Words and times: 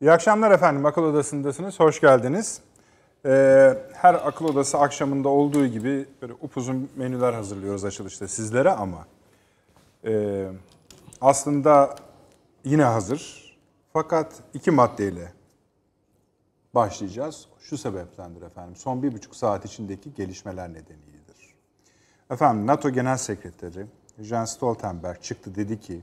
İyi 0.00 0.12
akşamlar 0.12 0.50
efendim. 0.50 0.86
Akıl 0.86 1.02
Odası'ndasınız. 1.02 1.80
Hoş 1.80 2.00
geldiniz. 2.00 2.60
Ee, 3.26 3.78
her 3.92 4.14
akıl 4.14 4.44
odası 4.44 4.78
akşamında 4.78 5.28
olduğu 5.28 5.66
gibi 5.66 6.06
böyle 6.22 6.32
upuzun 6.32 6.90
menüler 6.96 7.32
hazırlıyoruz 7.32 7.84
açılışta 7.84 8.28
sizlere 8.28 8.70
ama 8.70 9.06
e, 10.04 10.46
aslında 11.20 11.94
yine 12.64 12.84
hazır. 12.84 13.50
Fakat 13.92 14.32
iki 14.54 14.70
maddeyle 14.70 15.32
başlayacağız. 16.74 17.46
Şu 17.58 17.78
sebeptendir 17.78 18.42
efendim. 18.42 18.76
Son 18.76 19.02
bir 19.02 19.12
buçuk 19.12 19.36
saat 19.36 19.64
içindeki 19.64 20.14
gelişmeler 20.14 20.68
nedeniyedir. 20.68 21.54
Efendim 22.30 22.66
NATO 22.66 22.90
Genel 22.90 23.16
Sekreteri 23.16 23.86
Jens 24.20 24.52
Stoltenberg 24.54 25.22
çıktı 25.22 25.54
dedi 25.54 25.80
ki 25.80 26.00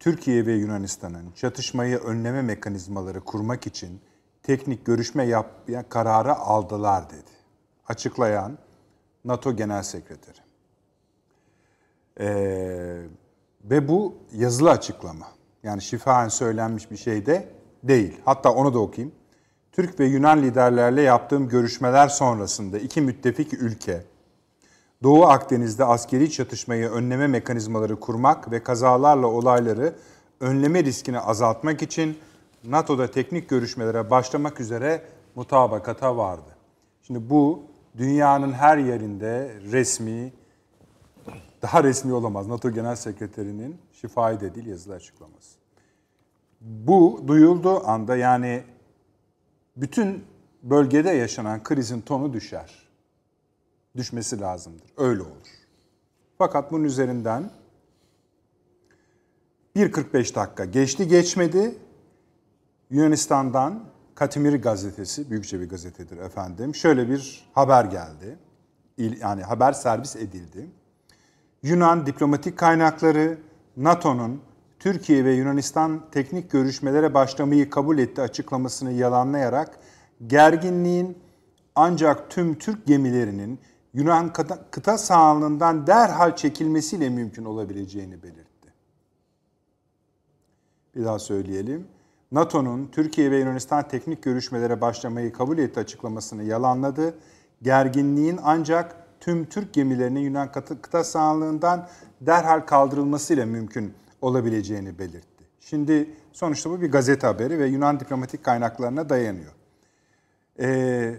Türkiye 0.00 0.46
ve 0.46 0.52
Yunanistan'ın 0.52 1.32
çatışmayı 1.32 1.98
önleme 1.98 2.42
mekanizmaları 2.42 3.20
kurmak 3.20 3.66
için 3.66 4.00
teknik 4.42 4.86
görüşme 4.86 5.24
yapmaya 5.24 5.88
kararı 5.88 6.34
aldılar 6.34 7.10
dedi. 7.10 7.30
Açıklayan 7.88 8.58
NATO 9.24 9.56
Genel 9.56 9.82
Sekreteri. 9.82 10.38
Ee, 12.20 13.02
ve 13.64 13.88
bu 13.88 14.14
yazılı 14.32 14.70
açıklama. 14.70 15.26
Yani 15.62 15.82
şifaen 15.82 16.28
söylenmiş 16.28 16.90
bir 16.90 16.96
şey 16.96 17.26
de 17.26 17.48
değil. 17.82 18.20
Hatta 18.24 18.52
onu 18.52 18.74
da 18.74 18.78
okuyayım. 18.78 19.14
Türk 19.72 20.00
ve 20.00 20.06
Yunan 20.06 20.42
liderlerle 20.42 21.02
yaptığım 21.02 21.48
görüşmeler 21.48 22.08
sonrasında 22.08 22.78
iki 22.78 23.00
müttefik 23.00 23.52
ülke, 23.52 24.04
Doğu 25.02 25.24
Akdeniz'de 25.24 25.84
askeri 25.84 26.30
çatışmayı 26.30 26.88
önleme 26.88 27.26
mekanizmaları 27.26 28.00
kurmak 28.00 28.50
ve 28.50 28.62
kazalarla 28.62 29.26
olayları 29.26 29.94
önleme 30.40 30.84
riskini 30.84 31.18
azaltmak 31.18 31.82
için 31.82 32.18
NATO'da 32.64 33.10
teknik 33.10 33.48
görüşmelere 33.48 34.10
başlamak 34.10 34.60
üzere 34.60 35.02
mutabakata 35.34 36.16
vardı. 36.16 36.56
Şimdi 37.02 37.30
bu 37.30 37.62
dünyanın 37.96 38.52
her 38.52 38.78
yerinde 38.78 39.54
resmi, 39.72 40.32
daha 41.62 41.84
resmi 41.84 42.12
olamaz 42.12 42.46
NATO 42.46 42.70
Genel 42.70 42.96
Sekreterinin 42.96 43.78
şifai 43.92 44.40
de 44.40 44.54
değil 44.54 44.66
yazılı 44.66 44.94
açıklaması. 44.94 45.58
Bu 46.60 47.24
duyulduğu 47.26 47.86
anda 47.88 48.16
yani 48.16 48.62
bütün 49.76 50.24
bölgede 50.62 51.10
yaşanan 51.10 51.62
krizin 51.62 52.00
tonu 52.00 52.32
düşer. 52.32 52.77
Düşmesi 53.96 54.40
lazımdır. 54.40 54.92
Öyle 54.96 55.22
olur. 55.22 55.48
Fakat 56.38 56.72
bunun 56.72 56.84
üzerinden 56.84 57.50
1.45 59.76 60.34
dakika 60.34 60.64
geçti 60.64 61.08
geçmedi. 61.08 61.74
Yunanistan'dan 62.90 63.84
Katimir 64.14 64.62
gazetesi, 64.62 65.30
büyükçe 65.30 65.60
bir 65.60 65.68
gazetedir 65.68 66.16
efendim. 66.16 66.74
Şöyle 66.74 67.08
bir 67.08 67.50
haber 67.52 67.84
geldi. 67.84 68.38
Yani 68.98 69.42
haber 69.42 69.72
servis 69.72 70.16
edildi. 70.16 70.70
Yunan 71.62 72.06
diplomatik 72.06 72.58
kaynakları 72.58 73.38
NATO'nun 73.76 74.40
Türkiye 74.78 75.24
ve 75.24 75.32
Yunanistan 75.32 76.10
teknik 76.10 76.50
görüşmelere 76.50 77.14
başlamayı 77.14 77.70
kabul 77.70 77.98
etti 77.98 78.22
açıklamasını 78.22 78.92
yalanlayarak 78.92 79.78
gerginliğin 80.26 81.18
ancak 81.74 82.30
tüm 82.30 82.58
Türk 82.58 82.86
gemilerinin 82.86 83.60
Yunan 83.98 84.32
kıta, 84.32 84.58
kıta 84.70 84.98
sahanlığından 84.98 85.86
derhal 85.86 86.36
çekilmesiyle 86.36 87.10
mümkün 87.10 87.44
olabileceğini 87.44 88.22
belirtti. 88.22 88.72
Bir 90.94 91.04
daha 91.04 91.18
söyleyelim. 91.18 91.86
NATO'nun 92.32 92.88
Türkiye 92.92 93.30
ve 93.30 93.38
Yunanistan 93.38 93.88
teknik 93.88 94.22
görüşmelere 94.22 94.80
başlamayı 94.80 95.32
kabul 95.32 95.58
etti 95.58 95.80
açıklamasını 95.80 96.42
yalanladı. 96.42 97.14
Gerginliğin 97.62 98.38
ancak 98.42 98.96
tüm 99.20 99.44
Türk 99.44 99.74
gemilerinin 99.74 100.20
Yunan 100.20 100.52
kıta, 100.52 100.82
kıta 100.82 101.04
sahanlığından 101.04 101.88
derhal 102.20 102.60
kaldırılmasıyla 102.60 103.46
mümkün 103.46 103.94
olabileceğini 104.22 104.98
belirtti. 104.98 105.44
Şimdi 105.60 106.10
sonuçta 106.32 106.70
bu 106.70 106.80
bir 106.80 106.90
gazete 106.90 107.26
haberi 107.26 107.58
ve 107.58 107.66
Yunan 107.66 108.00
diplomatik 108.00 108.44
kaynaklarına 108.44 109.08
dayanıyor. 109.08 109.52
Ee, 110.60 111.14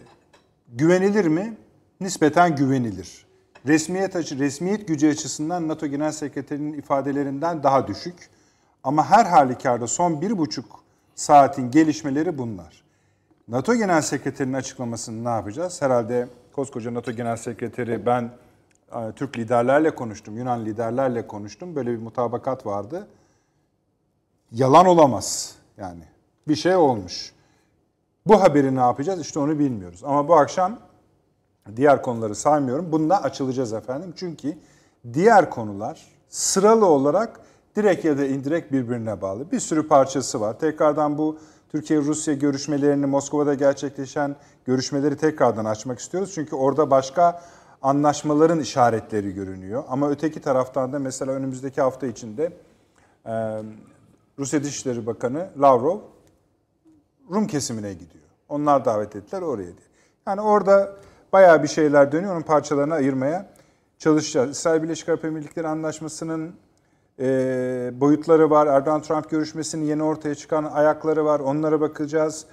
güvenilir 0.70 1.26
mi? 1.26 1.58
Nispeten 2.02 2.56
güvenilir. 2.56 3.26
Resmiyet 3.68 4.16
açı, 4.16 4.40
resmiyet 4.40 4.88
gücü 4.88 5.10
açısından 5.10 5.68
NATO 5.68 5.88
Genel 5.88 6.12
Sekreterinin 6.12 6.74
ifadelerinden 6.74 7.64
daha 7.64 7.88
düşük. 7.88 8.30
Ama 8.84 9.10
her 9.10 9.26
halükarda 9.26 9.88
son 9.88 10.22
bir 10.22 10.38
buçuk 10.38 10.66
saatin 11.16 11.72
gelişmeleri 11.72 12.38
bunlar. 12.38 12.84
NATO 13.48 13.76
Genel 13.76 14.02
Sekreterinin 14.02 14.54
açıklamasını 14.54 15.24
ne 15.24 15.30
yapacağız? 15.30 15.82
Herhalde 15.82 16.28
koskoca 16.54 16.94
NATO 16.94 17.12
Genel 17.12 17.38
Sekreteri 17.38 18.06
ben 18.06 18.32
e, 18.92 19.12
Türk 19.16 19.38
liderlerle 19.38 19.96
konuştum, 19.96 20.38
Yunan 20.38 20.66
liderlerle 20.66 21.28
konuştum. 21.28 21.76
Böyle 21.76 21.92
bir 21.92 21.98
mutabakat 21.98 22.66
vardı. 22.66 23.08
Yalan 24.52 24.86
olamaz 24.86 25.56
yani. 25.78 26.04
Bir 26.48 26.56
şey 26.56 26.76
olmuş. 26.76 27.34
Bu 28.26 28.42
haberi 28.42 28.76
ne 28.76 28.80
yapacağız? 28.80 29.22
İşte 29.22 29.40
onu 29.40 29.60
bilmiyoruz. 29.60 30.04
Ama 30.04 30.28
bu 30.28 30.36
akşam 30.36 30.80
diğer 31.78 32.02
konuları 32.02 32.36
saymıyorum. 32.36 32.92
Bununla 32.92 33.24
açılacağız 33.24 33.74
efendim. 33.74 34.14
Çünkü 34.16 34.58
diğer 35.14 35.50
konular 35.50 36.08
sıralı 36.30 36.86
olarak 36.86 37.40
direkt 37.76 38.06
ya 38.06 38.18
da 38.18 38.26
indirekt 38.26 38.72
birbirine 38.72 39.22
bağlı. 39.22 39.52
Bir 39.52 39.60
sürü 39.60 39.88
parçası 39.88 40.42
var. 40.42 40.60
Tekrardan 40.60 41.18
bu 41.18 41.38
Türkiye-Rusya 41.70 42.34
görüşmelerini, 42.34 43.06
Moskova'da 43.06 43.54
gerçekleşen 43.54 44.36
görüşmeleri 44.66 45.18
tekrardan 45.18 45.66
açmak 45.66 46.00
istiyoruz. 46.00 46.32
Çünkü 46.36 46.56
orada 46.56 46.92
başka 46.92 47.42
anlaşmaların 47.82 48.60
işaretleri 48.60 49.34
görünüyor. 49.34 49.84
Ama 49.90 50.10
öteki 50.10 50.42
taraftan 50.42 50.94
da 50.94 51.00
mesela 51.00 51.32
önümüzdeki 51.32 51.82
hafta 51.82 52.08
içinde 52.08 52.54
Rusya 54.40 54.64
Dışişleri 54.64 55.06
Bakanı 55.06 55.50
Lavrov 55.60 56.00
Rum 57.32 57.48
kesimine 57.48 57.94
gidiyor. 57.94 58.24
Onlar 58.50 58.86
davet 58.86 59.16
ettiler 59.16 59.42
oraya 59.42 59.64
diye. 59.64 59.90
Yani 60.28 60.42
orada 60.42 60.96
bayağı 61.34 61.64
bir 61.64 61.68
şeyler 61.68 62.12
dönüyor. 62.12 62.34
Onun 62.34 62.42
parçalarını 62.42 62.94
ayırmaya 62.94 63.50
çalışacağız. 64.00 64.52
İsrail 64.52 64.84
Birleşik 64.84 65.10
Arap 65.10 65.26
Emirlikleri 65.26 65.68
Anlaşması'nın 65.68 66.54
e, 67.20 67.26
boyutları 67.94 68.50
var. 68.50 68.68
Erdoğan-Trump 68.68 69.30
görüşmesinin 69.30 69.86
yeni 69.86 70.04
ortaya 70.04 70.36
çıkan 70.36 70.64
ayakları 70.64 71.26
var. 71.26 71.40
Onlara 71.40 71.82
bakacağız. 71.82 72.46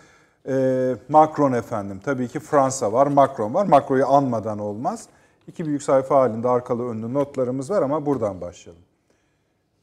E, 0.48 0.96
Macron 1.08 1.52
efendim. 1.52 2.00
Tabii 2.04 2.28
ki 2.28 2.40
Fransa 2.40 2.92
var, 2.92 3.06
Macron 3.06 3.54
var. 3.54 3.66
Macron'u 3.66 4.06
anmadan 4.06 4.58
olmaz. 4.58 5.08
İki 5.48 5.66
büyük 5.66 5.82
sayfa 5.82 6.16
halinde 6.16 6.48
arkalı 6.48 6.88
önlü 6.88 7.14
notlarımız 7.14 7.70
var 7.70 7.82
ama 7.82 8.06
buradan 8.06 8.40
başlayalım. 8.40 8.82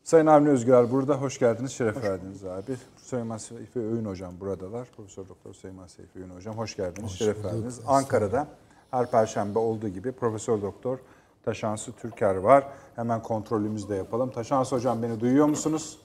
Sayın 0.03 0.25
Avni 0.25 0.49
Özgür 0.49 0.91
burada. 0.91 1.15
Hoş 1.15 1.39
geldiniz, 1.39 1.71
şeref 1.71 1.95
hoş 1.95 2.03
verdiniz 2.03 2.45
abi. 2.45 2.75
Süleyman 2.97 3.37
Seyfi 3.37 3.79
Öğün 3.79 4.05
Hocam 4.05 4.33
buradalar. 4.39 4.87
Profesör 4.97 5.29
Doktor 5.29 5.53
Süleyman 5.53 5.87
Seyfi 5.87 6.19
Öğün 6.19 6.29
Hocam 6.29 6.57
hoş 6.57 6.75
geldiniz, 6.75 7.11
hoş 7.11 7.17
şeref 7.17 7.45
verdiniz. 7.45 7.79
Ankara'da 7.87 8.47
her 8.93 9.11
perşembe 9.11 9.59
olduğu 9.59 9.87
gibi 9.87 10.11
Profesör 10.11 10.61
Doktor 10.61 10.97
Taşansı 11.45 11.91
Türker 11.91 12.35
var. 12.35 12.67
Hemen 12.95 13.21
kontrolümüzü 13.21 13.89
de 13.89 13.95
yapalım. 13.95 14.31
Taşansı 14.31 14.75
Hocam 14.75 15.03
beni 15.03 15.19
duyuyor 15.19 15.45
musunuz? 15.45 15.99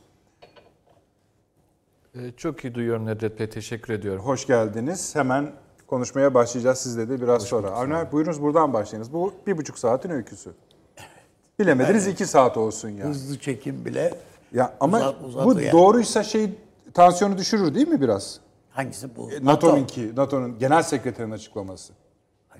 Ee, 2.15 2.32
çok 2.37 2.65
iyi 2.65 2.75
duyuyorum 2.75 3.06
Nedret 3.06 3.41
Bey. 3.41 3.50
Teşekkür 3.50 3.93
ediyorum. 3.93 4.25
Hoş 4.25 4.47
geldiniz. 4.47 5.16
Hemen 5.16 5.53
konuşmaya 5.87 6.34
başlayacağız 6.34 6.78
sizle 6.78 7.09
de 7.09 7.21
biraz 7.21 7.43
Hoş 7.43 7.49
sonra. 7.49 7.71
Avni 7.71 8.12
buyurunuz 8.12 8.43
buradan 8.43 8.72
başlayınız. 8.72 9.12
Bu 9.12 9.32
bir 9.47 9.59
buçuk 9.59 9.78
saatin 9.78 10.10
öyküsü. 10.10 10.50
Bilemediniz 11.59 12.06
yani, 12.06 12.12
iki 12.12 12.26
saat 12.26 12.56
olsun 12.56 12.88
ya. 12.88 13.05
Hızlı 13.05 13.38
çekim 13.38 13.84
bile 13.84 14.15
ya 14.53 14.76
ama 14.81 15.15
uzat, 15.26 15.44
bu 15.44 15.60
yani. 15.60 15.72
doğruysa 15.72 16.25
şey 16.25 16.50
tansiyonu 16.94 17.38
düşürür 17.38 17.75
değil 17.75 17.88
mi 17.88 18.00
biraz? 18.00 18.41
Hangisi 18.70 19.17
bu? 19.17 19.31
E, 19.31 19.44
NATO'nunki, 19.44 20.08
NATO 20.08 20.23
NATO'nun 20.23 20.58
genel 20.58 20.82
sekreterinin 20.82 21.32
açıklaması. 21.32 21.93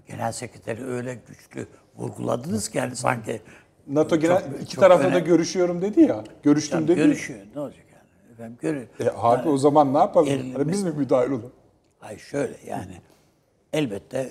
Genel 0.09 0.33
sekreteri 0.33 0.85
öyle 0.85 1.15
güçlü 1.29 1.67
vurguladınız 1.97 2.69
ki 2.69 2.79
yani 2.79 2.97
sanki 2.97 3.43
NATO 3.87 4.17
genel 4.17 4.41
çok, 4.41 4.63
iki 4.63 4.75
çok 4.75 4.85
tarafta 4.85 5.09
önemli. 5.09 5.23
da 5.23 5.27
görüşüyorum 5.27 5.83
dedi 5.83 6.01
ya. 6.01 6.25
Görüştüm 6.43 6.81
ya, 6.81 6.89
dedi. 6.89 6.97
Görüşüyor. 6.97 7.41
Ne 7.55 7.61
olacak 7.61 7.85
yani? 7.93 8.33
Efendim 8.33 8.59
görü. 8.61 8.89
E, 9.01 9.05
harbi 9.05 9.39
yani, 9.39 9.51
o 9.51 9.59
zaman 9.59 9.95
ne 9.95 9.99
yapalım? 9.99 10.53
Hani 10.53 10.73
biz 10.73 10.83
mi 10.83 10.91
müdahil 10.91 11.31
olalım? 11.31 11.53
Hayır 11.99 12.21
şöyle 12.21 12.57
yani 12.67 13.01
elbette 13.73 14.31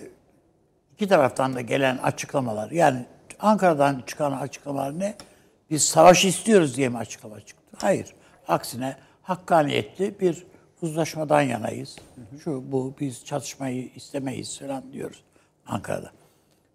iki 0.94 1.08
taraftan 1.08 1.56
da 1.56 1.62
gelen 1.62 1.98
açıklamalar 1.98 2.72
yani 2.72 3.06
Ankara'dan 3.40 4.04
çıkan 4.06 4.32
açıklamalar 4.32 5.00
ne? 5.00 5.16
Biz 5.70 5.84
savaş 5.84 6.26
istiyoruz 6.26 6.78
diye 6.78 6.90
mi 6.90 6.98
açıklama 6.98 7.40
çıktı? 7.40 7.78
Hayır. 7.78 8.14
Aksine 8.48 8.96
hakkaniyetli 9.22 10.20
bir 10.20 10.46
uzlaşmadan 10.82 11.42
yanayız. 11.42 11.96
Şu 12.44 12.72
bu 12.72 12.94
biz 13.00 13.26
çatışmayı 13.26 13.90
istemeyiz 13.96 14.60
falan 14.60 14.94
diyoruz 14.94 15.24
Ankara'da. 15.68 16.12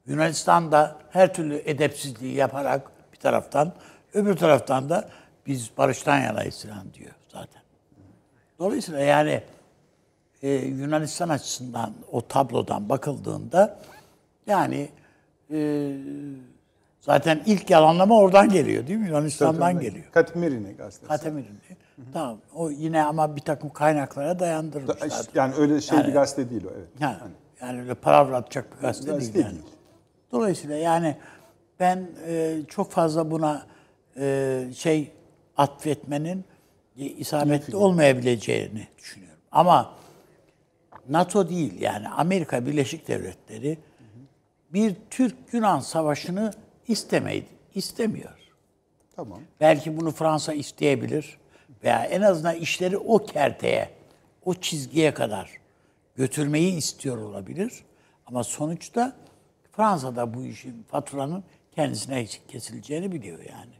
Yunanistan 0.07 0.73
da 0.73 0.97
her 1.11 1.35
türlü 1.35 1.63
edepsizliği 1.65 2.35
yaparak 2.35 2.91
bir 3.13 3.19
taraftan, 3.19 3.73
öbür 4.15 4.37
taraftan 4.37 4.89
da 4.89 5.09
biz 5.47 5.71
barıştan 5.79 6.19
yanayız 6.19 6.65
falan 6.65 6.95
diyor 6.95 7.13
zaten. 7.29 7.63
Dolayısıyla 8.59 9.01
yani 9.01 9.43
e, 10.43 10.51
Yunanistan 10.51 11.29
açısından 11.29 11.95
o 12.13 12.29
tablodan 12.29 12.89
bakıldığında 12.89 13.79
yani 14.47 14.89
e, 15.53 15.93
zaten 17.01 17.43
ilk 17.47 17.71
yalanlama 17.71 18.19
oradan 18.19 18.49
geliyor 18.49 18.87
değil 18.87 18.99
mi? 18.99 19.07
Yunanistan'dan 19.07 19.81
geliyor. 19.81 20.05
Katimirine 20.13 20.73
gazetesi. 20.73 21.09
Katemir'in. 21.09 21.59
Tamam. 22.13 22.39
O 22.55 22.71
yine 22.71 23.05
ama 23.05 23.37
bir 23.37 23.41
takım 23.41 23.71
kaynaklara 23.71 24.39
dayandırmışlar. 24.39 25.27
Yani 25.35 25.55
öyle 25.55 25.81
şey 25.81 25.99
bir 25.99 26.13
gazete 26.13 26.51
değil 26.51 26.65
o 26.65 26.71
evet. 26.77 26.89
Ha, 27.01 27.19
yani 27.21 27.33
öyle 27.63 27.95
palavra 27.95 28.37
atacak 28.37 28.77
bir 28.77 28.81
gazete 28.81 29.21
değil. 29.21 29.35
Yani. 29.35 29.53
değil. 29.53 29.63
Dolayısıyla 30.33 30.77
yani 30.77 31.17
ben 31.81 32.09
e, 32.27 32.61
çok 32.69 32.91
fazla 32.91 33.31
buna 33.31 33.67
e, 34.17 34.65
şey 34.77 35.13
atfetmenin 35.57 36.45
isabetli 36.97 37.77
olmayabileceğini 37.77 38.89
düşünüyorum. 38.99 39.41
Ama 39.53 39.95
NATO 41.09 41.49
değil 41.49 41.81
yani 41.81 42.09
Amerika 42.09 42.67
Birleşik 42.67 43.09
Devletleri 43.09 43.79
bir 44.73 44.97
Türk-Yunan 45.11 45.81
savaşını 45.81 46.53
istemeyi 46.89 47.47
istemiyor. 47.75 48.39
Tamam. 49.17 49.41
Belki 49.61 50.01
bunu 50.01 50.11
Fransa 50.11 50.53
isteyebilir 50.53 51.39
veya 51.85 52.05
en 52.05 52.23
azından 52.23 52.57
işleri 52.57 52.99
o 52.99 53.19
kerteye, 53.19 53.91
o 54.45 54.55
çizgiye 54.55 55.15
kadar 55.15 55.62
götürmeyi 56.17 56.77
istiyor 56.77 57.19
olabilir. 57.19 57.85
Ama 58.27 58.45
sonuçta 58.45 59.17
Fransa 59.73 60.17
da 60.17 60.35
bu 60.35 60.45
işin 60.45 60.83
faturanın 60.83 61.45
kendisine 61.73 62.27
kesileceğini 62.49 63.13
biliyor 63.13 63.39
yani. 63.39 63.73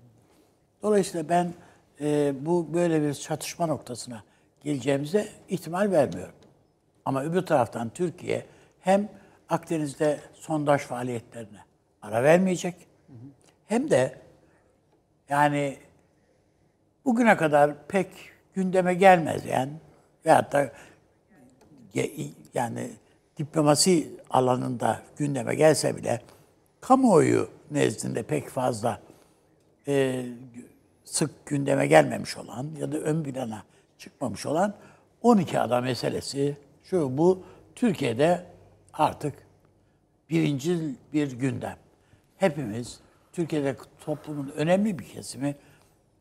Dolayısıyla 0.83 1.29
ben 1.29 1.55
e, 2.01 2.35
bu 2.47 2.75
böyle 2.75 3.03
bir 3.03 3.15
çatışma 3.15 3.67
noktasına 3.67 4.25
geleceğimize 4.65 5.29
ihtimal 5.49 5.91
vermiyorum. 5.91 6.35
Ama 7.05 7.23
öbür 7.23 7.43
taraftan 7.43 7.89
Türkiye 7.89 8.47
hem 8.81 9.09
Akdeniz'de 9.49 10.21
sondaj 10.35 10.81
faaliyetlerine 10.81 11.59
ara 12.03 12.23
vermeyecek 12.23 12.75
hem 13.67 13.91
de 13.91 14.19
yani 15.29 15.77
bugüne 17.05 17.37
kadar 17.37 17.87
pek 17.89 18.09
gündeme 18.55 18.95
gelmez 18.95 19.47
yani 19.47 19.73
veyahut 20.27 20.53
da 20.53 20.73
yani 22.55 22.91
diplomasi 23.39 24.11
alanında 24.31 25.03
gündeme 25.17 25.55
gelse 25.55 25.97
bile 25.97 26.23
kamuoyu 26.81 27.49
nezdinde 27.71 28.23
pek 28.23 28.49
fazla 28.49 29.01
e, 29.89 30.27
sık 31.05 31.47
gündeme 31.47 31.87
gelmemiş 31.87 32.37
olan 32.37 32.67
ya 32.79 32.93
da 32.93 32.99
ön 32.99 33.23
plana 33.23 33.63
çıkmamış 33.99 34.47
olan 34.47 34.75
12 35.23 35.61
ada 35.61 35.81
meselesi 35.81 36.57
şu 36.85 37.19
bu 37.19 37.43
Türkiye'de 37.75 38.47
artık 38.93 39.35
birinci 40.31 40.97
bir 41.13 41.33
gündem. 41.33 41.77
Hepimiz 42.37 43.01
Türkiye'de 43.33 43.77
toplumun 44.05 44.53
önemli 44.57 44.99
bir 44.99 45.05
kesimi 45.05 45.57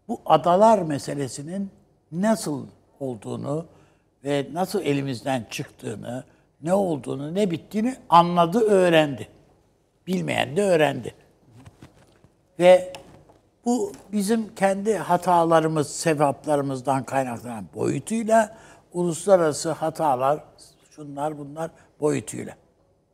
bu 0.07 0.21
adalar 0.25 0.79
meselesinin 0.79 1.71
nasıl 2.11 2.67
olduğunu 2.99 3.65
ve 4.23 4.47
nasıl 4.53 4.81
elimizden 4.81 5.47
çıktığını, 5.49 6.23
ne 6.61 6.73
olduğunu, 6.73 7.35
ne 7.35 7.51
bittiğini 7.51 7.95
anladı, 8.09 8.59
öğrendi. 8.59 9.27
Bilmeyen 10.07 10.57
de 10.57 10.63
öğrendi. 10.63 11.15
Ve 12.59 12.93
bu 13.65 13.91
bizim 14.11 14.55
kendi 14.55 14.97
hatalarımız, 14.97 15.95
sevaplarımızdan 15.95 17.03
kaynaklanan 17.03 17.65
boyutuyla 17.75 18.57
uluslararası 18.93 19.71
hatalar, 19.71 20.43
şunlar 20.89 21.37
bunlar 21.37 21.71
boyutuyla. 21.99 22.55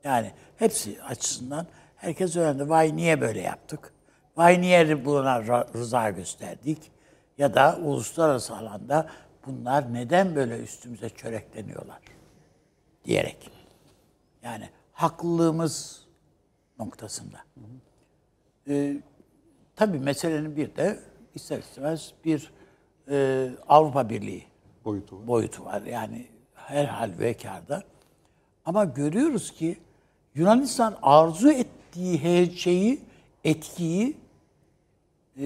Yani 0.03 0.31
hepsi 0.57 1.03
açısından 1.03 1.67
herkes 1.95 2.35
öğrendi. 2.35 2.69
Vay 2.69 2.95
niye 2.95 3.21
böyle 3.21 3.41
yaptık? 3.41 3.93
Vay 4.37 4.61
niye 4.61 5.05
buna 5.05 5.43
rıza 5.73 6.09
gösterdik? 6.09 6.91
Ya 7.37 7.53
da 7.53 7.79
uluslararası 7.83 8.55
alanda 8.55 9.07
bunlar 9.47 9.93
neden 9.93 10.35
böyle 10.35 10.59
üstümüze 10.59 11.09
çörekleniyorlar? 11.09 11.99
Diyerek. 13.05 13.51
Yani 14.43 14.69
haklılığımız 14.93 16.05
noktasında. 16.79 17.37
Ee, 18.67 18.97
tabii 19.75 19.99
meselenin 19.99 20.55
bir 20.55 20.75
de 20.75 20.99
ister 21.35 21.59
istemez 21.59 22.13
bir 22.25 22.51
e, 23.09 23.49
Avrupa 23.67 24.09
Birliği 24.09 24.45
Boyutu 24.85 25.19
var. 25.19 25.27
boyutu 25.27 25.65
var. 25.65 25.81
Yani 25.81 26.27
her 26.55 26.85
hal 26.85 27.11
ve. 27.19 27.35
Ama 28.65 28.85
görüyoruz 28.85 29.51
ki 29.51 29.77
Yunanistan 30.35 30.97
arzu 31.01 31.51
ettiği 31.51 32.23
he- 32.23 32.51
şeyi, 32.51 33.01
etkiyi, 33.43 34.17
e, 35.41 35.45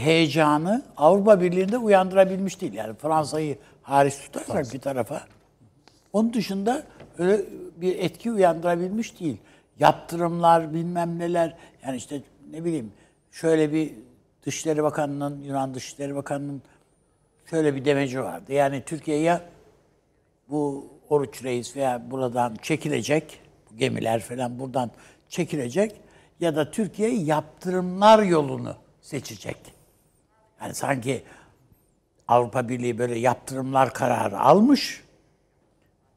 heyecanı 0.00 0.82
Avrupa 0.96 1.40
Birliği'nde 1.40 1.78
uyandırabilmiş 1.78 2.60
değil. 2.60 2.72
Yani 2.72 2.94
Fransa'yı 2.94 3.58
hariç 3.82 4.14
tutarsak 4.16 4.74
bir 4.74 4.80
tarafa. 4.80 5.22
Onun 6.12 6.32
dışında 6.32 6.82
öyle 7.18 7.40
bir 7.76 7.98
etki 7.98 8.32
uyandırabilmiş 8.32 9.20
değil. 9.20 9.36
Yaptırımlar, 9.78 10.74
bilmem 10.74 11.18
neler. 11.18 11.56
Yani 11.86 11.96
işte 11.96 12.22
ne 12.50 12.64
bileyim 12.64 12.92
şöyle 13.30 13.72
bir 13.72 13.92
Dışişleri 14.46 14.82
Bakanı'nın, 14.82 15.42
Yunan 15.42 15.74
Dışişleri 15.74 16.14
Bakanı'nın 16.14 16.62
şöyle 17.50 17.74
bir 17.74 17.84
demeci 17.84 18.22
vardı. 18.22 18.52
Yani 18.52 18.82
Türkiye 18.86 19.18
ya 19.18 19.40
bu 20.50 20.90
Oruç 21.08 21.44
Reis 21.44 21.76
veya 21.76 22.10
buradan 22.10 22.56
çekilecek, 22.62 23.40
bu 23.70 23.76
gemiler 23.76 24.20
falan 24.20 24.58
buradan 24.58 24.90
çekilecek 25.28 26.00
ya 26.40 26.56
da 26.56 26.70
Türkiye 26.70 27.14
yaptırımlar 27.14 28.22
yolunu 28.22 28.76
seçecek. 29.04 29.56
Yani 30.60 30.74
sanki 30.74 31.22
Avrupa 32.28 32.68
Birliği 32.68 32.98
böyle 32.98 33.18
yaptırımlar 33.18 33.94
kararı 33.94 34.40
almış. 34.40 35.04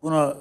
Bunu 0.02 0.38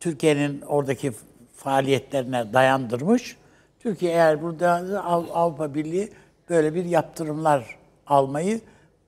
Türkiye'nin 0.00 0.60
oradaki 0.60 1.12
faaliyetlerine 1.56 2.52
dayandırmış. 2.52 3.36
Türkiye 3.80 4.12
eğer 4.12 4.42
burada 4.42 5.04
Av- 5.04 5.30
Avrupa 5.32 5.74
Birliği 5.74 6.12
böyle 6.48 6.74
bir 6.74 6.84
yaptırımlar 6.84 7.78
almayı 8.06 8.60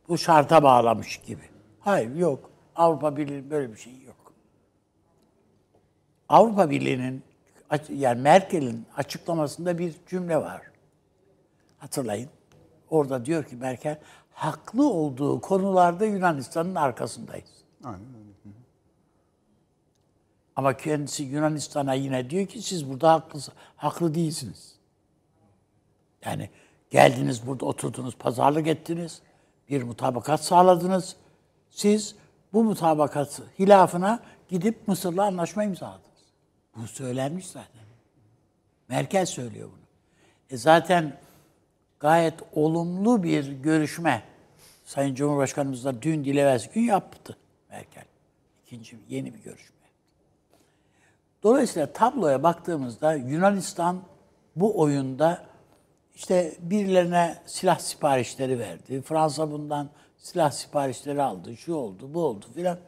bu 0.08 0.18
şarta 0.18 0.62
bağlamış 0.62 1.16
gibi. 1.16 1.42
Hayır 1.80 2.16
yok. 2.16 2.50
Avrupa 2.76 3.16
Birliği 3.16 3.50
böyle 3.50 3.72
bir 3.72 3.78
şey 3.78 3.92
yok. 4.06 4.32
Avrupa 6.28 6.70
Birliği'nin 6.70 7.22
yani 7.88 8.20
Merkel'in 8.22 8.86
açıklamasında 8.96 9.78
bir 9.78 9.94
cümle 10.06 10.36
var. 10.36 10.62
Hatırlayın. 11.78 12.30
Orada 12.90 13.24
diyor 13.24 13.44
ki 13.44 13.56
Merkel 13.56 13.98
haklı 14.32 14.90
olduğu 14.90 15.40
konularda 15.40 16.04
Yunanistan'ın 16.04 16.74
arkasındayız. 16.74 17.50
Aynen 17.84 18.00
öyle. 18.00 18.28
Ama 20.58 20.76
kendisi 20.76 21.22
Yunanistan'a 21.22 21.94
yine 21.94 22.30
diyor 22.30 22.46
ki 22.46 22.62
siz 22.62 22.90
burada 22.90 23.12
haklı, 23.12 23.40
haklı 23.76 24.14
değilsiniz. 24.14 24.74
Yani 26.24 26.50
geldiniz 26.90 27.46
burada 27.46 27.66
oturdunuz, 27.66 28.16
pazarlık 28.16 28.66
ettiniz, 28.66 29.22
bir 29.70 29.82
mutabakat 29.82 30.44
sağladınız. 30.44 31.16
Siz 31.70 32.16
bu 32.52 32.64
mutabakat 32.64 33.40
hilafına 33.58 34.20
gidip 34.48 34.88
Mısır'la 34.88 35.24
anlaşma 35.24 35.64
imzaladınız. 35.64 36.08
Bu 36.76 36.86
söylenmiş 36.86 37.46
zaten. 37.46 37.82
Merkel 38.88 39.26
söylüyor 39.26 39.68
bunu. 39.68 39.86
E 40.50 40.56
zaten 40.56 41.18
gayet 42.00 42.34
olumlu 42.54 43.22
bir 43.22 43.52
görüşme 43.52 44.22
Sayın 44.84 45.14
Cumhurbaşkanımız 45.14 45.84
da 45.84 46.02
dün 46.02 46.24
evvelsi 46.24 46.70
gün 46.70 46.82
yaptı 46.82 47.36
Merkel. 47.70 48.04
İkinci 48.66 48.98
yeni 49.08 49.34
bir 49.34 49.38
görüşme. 49.38 49.76
Dolayısıyla 51.42 51.92
tabloya 51.92 52.42
baktığımızda 52.42 53.14
Yunanistan 53.14 54.02
bu 54.56 54.80
oyunda 54.80 55.44
işte 56.14 56.54
birilerine 56.60 57.38
silah 57.46 57.78
siparişleri 57.78 58.58
verdi. 58.58 59.02
Fransa 59.02 59.50
bundan 59.50 59.88
silah 60.16 60.50
siparişleri 60.50 61.22
aldı. 61.22 61.56
Şu 61.56 61.74
oldu, 61.74 62.14
bu 62.14 62.22
oldu 62.24 62.46
filan. 62.54 62.78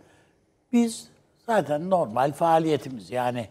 Biz 0.72 1.08
zaten 1.46 1.90
normal 1.90 2.32
faaliyetimiz 2.32 3.10
yani 3.10 3.48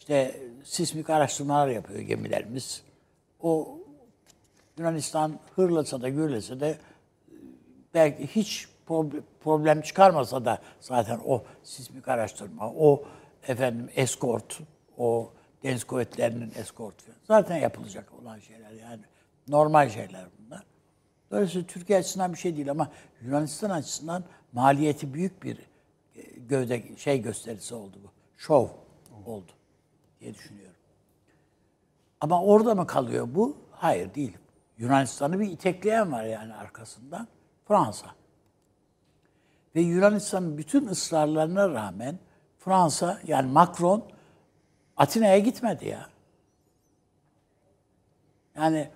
işte 0.00 0.40
sismik 0.64 1.10
araştırmalar 1.10 1.68
yapıyor 1.68 2.00
gemilerimiz. 2.00 2.82
O 3.42 3.78
Yunanistan 4.78 5.38
hırlasa 5.56 6.02
da 6.02 6.08
gürlese 6.08 6.60
de 6.60 6.78
belki 7.94 8.26
hiç 8.26 8.68
prob- 8.88 9.22
problem 9.40 9.80
çıkarmasa 9.82 10.44
da 10.44 10.58
zaten 10.80 11.20
o 11.26 11.44
sismik 11.62 12.08
araştırma, 12.08 12.70
o 12.70 13.04
efendim 13.48 13.90
eskort, 13.94 14.60
o 14.98 15.32
deniz 15.62 15.84
kuvvetlerinin 15.84 16.52
eskort 16.56 17.02
falan 17.02 17.16
zaten 17.24 17.56
yapılacak 17.56 18.12
olan 18.22 18.38
şeyler 18.38 18.70
yani 18.70 19.02
normal 19.48 19.88
şeyler 19.88 20.24
bunlar. 20.38 20.62
Dolayısıyla 21.30 21.66
Türkiye 21.66 21.98
açısından 21.98 22.32
bir 22.32 22.38
şey 22.38 22.56
değil 22.56 22.70
ama 22.70 22.90
Yunanistan 23.22 23.70
açısından 23.70 24.24
maliyeti 24.52 25.14
büyük 25.14 25.42
bir 25.42 25.58
e, 26.16 26.22
gövde 26.48 26.96
şey 26.96 27.22
gösterisi 27.22 27.74
oldu 27.74 27.96
bu. 28.04 28.08
Şov 28.36 28.68
oldu 29.26 29.52
diye 30.20 30.34
düşünüyorum. 30.34 30.76
Ama 32.20 32.42
orada 32.42 32.74
mı 32.74 32.86
kalıyor 32.86 33.28
bu? 33.34 33.56
Hayır 33.70 34.14
değil. 34.14 34.36
Yunanistan'ı 34.82 35.40
bir 35.40 35.50
itekleyen 35.50 36.12
var 36.12 36.24
yani 36.24 36.54
arkasından. 36.54 37.28
Fransa. 37.68 38.06
Ve 39.76 39.80
Yunanistan'ın 39.80 40.58
bütün 40.58 40.86
ısrarlarına 40.86 41.68
rağmen 41.68 42.18
Fransa 42.58 43.20
yani 43.26 43.52
Macron 43.52 44.04
Atina'ya 44.96 45.38
gitmedi 45.38 45.88
ya. 45.88 46.08
Yani 48.56 48.90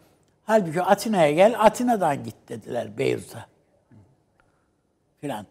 halbuki 0.44 0.82
Atina'ya 0.82 1.32
gel, 1.32 1.64
Atina'dan 1.64 2.24
git 2.24 2.36
dediler 2.48 2.98
Beyrut'a. 2.98 3.46
Filan. 5.20 5.46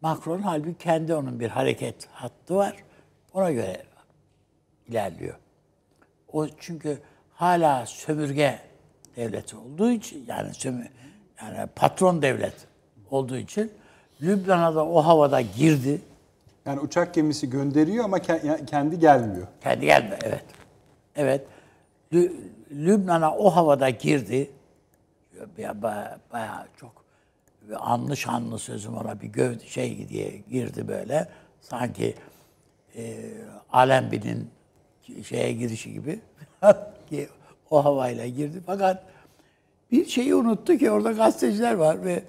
Macron 0.00 0.42
halbuki 0.42 0.78
kendi 0.78 1.14
onun 1.14 1.40
bir 1.40 1.48
hareket 1.48 2.08
hattı 2.12 2.54
var. 2.54 2.76
Ona 3.32 3.50
göre 3.50 3.82
ilerliyor. 4.88 5.38
O 6.32 6.48
çünkü 6.48 7.02
hala 7.34 7.86
sömürge 7.86 8.65
devleti 9.16 9.56
olduğu 9.56 9.90
için 9.90 10.24
yani 10.28 10.50
yani 11.42 11.68
patron 11.76 12.22
devlet 12.22 12.54
olduğu 13.10 13.36
için 13.36 13.72
Lübnan'a 14.22 14.74
da 14.74 14.86
o 14.86 15.04
havada 15.04 15.40
girdi. 15.40 16.00
Yani 16.66 16.80
uçak 16.80 17.14
gemisi 17.14 17.50
gönderiyor 17.50 18.04
ama 18.04 18.18
kendi 18.66 18.98
gelmiyor. 18.98 19.46
Kendi 19.62 19.86
gelme 19.86 20.18
evet. 20.22 20.44
Evet. 21.16 21.46
Lü- 22.12 22.32
Lübnan'a 22.70 23.36
o 23.36 23.50
havada 23.50 23.90
girdi. 23.90 24.50
Ya 25.58 25.82
baya, 25.82 26.18
baya 26.32 26.66
çok 26.76 27.04
anlı 27.78 28.16
şanlı 28.16 28.58
sözüm 28.58 28.96
ona 28.96 29.20
bir 29.20 29.26
göv 29.26 29.58
şey 29.58 30.08
diye 30.08 30.30
girdi 30.50 30.88
böyle. 30.88 31.28
Sanki 31.60 32.14
e, 32.96 33.16
Alembi'nin 33.72 34.50
şeye 35.24 35.52
girişi 35.52 35.92
gibi 35.92 36.20
o 37.70 37.84
havayla 37.84 38.26
girdi. 38.26 38.62
Fakat 38.66 39.02
bir 39.90 40.06
şeyi 40.06 40.34
unuttu 40.34 40.76
ki 40.76 40.90
orada 40.90 41.12
gazeteciler 41.12 41.74
var 41.74 42.04
ve 42.04 42.22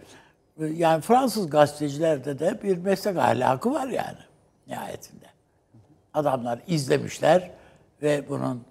ve 0.60 0.70
yani 0.70 1.02
Fransız 1.02 1.50
gazetecilerde 1.50 2.40
de 2.40 2.64
bir 2.64 2.78
meslek 2.78 3.18
ahlakı 3.18 3.74
var 3.74 3.88
yani 3.88 4.18
nihayetinde. 4.68 5.26
Adamlar 6.14 6.60
izlemişler 6.68 7.52
ve 8.02 8.24
bunun 8.30 8.64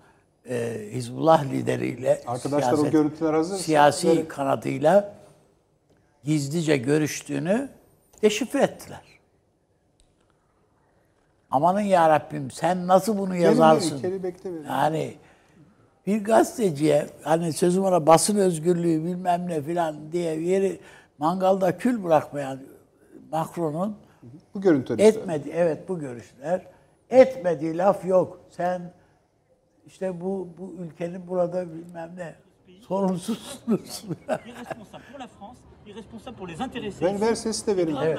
e, 0.48 0.88
Hizbullah 0.92 1.44
lideriyle 1.44 2.22
Arkadaşlar 2.26 2.72
o 2.72 2.90
görüntüler 2.90 3.34
hazır. 3.34 3.56
Siyasi 3.58 4.08
Böyle- 4.08 4.28
kanadıyla 4.28 5.14
gizlice 6.24 6.76
görüştüğünü 6.76 7.68
deşifre 8.22 8.62
ettiler. 8.62 9.00
Amanın 11.50 11.80
ya 11.80 12.08
Rabbim 12.08 12.50
sen 12.50 12.86
nasıl 12.86 13.18
bunu 13.18 13.36
yazarsın? 13.36 14.02
Bekle 14.02 14.54
beni. 14.54 14.66
Yani 14.66 15.14
bir 16.06 16.24
gazeteciye 16.24 17.06
hani 17.22 17.52
sözüm 17.52 17.84
ona 17.84 18.06
basın 18.06 18.36
özgürlüğü 18.36 19.04
bilmem 19.04 19.46
ne 19.48 19.62
filan 19.62 20.12
diye 20.12 20.40
yeri 20.40 20.80
mangalda 21.18 21.78
kül 21.78 22.04
bırakmayan 22.04 22.60
Macron'un 23.32 23.96
Bu 24.54 24.60
görüntüleri 24.60 25.08
etmedi 25.08 25.50
evet 25.54 25.88
bu 25.88 25.98
görüşler 25.98 26.66
etmediği 27.10 27.78
laf 27.78 28.04
yok. 28.04 28.40
Sen 28.50 28.92
işte 29.86 30.20
bu 30.20 30.48
bu 30.58 30.74
ülkenin 30.82 31.28
burada 31.28 31.74
bilmem 31.74 32.12
ne 32.16 32.34
sorumsuzsunuz. 32.80 34.04
irresponsable 34.46 35.04
pour 35.12 35.20
la 35.20 35.26
France, 35.26 35.58
irresponsable 35.86 36.36
pour 36.36 36.48
les 36.48 36.60
intéressés. 36.60 37.02
Ver, 37.02 37.14
ici, 37.14 37.20
ver 37.20 37.34
sesi 37.34 37.66
de 37.66 37.76
verin. 37.76 37.96
Evet. 38.02 38.18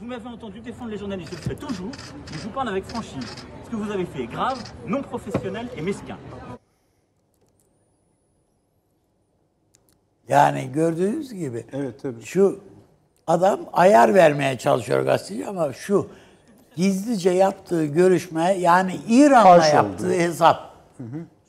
Vous 0.00 0.08
m'avez 0.08 0.28
entendu 0.28 0.60
défendre 0.60 0.90
les 0.90 0.98
journalistes, 0.98 1.32
je 1.32 1.36
le 1.36 1.42
fais 1.42 1.66
toujours, 1.66 1.92
mais 2.30 2.38
je 2.38 2.42
vous 2.48 2.54
parle 2.54 2.68
avec 2.68 2.84
franchise. 2.84 3.36
Ce 3.64 3.70
que 3.70 3.76
vous 3.76 3.90
avez 3.92 4.04
fait 4.04 4.22
est 4.24 4.26
grave, 4.26 4.58
non 4.86 5.02
professionnel 5.02 5.68
et 5.76 5.82
mesquin. 5.82 6.18
Yani 10.28 10.72
gördüğünüz 10.72 11.34
gibi 11.34 11.66
Evet 11.72 12.02
tabii. 12.02 12.22
şu 12.24 12.60
adam 13.26 13.60
ayar 13.72 14.14
vermeye 14.14 14.58
çalışıyor 14.58 15.02
gazeteci 15.02 15.46
ama 15.46 15.72
şu 15.72 16.08
gizlice 16.76 17.30
yaptığı 17.30 17.84
görüşme 17.84 18.52
yani 18.52 19.00
İran'la 19.08 19.66
yaptığı 19.66 20.06
olduğu. 20.06 20.12
hesap 20.14 20.74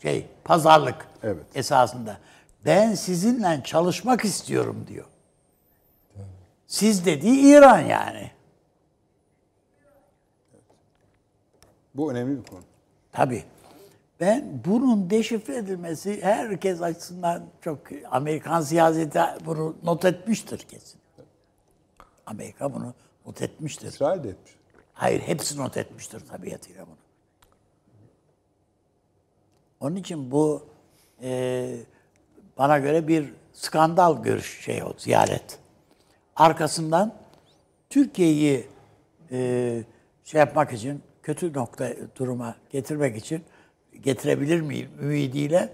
şey 0.02 0.28
pazarlık 0.44 1.08
Evet. 1.24 1.46
esasında. 1.56 2.18
Ben 2.66 2.94
sizinle 2.96 3.62
çalışmak 3.64 4.26
istiyorum 4.26 4.86
diyor. 4.88 5.06
Siz 6.68 7.06
dediği 7.06 7.40
İran 7.58 7.80
yani. 7.80 8.32
Bu 11.96 12.12
önemli 12.12 12.38
bir 12.44 12.48
konu. 12.50 12.62
Tabii. 13.12 13.44
Ben 14.24 14.62
bunun 14.66 15.10
deşifre 15.10 15.56
edilmesi 15.56 16.24
herkes 16.24 16.82
açısından 16.82 17.46
çok 17.62 17.80
Amerikan 18.12 18.62
siyaseti 18.62 19.20
bunu 19.46 19.76
not 19.84 20.06
etmiştir 20.06 20.58
kesin. 20.60 21.00
Amerika 22.26 22.74
bunu 22.74 22.94
not 23.26 23.42
etmiştir. 23.42 23.88
İsrail 23.88 24.24
de 24.24 24.30
etmiş. 24.30 24.52
Hayır 24.94 25.22
hepsi 25.22 25.58
not 25.58 25.78
etmiştir 25.78 26.20
tabiatıyla 26.20 26.86
bunu. 26.86 26.96
Onun 29.80 29.96
için 29.96 30.32
bu 30.32 30.66
e, 31.22 31.76
bana 32.58 32.80
göre 32.80 33.08
bir 33.08 33.34
skandal 33.54 34.24
görüş 34.24 34.62
şey 34.62 34.84
o 34.84 34.94
ziyaret. 34.98 35.60
Arkasından 36.36 37.16
Türkiye'yi 37.90 38.68
e, 39.32 39.84
şey 40.24 40.40
yapmak 40.40 40.74
için 40.74 41.02
kötü 41.24 41.54
nokta 41.54 41.90
duruma 42.16 42.56
getirmek 42.70 43.18
için 43.18 43.44
getirebilir 44.02 44.62
miyim 44.62 44.90
ümidiyle 45.02 45.70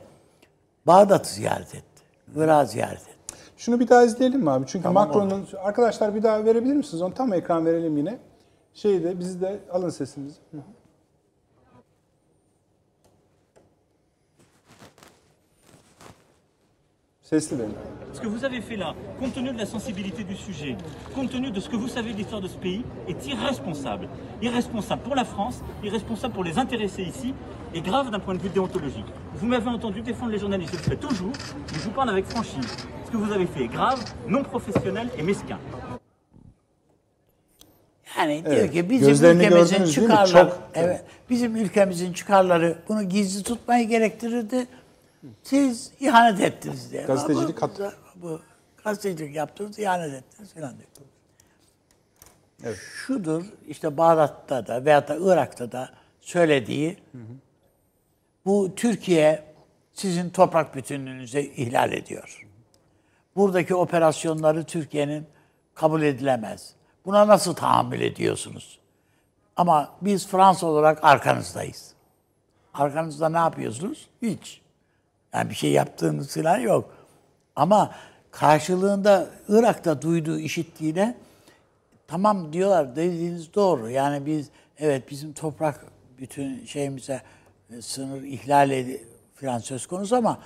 Bağdat'ı 0.88 1.34
ziyaret 1.34 1.76
etti. 1.76 2.04
Irak'ı 2.36 2.72
ziyaret 2.72 3.02
etti. 3.02 3.36
Şunu 3.58 3.80
bir 3.80 3.88
daha 3.88 4.04
izleyelim 4.04 4.42
mi 4.42 4.52
abi? 4.52 4.66
Çünkü 4.68 4.90
Macron'un 4.90 5.48
arkadaşlar 5.58 6.16
bir 6.16 6.24
daha 6.24 6.46
verebilir 6.46 6.74
misiniz? 6.74 7.02
Onu 7.02 7.14
tam 7.14 7.34
ekran 7.34 7.66
verelim 7.66 7.98
yine. 7.98 8.18
Şeyde 8.74 9.20
bizi 9.20 9.42
de 9.42 9.60
alın 9.72 9.90
sesimizi. 9.90 10.38
Hı 10.52 10.58
hı. 10.58 10.62
Sesli 17.30 17.58
verin. 17.58 17.74
Ce 18.14 18.20
que 18.22 18.28
vous 18.28 18.44
avez 18.44 18.60
fait 18.62 18.76
là, 18.76 18.96
compte 19.20 19.34
tenu 19.36 19.52
de 19.52 19.58
la 19.60 19.68
sensibilité 19.68 20.24
du 20.24 20.36
sujet, 20.36 20.76
compte 21.14 21.30
tenu 21.30 21.52
de 21.52 21.60
ce 21.60 21.70
que 21.70 21.76
vous 21.76 21.88
savez 21.88 22.12
de 22.14 22.18
l'histoire 22.18 22.42
de 22.42 22.48
ce 22.48 22.58
pays, 22.58 22.84
est 23.08 23.28
irresponsable. 23.28 24.08
Irresponsable 24.42 25.02
pour 25.04 25.16
la 25.16 25.26
France, 25.26 25.62
irresponsable 25.84 26.34
pour 26.34 26.44
les 26.44 26.58
intéressés 26.58 27.04
ici, 27.04 27.36
et 27.76 27.82
grave 27.82 28.10
d'un 28.10 28.20
point 28.20 28.34
de 28.34 28.40
vue 28.42 28.50
déontologique. 28.50 29.06
Vous 29.36 29.46
m'avez 29.46 29.70
entendu 29.70 30.02
défendre 30.02 30.32
les 30.32 30.40
journalistes, 30.40 30.74
je 30.74 30.78
le 30.78 30.84
fais 30.84 30.96
toujours, 31.08 31.32
mais 31.72 31.78
je 31.78 31.84
vous 31.84 31.92
parle 31.92 32.10
avec 32.10 32.26
franchise. 32.26 32.68
Ce 33.06 33.12
que 33.12 33.18
vous 33.18 33.32
avez 33.32 33.46
fait 33.46 33.64
est 33.66 33.68
grave, 33.68 34.00
non 34.28 34.44
professionnel 34.44 35.08
et 35.18 35.22
mesquin. 35.22 35.60
Yani 38.18 38.46
diyor 38.46 38.58
Evet. 38.58 38.72
ki 38.72 38.90
bizim 38.90 39.08
Gözlerini 39.08 39.44
ülkemizin 39.46 39.78
gördünüz 39.78 39.96
değil 39.96 40.08
mi? 40.08 40.12
çıkarları, 40.14 40.50
Çok- 40.50 40.60
evet, 40.76 41.04
bizim 41.30 41.56
ülkemizin 41.56 42.14
çıkarları 42.14 42.78
bunu 42.90 43.04
gizli 43.04 43.44
tutmayı 43.44 43.88
gerektirirdi. 43.88 44.68
Siz 45.44 45.92
ihanet 46.00 46.42
ettiniz 46.42 46.92
diye. 46.92 47.02
Gazetecilik 47.04 47.58
bu, 47.58 47.62
hat- 47.62 47.94
bu, 48.16 48.42
gazetecilik 48.84 49.36
yaptınız, 49.36 49.80
ihanet 49.80 50.14
ettiniz 50.14 50.54
falan 50.54 50.78
diyor. 50.78 50.90
Evet. 52.64 52.78
Şudur, 52.78 53.46
işte 53.68 53.98
Bağdat'ta 53.98 54.68
da 54.68 54.86
veyahut 54.86 55.08
da 55.08 55.16
Irak'ta 55.22 55.72
da 55.72 55.90
söylediği, 56.22 56.98
bu 58.46 58.76
Türkiye 58.76 59.44
sizin 59.94 60.30
toprak 60.30 60.76
bütünlüğünüzü 60.76 61.40
ihlal 61.40 61.94
ediyor. 61.94 62.48
Buradaki 63.36 63.76
operasyonları 63.76 64.64
Türkiye'nin 64.64 65.26
kabul 65.76 66.02
edilemez. 66.02 66.74
Buna 67.06 67.28
nasıl 67.28 67.54
tahammül 67.56 68.02
ediyorsunuz? 68.02 68.80
Ama 69.56 69.96
biz 70.02 70.28
Fransa 70.28 70.68
olarak 70.68 71.04
arkanızdayız. 71.04 71.94
Arkanızda 72.74 73.30
ne 73.30 73.38
yapıyorsunuz? 73.38 74.10
Hiç. 74.22 74.62
Yani 75.34 75.50
bir 75.50 75.56
şey 75.56 75.72
yaptığınız 75.72 76.34
falan 76.34 76.58
yok. 76.58 76.96
Ama 77.56 77.96
karşılığında 78.32 79.30
Irak'ta 79.48 80.02
duyduğu, 80.02 80.40
işittiğine 80.40 81.18
tamam 82.08 82.54
diyorlar 82.54 82.96
dediğiniz 82.96 83.54
doğru. 83.54 83.90
Yani 83.90 84.26
biz 84.26 84.50
evet 84.78 85.12
bizim 85.12 85.34
toprak 85.34 85.86
bütün 86.18 86.66
şeyimize 86.66 87.22
e, 87.72 87.82
sınır 87.82 88.24
ihlal 88.24 88.72
edi 88.72 89.08
falan 89.36 89.60
söz 89.60 89.88
konusu 89.88 90.16
ama 90.16 90.40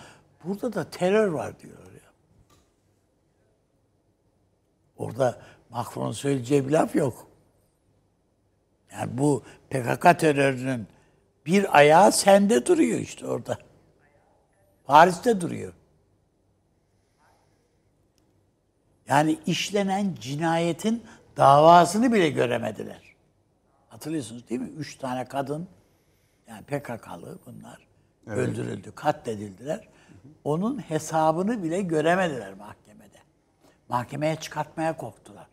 burada 0.44 0.74
da 0.74 0.90
terör 0.90 1.28
var 1.28 1.60
diyorlar 1.60 1.92
ya. 1.92 2.12
Orada 4.98 5.38
Macron'un 5.70 6.12
söyleyeceği 6.12 6.68
bir 6.68 6.72
laf 6.72 6.96
yok. 6.96 7.28
Yani 8.92 9.18
bu 9.18 9.44
PKK 9.70 10.20
terörünün 10.20 10.88
bir 11.46 11.78
ayağı 11.78 12.12
sende 12.12 12.66
duruyor 12.66 13.00
işte 13.00 13.28
orada. 13.28 13.58
Paris'te 14.86 15.42
duruyor. 15.42 15.74
Yani 19.08 19.40
işlenen 19.46 20.16
cinayetin 20.20 21.04
davasını 21.38 22.13
bile 22.13 22.30
göremediler. 22.30 23.16
Hatırlıyorsunuz 23.90 24.50
değil 24.50 24.62
mi? 24.62 24.70
Üç 24.70 24.96
tane 24.96 25.25
kadın 25.25 25.68
yani 26.48 26.63
PKK'lı 26.63 27.40
bunlar 27.46 27.88
öldürüldü, 28.28 28.92
katledildiler. 28.96 29.88
Onun 30.44 30.78
hesabını 30.78 31.63
bile 31.63 31.82
göremediler 31.82 32.54
mahkemede. 32.54 33.18
Mahkemeye 33.90 34.36
çıkartmaya 34.36 34.98
korktular. 34.98 35.48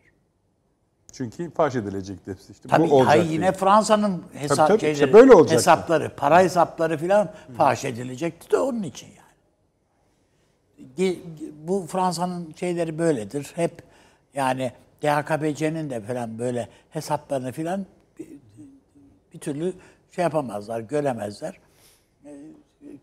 Çünkü 1.13 1.51
faş 1.51 1.75
edilecekti 1.75 2.31
hepsi 2.31 2.51
işte. 2.51 2.69
Tabii 2.69 2.89
Bu 2.89 2.95
olacak 2.95 3.07
hayır, 3.09 3.29
yine. 3.29 3.51
Fransa'nın 3.51 4.23
hesap 4.33 4.57
Tabii, 4.57 4.67
tabii, 4.67 4.75
işte 4.91 4.95
şeyleri, 4.95 5.13
böyle 5.13 5.33
olacaktı. 5.33 5.55
hesapları, 5.55 6.15
para 6.15 6.39
hesapları 6.39 6.97
filan 6.97 7.31
faş 7.57 7.85
edilecekti 7.85 8.51
de 8.51 8.57
onun 8.57 8.83
için 8.83 9.07
yani. 9.07 9.20
Bu 11.67 11.85
Fransa'nın 11.87 12.53
şeyleri 12.59 12.97
böyledir. 12.97 13.51
Hep 13.55 13.83
yani 14.33 14.71
DHKPC'nin 15.01 15.89
de 15.89 16.01
falan 16.01 16.39
böyle 16.39 16.69
hesaplarını 16.89 17.51
filan 17.51 17.85
bir, 19.33 19.39
türlü 19.39 19.73
şey 20.11 20.23
yapamazlar, 20.23 20.79
göremezler. 20.79 21.59
Ee, 22.25 22.29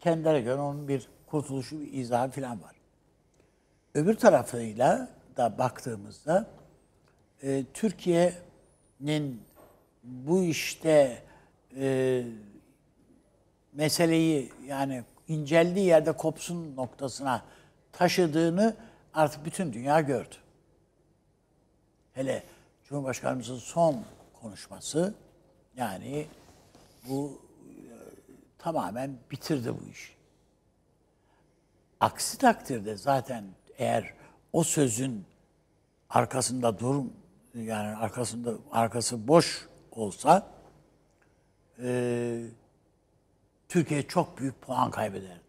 Kendilerine 0.01 0.41
göre 0.41 0.61
onun 0.61 0.89
bir 0.89 1.09
kurtuluşu, 1.27 1.81
bir 1.81 1.93
izahı 1.93 2.31
filan 2.31 2.63
var. 2.63 2.75
Öbür 3.95 4.15
tarafıyla 4.15 5.09
da 5.37 5.59
baktığımızda 5.59 6.47
e, 7.43 7.65
Türkiye'nin 7.75 9.43
bu 10.03 10.45
işte 10.45 11.23
e, 11.77 12.23
meseleyi 13.73 14.53
yani 14.67 15.05
inceldiği 15.29 15.87
yerde 15.87 16.13
kopsun 16.13 16.77
noktasına 16.77 17.43
taşıdığını 17.99 18.77
artık 19.15 19.45
bütün 19.45 19.73
dünya 19.73 20.01
gördü. 20.01 20.35
Hele 22.13 22.43
Cumhurbaşkanımızın 22.85 23.59
son 23.59 24.05
konuşması 24.41 25.15
yani 25.77 26.27
bu 27.09 27.43
e, 27.67 27.93
tamamen 28.59 29.17
bitirdi 29.31 29.75
bu 29.75 29.91
işi. 29.91 30.13
Aksi 32.01 32.39
takdirde 32.39 32.97
zaten 32.97 33.45
eğer 33.79 34.15
o 34.53 34.65
sözün 34.65 35.25
arkasında 36.11 36.79
durum 36.79 37.13
yani 37.55 37.97
arkasında 37.97 38.55
arkası 38.73 39.29
boş 39.29 39.69
olsa 39.91 40.47
e, 41.83 42.43
Türkiye 43.69 44.03
çok 44.03 44.39
büyük 44.39 44.63
puan 44.63 44.91
kaybederdi. 44.91 45.48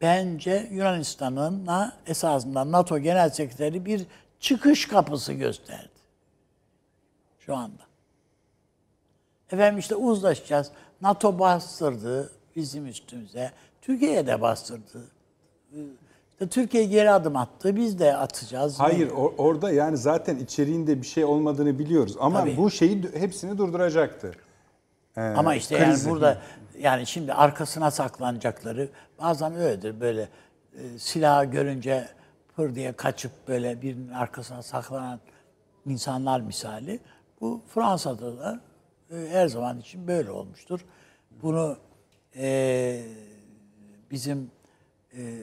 Bence 0.00 0.68
Yunanistan'ın 0.72 1.68
esasında 2.06 2.72
NATO 2.72 2.98
Genel 2.98 3.30
Sekreteri 3.30 3.84
bir 3.84 4.06
çıkış 4.40 4.88
kapısı 4.88 5.32
gösterdi. 5.32 5.88
Şu 7.40 7.56
anda. 7.56 7.82
Efendim 9.52 9.78
işte 9.78 9.94
uzlaşacağız. 9.94 10.70
NATO 11.02 11.38
bastırdı 11.38 12.30
bizim 12.56 12.86
üstümüze. 12.86 13.52
Türkiye'ye 13.82 14.26
de 14.26 14.40
bastırdı. 14.40 15.04
İşte 16.32 16.48
Türkiye 16.48 16.84
geri 16.84 17.10
adım 17.10 17.36
attı. 17.36 17.76
Biz 17.76 17.98
de 17.98 18.16
atacağız. 18.16 18.80
Hayır 18.80 19.10
or- 19.10 19.36
orada 19.38 19.70
yani 19.72 19.96
zaten 19.96 20.36
içeriğinde 20.36 21.02
bir 21.02 21.06
şey 21.06 21.24
olmadığını 21.24 21.78
biliyoruz. 21.78 22.16
Ama 22.20 22.40
Tabii. 22.40 22.56
bu 22.56 22.70
şeyi 22.70 23.02
hepsini 23.14 23.58
durduracaktı. 23.58 24.32
Ee, 25.16 25.20
Ama 25.20 25.54
işte 25.54 25.76
krizi. 25.78 25.90
yani 25.90 26.10
burada 26.10 26.38
yani 26.78 27.06
şimdi 27.06 27.32
arkasına 27.32 27.90
saklanacakları 27.90 28.88
bazen 29.18 29.54
öyledir 29.54 30.00
böyle 30.00 30.28
e, 30.74 30.98
silahı 30.98 31.44
görünce 31.44 32.08
pır 32.56 32.74
diye 32.74 32.92
kaçıp 32.92 33.32
böyle 33.48 33.82
birinin 33.82 34.08
arkasına 34.12 34.62
saklanan 34.62 35.20
insanlar 35.86 36.40
misali. 36.40 37.00
Bu 37.40 37.62
Fransa'da 37.74 38.38
da 38.38 38.60
e, 39.10 39.28
her 39.30 39.48
zaman 39.48 39.78
için 39.80 40.06
böyle 40.06 40.30
olmuştur. 40.30 40.80
Bunu 41.42 41.76
e, 42.36 43.02
bizim 44.10 44.50
e, 45.16 45.42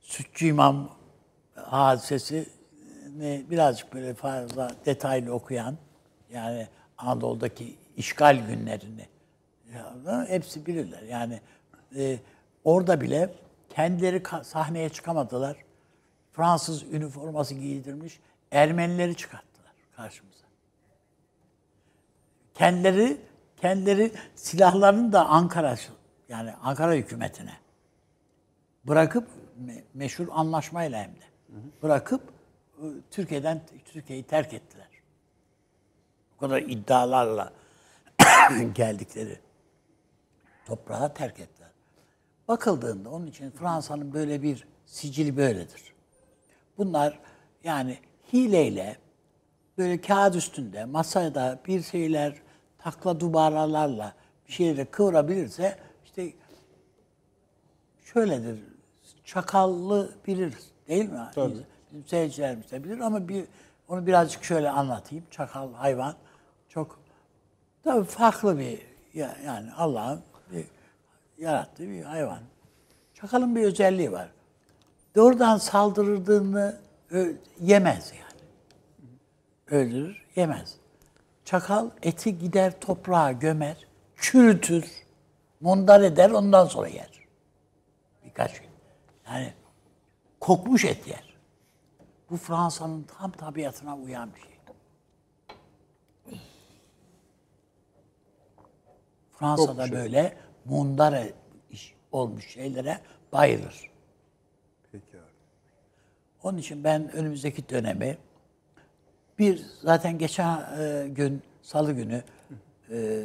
Sütçü 0.00 0.46
İmam 0.46 0.90
hadisesi 1.54 2.48
ne 3.16 3.42
birazcık 3.50 3.94
böyle 3.94 4.14
fazla 4.14 4.70
detaylı 4.86 5.32
okuyan 5.32 5.76
yani 6.32 6.68
Anadolu'daki 6.98 7.76
işgal 7.96 8.46
günlerini 8.46 9.08
ya, 9.74 10.26
hepsi 10.28 10.66
bilirler. 10.66 11.02
Yani 11.02 11.40
e, 11.96 12.18
orada 12.64 13.00
bile 13.00 13.34
kendileri 13.68 14.22
sahneye 14.44 14.88
çıkamadılar. 14.88 15.56
Fransız 16.32 16.82
üniforması 16.82 17.54
giydirmiş 17.54 18.20
Ermenileri 18.52 19.16
çıkarttılar 19.16 19.72
karşımıza. 19.96 20.44
Kendileri 22.54 23.20
kendileri 23.56 24.12
silahlarını 24.34 25.12
da 25.12 25.26
Ankara 25.26 25.76
yani 26.28 26.52
Ankara 26.52 26.94
hükümetine 26.94 27.52
bırakıp 28.84 29.28
me- 29.66 29.82
meşhur 29.94 30.28
anlaşmayla 30.30 31.02
hem 31.02 31.10
de 31.10 31.24
bırakıp 31.82 32.22
e, 32.78 32.84
Türkiye'den 33.10 33.60
Türkiye'yi 33.84 34.24
terk 34.24 34.54
ettiler. 34.54 34.88
Bu 36.34 36.40
kadar 36.40 36.62
iddialarla 36.62 37.52
geldikleri 38.74 39.38
toprağa 40.66 41.14
terk 41.14 41.40
ettiler. 41.40 41.70
Bakıldığında 42.48 43.10
onun 43.10 43.26
için 43.26 43.50
Fransa'nın 43.50 44.14
böyle 44.14 44.42
bir 44.42 44.66
sicili 44.86 45.36
böyledir. 45.36 45.94
Bunlar 46.78 47.18
yani 47.64 47.98
hileyle 48.32 48.96
böyle 49.78 50.00
kağıt 50.00 50.36
üstünde 50.36 50.84
masada 50.84 51.60
bir 51.66 51.82
şeyler 51.82 52.34
takla 52.78 53.20
dubaralarla 53.20 54.14
bir 54.48 54.52
şeyleri 54.52 54.86
kıvırabilirse 54.86 55.78
işte 56.04 56.32
şöyledir. 58.04 58.58
Çakallı 59.24 60.10
bilir 60.26 60.54
değil 60.88 61.10
mi? 61.10 61.28
Bizim 61.92 62.06
seyircilerimiz 62.06 62.70
de 62.70 62.84
bilir 62.84 63.00
ama 63.00 63.28
bir 63.28 63.44
onu 63.88 64.06
birazcık 64.06 64.44
şöyle 64.44 64.70
anlatayım. 64.70 65.24
Çakal 65.30 65.74
hayvan 65.74 66.14
çok 66.68 67.03
tabii 67.84 68.04
farklı 68.04 68.58
bir 68.58 68.78
ya- 69.14 69.36
yani 69.44 69.72
Allah'ın 69.72 70.22
yarattığı 71.38 71.88
bir 71.88 72.02
hayvan. 72.02 72.38
Çakalın 73.14 73.56
bir 73.56 73.64
özelliği 73.64 74.12
var. 74.12 74.28
Doğrudan 75.16 75.56
saldırdığını 75.58 76.80
ö- 77.10 77.32
yemez 77.60 78.12
yani. 78.12 78.24
Öldürür, 79.80 80.24
yemez. 80.36 80.74
Çakal 81.44 81.90
eti 82.02 82.38
gider 82.38 82.80
toprağa 82.80 83.32
gömer, 83.32 83.86
çürütür, 84.16 84.90
mundar 85.60 86.00
eder, 86.00 86.30
ondan 86.30 86.66
sonra 86.66 86.88
yer. 86.88 87.10
Birkaç 88.24 88.60
gün. 88.60 88.70
Yani 89.28 89.52
kokmuş 90.40 90.84
et 90.84 91.08
yer. 91.08 91.34
Bu 92.30 92.36
Fransa'nın 92.36 93.02
tam 93.18 93.30
tabiatına 93.30 93.96
uyan 93.96 94.34
bir 94.34 94.40
şey. 94.40 94.53
Fransa'da 99.38 99.92
böyle 99.92 100.36
mundar 100.64 101.12
e- 101.12 101.32
iş 101.70 101.94
olmuş 102.12 102.48
şeylere 102.48 103.00
bayılır. 103.32 103.90
Peki 104.92 105.16
abi. 105.18 105.24
Onun 106.42 106.58
için 106.58 106.84
ben 106.84 107.12
önümüzdeki 107.12 107.68
dönemi 107.68 108.18
bir 109.38 109.66
zaten 109.80 110.18
geçen 110.18 110.58
e, 110.80 111.08
gün 111.08 111.42
salı 111.62 111.92
günü 111.92 112.22
e, 112.90 113.24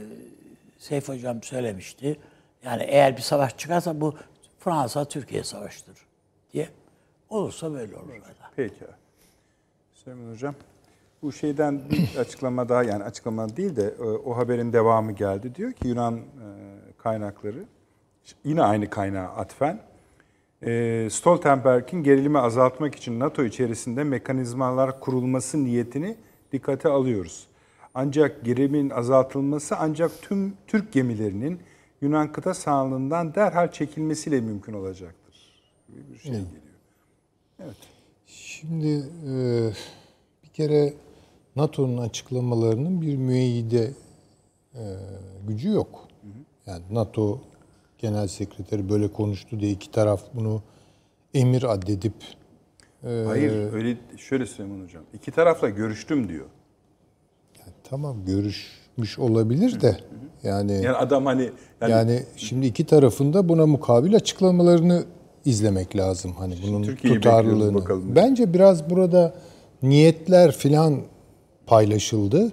Seyf 0.78 1.10
Hocam 1.10 1.44
söylemişti. 1.44 2.20
Yani 2.64 2.84
eğer 2.84 3.18
bir 3.18 3.22
savaş 3.22 3.58
çıkarsa 3.58 4.02
bu 4.02 4.16
Fransa 4.60 5.06
Türkiye 5.06 5.44
savaşıdır 5.44 5.98
diye. 6.54 6.70
Olursa 7.30 7.74
böyle 7.74 7.96
olur. 7.98 8.10
Peki. 8.56 8.86
Süleyman 9.94 10.32
Hocam. 10.32 10.56
Bu 11.22 11.32
şeyden 11.32 11.82
bir 11.90 12.16
açıklama 12.20 12.70
daha 12.70 12.84
yani 12.84 13.04
açıklama 13.04 13.58
değil 13.58 13.76
de 13.76 13.94
e, 14.00 14.04
o 14.04 14.38
haberin 14.38 14.74
devamı 14.74 15.12
geldi. 15.12 15.56
Diyor 15.56 15.74
ki 15.74 15.88
Yunan 15.88 16.18
e, 16.18 16.22
kaynakları 16.98 17.66
yine 18.44 18.62
aynı 18.62 18.90
kaynağa 18.90 19.28
atfen 19.28 19.82
e, 20.66 21.08
Stoltenberg'in 21.12 22.04
gerilimi 22.04 22.40
azaltmak 22.40 22.96
için 22.96 23.20
NATO 23.20 23.44
içerisinde 23.44 24.04
mekanizmalar 24.04 25.00
kurulması 25.00 25.64
niyetini 25.64 26.18
dikkate 26.52 26.90
alıyoruz. 26.90 27.48
Ancak 27.94 28.46
gerilimin 28.46 28.90
azaltılması 28.90 29.76
ancak 29.78 30.22
tüm 30.22 30.54
Türk 30.68 30.92
gemilerinin 30.92 31.60
Yunan 32.02 32.32
kıta 32.32 32.54
sahanlığından 32.54 33.36
derhal 33.36 33.72
çekilmesiyle 33.72 34.42
mümkün 34.42 34.74
olacaktır. 34.74 35.64
Gibi 35.88 36.14
bir 36.14 36.20
şey 36.20 36.32
geliyor. 36.32 37.76
Şimdi 38.26 38.88
e, 39.28 39.34
bir 40.44 40.50
kere 40.54 40.94
NATO'nun 41.60 41.98
açıklamalarının 41.98 43.02
bir 43.02 43.16
müeyyide 43.16 43.92
e, 44.76 44.84
gücü 45.48 45.70
yok. 45.70 46.08
Yani 46.66 46.84
NATO 46.92 47.40
Genel 47.98 48.28
Sekreteri 48.28 48.90
böyle 48.90 49.08
konuştu 49.08 49.60
diye 49.60 49.72
iki 49.72 49.92
taraf 49.92 50.22
bunu 50.34 50.62
emir 51.34 51.64
addedip 51.64 52.14
Hayır 53.04 53.74
öyle 53.74 53.98
şöyle 54.18 54.46
Süleyman 54.46 54.84
Hocam. 54.84 55.04
İki 55.14 55.32
tarafla 55.32 55.70
görüştüm 55.70 56.30
diyor. 56.30 56.46
tamam 57.84 58.26
görüşmüş 58.26 59.20
olabilir 59.20 59.82
de 59.82 59.98
yani 60.44 60.72
Yani 60.72 60.98
adam 60.98 61.26
hani 61.26 61.50
yani, 61.82 61.92
yani 61.92 62.24
şimdi 62.38 62.66
iki 62.66 62.86
tarafında 62.86 63.50
buna 63.50 63.66
mukabil 63.66 64.16
açıklamalarını 64.16 65.04
izlemek 65.46 65.96
lazım. 65.96 66.34
Hani 66.38 66.56
bunun 66.68 66.84
Türkiye'yi 66.84 67.18
bekliyoruz 67.18 67.42
tutarlılığını. 67.42 67.76
bakalım. 67.76 68.16
Bence 68.16 68.54
biraz 68.54 68.90
burada 68.90 69.34
niyetler 69.84 70.52
filan 70.52 71.02
paylaşıldı. 71.70 72.52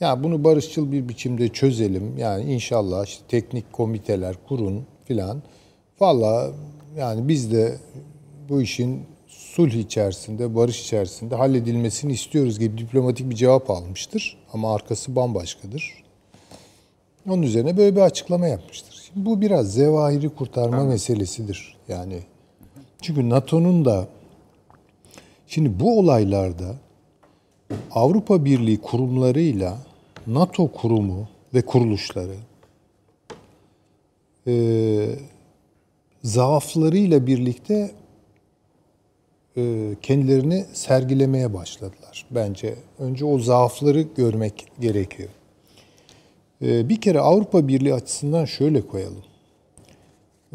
Ya 0.00 0.22
bunu 0.24 0.44
barışçıl 0.44 0.92
bir 0.92 1.08
biçimde 1.08 1.48
çözelim. 1.48 2.18
Yani 2.18 2.52
inşallah 2.52 3.06
işte 3.06 3.24
teknik 3.28 3.72
komiteler 3.72 4.36
kurun 4.48 4.86
filan. 5.04 5.42
Valla 6.00 6.50
yani 6.96 7.28
biz 7.28 7.52
de 7.52 7.78
bu 8.48 8.62
işin 8.62 9.02
sulh 9.26 9.72
içerisinde, 9.72 10.54
barış 10.54 10.82
içerisinde 10.82 11.34
halledilmesini 11.34 12.12
istiyoruz 12.12 12.58
gibi 12.58 12.78
diplomatik 12.78 13.30
bir 13.30 13.34
cevap 13.34 13.70
almıştır. 13.70 14.36
Ama 14.52 14.74
arkası 14.74 15.16
bambaşkadır. 15.16 16.04
Onun 17.28 17.42
üzerine 17.42 17.76
böyle 17.76 17.96
bir 17.96 18.00
açıklama 18.00 18.46
yapmıştır. 18.46 19.02
Şimdi 19.06 19.26
bu 19.26 19.40
biraz 19.40 19.74
zevahiri 19.74 20.28
kurtarma 20.28 20.84
meselesidir. 20.84 21.76
Yani 21.88 22.18
çünkü 23.02 23.28
NATO'nun 23.28 23.84
da 23.84 24.08
şimdi 25.46 25.80
bu 25.80 25.98
olaylarda 25.98 26.74
Avrupa 27.90 28.44
Birliği 28.44 28.80
kurumlarıyla 28.80 29.78
NATO 30.26 30.72
kurumu 30.72 31.28
ve 31.54 31.62
kuruluşları 31.62 32.36
e, 34.46 35.08
zaaflarıyla 36.22 37.26
birlikte 37.26 37.90
e, 39.56 39.94
kendilerini 40.02 40.64
sergilemeye 40.72 41.54
başladılar. 41.54 42.26
Bence 42.30 42.74
önce 42.98 43.24
o 43.24 43.38
zaafları 43.38 44.00
görmek 44.00 44.66
gerekiyor. 44.80 45.28
E, 46.62 46.88
bir 46.88 47.00
kere 47.00 47.20
Avrupa 47.20 47.68
Birliği 47.68 47.94
açısından 47.94 48.44
şöyle 48.44 48.86
koyalım. 48.86 49.24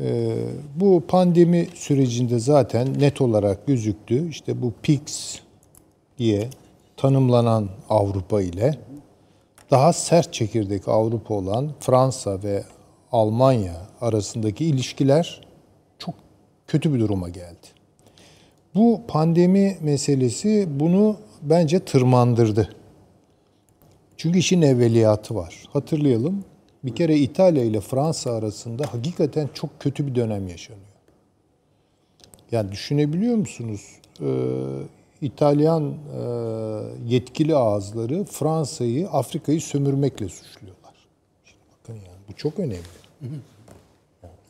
E, 0.01 0.35
bu 0.75 1.03
pandemi 1.07 1.67
sürecinde 1.73 2.39
zaten 2.39 2.99
net 2.99 3.21
olarak 3.21 3.67
gözüktü. 3.67 4.29
İşte 4.29 4.61
bu 4.61 4.73
PIX 4.83 5.35
diye 6.17 6.49
tanımlanan 7.03 7.69
Avrupa 7.89 8.41
ile 8.41 8.79
daha 9.71 9.93
sert 9.93 10.33
çekirdek 10.33 10.87
Avrupa 10.87 11.33
olan 11.33 11.71
Fransa 11.79 12.43
ve 12.43 12.63
Almanya 13.11 13.73
arasındaki 14.01 14.65
ilişkiler 14.65 15.41
çok 15.99 16.15
kötü 16.67 16.93
bir 16.93 16.99
duruma 16.99 17.29
geldi. 17.29 17.67
Bu 18.75 19.01
pandemi 19.07 19.77
meselesi 19.81 20.67
bunu 20.69 21.17
bence 21.41 21.79
tırmandırdı. 21.79 22.75
Çünkü 24.17 24.39
işin 24.39 24.61
evveliyatı 24.61 25.35
var. 25.35 25.63
Hatırlayalım. 25.73 26.45
Bir 26.83 26.95
kere 26.95 27.17
İtalya 27.17 27.63
ile 27.63 27.81
Fransa 27.81 28.31
arasında 28.31 28.83
hakikaten 28.91 29.49
çok 29.53 29.79
kötü 29.79 30.07
bir 30.07 30.15
dönem 30.15 30.47
yaşanıyor. 30.47 30.87
Yani 32.51 32.71
düşünebiliyor 32.71 33.35
musunuz? 33.35 33.81
Ee, 34.21 34.25
İtalyan 35.23 35.83
e, 35.91 36.21
yetkili 37.07 37.55
ağızları 37.55 38.23
Fransa'yı, 38.23 39.09
Afrika'yı 39.09 39.61
sömürmekle 39.61 40.29
suçluyorlar. 40.29 40.93
Şimdi 41.45 41.63
bakın 41.79 41.93
yani 41.93 42.19
bu 42.29 42.33
çok 42.35 42.59
önemli. 42.59 42.83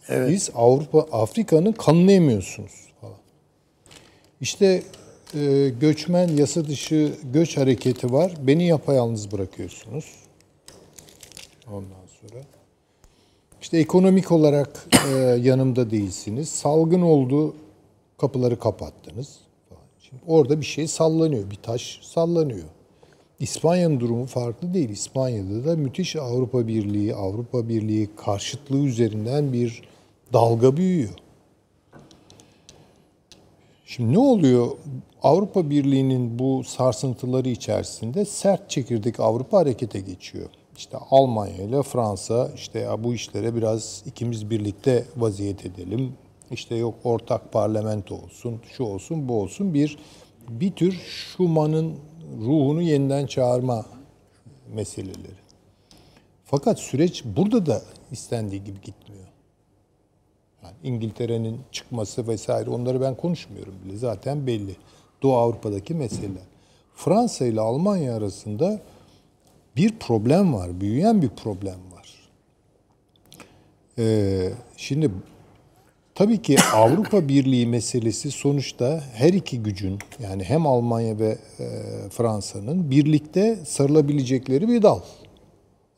Biz 0.09 0.49
Avrupa, 0.55 0.99
Afrika'nın 0.99 1.71
kanını 1.71 2.11
emiyorsunuz 2.11 2.71
falan. 3.01 3.15
İşte 4.41 4.83
e, 5.35 5.69
göçmen 5.79 6.27
yasa 6.27 6.65
dışı 6.65 7.13
göç 7.33 7.57
hareketi 7.57 8.13
var. 8.13 8.33
Beni 8.41 8.67
yapayalnız 8.67 9.31
bırakıyorsunuz. 9.31 10.05
Ondan 11.67 12.05
sonra. 12.21 12.43
İşte 13.61 13.77
ekonomik 13.77 14.31
olarak 14.31 14.87
e, 15.07 15.17
yanımda 15.19 15.91
değilsiniz. 15.91 16.49
Salgın 16.49 17.01
oldu, 17.01 17.55
kapıları 18.17 18.59
kapattınız. 18.59 19.42
Şimdi 20.13 20.31
orada 20.31 20.61
bir 20.61 20.65
şey 20.65 20.87
sallanıyor, 20.87 21.51
bir 21.51 21.55
taş 21.55 21.99
sallanıyor. 22.01 22.67
İspanya'nın 23.39 23.99
durumu 23.99 24.25
farklı 24.25 24.73
değil. 24.73 24.89
İspanya'da 24.89 25.65
da 25.65 25.75
müthiş 25.75 26.15
Avrupa 26.15 26.67
Birliği, 26.67 27.15
Avrupa 27.15 27.69
Birliği 27.69 28.09
karşıtlığı 28.15 28.77
üzerinden 28.83 29.53
bir 29.53 29.81
dalga 30.33 30.77
büyüyor. 30.77 31.13
Şimdi 33.85 34.13
ne 34.13 34.19
oluyor? 34.19 34.67
Avrupa 35.23 35.69
Birliği'nin 35.69 36.39
bu 36.39 36.63
sarsıntıları 36.63 37.49
içerisinde 37.49 38.25
sert 38.25 38.69
çekirdek 38.69 39.19
Avrupa 39.19 39.57
harekete 39.57 39.99
geçiyor. 39.99 40.49
İşte 40.77 40.97
Almanya 41.11 41.63
ile 41.63 41.83
Fransa 41.83 42.51
işte 42.55 42.79
ya 42.79 43.03
bu 43.03 43.13
işlere 43.13 43.55
biraz 43.55 44.03
ikimiz 44.05 44.49
birlikte 44.49 45.05
vaziyet 45.17 45.65
edelim. 45.65 46.13
İşte 46.51 46.75
yok 46.75 46.95
ortak 47.03 47.51
parlamento 47.51 48.15
olsun, 48.15 48.61
şu 48.77 48.83
olsun, 48.83 49.29
bu 49.29 49.41
olsun 49.41 49.73
bir 49.73 49.97
bir 50.49 50.71
tür 50.71 50.91
Schumann'ın 50.91 51.95
ruhunu 52.41 52.81
yeniden 52.81 53.25
çağırma 53.25 53.85
meseleleri. 54.73 55.43
Fakat 56.45 56.79
süreç 56.79 57.23
burada 57.25 57.65
da 57.65 57.81
istendiği 58.11 58.63
gibi 58.63 58.81
gitmiyor. 58.81 59.27
Yani 60.63 60.75
İngiltere'nin 60.83 61.59
çıkması 61.71 62.27
vesaire 62.27 62.69
onları 62.69 63.01
ben 63.01 63.15
konuşmuyorum 63.15 63.75
bile. 63.85 63.97
Zaten 63.97 64.47
belli. 64.47 64.75
Doğu 65.21 65.35
Avrupa'daki 65.35 65.93
mesele. 65.93 66.39
Fransa 66.95 67.45
ile 67.45 67.61
Almanya 67.61 68.15
arasında 68.15 68.81
bir 69.75 69.99
problem 69.99 70.53
var. 70.53 70.81
Büyüyen 70.81 71.21
bir 71.21 71.29
problem 71.29 71.79
var. 71.91 72.29
Ee, 73.97 74.53
şimdi 74.77 75.11
tabii 76.15 76.41
ki 76.41 76.55
Avrupa 76.73 77.27
Birliği 77.27 77.67
meselesi 77.67 78.31
sonuçta 78.31 79.03
her 79.13 79.33
iki 79.33 79.63
gücün 79.63 79.99
yani 80.19 80.43
hem 80.43 80.67
Almanya 80.67 81.19
ve 81.19 81.37
e, 81.59 81.67
Fransa'nın 82.09 82.91
birlikte 82.91 83.65
sarılabilecekleri 83.65 84.67
bir 84.67 84.81
dal. 84.81 84.99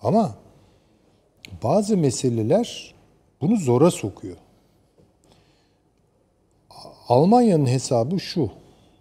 Ama 0.01 0.35
bazı 1.63 1.97
meseleler 1.97 2.95
bunu 3.41 3.57
zora 3.57 3.91
sokuyor. 3.91 4.37
Almanya'nın 7.09 7.65
hesabı 7.65 8.19
şu. 8.19 8.49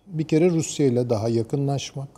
Bir 0.07 0.25
kere 0.25 0.51
Rusya 0.51 0.87
ile 0.87 1.11
daha 1.11 1.29
yakınlaşmak. 1.29 2.09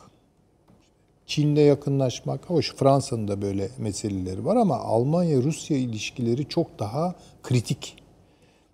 Çin'le 1.26 1.56
yakınlaşmak. 1.56 2.50
Hoş 2.50 2.74
Fransa'nın 2.74 3.28
da 3.28 3.42
böyle 3.42 3.68
meseleleri 3.78 4.44
var 4.44 4.56
ama 4.56 4.76
Almanya-Rusya 4.76 5.76
ilişkileri 5.76 6.48
çok 6.48 6.78
daha 6.78 7.14
kritik. 7.42 7.96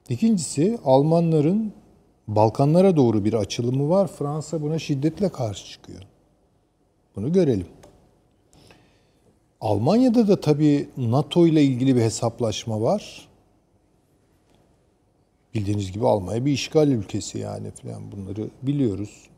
İkincisi 0.08 0.78
Almanların 0.84 1.72
Balkanlara 2.28 2.96
doğru 2.96 3.24
bir 3.24 3.32
açılımı 3.32 3.88
var. 3.88 4.08
Fransa 4.08 4.62
buna 4.62 4.78
şiddetle 4.78 5.28
karşı 5.28 5.66
çıkıyor. 5.66 6.02
Bunu 7.16 7.32
görelim. 7.32 7.66
Almanya'da 9.60 10.28
da 10.28 10.40
tabii 10.40 10.88
NATO 10.96 11.46
ile 11.46 11.64
ilgili 11.64 11.96
bir 11.96 12.00
hesaplaşma 12.00 12.80
var. 12.80 13.28
Bildiğiniz 15.54 15.92
gibi 15.92 16.06
Almanya 16.06 16.44
bir 16.44 16.52
işgal 16.52 16.88
ülkesi 16.88 17.38
yani 17.38 17.70
falan 17.70 18.12
bunları 18.12 18.48
biliyoruz. 18.62 19.28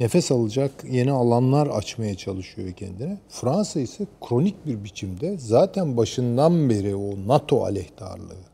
Nefes 0.00 0.32
alacak 0.32 0.84
yeni 0.90 1.12
alanlar 1.12 1.66
açmaya 1.66 2.14
çalışıyor 2.14 2.72
kendine. 2.72 3.18
Fransa 3.28 3.80
ise 3.80 4.06
kronik 4.28 4.66
bir 4.66 4.84
biçimde 4.84 5.38
zaten 5.38 5.96
başından 5.96 6.70
beri 6.70 6.96
o 6.96 7.28
NATO 7.28 7.64
aleyhtarlığı, 7.64 8.44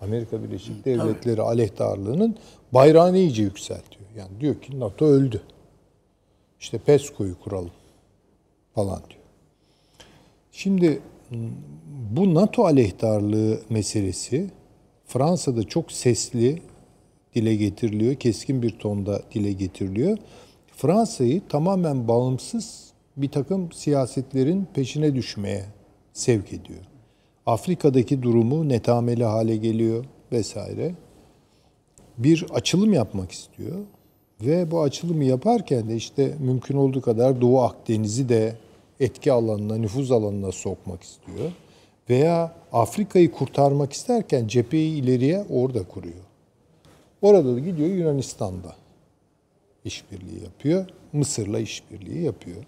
Amerika 0.00 0.42
Birleşik 0.42 0.84
Devletleri 0.84 1.42
aleyhtarlığının 1.42 2.36
bayrağını 2.72 3.18
iyice 3.18 3.42
yükseltiyor. 3.42 4.04
Yani 4.16 4.40
diyor 4.40 4.60
ki 4.60 4.80
NATO 4.80 5.04
öldü. 5.04 5.42
İşte 6.60 6.78
PESCO'yu 6.78 7.40
kuralım 7.40 7.70
falan 8.74 9.00
diyor. 9.10 9.22
Şimdi 10.52 11.02
bu 12.10 12.34
NATO 12.34 12.64
aleyhtarlığı 12.64 13.60
meselesi 13.70 14.50
Fransa'da 15.06 15.62
çok 15.62 15.92
sesli 15.92 16.62
dile 17.34 17.54
getiriliyor, 17.54 18.14
keskin 18.14 18.62
bir 18.62 18.70
tonda 18.70 19.22
dile 19.34 19.52
getiriliyor. 19.52 20.18
Fransa'yı 20.76 21.42
tamamen 21.48 22.08
bağımsız 22.08 22.92
bir 23.16 23.30
takım 23.30 23.72
siyasetlerin 23.72 24.68
peşine 24.74 25.14
düşmeye 25.14 25.64
sevk 26.12 26.52
ediyor. 26.52 26.80
Afrika'daki 27.48 28.22
durumu 28.22 28.68
netameli 28.68 29.24
hale 29.24 29.56
geliyor 29.56 30.04
vesaire. 30.32 30.94
Bir 32.18 32.46
açılım 32.54 32.92
yapmak 32.92 33.32
istiyor 33.32 33.76
ve 34.40 34.70
bu 34.70 34.82
açılımı 34.82 35.24
yaparken 35.24 35.88
de 35.88 35.96
işte 35.96 36.34
mümkün 36.40 36.76
olduğu 36.76 37.00
kadar 37.00 37.40
Doğu 37.40 37.60
Akdeniz'i 37.60 38.28
de 38.28 38.56
etki 39.00 39.32
alanına, 39.32 39.76
nüfuz 39.76 40.12
alanına 40.12 40.52
sokmak 40.52 41.02
istiyor. 41.02 41.52
Veya 42.10 42.54
Afrika'yı 42.72 43.32
kurtarmak 43.32 43.92
isterken 43.92 44.46
cepheyi 44.46 45.02
ileriye 45.02 45.44
orada 45.50 45.82
kuruyor. 45.82 46.24
Orada 47.22 47.54
da 47.54 47.58
gidiyor 47.58 47.88
Yunanistan'da 47.88 48.74
işbirliği 49.84 50.44
yapıyor. 50.44 50.86
Mısır'la 51.12 51.58
işbirliği 51.58 52.22
yapıyor. 52.22 52.64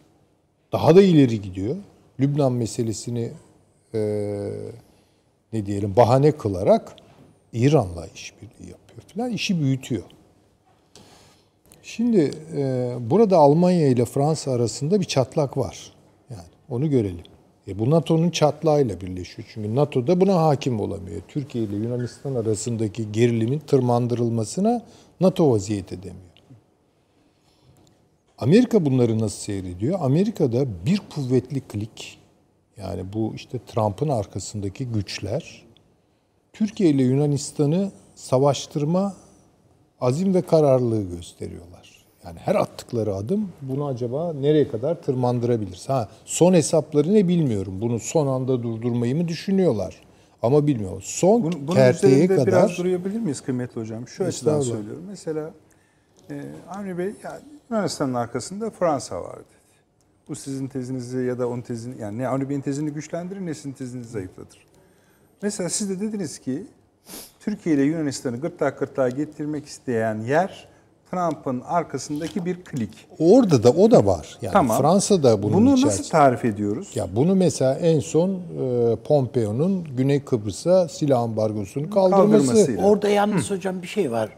daha 0.72 0.96
da 0.96 1.02
ileri 1.02 1.42
gidiyor. 1.42 1.76
Lübnan 2.20 2.52
meselesini 2.52 3.30
e, 3.94 4.00
ne 5.52 5.66
diyelim 5.66 5.96
bahane 5.96 6.32
kılarak 6.32 6.96
İran'la 7.52 8.06
işbirliği 8.14 8.70
yapıyor 8.70 9.02
falan 9.14 9.30
işi 9.30 9.60
büyütüyor. 9.60 10.02
Şimdi 11.82 12.30
e, 12.56 12.92
burada 13.00 13.36
Almanya 13.36 13.88
ile 13.88 14.04
Fransa 14.04 14.52
arasında 14.52 15.00
bir 15.00 15.04
çatlak 15.04 15.56
var. 15.56 15.92
Yani 16.30 16.48
onu 16.68 16.90
görelim. 16.90 17.24
E, 17.68 17.78
bu 17.78 17.90
NATO'nun 17.90 18.30
çatlağıyla 18.30 19.00
birleşiyor. 19.00 19.48
Çünkü 19.54 19.74
NATO 19.74 20.06
da 20.06 20.20
buna 20.20 20.34
hakim 20.34 20.80
olamıyor. 20.80 21.20
Türkiye 21.28 21.64
ile 21.64 21.76
Yunanistan 21.76 22.34
arasındaki 22.34 23.12
gerilimin 23.12 23.58
tırmandırılmasına 23.58 24.82
NATO 25.20 25.50
vaziyet 25.50 25.92
edemiyor. 25.92 26.30
Amerika 28.38 28.86
bunları 28.86 29.18
nasıl 29.18 29.38
seyrediyor? 29.38 29.98
Amerika'da 30.02 30.66
bir 30.86 31.02
kuvvetli 31.14 31.60
klik 31.60 32.19
yani 32.80 33.12
bu 33.12 33.32
işte 33.34 33.58
Trump'ın 33.66 34.08
arkasındaki 34.08 34.86
güçler 34.86 35.66
Türkiye 36.52 36.90
ile 36.90 37.02
Yunanistan'ı 37.02 37.92
savaştırma 38.14 39.14
azim 40.00 40.34
ve 40.34 40.42
kararlılığı 40.42 41.02
gösteriyorlar. 41.02 42.06
Yani 42.24 42.38
her 42.38 42.54
attıkları 42.54 43.14
adım 43.14 43.48
bunu 43.62 43.86
acaba 43.86 44.32
nereye 44.32 44.68
kadar 44.68 45.02
tırmandırabilir? 45.02 45.84
Ha, 45.86 46.08
son 46.24 46.54
hesapları 46.54 47.14
ne 47.14 47.28
bilmiyorum. 47.28 47.80
Bunu 47.80 47.98
son 47.98 48.26
anda 48.26 48.62
durdurmayı 48.62 49.16
mı 49.16 49.28
düşünüyorlar? 49.28 50.00
Ama 50.42 50.66
bilmiyorum. 50.66 50.98
Son 51.02 51.42
Bunun, 51.42 51.68
bunun 51.68 51.76
kerteye 51.76 52.26
kadar 52.26 52.46
biraz 52.46 52.78
durabilir 52.78 53.20
miyiz 53.20 53.40
kıymetli 53.40 53.80
hocam? 53.80 54.08
Şu 54.08 54.24
açıdan 54.24 54.60
söylüyorum. 54.60 55.04
Mesela 55.08 55.50
e, 56.30 56.42
Avni 56.68 56.98
Bey 56.98 57.14
ya, 57.24 57.40
Yunanistan'ın 57.70 58.14
arkasında 58.14 58.70
Fransa 58.70 59.22
var 59.22 59.36
dedi. 59.36 59.59
Bu 60.30 60.36
sizin 60.36 60.68
tezinizi 60.68 61.18
ya 61.18 61.38
da 61.38 61.48
onun 61.48 61.60
tezini 61.60 62.00
yani 62.00 62.18
ne 62.18 62.28
Avni 62.28 62.62
tezini 62.62 62.90
güçlendirir 62.90 63.40
ne 63.40 63.54
sizin 63.54 63.72
tezinizi 63.72 64.10
zayıflatır. 64.10 64.66
Mesela 65.42 65.68
siz 65.68 65.90
de 65.90 66.00
dediniz 66.00 66.38
ki 66.38 66.66
Türkiye 67.40 67.74
ile 67.74 67.82
Yunanistan'ı 67.82 68.40
gırtlak 68.40 68.78
gırtlağa 68.78 69.08
getirmek 69.08 69.66
isteyen 69.66 70.20
yer 70.20 70.68
Trump'ın 71.10 71.60
arkasındaki 71.60 72.44
bir 72.44 72.64
klik. 72.64 73.08
orada 73.18 73.62
da 73.62 73.70
o 73.70 73.90
da 73.90 74.06
var. 74.06 74.38
Yani 74.42 74.52
Tamam. 74.52 74.80
Fransa 74.82 75.22
da 75.22 75.42
bunun 75.42 75.54
Bunu 75.54 75.64
içerisinde. 75.74 76.00
nasıl 76.00 76.10
tarif 76.10 76.44
ediyoruz? 76.44 76.92
Ya 76.94 77.08
bunu 77.16 77.34
mesela 77.34 77.74
en 77.74 78.00
son 78.00 78.30
e, 78.30 78.96
Pompeo'nun 78.96 79.84
Güney 79.96 80.24
Kıbrıs'a 80.24 80.88
silah 80.88 81.20
ambargosunu 81.20 81.90
kaldırması. 81.90 82.46
Kaldırmasıyla. 82.46 82.84
Orada 82.84 83.08
yalnız 83.08 83.50
hocam 83.50 83.82
bir 83.82 83.86
şey 83.86 84.10
var. 84.12 84.30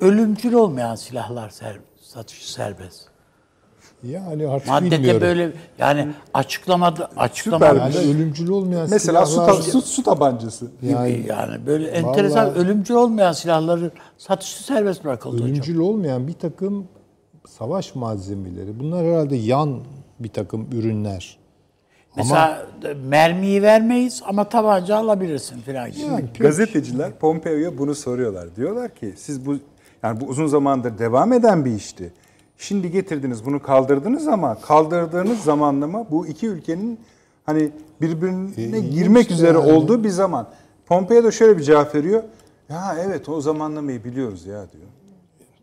Ölümcül 0.00 0.52
olmayan 0.52 0.94
silahlar 0.94 1.50
ser, 1.50 1.78
satışı 2.02 2.52
serbest. 2.52 3.13
Yani 4.10 4.48
artık 4.48 4.68
Maddede 4.68 4.98
bilmiyorum. 4.98 5.20
böyle 5.20 5.52
yani 5.78 6.08
açıklamada 6.34 7.10
açıklamada 7.16 7.74
yani 7.74 7.96
ölümcül 7.96 8.48
olmayan 8.48 8.86
Mesela 8.90 9.26
su, 9.26 9.32
silahlar 9.32 9.56
ta- 9.56 9.62
su, 9.62 9.82
su 9.82 10.02
tabancası. 10.02 10.66
yani, 10.82 11.24
yani 11.28 11.66
böyle 11.66 11.88
enteresan 11.88 12.54
ölümcül 12.54 12.94
olmayan 12.94 13.32
silahların 13.32 13.92
satışı 14.18 14.64
serbest 14.64 15.04
bırakıldı 15.04 15.34
hocam. 15.34 15.48
ölümcül 15.48 15.78
olmayan 15.78 16.28
bir 16.28 16.32
takım 16.32 16.88
savaş 17.48 17.94
malzemeleri. 17.94 18.80
Bunlar 18.80 19.06
herhalde 19.06 19.36
yan 19.36 19.80
bir 20.20 20.28
takım 20.28 20.68
ürünler. 20.72 21.38
Mesela 22.16 22.66
mermiyi 23.04 23.62
vermeyiz 23.62 24.22
ama 24.26 24.48
tabanca 24.48 24.96
alabilirsin 24.96 25.60
gibi. 25.60 26.02
Yani 26.02 26.24
Gazeteciler 26.38 27.18
Pompeo'ya 27.18 27.78
bunu 27.78 27.94
soruyorlar. 27.94 28.56
Diyorlar 28.56 28.94
ki 28.94 29.14
siz 29.16 29.46
bu 29.46 29.56
yani 30.02 30.20
bu 30.20 30.24
uzun 30.24 30.46
zamandır 30.46 30.98
devam 30.98 31.32
eden 31.32 31.64
bir 31.64 31.74
işti. 31.74 32.12
Şimdi 32.58 32.90
getirdiniz 32.90 33.44
bunu 33.46 33.62
kaldırdınız 33.62 34.28
ama 34.28 34.54
kaldırdığınız 34.60 35.40
zamanlama 35.40 36.10
bu 36.10 36.26
iki 36.26 36.46
ülkenin 36.46 37.00
hani 37.46 37.70
birbirine 38.00 38.76
E, 38.76 38.80
girmek 38.80 39.22
işte 39.22 39.34
üzere 39.34 39.58
yani. 39.58 39.72
olduğu 39.72 40.04
bir 40.04 40.08
zaman. 40.08 40.48
Pompeo 40.86 41.24
da 41.24 41.30
şöyle 41.30 41.58
bir 41.58 41.62
cevap 41.62 41.94
veriyor. 41.94 42.22
Ya 42.68 42.96
evet 43.04 43.28
o 43.28 43.40
zamanlamayı 43.40 44.04
biliyoruz 44.04 44.46
ya 44.46 44.66
diyor. 44.72 44.84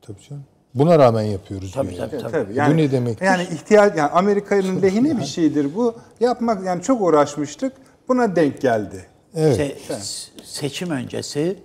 tabii 0.02 0.22
canım. 0.30 0.44
Buna 0.74 1.00
rağmen 1.00 1.22
yapıyoruz 1.22 1.72
Tabii, 1.72 1.90
diyor. 1.96 2.10
tabii, 2.10 2.22
yani. 2.22 2.32
tabii. 2.32 2.56
Tabii. 2.56 2.74
Bu 2.74 2.78
ne 2.78 2.92
demektir? 2.92 3.26
Yani 3.26 3.44
ihtiyaç 3.44 3.98
yani 3.98 4.10
Amerika'nın 4.12 4.82
lehine 4.82 5.18
bir 5.18 5.26
şeydir 5.26 5.76
bu. 5.76 5.96
Yapmak 6.20 6.66
yani 6.66 6.82
çok 6.82 7.02
uğraşmıştık. 7.02 7.74
Buna 8.08 8.36
denk 8.36 8.62
geldi. 8.62 9.06
Evet. 9.36 9.60
Se- 9.90 10.04
seçim 10.44 10.90
öncesi 10.90 11.60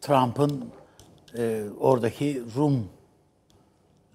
Trump'ın 0.00 0.64
e, 1.38 1.62
oradaki 1.80 2.42
Rum 2.56 2.84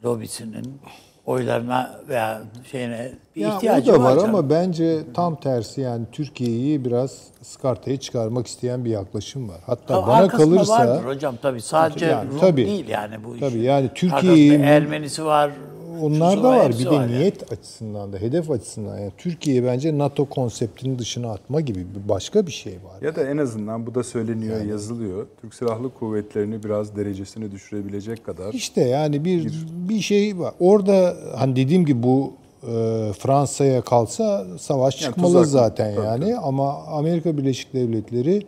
lobisinin 0.05 0.79
oylarına 1.25 1.99
veya 2.09 2.41
şeyine 2.71 3.11
bir 3.35 3.41
Ya 3.41 3.55
ihtiyacı 3.55 3.91
o 3.91 3.95
da 3.95 4.03
var 4.03 4.15
canım. 4.19 4.29
ama 4.35 4.49
bence 4.49 4.99
tam 5.13 5.35
tersi 5.39 5.81
yani 5.81 6.05
Türkiye'yi 6.11 6.85
biraz 6.85 7.17
skartaya 7.41 7.97
çıkarmak 7.99 8.47
isteyen 8.47 8.85
bir 8.85 8.89
yaklaşım 8.89 9.49
var. 9.49 9.57
Hatta 9.65 9.95
Ha, 10.03 10.07
bana 10.07 10.27
kalırsa 10.27 10.73
vardır 10.79 11.05
hocam 11.05 11.35
tabii 11.41 11.61
sadece 11.61 12.05
Yani 12.05 12.29
Rum 12.31 12.39
tabii. 12.39 12.65
değil 12.65 12.87
yani 12.87 13.23
bu 13.23 13.35
iş. 13.35 13.39
Tabii 13.41 13.59
yani 13.63 13.89
Türkiye'yi- 13.95 14.53
Ermenisi 14.61 15.25
var. 15.25 15.51
Onlar 16.01 16.43
da 16.43 16.49
var. 16.49 16.79
Bir 16.79 16.85
de 16.85 16.95
yani. 16.95 17.11
niyet 17.11 17.51
açısından 17.51 18.13
da, 18.13 18.17
hedef 18.17 18.51
açısından. 18.51 18.97
Yani 18.97 19.11
Türkiye 19.17 19.63
bence 19.63 19.97
NATO 19.97 20.25
konseptinin 20.25 20.99
dışına 20.99 21.31
atma 21.31 21.61
gibi 21.61 21.79
bir 21.79 22.09
başka 22.09 22.47
bir 22.47 22.51
şey 22.51 22.73
var. 22.73 23.01
Ya 23.01 23.15
da 23.15 23.29
en 23.29 23.37
azından 23.37 23.87
bu 23.87 23.95
da 23.95 24.03
söyleniyor, 24.03 24.61
yazılıyor. 24.65 25.27
Türk 25.41 25.53
Silahlı 25.53 25.93
Kuvvetleri'ni 25.93 26.63
biraz 26.63 26.95
derecesini 26.95 27.51
düşürebilecek 27.51 28.25
kadar. 28.25 28.53
İşte 28.53 28.81
yani 28.81 29.25
bir 29.25 29.53
bir 29.89 30.01
şey 30.01 30.39
var. 30.39 30.53
Orada 30.59 31.15
hani 31.35 31.55
dediğim 31.55 31.85
gibi 31.85 32.03
bu 32.03 32.33
e, 32.63 33.11
Fransa'ya 33.19 33.81
kalsa 33.81 34.45
savaş 34.59 35.01
Yani 35.01 35.09
çıkmalı 35.09 35.37
tuzak- 35.37 35.45
zaten 35.45 35.95
tabii, 35.95 36.05
yani 36.05 36.35
ama 36.37 36.73
Amerika 36.73 37.37
Birleşik 37.37 37.73
Devletleri 37.73 38.41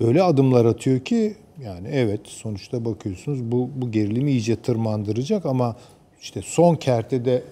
öyle 0.00 0.22
adımlar 0.22 0.64
atıyor 0.64 1.00
ki 1.00 1.36
yani 1.64 1.88
evet 1.92 2.20
sonuçta 2.24 2.84
bakıyorsunuz 2.84 3.52
bu 3.52 3.70
bu 3.76 3.90
gerilimi 3.90 4.30
iyice 4.30 4.56
tırmandıracak 4.56 5.46
ama 5.46 5.76
işte 6.24 6.42
son 6.44 6.74
kertede 6.74 7.42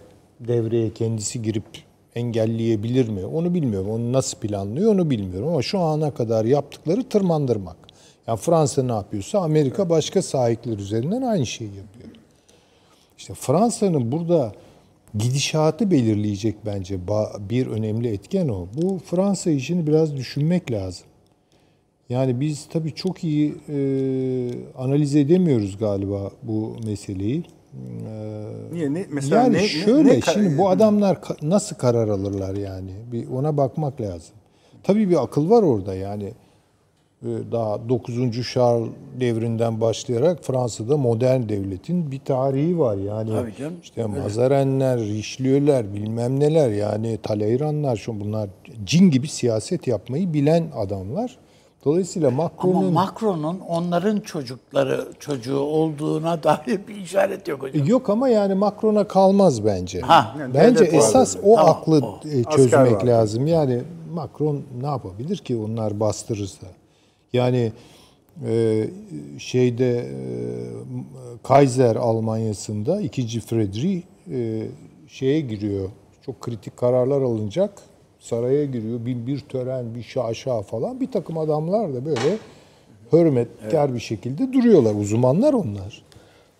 devreye 0.40 0.92
kendisi 0.92 1.42
girip 1.42 1.64
engelleyebilir 2.14 3.08
mi? 3.08 3.24
Onu 3.24 3.54
bilmiyorum. 3.54 3.90
Onu 3.90 4.12
nasıl 4.12 4.38
planlıyor 4.38 4.94
onu 4.94 5.10
bilmiyorum 5.10 5.48
ama 5.48 5.62
şu 5.62 5.78
ana 5.78 6.14
kadar 6.14 6.44
yaptıkları 6.44 7.08
tırmandırmak. 7.08 7.76
Yani 8.26 8.38
Fransa 8.38 8.82
ne 8.82 8.92
yapıyorsa 8.92 9.38
Amerika 9.38 9.90
başka 9.90 10.22
sahipler 10.22 10.78
üzerinden 10.78 11.22
aynı 11.22 11.46
şeyi 11.46 11.68
yapıyor. 11.68 12.08
İşte 13.18 13.34
Fransa'nın 13.34 14.12
burada 14.12 14.52
gidişatı 15.14 15.90
belirleyecek 15.90 16.54
bence 16.66 16.98
bir 17.50 17.66
önemli 17.66 18.08
etken 18.08 18.48
o. 18.48 18.66
Bu 18.74 18.98
Fransa 19.04 19.50
işini 19.50 19.86
biraz 19.86 20.16
düşünmek 20.16 20.70
lazım. 20.72 21.06
Yani 22.08 22.40
biz 22.40 22.68
tabii 22.72 22.94
çok 22.94 23.24
iyi 23.24 23.54
e, 23.68 23.78
analiz 24.78 25.16
edemiyoruz 25.16 25.78
galiba 25.78 26.30
bu 26.42 26.76
meseleyi. 26.84 27.44
Niye? 28.72 28.94
Ne, 28.94 29.06
mesela 29.10 29.42
yani 29.42 29.56
ne, 29.56 29.68
şöyle 29.68 30.08
ne 30.08 30.20
şimdi 30.20 30.58
bu 30.58 30.68
adamlar 30.68 31.18
nasıl 31.42 31.76
karar 31.76 32.08
alırlar 32.08 32.56
yani? 32.56 32.90
Bir 33.12 33.28
ona 33.28 33.56
bakmak 33.56 34.00
lazım. 34.00 34.34
Tabii 34.82 35.10
bir 35.10 35.22
akıl 35.22 35.50
var 35.50 35.62
orada 35.62 35.94
yani. 35.94 36.32
Ee, 37.22 37.28
Daha 37.52 37.88
9. 37.88 38.14
Charles 38.52 38.88
devrinden 39.20 39.80
başlayarak 39.80 40.44
Fransa'da 40.44 40.96
modern 40.96 41.48
devletin 41.48 42.10
bir 42.10 42.18
tarihi 42.18 42.78
var 42.78 42.96
yani. 42.96 43.30
Tabii 43.30 43.56
canım, 43.56 43.74
İşte 43.82 44.06
Mazarenler, 44.06 45.00
Richelieu'ler, 45.00 45.94
bilmem 45.94 46.40
neler 46.40 46.70
yani 46.70 47.18
Talleyrandlar 47.22 47.96
şu 47.96 48.20
bunlar 48.20 48.50
cin 48.84 49.10
gibi 49.10 49.28
siyaset 49.28 49.86
yapmayı 49.86 50.32
bilen 50.32 50.64
adamlar. 50.76 51.38
Dolayısıyla 51.84 52.28
Ama 52.28 52.42
Macron'un 52.42 52.92
Macron'un 52.92 53.60
onların 53.68 54.20
çocukları 54.20 55.08
çocuğu 55.18 55.58
olduğuna 55.58 56.42
dair 56.42 56.80
bir 56.88 56.94
işaret 56.96 57.48
yok 57.48 57.62
hocam. 57.62 57.86
Yok 57.86 58.10
ama 58.10 58.28
yani 58.28 58.54
Macron'a 58.54 59.08
kalmaz 59.08 59.64
bence. 59.64 60.00
Ha. 60.00 60.36
Yani 60.40 60.54
bence 60.54 60.84
esas 60.84 61.36
o 61.42 61.56
Tamam, 61.56 61.70
aklı 61.70 62.00
o. 62.06 62.20
e, 62.28 62.38
Asker 62.40 62.56
çözmek 62.56 62.92
varlığı. 62.92 63.06
lazım. 63.06 63.46
Yani 63.46 63.82
Macron 64.12 64.62
ne 64.80 64.86
yapabilir 64.86 65.36
ki 65.36 65.56
onlar 65.56 66.00
bastırırsa? 66.00 66.66
Yani 67.32 67.72
e, 68.46 68.84
şeyde 69.38 69.98
e, 69.98 70.14
Kaiser 71.42 71.96
Almanyası'nda 71.96 73.00
2. 73.00 73.40
Friedrich 73.40 74.02
e, 74.32 74.66
şeye 75.08 75.40
giriyor. 75.40 75.88
Çok 76.26 76.40
kritik 76.40 76.76
kararlar 76.76 77.22
alınacak. 77.22 77.70
Saraya 78.22 78.64
giriyor. 78.64 79.06
Bir, 79.06 79.26
bir 79.26 79.40
tören, 79.40 79.94
bir 79.94 80.02
şaşa 80.02 80.62
falan. 80.62 81.00
Bir 81.00 81.10
takım 81.12 81.38
adamlar 81.38 81.94
da 81.94 82.04
böyle 82.04 82.38
hürmetkar 83.12 83.94
bir 83.94 84.00
şekilde 84.00 84.52
duruyorlar. 84.52 84.94
Uzmanlar 84.94 85.52
onlar. 85.52 86.02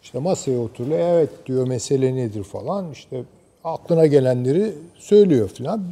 İşte 0.03 0.19
masaya 0.19 0.61
oturuyor. 0.61 0.99
Evet 0.99 1.31
diyor 1.47 1.69
mesele 1.69 2.17
nedir 2.17 2.43
falan. 2.43 2.93
İşte 2.93 3.25
aklına 3.65 4.07
gelenleri 4.07 4.73
söylüyor 4.99 5.49
falan. 5.49 5.85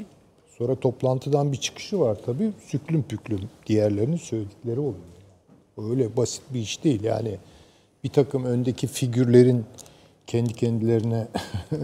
Sonra 0.59 0.75
toplantıdan 0.75 1.53
bir 1.53 1.57
çıkışı 1.57 2.01
var 2.01 2.19
tabii. 2.27 2.51
Süklüm 2.67 3.03
püklüm 3.03 3.41
diğerlerinin 3.67 4.17
söyledikleri 4.17 4.81
oluyor. 4.81 4.95
Öyle 5.91 6.17
basit 6.17 6.43
bir 6.55 6.61
iş 6.61 6.85
değil. 6.85 7.05
Yani 7.05 7.37
bir 8.05 8.09
takım 8.09 8.45
öndeki 8.45 8.87
figürlerin 8.87 9.65
kendi 10.27 10.53
kendilerine 10.53 11.27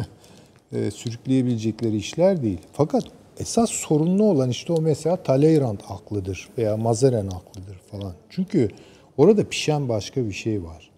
e, 0.73 0.91
sürükleyebilecekleri 0.91 1.97
işler 1.97 2.43
değil. 2.43 2.61
Fakat 2.73 3.05
esas 3.41 3.71
sorunlu 3.71 4.25
olan 4.25 4.51
işte 4.51 4.73
o 4.73 4.81
mesela 4.81 5.17
Talleyrand 5.17 5.81
aklıdır 5.89 6.49
veya 6.59 6.77
Mazarin 6.77 7.27
aklıdır 7.27 7.79
falan. 7.91 8.13
Çünkü 8.31 8.69
orada 9.17 9.49
pişen 9.49 9.89
başka 9.89 10.27
bir 10.27 10.33
şey 10.33 10.65
var. 10.65 10.91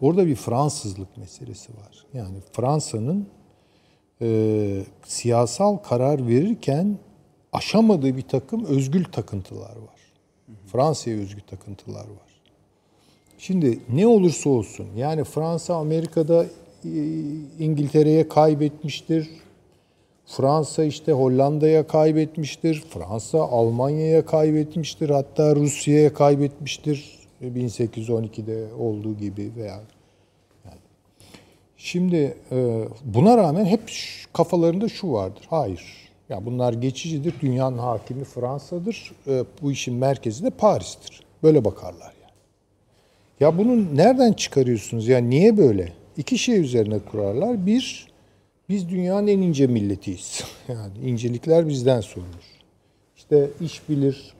Orada 0.00 0.26
bir 0.26 0.34
Fransızlık 0.34 1.16
meselesi 1.16 1.72
var. 1.72 2.06
Yani 2.14 2.36
Fransa'nın 2.52 3.28
e, 4.22 4.82
siyasal 5.06 5.76
karar 5.76 6.28
verirken 6.28 6.98
aşamadığı 7.52 8.16
bir 8.16 8.22
takım 8.22 8.64
özgül 8.64 9.04
takıntılar 9.04 9.76
var. 9.76 9.98
Fransa'ya 10.66 11.18
özgü 11.18 11.40
takıntılar 11.40 12.04
var. 12.04 12.28
Şimdi 13.38 13.78
ne 13.92 14.06
olursa 14.06 14.50
olsun 14.50 14.86
yani 14.96 15.24
Fransa 15.24 15.74
Amerika'da 15.74 16.44
e, 16.44 16.48
İngiltere'ye 17.58 18.28
kaybetmiştir. 18.28 19.28
Fransa 20.28 20.84
işte 20.84 21.12
Hollanda'ya 21.12 21.86
kaybetmiştir. 21.86 22.84
Fransa 22.90 23.38
Almanya'ya 23.38 24.26
kaybetmiştir. 24.26 25.10
Hatta 25.10 25.56
Rusya'ya 25.56 26.14
kaybetmiştir. 26.14 27.18
1812'de 27.42 28.74
olduğu 28.78 29.16
gibi 29.16 29.50
veya 29.56 29.80
Şimdi 31.76 32.36
e, 32.52 32.84
buna 33.04 33.36
rağmen 33.36 33.64
hep 33.64 33.80
kafalarında 34.32 34.88
şu 34.88 35.12
vardır. 35.12 35.44
Hayır. 35.50 35.82
Ya 36.28 36.46
bunlar 36.46 36.72
geçicidir. 36.72 37.34
Dünyanın 37.40 37.78
hakimi 37.78 38.24
Fransa'dır. 38.24 39.12
E, 39.26 39.44
bu 39.62 39.72
işin 39.72 39.94
merkezi 39.94 40.44
de 40.44 40.50
Paris'tir. 40.50 41.22
Böyle 41.42 41.64
bakarlar 41.64 42.12
yani. 42.22 42.32
Ya 43.40 43.58
bunu 43.58 43.96
nereden 43.96 44.32
çıkarıyorsunuz? 44.32 45.08
Ya 45.08 45.18
niye 45.18 45.56
böyle? 45.56 45.92
İki 46.16 46.38
şey 46.38 46.60
üzerine 46.60 46.98
kurarlar. 46.98 47.66
Bir, 47.66 48.07
biz 48.68 48.88
dünyanın 48.88 49.26
en 49.26 49.38
ince 49.38 49.66
milletiyiz. 49.66 50.44
Yani 50.68 50.98
incelikler 51.10 51.68
bizden 51.68 52.00
sorulur. 52.00 52.44
İşte 53.16 53.50
iş 53.60 53.88
bilir 53.88 54.34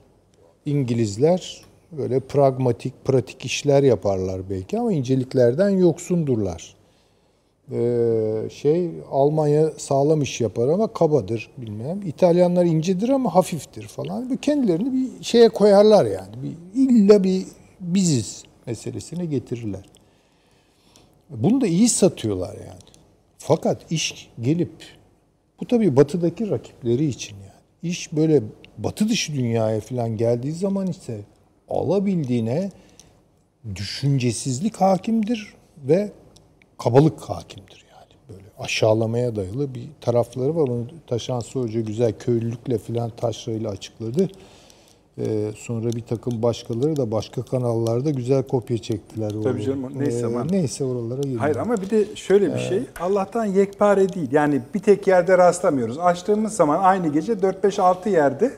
İngilizler 0.65 1.61
böyle 1.91 2.19
pragmatik, 2.19 3.05
pratik 3.05 3.45
işler 3.45 3.83
yaparlar 3.83 4.49
belki 4.49 4.79
ama 4.79 4.93
inceliklerden 4.93 5.69
yoksundurlar. 5.69 6.75
Ee, 7.71 8.49
şey 8.51 8.89
Almanya 9.11 9.69
sağlam 9.77 10.21
iş 10.21 10.41
yapar 10.41 10.67
ama 10.67 10.87
kabadır 10.93 11.49
bilmem. 11.57 12.01
İtalyanlar 12.01 12.65
incedir 12.65 13.09
ama 13.09 13.35
hafiftir 13.35 13.83
falan. 13.83 14.29
Bu 14.29 14.37
kendilerini 14.37 14.93
bir 14.93 15.23
şeye 15.23 15.49
koyarlar 15.49 16.05
yani. 16.05 16.35
Bir, 16.43 16.81
illa 16.81 17.23
bir 17.23 17.45
biziz 17.79 18.43
meselesine 18.65 19.25
getirirler. 19.25 19.89
Bunu 21.29 21.61
da 21.61 21.67
iyi 21.67 21.89
satıyorlar 21.89 22.53
yani. 22.53 22.88
Fakat 23.39 23.91
iş 23.91 24.29
gelip 24.41 24.71
bu 25.59 25.67
tabii 25.67 25.95
batıdaki 25.95 26.49
rakipleri 26.49 27.05
için 27.05 27.35
yani. 27.35 27.91
İş 27.91 28.13
böyle 28.13 28.43
batı 28.77 29.09
dışı 29.09 29.33
dünyaya 29.33 29.79
falan 29.79 30.17
geldiği 30.17 30.51
zaman 30.51 30.87
ise 30.87 31.21
alabildiğine 31.69 32.71
düşüncesizlik 33.75 34.75
hakimdir 34.75 35.53
ve 35.77 36.11
kabalık 36.77 37.21
hakimdir 37.21 37.85
yani. 37.95 38.13
Böyle 38.29 38.49
aşağılamaya 38.59 39.35
dayalı 39.35 39.75
bir 39.75 39.87
tarafları 40.01 40.55
var. 40.55 40.67
Onu 40.67 40.87
Taşansı 41.07 41.59
Hoca 41.59 41.81
güzel 41.81 42.13
köylülükle 42.13 42.77
filan 42.77 43.09
taşrayla 43.09 43.69
açıkladı. 43.69 44.29
Ee, 45.17 45.51
sonra 45.55 45.89
bir 45.93 46.01
takım 46.01 46.41
başkaları 46.41 46.95
da 46.95 47.11
başka 47.11 47.41
kanallarda 47.41 48.09
güzel 48.11 48.43
kopya 48.43 48.77
çektiler. 48.77 49.31
Tabii 49.43 49.63
canım, 49.63 49.79
neyse 49.99 50.25
ama- 50.25 50.43
neyse 50.51 50.83
oralara 50.83 51.21
girmiyorum. 51.21 51.39
Hayır 51.41 51.55
ama 51.55 51.81
bir 51.81 51.89
de 51.89 52.15
şöyle 52.15 52.53
bir 52.55 52.59
şey. 52.59 52.81
Allah'tan 52.99 53.45
yekpare 53.45 54.13
değil. 54.13 54.27
Yani 54.31 54.61
bir 54.75 54.79
tek 54.79 55.07
yerde 55.07 55.37
rastlamıyoruz. 55.37 55.97
Açtığımız 55.99 56.53
zaman 56.53 56.79
aynı 56.83 57.07
gece 57.07 57.33
4-5-6 57.41 58.09
yerde 58.09 58.51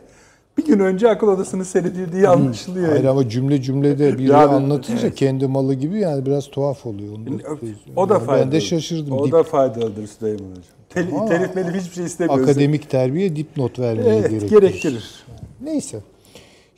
bir 0.57 0.65
gün 0.65 0.79
önce 0.79 1.09
akıl 1.09 1.27
odasını 1.27 1.65
seyredildiği 1.65 2.27
anlaşılıyor. 2.27 2.89
Hayır 2.89 3.05
ama 3.05 3.29
cümle 3.29 3.61
cümlede 3.61 4.17
biri 4.17 4.31
Yani, 4.31 4.51
anlatınca 4.51 5.13
kendi 5.13 5.47
malı 5.47 5.73
gibi 5.73 5.99
yani 5.99 6.25
biraz 6.25 6.47
tuhaf 6.47 6.85
oluyor. 6.85 7.13
Onu 7.15 7.25
da 7.39 7.43
O 7.95 8.09
da 8.09 8.13
Yani 8.13 8.25
faydalı. 8.25 8.45
Ben 8.45 8.51
de 8.51 8.61
şaşırdım. 8.61 9.11
O 9.17 9.27
Dip- 9.27 9.31
da 9.31 9.43
faydalıdır 9.43 10.07
Süleyman 10.07 10.39
Hocam. 10.49 10.63
Tel, 10.89 11.27
telif 11.27 11.55
melif 11.55 11.75
hiçbir 11.81 11.95
şey 11.95 12.05
istemiyoruz. 12.05 12.49
akademik 12.49 12.89
terbiye 12.89 13.35
dipnot 13.35 13.79
vermeyi 13.79 14.07
Evet, 14.19 14.29
gerektirir. 14.29 14.59
gerektirir. 14.61 15.25
Neyse. 15.63 15.99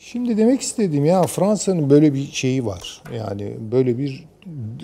Şimdi 0.05 0.37
demek 0.37 0.61
istediğim 0.61 1.05
ya 1.05 1.23
Fransa'nın 1.23 1.89
böyle 1.89 2.13
bir 2.13 2.31
şeyi 2.31 2.65
var. 2.65 3.01
Yani 3.17 3.57
böyle 3.71 3.97
bir 3.97 4.25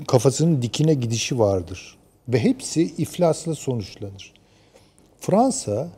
kafasının 0.08 0.62
dikine 0.62 0.94
gidişi 0.94 1.40
vardır. 1.40 1.98
Ve 2.28 2.40
hepsi 2.40 2.82
iflasla 2.84 3.56
sonuçlanır. 3.56 4.34
Fransa 5.20 5.90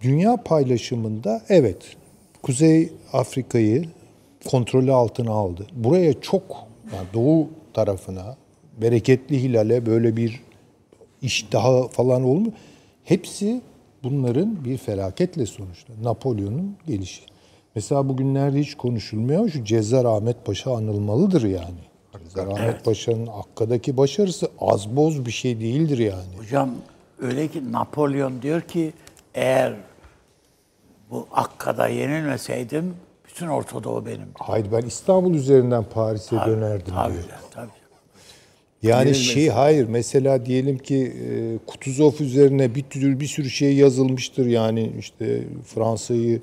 dünya 0.00 0.36
paylaşımında 0.36 1.42
evet 1.48 1.96
Kuzey 2.42 2.92
Afrika'yı 3.12 3.84
kontrolü 4.50 4.92
altına 4.92 5.30
aldı. 5.30 5.66
Buraya 5.74 6.20
çok 6.20 6.42
yani 6.94 7.06
doğu 7.14 7.48
tarafına 7.74 8.36
bereketli 8.80 9.42
hilale 9.42 9.86
böyle 9.86 10.16
bir 10.16 10.40
iştahı 11.22 11.88
falan 11.88 12.22
olmuyor. 12.22 12.52
Hepsi 13.04 13.60
bunların 14.02 14.64
bir 14.64 14.76
felaketle 14.76 15.46
sonuçta. 15.46 15.92
Napolyon'un 16.02 16.76
gelişi. 16.86 17.32
Mesela 17.74 18.08
bugünlerde 18.08 18.58
hiç 18.60 18.74
konuşulmuyor 18.74 19.48
şu 19.48 19.64
Cezar 19.64 20.04
Ahmet 20.04 20.44
Paşa 20.44 20.76
anılmalıdır 20.76 21.42
yani. 21.42 21.80
Cezar 22.24 22.46
Ahmet 22.46 22.84
Paşa'nın 22.84 23.26
Akka'daki 23.26 23.96
başarısı 23.96 24.48
az 24.60 24.96
boz 24.96 25.26
bir 25.26 25.30
şey 25.30 25.60
değildir 25.60 25.98
yani. 25.98 26.36
Hocam 26.38 26.70
öyle 27.20 27.48
ki 27.48 27.72
Napolyon 27.72 28.42
diyor 28.42 28.60
ki 28.60 28.92
eğer 29.34 29.74
bu 31.10 31.26
Akka'da 31.32 31.88
yenilmeseydim 31.88 32.94
bütün 33.28 33.46
Orta 33.46 33.84
Doğu 33.84 34.06
benim. 34.06 34.28
Hayır 34.34 34.66
ben 34.72 34.82
İstanbul 34.82 35.34
üzerinden 35.34 35.84
Paris'e 35.84 36.36
dönerdim 36.36 36.94
Tabii, 36.94 37.12
diyor. 37.12 37.24
tabii. 37.50 37.70
Yani 38.82 39.14
şey 39.14 39.48
hayır 39.48 39.88
mesela 39.88 40.46
diyelim 40.46 40.78
ki 40.78 40.96
e, 40.96 41.58
Kutuzov 41.66 42.12
üzerine 42.20 42.74
bir 42.74 42.82
tür 42.82 43.20
bir 43.20 43.26
sürü 43.26 43.50
şey 43.50 43.74
yazılmıştır 43.74 44.46
yani 44.46 44.92
işte 44.98 45.42
Fransa'yı 45.64 46.40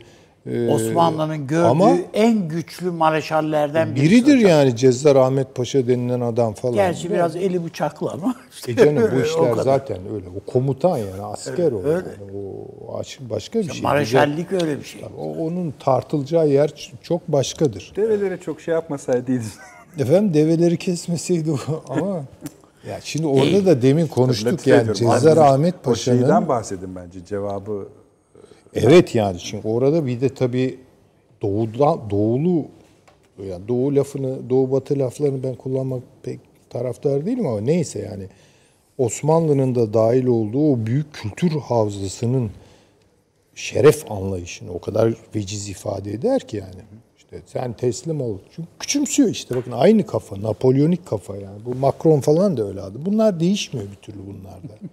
Osmanlı'nın 0.69 1.47
gördüğü 1.47 1.65
ama 1.65 1.91
en 2.13 2.47
güçlü 2.47 2.91
mareşallerden 2.91 3.95
birisi. 3.95 4.11
biridir 4.11 4.37
hocam. 4.37 4.49
yani 4.49 4.75
Cezzar 4.75 5.15
Ahmet 5.15 5.55
Paşa 5.55 5.87
denilen 5.87 6.21
adam 6.21 6.53
falan. 6.53 6.75
Gerçi 6.75 7.09
biraz 7.11 7.35
eli 7.35 7.65
bıçaklı 7.65 8.11
ama. 8.11 8.35
işte 8.51 8.71
E 8.71 8.75
canım 8.75 9.09
bu 9.15 9.21
işler 9.25 9.63
zaten 9.63 9.97
öyle. 10.13 10.25
O 10.29 10.51
komutan 10.51 10.97
yani 10.97 11.21
asker 11.23 11.71
o. 11.71 11.89
Yani. 11.89 12.03
O 12.89 13.01
başka 13.19 13.59
bir 13.59 13.71
şey. 13.71 13.81
Mareşallik 13.81 14.51
öyle 14.51 14.79
bir 14.79 14.83
şey. 14.83 15.01
O, 15.19 15.45
onun 15.45 15.73
tartılacağı 15.79 16.47
yer 16.47 16.91
çok 17.03 17.27
başkadır. 17.27 17.93
Develere 17.95 18.37
çok 18.37 18.61
şey 18.61 18.73
yapmasaydıydı. 18.73 19.43
Efendim 19.99 20.33
develeri 20.33 20.77
kesmeseydi 20.77 21.51
o 21.51 21.57
ama 21.87 22.23
ya 22.87 22.99
şimdi 23.03 23.27
orada 23.27 23.65
da 23.65 23.81
demin 23.81 24.07
konuştuk 24.07 24.67
yani. 24.67 24.95
Cezzar 24.95 25.37
Ahmet 25.37 25.75
O 25.87 25.95
şeyden 25.95 26.21
Paşa'nın 26.21 26.47
bahsedin 26.47 26.95
bence 26.95 27.25
cevabı. 27.25 27.87
Evet 28.73 29.15
yani 29.15 29.39
çünkü 29.39 29.67
orada 29.67 30.05
bir 30.05 30.21
de 30.21 30.29
tabii 30.29 30.79
doğuda 31.41 32.09
doğulu 32.09 32.65
yani 33.47 33.67
doğu 33.67 33.95
lafını 33.95 34.49
doğu 34.49 34.71
batı 34.71 34.99
laflarını 34.99 35.43
ben 35.43 35.55
kullanmak 35.55 36.03
pek 36.23 36.39
taraftar 36.69 37.25
değilim 37.25 37.47
ama 37.47 37.61
neyse 37.61 37.99
yani 37.99 38.27
Osmanlı'nın 38.97 39.75
da 39.75 39.93
dahil 39.93 40.25
olduğu 40.25 40.73
o 40.73 40.85
büyük 40.85 41.13
kültür 41.13 41.51
havzasının 41.51 42.51
şeref 43.55 44.11
anlayışını 44.11 44.71
o 44.71 44.79
kadar 44.79 45.13
veciz 45.35 45.69
ifade 45.69 46.11
eder 46.11 46.47
ki 46.47 46.57
yani. 46.57 46.81
İşte 47.17 47.41
sen 47.45 47.73
teslim 47.73 48.21
ol. 48.21 48.37
Çünkü 48.55 48.69
küçümsüyor 48.79 49.29
işte 49.29 49.55
bakın 49.55 49.71
aynı 49.71 50.05
kafa, 50.05 50.41
Napolyonik 50.41 51.05
kafa 51.05 51.35
yani. 51.35 51.65
Bu 51.65 51.75
Macron 51.75 52.19
falan 52.19 52.57
da 52.57 52.67
öyle 52.67 52.81
adı. 52.81 53.05
Bunlar 53.05 53.39
değişmiyor 53.39 53.87
bir 53.91 53.95
türlü 53.95 54.19
bunlarda. 54.27 54.73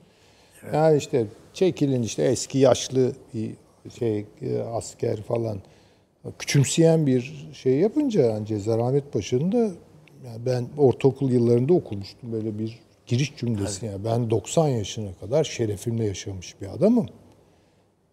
Yani 0.72 0.98
işte 0.98 1.26
çekilin 1.54 2.02
işte 2.02 2.22
eski 2.22 2.58
yaşlı 2.58 3.12
bir 3.34 3.50
şey 3.98 4.26
e, 4.42 4.58
asker 4.58 5.22
falan 5.22 5.58
küçümseyen 6.38 7.06
bir 7.06 7.48
şey 7.52 7.74
yapınca 7.74 8.22
yani 8.22 8.46
Cezar 8.46 8.78
Ahmet 8.78 9.12
Paşa'nın 9.12 9.52
da 9.52 9.58
yani 10.26 10.46
ben 10.46 10.66
ortaokul 10.78 11.30
yıllarında 11.30 11.72
okumuştum 11.74 12.32
böyle 12.32 12.58
bir 12.58 12.78
giriş 13.06 13.36
cümlesi 13.36 13.86
yani 13.86 14.04
ben 14.04 14.30
90 14.30 14.68
yaşına 14.68 15.14
kadar 15.20 15.44
şerefimle 15.44 16.04
yaşamış 16.04 16.60
bir 16.60 16.66
adamım. 16.66 17.06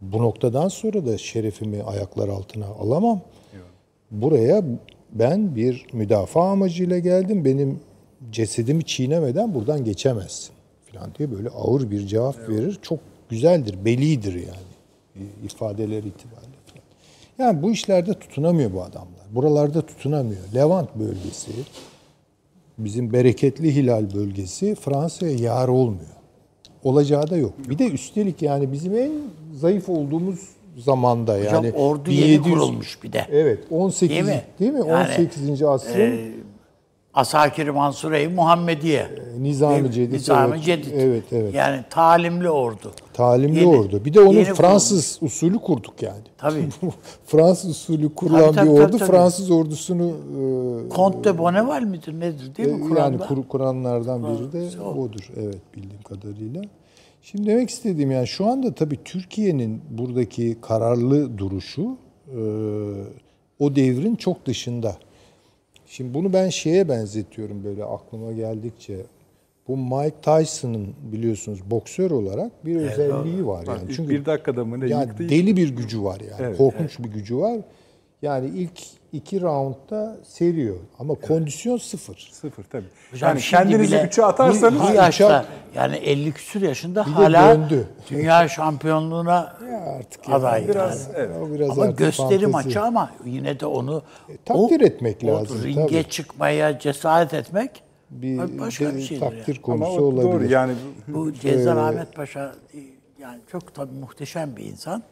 Bu 0.01 0.21
noktadan 0.21 0.67
sonra 0.67 1.05
da 1.05 1.17
şerefimi 1.17 1.83
ayaklar 1.83 2.29
altına 2.29 2.65
alamam. 2.65 3.21
Buraya 4.11 4.63
ben 5.11 5.55
bir 5.55 5.85
müdafaa 5.93 6.51
amacıyla 6.51 6.99
geldim. 6.99 7.45
Benim 7.45 7.79
cesedimi 8.31 8.85
çiğnemeden 8.85 9.53
buradan 9.53 9.83
geçemezsin 9.83 10.53
falan 10.91 11.15
diye 11.17 11.31
böyle 11.31 11.49
ağır 11.49 11.91
bir 11.91 12.07
cevap 12.07 12.49
verir. 12.49 12.79
Çok 12.81 12.99
güzeldir, 13.29 13.85
belidir 13.85 14.33
yani 14.33 14.72
ifadeler 15.43 16.03
itibariyle 16.03 16.57
falan. 16.65 16.83
Yani 17.39 17.63
bu 17.63 17.71
işlerde 17.71 18.13
tutunamıyor 18.13 18.73
bu 18.73 18.81
adamlar. 18.81 19.23
Buralarda 19.31 19.81
tutunamıyor. 19.81 20.41
Levant 20.55 20.95
bölgesi, 20.95 21.51
bizim 22.77 23.13
bereketli 23.13 23.75
hilal 23.75 24.13
bölgesi 24.13 24.75
Fransa'ya 24.75 25.31
yar 25.31 25.67
olmuyor. 25.67 26.07
olacağı 26.83 27.29
da 27.29 27.37
yok. 27.37 27.53
Bir 27.69 27.79
de 27.79 27.87
üstelik 27.87 28.41
yani 28.41 28.71
bizim 28.71 28.95
en 28.95 29.11
zayıf 29.53 29.89
olduğumuz 29.89 30.39
zamanda 30.77 31.37
Hocam 31.39 31.65
yani 31.65 31.71
ordu 31.75 32.11
yeni 32.11 32.23
1700 32.23 32.43
kurulmuş 32.43 33.03
bir 33.03 33.13
de. 33.13 33.25
Evet 33.31 33.59
18 33.71 34.09
Değil 34.09 34.25
değil 34.59 34.71
mi? 34.71 34.79
mi? 34.79 34.89
Yani, 34.89 35.11
18. 35.19 35.63
asrın 35.63 36.42
Asakir 37.13 37.69
Mansure-i 37.69 38.27
Muhammediye. 38.27 39.07
Nizami 39.39 39.91
Cedid. 39.91 40.13
Nizami 40.13 40.53
evet, 40.55 40.63
Cedid. 40.65 40.91
Evet 40.99 41.23
evet. 41.31 41.53
Yani 41.53 41.83
talimli 41.89 42.49
ordu. 42.49 42.91
Talimli 43.13 43.59
Yeni- 43.59 43.67
ordu. 43.77 44.05
Bir 44.05 44.13
de 44.13 44.19
onu 44.21 44.43
Fransız 44.43 45.19
usulü 45.21 45.59
kurduk 45.59 46.01
yani. 46.01 46.21
Tabii. 46.37 46.65
Fransız 47.25 47.69
usulü 47.69 48.15
kurulan 48.15 48.39
Tabii, 48.41 48.55
tabii, 48.55 48.65
bir 48.69 48.73
ordu 48.73 48.81
tabii, 48.87 48.97
tabii. 48.97 49.11
Fransız 49.11 49.51
ordusunu 49.51 50.07
e, 50.09 50.95
Comte 50.95 51.23
de 51.23 51.37
Bonneval 51.37 51.81
midir 51.83 52.19
nedir 52.19 52.55
değil 52.55 52.69
mi 52.69 52.75
E, 52.75 52.79
Yani 52.79 52.89
Kur'an'da? 52.89 53.27
kur, 53.27 53.43
Kur'anlardan 53.47 54.23
biri 54.23 54.51
de 54.77 54.81
odur. 54.81 55.29
Evet 55.37 55.61
bildiğim 55.75 56.01
kadarıyla. 56.03 56.61
Şimdi 57.21 57.47
demek 57.49 57.69
istediğim 57.69 58.11
yani 58.11 58.27
şu 58.27 58.45
anda 58.45 58.73
tabii 58.73 59.03
Türkiye'nin 59.05 59.81
buradaki 59.89 60.57
kararlı 60.61 61.37
duruşu 61.37 61.97
e, 62.27 62.39
o 63.59 63.75
devrin 63.75 64.15
çok 64.15 64.45
dışında. 64.45 64.95
Şimdi 65.93 66.13
bunu 66.13 66.33
ben 66.33 66.49
şeye 66.49 66.89
benzetiyorum 66.89 67.63
böyle 67.63 67.83
aklıma 67.83 68.31
geldikçe. 68.31 68.97
Bu 69.67 69.77
Mike 69.77 70.15
Tyson'ın 70.21 70.87
biliyorsunuz 71.11 71.59
boksör 71.71 72.11
olarak 72.11 72.65
bir 72.65 72.75
özelliği 72.75 73.47
var 73.47 73.65
yani. 73.67 73.93
Çünkü 73.95 74.09
bir 74.09 74.25
dakikada 74.25 74.65
mı 74.65 74.79
ne 74.79 74.87
yani 74.87 75.09
deli 75.19 75.57
bir 75.57 75.69
gücü 75.69 76.03
var 76.03 76.19
yani. 76.19 76.41
Evet, 76.41 76.57
Korkunç 76.57 76.99
bir 76.99 77.09
gücü 77.09 77.37
var. 77.37 77.59
Yani 78.21 78.49
ilk 78.49 78.81
iki 79.13 79.41
roundda 79.41 80.17
seriyor 80.23 80.75
ama 80.99 81.15
kondisyon 81.15 81.77
sıfır. 81.77 82.29
Sıfır 82.31 82.63
tabii. 82.63 82.85
Hocam 83.11 83.29
yani 83.29 83.39
kendinizi 83.41 83.95
üçe 83.97 84.25
atarsanız 84.25 84.81
bu 84.89 84.93
yaşta 84.93 85.25
uçak- 85.25 85.45
yani 85.75 85.95
50 85.95 86.31
küsur 86.31 86.61
yaşında 86.61 87.15
hala 87.17 87.57
döndü. 87.59 87.87
dünya 88.09 88.47
şampiyonluğuna 88.47 89.55
Ya 89.71 89.79
artık 89.99 90.29
ya, 90.29 90.35
aday. 90.35 90.67
biraz, 90.67 91.07
yani. 91.07 91.13
evet. 91.17 91.37
O 91.41 91.53
biraz 91.53 91.69
ama 91.79 91.85
gösteri 91.85 92.27
fantezi. 92.29 92.47
maçı 92.47 92.81
ama 92.81 93.11
yine 93.25 93.59
de 93.59 93.65
onu 93.65 94.01
takdir 94.45 94.81
etmek 94.81 95.23
o 95.23 95.27
lazım, 95.27 95.63
ringe 95.63 96.01
tabii. 96.03 96.09
çıkmaya 96.11 96.79
cesaret 96.79 97.33
etmek 97.33 97.83
bir, 98.09 98.59
başka 98.59 98.85
de 98.85 98.95
bir 98.95 99.01
şeydir. 99.01 99.21
takdir 99.21 99.55
yani. 99.55 99.59
ama 99.73 99.85
konusu 99.85 100.01
o 100.01 100.05
olabilir. 100.05 100.23
doğru 100.33 100.45
yani 100.51 100.73
Bu 101.07 101.33
Cezar 101.33 101.77
Ahmet 101.77 102.15
Paşa 102.15 102.55
e, 102.73 102.77
yani 103.21 103.39
çok 103.51 103.75
tabii 103.75 103.93
muhteşem 103.95 104.55
bir 104.55 104.65
insan. 104.65 105.03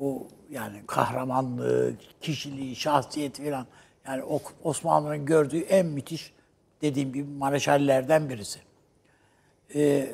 O 0.00 0.22
yani 0.52 0.82
kahramanlığı, 0.86 1.94
kişiliği, 2.20 2.76
şahsiyeti 2.76 3.44
falan 3.44 3.66
yani 4.06 4.22
o 4.22 4.40
Osmanlı'nın 4.64 5.26
gördüğü 5.26 5.60
en 5.60 5.86
müthiş 5.86 6.32
dediğim 6.82 7.12
gibi 7.12 7.28
mareşallerden 7.28 8.28
birisi. 8.28 8.60
Ee, 9.74 10.10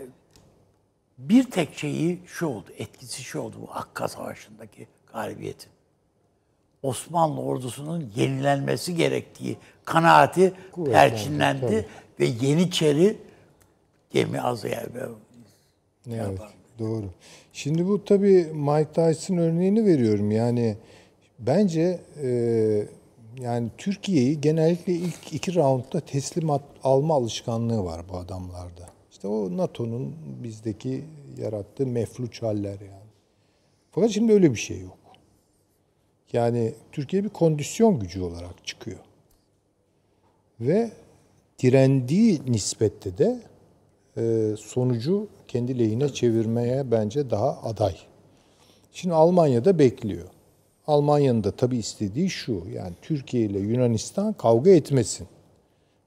bir 1.18 1.50
tek 1.50 1.78
şeyi 1.78 2.22
şu 2.26 2.46
oldu, 2.46 2.66
etkisi 2.78 3.22
şu 3.22 3.40
oldu 3.40 3.56
bu 3.60 3.72
Akka 3.72 4.08
Savaşı'ndaki 4.08 4.88
galibiyetin. 5.12 5.70
Osmanlı 6.82 7.40
ordusunun 7.40 8.12
yenilenmesi 8.16 8.94
gerektiği 8.94 9.58
kanaati 9.84 10.52
Kuvvetlendi, 10.72 11.10
perçinlendi 11.10 11.60
tabii. 11.60 11.86
ve 12.20 12.46
Yeniçeri 12.46 13.18
gemi 14.10 14.40
azı 14.40 14.68
yani. 14.68 14.88
Evet, 16.10 16.40
doğru. 16.78 17.06
Şimdi 17.52 17.86
bu 17.88 18.04
tabii 18.04 18.46
Mike 18.54 18.92
Tyson 18.92 19.36
örneğini 19.36 19.86
veriyorum. 19.86 20.30
Yani 20.30 20.76
bence 21.38 22.00
e, 22.22 22.28
yani 23.40 23.68
Türkiye'yi 23.78 24.40
genellikle 24.40 24.92
ilk 24.92 25.32
iki 25.32 25.54
roundda 25.54 26.00
teslim 26.00 26.50
at- 26.50 26.62
alma 26.84 27.14
alışkanlığı 27.14 27.84
var 27.84 28.02
bu 28.12 28.16
adamlarda. 28.16 28.88
İşte 29.10 29.28
o 29.28 29.56
NATO'nun 29.56 30.14
bizdeki 30.42 31.04
yarattığı 31.38 31.86
mefluç 31.86 32.42
haller 32.42 32.80
yani. 32.80 33.08
Fakat 33.92 34.10
şimdi 34.10 34.32
öyle 34.32 34.50
bir 34.50 34.58
şey 34.58 34.80
yok. 34.80 34.98
Yani 36.32 36.74
Türkiye 36.92 37.24
bir 37.24 37.28
kondisyon 37.28 38.00
gücü 38.00 38.20
olarak 38.20 38.66
çıkıyor. 38.66 38.98
Ve 40.60 40.90
direndiği 41.58 42.40
nispette 42.48 43.18
de 43.18 43.40
e, 44.16 44.54
sonucu 44.58 45.28
kendi 45.48 45.78
lehine 45.78 46.08
çevirmeye 46.08 46.90
bence 46.90 47.30
daha 47.30 47.62
aday. 47.62 47.96
Şimdi 48.92 49.14
Almanya'da 49.14 49.78
bekliyor. 49.78 50.26
Almanya'nın 50.86 51.44
da 51.44 51.50
tabii 51.50 51.78
istediği 51.78 52.30
şu, 52.30 52.62
yani 52.74 52.92
Türkiye 53.02 53.44
ile 53.44 53.58
Yunanistan 53.58 54.32
kavga 54.32 54.70
etmesin. 54.70 55.26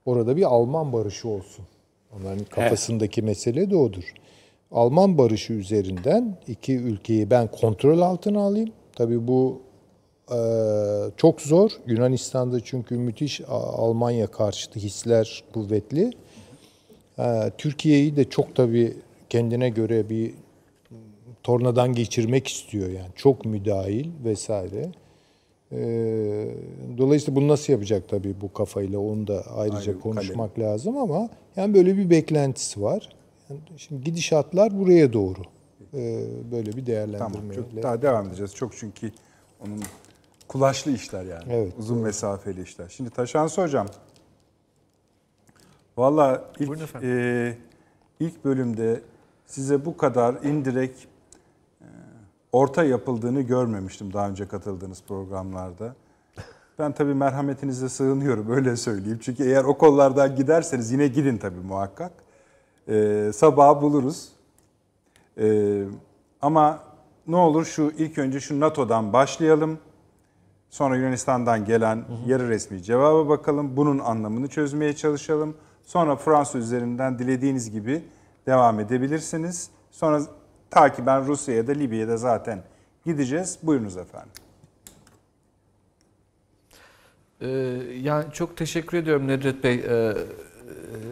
Orada 0.06 0.38
bir 0.38 0.44
Alman 0.44 0.94
barışı 0.94 1.28
olsun. 1.28 1.66
Onların 2.18 2.46
kafasındaki 2.46 3.22
mesele 3.22 3.72
de 3.72 3.76
odur. 3.76 4.14
Alman 4.72 5.18
barışı 5.18 5.54
üzerinden 5.54 6.38
iki 6.48 6.78
ülkeyi 6.78 7.30
ben 7.30 7.48
kontrol 7.48 8.00
altına 8.00 8.40
alayım. 8.42 8.70
Tabii 8.96 9.28
bu 9.28 9.62
e, 10.32 10.40
çok 11.18 11.42
zor. 11.42 11.72
Yunanistan'da 11.88 12.60
çünkü 12.64 12.98
müthiş 12.98 13.42
Almanya 13.50 14.28
karşıtı 14.28 14.80
hisler 14.80 15.44
kuvvetli. 15.54 16.12
Ee, 17.20 17.52
Türkiye'yi 17.58 18.16
de 18.16 18.30
çok 18.30 18.56
tabii 18.56 18.94
kendine 19.32 19.70
göre 19.70 20.10
bir 20.10 20.34
tornadan 21.44 21.94
geçirmek 21.94 22.48
istiyor 22.48 22.90
yani. 22.90 23.10
Çok 23.16 23.46
müdahil 23.46 24.10
vesaire. 24.24 24.92
Ee, 25.72 26.56
dolayısıyla 26.98 27.36
bunu 27.36 27.48
nasıl 27.48 27.74
yapacak 27.74 28.10
tabii 28.10 28.42
bu 28.42 28.54
kafayla 28.54 29.00
onu 29.00 29.28
da 29.28 29.44
ayrıca 29.56 29.92
Ayrı 29.92 30.00
konuşmak 30.00 30.60
lazım 30.60 30.98
ama 30.98 31.30
yani 31.56 31.74
böyle 31.74 31.98
bir 31.98 32.10
beklentisi 32.10 32.82
var. 32.82 33.10
Yani 33.50 33.60
şimdi 33.78 34.04
gidişatlar 34.04 34.80
buraya 34.80 35.14
doğru. 35.14 35.42
Ee, 35.94 36.24
böyle 36.52 36.68
bir 36.68 36.72
tamam 36.72 36.88
değerlendirmeyle. 36.88 37.56
çok 37.56 37.84
daha 37.84 38.02
devam 38.02 38.28
edeceğiz. 38.28 38.56
Çok 38.56 38.78
çünkü 38.78 39.12
onun 39.66 39.82
kulaşlı 40.48 40.92
işler 40.92 41.24
yani. 41.24 41.44
Evet, 41.50 41.74
Uzun 41.80 41.98
mesafeli 41.98 42.62
işler. 42.62 42.90
Şimdi 42.90 43.10
Taşansı 43.10 43.62
hocam 43.62 43.88
Valla 45.98 46.52
ilk, 46.60 47.04
e, 47.04 47.58
ilk 48.20 48.46
bölümde 48.46 49.02
size 49.52 49.86
bu 49.86 49.98
kadar 49.98 50.36
indirekt 50.44 51.06
e, 51.82 51.86
orta 52.52 52.84
yapıldığını 52.84 53.42
görmemiştim 53.42 54.14
daha 54.14 54.30
önce 54.30 54.48
katıldığınız 54.48 55.04
programlarda. 55.08 55.96
Ben 56.80 56.92
tabii 56.92 57.14
merhametinize 57.14 57.90
sığınıyorum 57.90 58.52
öyle 58.52 58.76
söyleyeyim. 58.76 59.20
Çünkü 59.22 59.44
eğer 59.44 59.64
o 59.64 59.78
kollardan 59.78 60.36
giderseniz 60.36 60.92
yine 60.92 61.08
gidin 61.08 61.38
tabii 61.38 61.60
muhakkak. 61.60 62.12
E, 62.88 63.32
sabah 63.34 63.82
buluruz. 63.82 64.30
E, 65.38 65.84
ama 66.42 66.80
ne 67.28 67.36
olur 67.36 67.66
şu 67.66 67.92
ilk 67.98 68.18
önce 68.18 68.40
şu 68.40 68.60
NATO'dan 68.60 69.14
başlayalım. 69.14 69.80
Sonra 70.70 70.96
Yunanistan'dan 70.96 71.66
gelen 71.66 72.06
yarı 72.28 72.50
resmi 72.50 72.84
cevaba 72.84 73.30
bakalım. 73.30 73.78
Bunun 73.78 74.00
anlamını 74.00 74.48
çözmeye 74.48 74.96
çalışalım. 74.96 75.56
Sonra 75.84 76.16
Fransa 76.16 76.58
üzerinden 76.58 77.20
dilediğiniz 77.20 77.72
gibi 77.72 78.04
devam 78.48 78.80
edebilirsiniz. 78.80 79.70
Sonra 79.92 80.22
takiben 80.70 81.28
Rusya'ya 81.28 81.68
da 81.68 81.72
Libya'ya 81.72 82.08
da 82.08 82.18
zaten 82.18 82.64
gideceğiz. 83.06 83.58
Buyurunuz 83.64 83.98
efendim. 83.98 84.32
Ee, 87.42 87.48
yani 88.02 88.26
çok 88.34 88.58
teşekkür 88.58 88.98
ediyorum 88.98 89.28
Nedret 89.28 89.64
Bey. 89.64 89.76
Ee, 89.76 90.14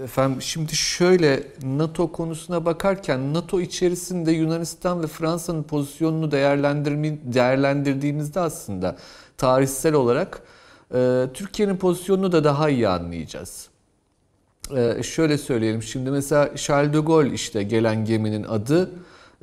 efendim 0.03 0.41
şimdi 0.41 0.75
şöyle 0.75 1.43
NATO 1.63 2.11
konusuna 2.11 2.65
bakarken 2.65 3.34
NATO 3.34 3.61
içerisinde 3.61 4.32
Yunanistan 4.32 5.03
ve 5.03 5.07
Fransa'nın 5.07 5.63
pozisyonunu 5.63 6.32
değerlendirdiğimizde 6.32 8.39
aslında 8.39 8.97
tarihsel 9.38 9.93
olarak 9.93 10.41
e, 10.93 11.25
Türkiye'nin 11.34 11.77
pozisyonunu 11.77 12.32
da 12.32 12.43
daha 12.43 12.69
iyi 12.69 12.88
anlayacağız. 12.88 13.69
Ee, 14.76 15.03
şöyle 15.03 15.38
söyleyelim 15.38 15.84
şimdi 15.84 16.11
mesela 16.11 16.55
Charles 16.55 16.93
de 16.93 16.99
Gaulle 16.99 17.34
işte 17.34 17.63
gelen 17.63 18.05
geminin 18.05 18.43
adı. 18.43 18.91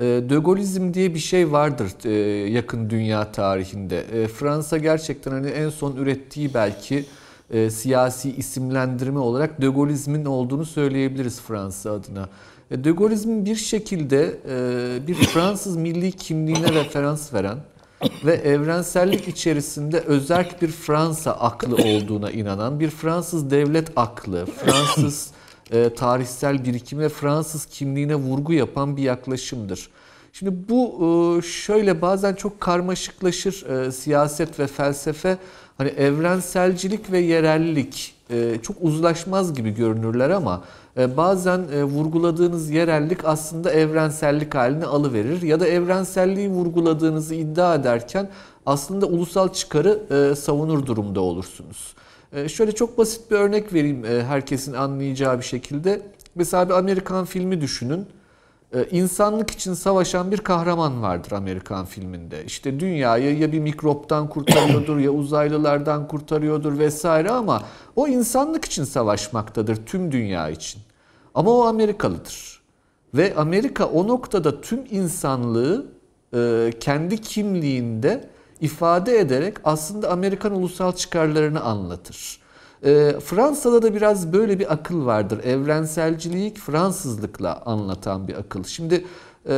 Ee, 0.00 0.04
De 0.04 0.36
Gaulle'izm 0.36 0.94
diye 0.94 1.14
bir 1.14 1.18
şey 1.18 1.52
vardır 1.52 1.90
e, 2.04 2.10
yakın 2.50 2.90
dünya 2.90 3.32
tarihinde. 3.32 4.00
E, 4.00 4.28
Fransa 4.28 4.78
gerçekten 4.78 5.30
hani 5.30 5.48
en 5.48 5.70
son 5.70 5.96
ürettiği 5.96 6.54
belki 6.54 7.04
e, 7.50 7.70
siyasi 7.70 8.30
isimlendirme 8.30 9.18
olarak 9.18 9.62
De 9.62 9.66
Gaulle'izmin 9.66 10.24
olduğunu 10.24 10.64
söyleyebiliriz 10.64 11.40
Fransa 11.40 11.92
adına. 11.92 12.28
E, 12.70 12.84
De 12.84 12.90
Gaulle'izmin 12.90 13.44
bir 13.44 13.56
şekilde 13.56 14.36
e, 14.48 15.06
bir 15.06 15.14
Fransız 15.14 15.76
milli 15.76 16.12
kimliğine 16.12 16.72
referans 16.72 17.34
veren 17.34 17.58
ve 18.24 18.34
evrensellik 18.34 19.28
içerisinde 19.28 20.00
özerk 20.00 20.62
bir 20.62 20.68
Fransa 20.68 21.32
aklı 21.32 21.76
olduğuna 21.76 22.30
inanan 22.30 22.80
bir 22.80 22.90
Fransız 22.90 23.50
devlet 23.50 23.92
aklı, 23.96 24.46
Fransız 24.46 25.30
e, 25.70 25.94
tarihsel 25.94 26.64
birikim 26.64 26.98
ve 26.98 27.08
Fransız 27.08 27.66
kimliğine 27.66 28.14
vurgu 28.14 28.52
yapan 28.52 28.96
bir 28.96 29.02
yaklaşımdır. 29.02 29.88
Şimdi 30.32 30.68
bu 30.68 30.94
e, 31.38 31.42
şöyle 31.42 32.02
bazen 32.02 32.34
çok 32.34 32.60
karmaşıklaşır 32.60 33.66
e, 33.66 33.92
siyaset 33.92 34.60
ve 34.60 34.66
felsefe. 34.66 35.38
Hani 35.78 35.88
evrenselcilik 35.88 37.12
ve 37.12 37.18
yerellik 37.18 38.14
e, 38.30 38.58
çok 38.62 38.76
uzlaşmaz 38.80 39.54
gibi 39.54 39.74
görünürler 39.74 40.30
ama 40.30 40.64
bazen 41.16 41.64
e, 41.72 41.84
vurguladığınız 41.84 42.70
yerellik 42.70 43.24
aslında 43.24 43.70
evrensellik 43.70 44.54
halini 44.54 44.84
alıverir 44.84 45.42
ya 45.42 45.60
da 45.60 45.66
evrenselliği 45.66 46.48
vurguladığınızı 46.48 47.34
iddia 47.34 47.74
ederken 47.74 48.28
aslında 48.66 49.06
ulusal 49.06 49.52
çıkarı 49.52 50.00
e, 50.10 50.34
savunur 50.34 50.86
durumda 50.86 51.20
olursunuz. 51.20 51.94
E, 52.32 52.48
şöyle 52.48 52.72
çok 52.72 52.98
basit 52.98 53.30
bir 53.30 53.36
örnek 53.36 53.72
vereyim 53.72 54.04
e, 54.04 54.22
herkesin 54.22 54.72
anlayacağı 54.72 55.38
bir 55.38 55.44
şekilde. 55.44 56.02
Mesela 56.34 56.68
bir 56.68 56.74
Amerikan 56.74 57.24
filmi 57.24 57.60
düşünün. 57.60 58.06
Ee, 58.74 58.84
insanlık 58.90 59.50
için 59.50 59.74
savaşan 59.74 60.30
bir 60.30 60.38
kahraman 60.38 61.02
vardır 61.02 61.32
Amerikan 61.32 61.86
filminde. 61.86 62.44
İşte 62.44 62.80
dünyayı 62.80 63.38
ya 63.38 63.52
bir 63.52 63.58
mikroptan 63.58 64.28
kurtarıyordur 64.28 64.98
ya 64.98 65.10
uzaylılardan 65.10 66.08
kurtarıyordur 66.08 66.78
vesaire 66.78 67.30
ama 67.30 67.62
o 67.96 68.08
insanlık 68.08 68.64
için 68.64 68.84
savaşmaktadır 68.84 69.86
tüm 69.86 70.12
dünya 70.12 70.50
için. 70.50 70.82
Ama 71.34 71.50
o 71.50 71.64
Amerikalıdır. 71.64 72.62
Ve 73.14 73.34
Amerika 73.36 73.86
o 73.86 74.08
noktada 74.08 74.60
tüm 74.60 74.84
insanlığı 74.90 75.86
e, 76.34 76.72
kendi 76.80 77.20
kimliğinde 77.20 78.28
ifade 78.60 79.18
ederek 79.18 79.56
aslında 79.64 80.10
Amerikan 80.10 80.52
ulusal 80.52 80.92
çıkarlarını 80.92 81.60
anlatır. 81.60 82.45
E, 82.84 83.16
Fransa'da 83.24 83.82
da 83.82 83.94
biraz 83.94 84.32
böyle 84.32 84.58
bir 84.58 84.72
akıl 84.72 85.06
vardır. 85.06 85.44
Evrenselciliği 85.44 86.54
Fransızlıkla 86.54 87.62
anlatan 87.66 88.28
bir 88.28 88.34
akıl. 88.34 88.64
Şimdi 88.64 89.04
e, 89.48 89.52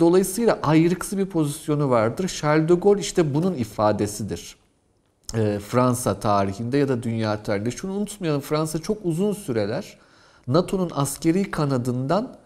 dolayısıyla 0.00 0.58
ayrıksı 0.62 1.18
bir 1.18 1.26
pozisyonu 1.26 1.90
vardır. 1.90 2.28
Charles 2.28 2.68
de 2.68 2.74
Gaulle 2.74 3.00
işte 3.00 3.34
bunun 3.34 3.54
ifadesidir. 3.54 4.56
E, 5.34 5.58
Fransa 5.58 6.20
tarihinde 6.20 6.78
ya 6.78 6.88
da 6.88 7.02
dünya 7.02 7.42
tarihinde. 7.42 7.70
Şunu 7.70 7.92
unutmayalım 7.92 8.40
Fransa 8.40 8.78
çok 8.78 8.98
uzun 9.04 9.32
süreler 9.32 9.98
NATO'nun 10.48 10.90
askeri 10.94 11.50
kanadından 11.50 12.36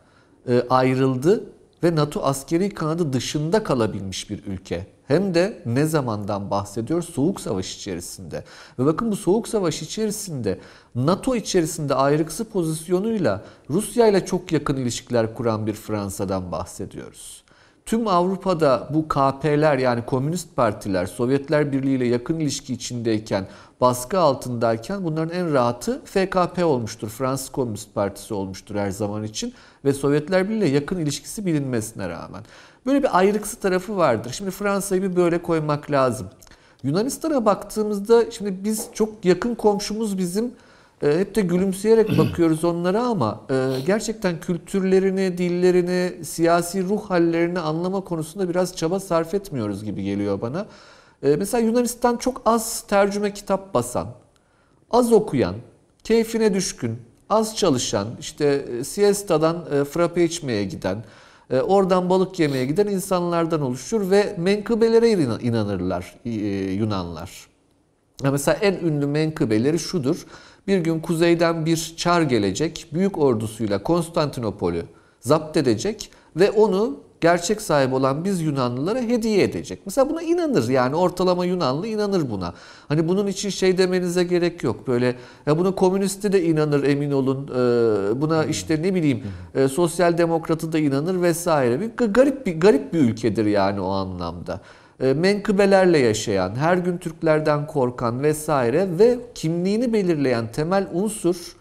e, 0.48 0.62
ayrıldı 0.70 1.44
ve 1.82 1.96
NATO 1.96 2.22
askeri 2.22 2.70
kanadı 2.70 3.12
dışında 3.12 3.64
kalabilmiş 3.64 4.30
bir 4.30 4.46
ülke. 4.46 4.86
Hem 5.06 5.34
de 5.34 5.62
ne 5.66 5.86
zamandan 5.86 6.50
bahsediyor? 6.50 7.02
Soğuk 7.02 7.40
Savaş 7.40 7.76
içerisinde. 7.76 8.44
Ve 8.78 8.86
bakın 8.86 9.10
bu 9.10 9.16
Soğuk 9.16 9.48
Savaş 9.48 9.82
içerisinde 9.82 10.58
NATO 10.94 11.36
içerisinde 11.36 11.94
ayrıksı 11.94 12.44
pozisyonuyla 12.44 13.44
Rusya 13.70 14.08
ile 14.08 14.26
çok 14.26 14.52
yakın 14.52 14.76
ilişkiler 14.76 15.34
kuran 15.34 15.66
bir 15.66 15.74
Fransa'dan 15.74 16.52
bahsediyoruz. 16.52 17.42
Tüm 17.86 18.08
Avrupa'da 18.08 18.88
bu 18.94 19.08
KP'ler 19.08 19.78
yani 19.78 20.06
komünist 20.06 20.56
partiler 20.56 21.06
Sovyetler 21.06 21.72
Birliği 21.72 21.96
ile 21.96 22.06
yakın 22.06 22.40
ilişki 22.40 22.74
içindeyken, 22.74 23.46
baskı 23.80 24.18
altındayken 24.18 25.04
bunların 25.04 25.38
en 25.38 25.52
rahatı 25.52 26.04
FKP 26.04 26.64
olmuştur. 26.64 27.08
Fransız 27.08 27.48
Komünist 27.48 27.94
Partisi 27.94 28.34
olmuştur 28.34 28.74
her 28.74 28.90
zaman 28.90 29.24
için 29.24 29.54
ve 29.84 29.92
Sovyetler 29.92 30.48
Birliği 30.48 30.74
yakın 30.74 30.98
ilişkisi 30.98 31.46
bilinmesine 31.46 32.08
rağmen. 32.08 32.42
Böyle 32.86 33.02
bir 33.02 33.18
ayrıksı 33.18 33.60
tarafı 33.60 33.96
vardır. 33.96 34.32
Şimdi 34.32 34.50
Fransa'yı 34.50 35.02
bir 35.02 35.16
böyle 35.16 35.42
koymak 35.42 35.90
lazım. 35.90 36.26
Yunanistan'a 36.82 37.44
baktığımızda 37.44 38.30
şimdi 38.30 38.64
biz 38.64 38.88
çok 38.92 39.24
yakın 39.24 39.54
komşumuz 39.54 40.18
bizim 40.18 40.52
e, 41.02 41.18
hep 41.18 41.34
de 41.34 41.40
gülümseyerek 41.40 42.08
bakıyoruz 42.18 42.64
onlara 42.64 43.02
ama 43.02 43.40
e, 43.50 43.54
gerçekten 43.86 44.40
kültürlerini, 44.40 45.38
dillerini, 45.38 46.24
siyasi 46.24 46.84
ruh 46.84 47.02
hallerini 47.10 47.60
anlama 47.60 48.00
konusunda 48.00 48.48
biraz 48.48 48.76
çaba 48.76 49.00
sarf 49.00 49.34
etmiyoruz 49.34 49.84
gibi 49.84 50.04
geliyor 50.04 50.40
bana. 50.40 50.66
E, 51.22 51.36
mesela 51.36 51.66
Yunanistan 51.66 52.16
çok 52.16 52.42
az 52.44 52.80
tercüme 52.80 53.34
kitap 53.34 53.74
basan, 53.74 54.08
az 54.90 55.12
okuyan, 55.12 55.54
keyfine 56.04 56.54
düşkün, 56.54 56.98
az 57.32 57.56
çalışan, 57.56 58.08
işte 58.20 58.64
siestadan 58.84 59.64
frappe 59.84 60.24
içmeye 60.24 60.64
giden, 60.64 61.04
oradan 61.62 62.10
balık 62.10 62.38
yemeye 62.38 62.66
giden 62.66 62.86
insanlardan 62.86 63.60
oluşur 63.60 64.10
ve 64.10 64.34
menkıbelere 64.38 65.10
inanırlar 65.42 66.14
Yunanlar. 66.74 67.46
Mesela 68.22 68.58
en 68.60 68.74
ünlü 68.74 69.06
menkıbeleri 69.06 69.78
şudur. 69.78 70.26
Bir 70.66 70.78
gün 70.78 71.00
kuzeyden 71.00 71.66
bir 71.66 71.94
çar 71.96 72.22
gelecek, 72.22 72.86
büyük 72.92 73.18
ordusuyla 73.18 73.82
Konstantinopol'ü 73.82 74.82
zapt 75.20 75.56
edecek 75.56 76.10
ve 76.36 76.50
onu 76.50 77.00
gerçek 77.22 77.60
sahibi 77.60 77.94
olan 77.94 78.24
biz 78.24 78.40
Yunanlılara 78.40 78.98
hediye 79.00 79.42
edecek. 79.42 79.80
Mesela 79.84 80.10
buna 80.10 80.22
inanır 80.22 80.68
yani 80.68 80.96
ortalama 80.96 81.44
Yunanlı 81.44 81.86
inanır 81.86 82.30
buna. 82.30 82.54
Hani 82.88 83.08
bunun 83.08 83.26
için 83.26 83.50
şey 83.50 83.78
demenize 83.78 84.24
gerek 84.24 84.62
yok. 84.62 84.88
Böyle 84.88 85.16
ya 85.46 85.58
buna 85.58 85.74
komünisti 85.74 86.32
de 86.32 86.42
inanır 86.42 86.84
emin 86.84 87.10
olun. 87.10 87.48
Buna 88.20 88.44
işte 88.44 88.82
ne 88.82 88.94
bileyim 88.94 89.22
sosyal 89.70 90.18
demokratı 90.18 90.72
da 90.72 90.78
inanır 90.78 91.22
vesaire. 91.22 91.80
Bir 91.80 92.06
garip 92.06 92.46
bir 92.46 92.60
garip 92.60 92.92
bir 92.92 92.98
ülkedir 92.98 93.46
yani 93.46 93.80
o 93.80 93.88
anlamda 93.88 94.60
menkıbelerle 94.98 95.98
yaşayan, 95.98 96.54
her 96.56 96.76
gün 96.76 96.98
Türklerden 96.98 97.66
korkan 97.66 98.22
vesaire 98.22 98.88
ve 98.98 99.18
kimliğini 99.34 99.92
belirleyen 99.92 100.52
temel 100.52 100.88
unsur 100.92 101.56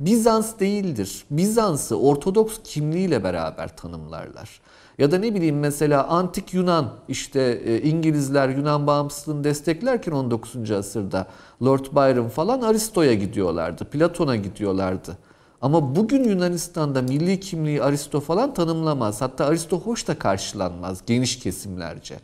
Bizans 0.00 0.58
değildir. 0.60 1.24
Bizans'ı 1.30 1.98
Ortodoks 1.98 2.58
kimliğiyle 2.64 3.24
beraber 3.24 3.76
tanımlarlar. 3.76 4.60
Ya 5.02 5.10
da 5.10 5.18
ne 5.18 5.34
bileyim 5.34 5.58
mesela 5.58 6.08
antik 6.08 6.54
Yunan 6.54 6.90
işte 7.08 7.62
İngilizler 7.82 8.48
Yunan 8.48 8.86
bağımsızlığını 8.86 9.44
desteklerken 9.44 10.12
19. 10.12 10.70
asırda 10.70 11.26
Lord 11.62 11.84
Byron 11.84 12.28
falan 12.28 12.60
Aristo'ya 12.60 13.14
gidiyorlardı, 13.14 13.84
Platon'a 13.84 14.36
gidiyorlardı. 14.36 15.18
Ama 15.60 15.96
bugün 15.96 16.24
Yunanistan'da 16.24 17.02
milli 17.02 17.40
kimliği 17.40 17.82
Aristo 17.82 18.20
falan 18.20 18.54
tanımlamaz. 18.54 19.20
Hatta 19.20 19.46
Aristo 19.46 19.80
hoş 19.80 20.08
da 20.08 20.18
karşılanmaz 20.18 21.02
geniş 21.06 21.38
kesimlerce. 21.38 22.16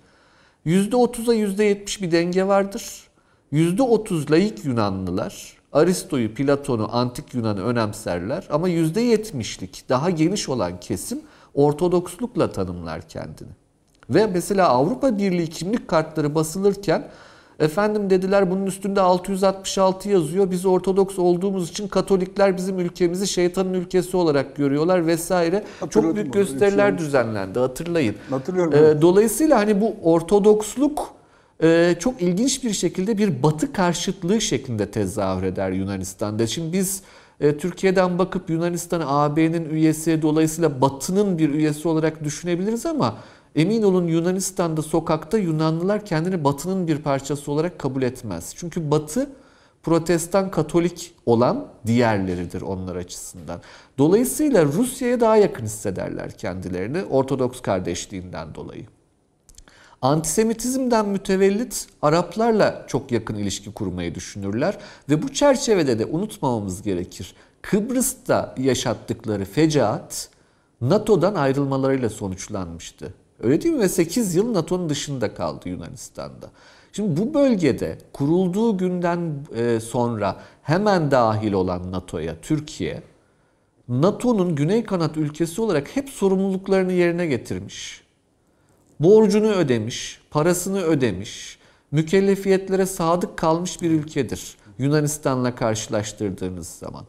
%30'a 0.66 1.34
%70 1.34 2.02
bir 2.02 2.10
denge 2.10 2.46
vardır. 2.46 3.08
%30 3.52 4.30
laik 4.30 4.64
Yunanlılar 4.64 5.58
Aristo'yu, 5.72 6.34
Platon'u, 6.34 6.88
antik 6.92 7.34
Yunan'ı 7.34 7.62
önemserler 7.62 8.44
ama 8.50 8.68
%70'lik 8.68 9.84
daha 9.88 10.10
geniş 10.10 10.48
olan 10.48 10.80
kesim 10.80 11.20
Ortodokslukla 11.58 12.52
tanımlar 12.52 13.08
kendini. 13.08 13.48
Ve 14.10 14.26
mesela 14.26 14.68
Avrupa 14.68 15.18
Birliği 15.18 15.46
kimlik 15.46 15.88
kartları 15.88 16.34
basılırken 16.34 17.08
efendim 17.58 18.10
dediler 18.10 18.50
bunun 18.50 18.66
üstünde 18.66 19.00
666 19.00 20.08
yazıyor. 20.08 20.50
Biz 20.50 20.66
Ortodoks 20.66 21.18
olduğumuz 21.18 21.70
için 21.70 21.88
Katolikler 21.88 22.56
bizim 22.56 22.78
ülkemizi 22.78 23.26
şeytanın 23.26 23.74
ülkesi 23.74 24.16
olarak 24.16 24.56
görüyorlar 24.56 25.06
vesaire. 25.06 25.64
Çok 25.90 26.16
büyük 26.16 26.32
gösteriler 26.32 26.98
düzenlendi 26.98 27.58
hatırlayın. 27.58 28.14
Hatırlıyorum. 28.30 28.74
Ee, 28.74 29.02
dolayısıyla 29.02 29.58
hani 29.58 29.80
bu 29.80 29.96
Ortodoksluk 30.02 31.14
e, 31.62 31.94
çok 31.98 32.22
ilginç 32.22 32.64
bir 32.64 32.72
şekilde 32.72 33.18
bir 33.18 33.42
batı 33.42 33.72
karşıtlığı 33.72 34.40
şeklinde 34.40 34.90
tezahür 34.90 35.42
eder 35.42 35.70
Yunanistan'da. 35.70 36.46
Şimdi 36.46 36.72
biz 36.72 37.02
Türkiye'den 37.38 38.18
bakıp 38.18 38.50
Yunanistan'ı 38.50 39.04
AB'nin 39.08 39.70
üyesi 39.70 40.22
dolayısıyla 40.22 40.80
batının 40.80 41.38
bir 41.38 41.50
üyesi 41.50 41.88
olarak 41.88 42.24
düşünebiliriz 42.24 42.86
ama 42.86 43.16
emin 43.56 43.82
olun 43.82 44.06
Yunanistan'da 44.06 44.82
sokakta 44.82 45.38
Yunanlılar 45.38 46.06
kendini 46.06 46.44
batının 46.44 46.88
bir 46.88 46.98
parçası 46.98 47.52
olarak 47.52 47.78
kabul 47.78 48.02
etmez. 48.02 48.54
Çünkü 48.56 48.90
batı 48.90 49.30
protestan 49.82 50.50
katolik 50.50 51.14
olan 51.26 51.66
diğerleridir 51.86 52.62
onlar 52.62 52.96
açısından. 52.96 53.60
Dolayısıyla 53.98 54.64
Rusya'ya 54.64 55.20
daha 55.20 55.36
yakın 55.36 55.64
hissederler 55.64 56.38
kendilerini 56.38 57.02
Ortodoks 57.02 57.60
kardeşliğinden 57.60 58.54
dolayı. 58.54 58.86
Antisemitizmden 60.02 61.08
mütevellit 61.08 61.86
Araplarla 62.02 62.84
çok 62.88 63.12
yakın 63.12 63.34
ilişki 63.34 63.72
kurmayı 63.72 64.14
düşünürler 64.14 64.78
ve 65.08 65.22
bu 65.22 65.32
çerçevede 65.32 65.98
de 65.98 66.06
unutmamamız 66.06 66.82
gerekir. 66.82 67.34
Kıbrıs'ta 67.62 68.54
yaşattıkları 68.58 69.44
fecaat 69.44 70.28
NATO'dan 70.80 71.34
ayrılmalarıyla 71.34 72.10
sonuçlanmıştı. 72.10 73.14
Öyle 73.42 73.62
değil 73.62 73.74
mi? 73.74 73.80
Ve 73.80 73.88
8 73.88 74.34
yıl 74.34 74.54
NATO'nun 74.54 74.88
dışında 74.88 75.34
kaldı 75.34 75.68
Yunanistan'da. 75.68 76.50
Şimdi 76.92 77.20
bu 77.20 77.34
bölgede 77.34 77.98
kurulduğu 78.12 78.78
günden 78.78 79.46
sonra 79.80 80.36
hemen 80.62 81.10
dahil 81.10 81.52
olan 81.52 81.92
NATO'ya 81.92 82.36
Türkiye, 82.42 83.02
NATO'nun 83.88 84.56
güney 84.56 84.84
kanat 84.84 85.16
ülkesi 85.16 85.60
olarak 85.60 85.96
hep 85.96 86.08
sorumluluklarını 86.08 86.92
yerine 86.92 87.26
getirmiş 87.26 88.07
borcunu 89.00 89.52
ödemiş, 89.52 90.20
parasını 90.30 90.82
ödemiş, 90.82 91.58
mükellefiyetlere 91.90 92.86
sadık 92.86 93.36
kalmış 93.36 93.82
bir 93.82 93.90
ülkedir 93.90 94.56
Yunanistan'la 94.78 95.54
karşılaştırdığınız 95.54 96.68
zaman. 96.68 97.04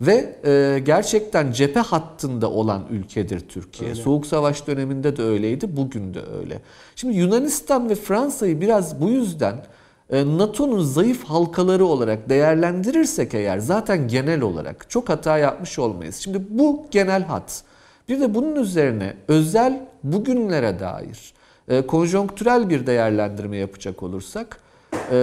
Ve 0.00 0.36
e, 0.44 0.78
gerçekten 0.78 1.52
cephe 1.52 1.80
hattında 1.80 2.50
olan 2.50 2.82
ülkedir 2.90 3.40
Türkiye. 3.48 3.90
Öyle. 3.90 4.02
Soğuk 4.02 4.26
Savaş 4.26 4.66
döneminde 4.66 5.16
de 5.16 5.22
öyleydi, 5.22 5.76
bugün 5.76 6.14
de 6.14 6.20
öyle. 6.40 6.62
Şimdi 6.96 7.16
Yunanistan 7.16 7.90
ve 7.90 7.94
Fransa'yı 7.94 8.60
biraz 8.60 9.00
bu 9.00 9.08
yüzden 9.08 9.64
e, 10.10 10.38
NATO'nun 10.38 10.82
zayıf 10.82 11.24
halkaları 11.24 11.84
olarak 11.84 12.28
değerlendirirsek 12.28 13.34
eğer 13.34 13.58
zaten 13.58 14.08
genel 14.08 14.40
olarak 14.40 14.90
çok 14.90 15.08
hata 15.08 15.38
yapmış 15.38 15.78
olmayız. 15.78 16.16
Şimdi 16.16 16.42
bu 16.50 16.86
genel 16.90 17.22
hat. 17.22 17.62
Bir 18.08 18.20
de 18.20 18.34
bunun 18.34 18.56
üzerine 18.56 19.16
özel 19.28 19.80
bugünlere 20.04 20.80
dair 20.80 21.32
e, 21.68 21.86
konjonktürel 21.86 22.70
bir 22.70 22.86
değerlendirme 22.86 23.56
yapacak 23.56 24.02
olursak 24.02 24.60
e, 25.10 25.16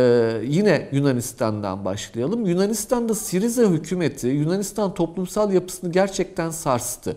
yine 0.44 0.90
Yunanistan'dan 0.92 1.86
başlayalım. 1.86 2.46
Yunanistan'da 2.46 3.16
Siriza 3.16 3.64
hükümeti 3.64 4.28
Yunanistan 4.28 4.94
toplumsal 4.94 5.54
yapısını 5.54 5.92
gerçekten 5.92 6.50
sarstı. 6.50 7.16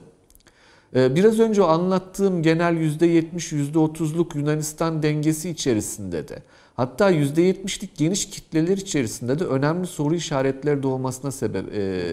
E, 0.96 1.14
Biraz 1.14 1.40
önce 1.40 1.62
anlattığım 1.62 2.42
genel 2.42 2.74
%70, 2.74 3.72
%30'luk 3.72 4.38
Yunanistan 4.38 5.02
dengesi 5.02 5.50
içerisinde 5.50 6.28
de 6.28 6.38
hatta 6.74 7.12
%70'lik 7.12 7.96
geniş 7.96 8.30
kitleler 8.30 8.76
içerisinde 8.76 9.38
de 9.38 9.44
önemli 9.44 9.86
soru 9.86 10.14
işaretleri 10.14 10.82
doğmasına 10.82 11.30
sebep 11.30 11.72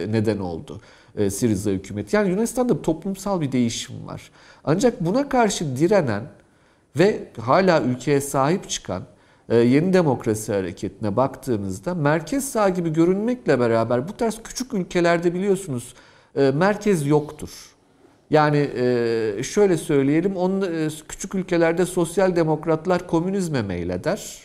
neden 0.09 0.37
oldu 0.37 0.81
e, 1.17 1.29
Siriza 1.29 1.71
hükümeti. 1.71 2.15
Yani 2.15 2.29
Yunanistan'da 2.29 2.81
toplumsal 2.81 3.41
bir 3.41 3.51
değişim 3.51 4.07
var. 4.07 4.31
Ancak 4.63 5.05
buna 5.05 5.29
karşı 5.29 5.77
direnen 5.77 6.23
ve 6.97 7.27
hala 7.39 7.81
ülkeye 7.81 8.21
sahip 8.21 8.69
çıkan 8.69 9.03
e, 9.49 9.57
yeni 9.57 9.93
demokrasi 9.93 10.53
hareketine 10.53 11.15
baktığınızda 11.15 11.95
merkez 11.95 12.51
sağ 12.51 12.69
gibi 12.69 12.93
görünmekle 12.93 13.59
beraber 13.59 14.07
bu 14.07 14.17
tarz 14.17 14.43
küçük 14.43 14.73
ülkelerde 14.73 15.33
biliyorsunuz 15.33 15.93
e, 16.35 16.51
merkez 16.51 17.07
yoktur. 17.07 17.49
Yani 18.29 18.69
şöyle 19.43 19.77
söyleyelim, 19.77 20.35
onun, 20.35 20.89
küçük 21.07 21.35
ülkelerde 21.35 21.85
sosyal 21.85 22.35
demokratlar 22.35 23.07
komünizme 23.07 23.61
meyleder. 23.61 24.39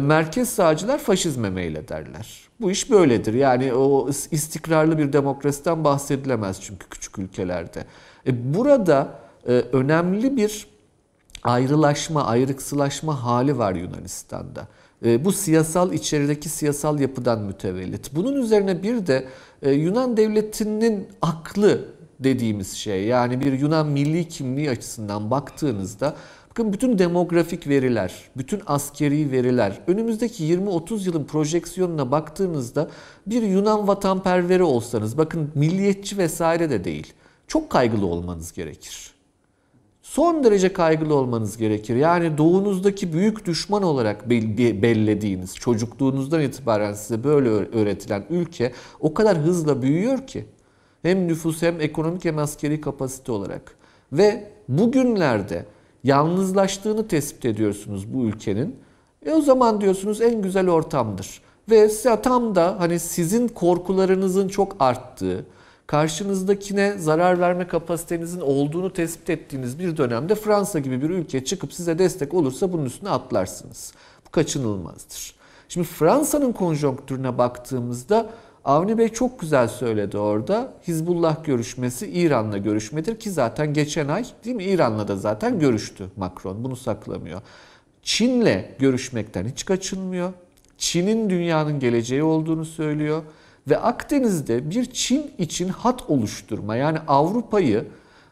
Merkez 0.00 0.48
sağcılar 0.48 0.98
faşizme 0.98 1.50
meylederler. 1.50 2.45
Bu 2.60 2.70
iş 2.70 2.90
böyledir. 2.90 3.34
Yani 3.34 3.74
o 3.74 4.10
istikrarlı 4.30 4.98
bir 4.98 5.12
demokrasiden 5.12 5.84
bahsedilemez 5.84 6.60
çünkü 6.60 6.88
küçük 6.88 7.18
ülkelerde. 7.18 7.84
E, 8.26 8.54
burada 8.54 9.08
e, 9.48 9.52
önemli 9.52 10.36
bir 10.36 10.66
ayrılaşma, 11.42 12.24
ayrıksılaşma 12.24 13.24
hali 13.24 13.58
var 13.58 13.74
Yunanistan'da. 13.74 14.68
E, 15.04 15.24
bu 15.24 15.32
siyasal 15.32 15.92
içerideki 15.92 16.48
siyasal 16.48 17.00
yapıdan 17.00 17.40
mütevellit. 17.40 18.10
Bunun 18.14 18.36
üzerine 18.36 18.82
bir 18.82 19.06
de 19.06 19.28
e, 19.62 19.70
Yunan 19.70 20.16
devletinin 20.16 21.08
aklı 21.22 21.84
dediğimiz 22.20 22.72
şey 22.72 23.04
yani 23.04 23.40
bir 23.40 23.52
Yunan 23.52 23.86
milli 23.86 24.28
kimliği 24.28 24.70
açısından 24.70 25.30
baktığınızda 25.30 26.16
bakın 26.56 26.72
bütün 26.72 26.98
demografik 26.98 27.68
veriler, 27.68 28.14
bütün 28.36 28.62
askeri 28.66 29.32
veriler 29.32 29.80
önümüzdeki 29.86 30.44
20-30 30.44 31.06
yılın 31.06 31.24
projeksiyonuna 31.24 32.10
baktığınızda 32.10 32.90
bir 33.26 33.42
Yunan 33.42 33.88
vatanperveri 33.88 34.62
olsanız 34.62 35.18
bakın 35.18 35.50
milliyetçi 35.54 36.18
vesaire 36.18 36.70
de 36.70 36.84
değil. 36.84 37.12
Çok 37.48 37.70
kaygılı 37.70 38.06
olmanız 38.06 38.52
gerekir 38.52 39.16
son 40.02 40.44
derece 40.44 40.72
kaygılı 40.72 41.14
olmanız 41.14 41.56
gerekir. 41.56 41.96
Yani 41.96 42.38
doğunuzdaki 42.38 43.12
büyük 43.12 43.46
düşman 43.46 43.82
olarak 43.82 44.30
bellediğiniz, 44.30 45.54
çocukluğunuzdan 45.54 46.40
itibaren 46.40 46.92
size 46.92 47.24
böyle 47.24 47.48
öğretilen 47.48 48.24
ülke 48.30 48.72
o 49.00 49.14
kadar 49.14 49.38
hızla 49.38 49.82
büyüyor 49.82 50.26
ki 50.26 50.44
hem 51.02 51.28
nüfus 51.28 51.62
hem 51.62 51.80
ekonomik 51.80 52.24
hem 52.24 52.38
askeri 52.38 52.80
kapasite 52.80 53.32
olarak 53.32 53.76
ve 54.12 54.50
bugünlerde 54.68 55.64
yalnızlaştığını 56.06 57.08
tespit 57.08 57.44
ediyorsunuz 57.44 58.14
bu 58.14 58.24
ülkenin. 58.24 58.76
E 59.26 59.32
o 59.32 59.40
zaman 59.40 59.80
diyorsunuz 59.80 60.20
en 60.20 60.42
güzel 60.42 60.68
ortamdır. 60.68 61.40
Ve 61.70 61.90
tam 62.22 62.54
da 62.54 62.76
hani 62.78 62.98
sizin 62.98 63.48
korkularınızın 63.48 64.48
çok 64.48 64.76
arttığı, 64.80 65.46
karşınızdakine 65.86 66.98
zarar 66.98 67.40
verme 67.40 67.66
kapasitenizin 67.66 68.40
olduğunu 68.40 68.92
tespit 68.92 69.30
ettiğiniz 69.30 69.78
bir 69.78 69.96
dönemde 69.96 70.34
Fransa 70.34 70.78
gibi 70.78 71.02
bir 71.02 71.10
ülke 71.10 71.44
çıkıp 71.44 71.72
size 71.72 71.98
destek 71.98 72.34
olursa 72.34 72.72
bunun 72.72 72.84
üstüne 72.84 73.10
atlarsınız. 73.10 73.92
Bu 74.26 74.30
kaçınılmazdır. 74.30 75.34
Şimdi 75.68 75.86
Fransa'nın 75.86 76.52
konjonktürüne 76.52 77.38
baktığımızda 77.38 78.30
Avni 78.66 78.98
Bey 78.98 79.08
çok 79.08 79.40
güzel 79.40 79.68
söyledi 79.68 80.18
orada. 80.18 80.72
Hizbullah 80.88 81.44
görüşmesi 81.44 82.10
İran'la 82.10 82.58
görüşmedir 82.58 83.18
ki 83.18 83.30
zaten 83.30 83.74
geçen 83.74 84.08
ay 84.08 84.24
değil 84.44 84.56
mi 84.56 84.64
İran'la 84.64 85.08
da 85.08 85.16
zaten 85.16 85.58
görüştü 85.58 86.06
Macron. 86.16 86.64
Bunu 86.64 86.76
saklamıyor. 86.76 87.40
Çin'le 88.02 88.64
görüşmekten 88.78 89.48
hiç 89.48 89.64
kaçınmıyor. 89.64 90.32
Çin'in 90.78 91.30
dünyanın 91.30 91.80
geleceği 91.80 92.22
olduğunu 92.22 92.64
söylüyor 92.64 93.22
ve 93.68 93.78
Akdeniz'de 93.78 94.70
bir 94.70 94.84
Çin 94.84 95.30
için 95.38 95.68
hat 95.68 96.10
oluşturma 96.10 96.76
yani 96.76 96.98
Avrupa'yı 97.08 97.84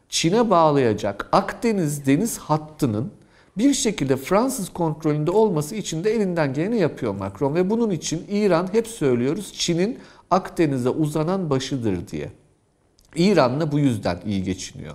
Çin'e 0.08 0.50
bağlayacak 0.50 1.28
Akdeniz 1.32 2.06
deniz 2.06 2.38
hattının 2.38 3.12
bir 3.58 3.74
şekilde 3.74 4.16
Fransız 4.16 4.68
kontrolünde 4.68 5.30
olması 5.30 5.74
için 5.74 6.04
de 6.04 6.10
elinden 6.10 6.54
geleni 6.54 6.78
yapıyor 6.78 7.14
Macron 7.14 7.54
ve 7.54 7.70
bunun 7.70 7.90
için 7.90 8.26
İran 8.28 8.68
hep 8.72 8.86
söylüyoruz 8.86 9.52
Çin'in 9.52 9.98
Akdeniz'e 10.30 10.88
uzanan 10.88 11.50
başıdır 11.50 12.08
diye. 12.08 12.32
İran'la 13.16 13.72
bu 13.72 13.78
yüzden 13.78 14.18
iyi 14.26 14.42
geçiniyor. 14.42 14.94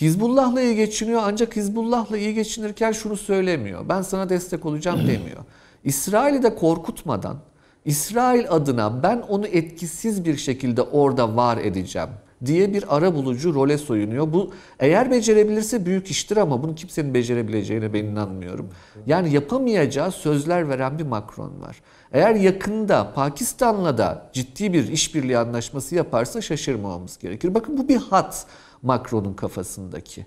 Hizbullah'la 0.00 0.60
iyi 0.62 0.76
geçiniyor 0.76 1.20
ancak 1.24 1.56
Hizbullah'la 1.56 2.18
iyi 2.18 2.34
geçinirken 2.34 2.92
şunu 2.92 3.16
söylemiyor. 3.16 3.88
Ben 3.88 4.02
sana 4.02 4.28
destek 4.28 4.66
olacağım 4.66 4.98
demiyor. 5.08 5.44
İsrail'i 5.84 6.42
de 6.42 6.54
korkutmadan 6.54 7.36
İsrail 7.84 8.50
adına 8.50 9.02
ben 9.02 9.18
onu 9.28 9.46
etkisiz 9.46 10.24
bir 10.24 10.36
şekilde 10.36 10.82
orada 10.82 11.36
var 11.36 11.58
edeceğim 11.58 12.08
diye 12.44 12.74
bir 12.74 12.96
ara 12.96 13.14
bulucu 13.14 13.54
role 13.54 13.78
soyunuyor. 13.78 14.32
Bu 14.32 14.50
eğer 14.80 15.10
becerebilirse 15.10 15.86
büyük 15.86 16.10
iştir 16.10 16.36
ama 16.36 16.62
bunu 16.62 16.74
kimsenin 16.74 17.14
becerebileceğine 17.14 17.92
ben 17.92 18.04
inanmıyorum. 18.04 18.68
Yani 19.06 19.32
yapamayacağı 19.32 20.12
sözler 20.12 20.68
veren 20.68 20.98
bir 20.98 21.04
Macron 21.04 21.60
var. 21.60 21.82
Eğer 22.12 22.34
yakında 22.34 23.12
Pakistan'la 23.14 23.98
da 23.98 24.30
ciddi 24.32 24.72
bir 24.72 24.88
işbirliği 24.88 25.38
anlaşması 25.38 25.94
yaparsa 25.94 26.40
şaşırmamamız 26.40 27.18
gerekir. 27.18 27.54
Bakın 27.54 27.78
bu 27.78 27.88
bir 27.88 27.96
hat 27.96 28.46
Macron'un 28.82 29.34
kafasındaki. 29.34 30.26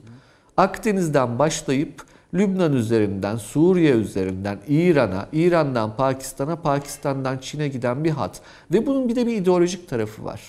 Akdeniz'den 0.57 1.39
başlayıp 1.39 2.03
Lübnan 2.33 2.73
üzerinden, 2.73 3.35
Suriye 3.35 3.93
üzerinden, 3.93 4.59
İran'a, 4.67 5.27
İran'dan 5.33 5.95
Pakistan'a, 5.95 6.55
Pakistan'dan 6.55 7.37
Çin'e 7.37 7.67
giden 7.67 8.03
bir 8.03 8.09
hat. 8.09 8.41
Ve 8.73 8.85
bunun 8.85 9.09
bir 9.09 9.15
de 9.15 9.27
bir 9.27 9.35
ideolojik 9.35 9.89
tarafı 9.89 10.25
var. 10.25 10.41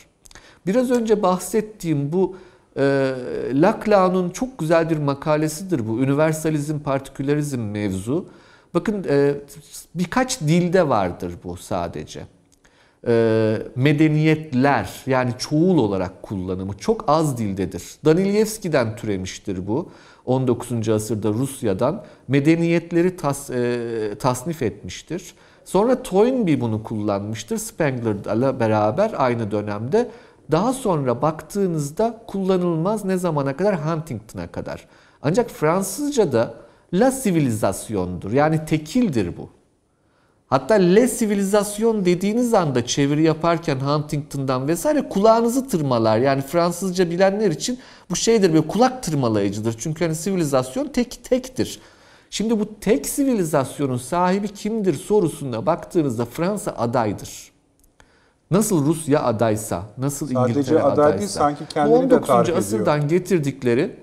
Biraz 0.67 0.91
önce 0.91 1.23
bahsettiğim 1.23 2.13
bu 2.13 2.37
e, 2.77 3.15
Laclau'nun 3.53 4.31
çok 4.31 4.59
güzel 4.59 4.91
bir 4.91 4.97
makalesidir 4.97 5.89
bu. 5.89 5.93
Universalizm, 5.93 6.79
partikülerizm 6.79 7.61
mevzu. 7.61 8.29
Bakın 8.75 9.07
e, 9.09 9.35
birkaç 9.95 10.41
dilde 10.41 10.89
vardır 10.89 11.35
bu 11.45 11.57
sadece. 11.57 12.27
E, 13.07 13.57
medeniyetler 13.77 14.91
yani 15.07 15.33
çoğul 15.39 15.79
olarak 15.79 16.23
kullanımı 16.23 16.79
çok 16.79 17.05
az 17.09 17.39
dildedir. 17.39 17.83
Danilevski'den 18.05 18.97
türemiştir 18.97 19.67
bu. 19.67 19.91
19. 20.27 20.89
asırda 20.89 21.29
Rusya'dan 21.29 22.05
medeniyetleri 22.29 23.17
tas, 23.17 23.51
e, 23.51 24.15
tasnif 24.19 24.63
etmiştir. 24.63 25.35
Sonra 25.65 26.03
Toynbee 26.03 26.61
bunu 26.61 26.83
kullanmıştır 26.83 27.59
Spengler'la 27.59 28.61
beraber 28.61 29.13
aynı 29.17 29.51
dönemde. 29.51 30.11
Daha 30.51 30.73
sonra 30.73 31.23
baktığınızda 31.23 32.23
kullanılmaz 32.27 33.05
ne 33.05 33.17
zamana 33.17 33.57
kadar? 33.57 33.87
Huntington'a 33.87 34.47
kadar. 34.47 34.89
Ancak 35.23 35.51
Fransızca'da 35.51 36.55
la 36.95 37.11
sivilizasyondur. 37.11 38.33
Yani 38.33 38.65
tekildir 38.65 39.37
bu. 39.37 39.51
Hatta 40.47 40.75
le 40.75 41.09
sivilizasyon 41.09 42.05
dediğiniz 42.05 42.55
anda 42.55 42.87
çeviri 42.87 43.23
yaparken 43.23 43.77
Huntington'dan 43.77 44.69
vesaire 44.69 45.09
kulağınızı 45.09 45.69
tırmalar. 45.69 46.19
Yani 46.19 46.43
Fransızca 46.43 47.11
bilenler 47.11 47.51
için 47.51 47.79
bu 48.11 48.17
şeydir 48.17 48.53
böyle 48.53 48.67
kulak 48.67 49.03
tırmalayıcıdır. 49.03 49.75
Çünkü 49.79 50.05
hani 50.05 50.15
sivilizasyon 50.15 50.89
tek 50.89 51.25
tektir. 51.25 51.81
Şimdi 52.31 52.61
bu 52.61 52.81
tek 52.81 53.09
sivilizasyonun 53.09 53.97
sahibi 53.97 54.49
kimdir 54.49 54.95
sorusuna 54.95 55.67
baktığınızda 55.67 56.25
Fransa 56.25 56.71
adaydır. 56.71 57.51
Nasıl 58.51 58.87
Rusya 58.87 59.23
adaysa, 59.23 59.83
nasıl 59.99 60.29
Sadece 60.29 60.61
İngiltere 60.61 60.83
aday 60.83 61.05
adaysa. 61.05 61.19
değil, 61.19 61.29
sanki 61.29 61.65
kendini 61.69 62.11
de 62.11 62.21
tarif 62.21 62.31
19. 62.31 62.43
ediyor. 62.43 62.59
asırdan 62.59 63.09
getirdikleri 63.09 63.97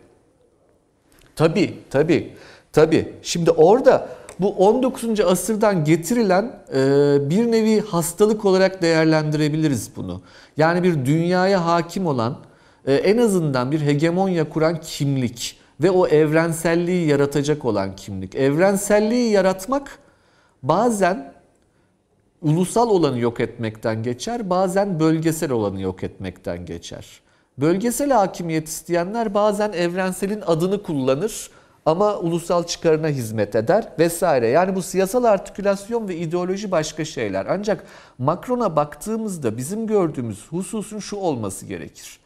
Tabii, 1.36 1.80
tabii, 1.90 2.34
tabii. 2.74 3.14
Şimdi 3.22 3.52
orada 3.52 4.10
bu 4.40 4.50
19. 4.50 5.20
asırdan 5.20 5.84
getirilen 5.84 6.60
e, 6.74 6.80
bir 7.30 7.52
nevi 7.52 7.82
hastalık 7.82 8.46
olarak 8.46 8.82
değerlendirebiliriz 8.82 9.90
bunu. 9.96 10.22
Yani 10.58 10.84
bir 10.84 11.06
dünyaya 11.06 11.66
hakim 11.66 12.08
olan, 12.08 12.38
e, 12.86 12.94
en 12.94 13.18
azından 13.18 13.72
bir 13.72 13.82
hegemonya 13.82 14.50
kuran 14.50 14.82
kimlik 14.82 15.60
ve 15.82 15.92
o 15.92 16.08
evrenselliği 16.08 17.08
yaratacak 17.08 17.66
olan 17.66 17.96
kimlik. 17.96 18.36
Evrenselliği 18.36 19.32
yaratmak 19.32 20.00
bazen 20.64 21.34
ulusal 22.42 22.90
olanı 22.90 23.20
yok 23.20 23.40
etmekten 23.40 24.04
geçer, 24.04 24.50
bazen 24.50 25.00
bölgesel 25.00 25.52
olanı 25.52 25.82
yok 25.82 26.04
etmekten 26.04 26.66
geçer. 26.66 27.06
Bölgesel 27.58 28.12
hakimiyet 28.12 28.68
isteyenler 28.68 29.34
bazen 29.34 29.74
evrenselin 29.74 30.44
adını 30.46 30.84
kullanır 30.84 31.50
ama 31.88 32.18
ulusal 32.18 32.64
çıkarına 32.64 33.08
hizmet 33.08 33.56
eder 33.56 33.88
vesaire. 34.00 34.48
Yani 34.48 34.76
bu 34.76 34.82
siyasal 34.82 35.24
artikülasyon 35.24 36.08
ve 36.08 36.16
ideoloji 36.16 36.72
başka 36.72 37.06
şeyler. 37.06 37.46
Ancak 37.50 37.84
Macron'a 38.18 38.76
baktığımızda 38.76 39.58
bizim 39.58 39.88
gördüğümüz 39.88 40.48
hususun 40.52 41.00
şu 41.00 41.16
olması 41.16 41.66
gerekir. 41.66 42.20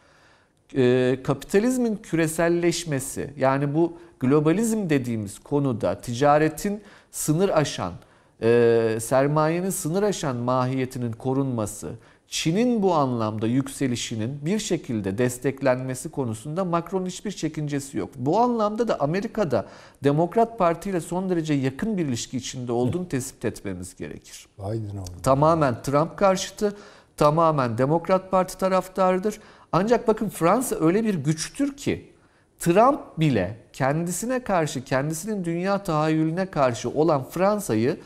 Ee, 0.76 1.20
kapitalizmin 1.24 1.96
küreselleşmesi 1.96 3.34
yani 3.38 3.76
bu 3.76 3.98
globalizm 4.20 4.90
dediğimiz 4.90 5.40
konuda 5.40 6.02
ticaretin 6.02 6.82
sınır 7.12 7.50
aşan, 7.50 7.94
e, 8.42 8.98
sermayenin 9.02 9.70
sınır 9.70 10.04
aşan 10.04 10.36
mahiyetinin 10.36 11.12
korunması, 11.12 11.92
Çin'in 12.32 12.84
bu 12.84 12.94
anlamda 12.94 13.48
yükselişinin 13.48 14.46
bir 14.46 14.60
şekilde 14.60 15.18
desteklenmesi 15.18 16.12
konusunda 16.12 16.66
Macron'un 16.66 17.06
hiçbir 17.06 17.32
çekincesi 17.32 17.98
yok. 17.98 18.10
Bu 18.16 18.40
anlamda 18.40 18.88
da 18.88 19.00
Amerika'da 19.00 19.66
Demokrat 20.04 20.60
Parti 20.60 20.90
ile 20.90 21.02
son 21.02 21.30
derece 21.30 21.54
yakın 21.54 21.98
bir 21.98 22.06
ilişki 22.06 22.38
içinde 22.38 22.72
olduğunu 22.72 23.10
tespit 23.10 23.46
etmemiz 23.46 23.96
gerekir. 23.96 24.48
Biden 24.60 24.98
oldu. 24.98 25.12
Tamamen 25.24 25.82
Trump 25.82 26.18
karşıtı, 26.18 26.76
tamamen 27.18 27.78
Demokrat 27.78 28.32
Parti 28.32 28.58
taraftarıdır. 28.58 29.40
Ancak 29.72 30.08
bakın 30.08 30.30
Fransa 30.30 30.76
öyle 30.76 31.04
bir 31.04 31.16
güçtür 31.16 31.78
ki 31.78 32.12
Trump 32.60 33.00
bile 33.20 33.58
kendisine 33.74 34.44
karşı, 34.44 34.84
kendisinin 34.84 35.46
dünya 35.46 35.84
tahayyülüne 35.84 36.46
karşı 36.46 36.90
olan 36.90 37.24
Fransa'yı 37.30 37.98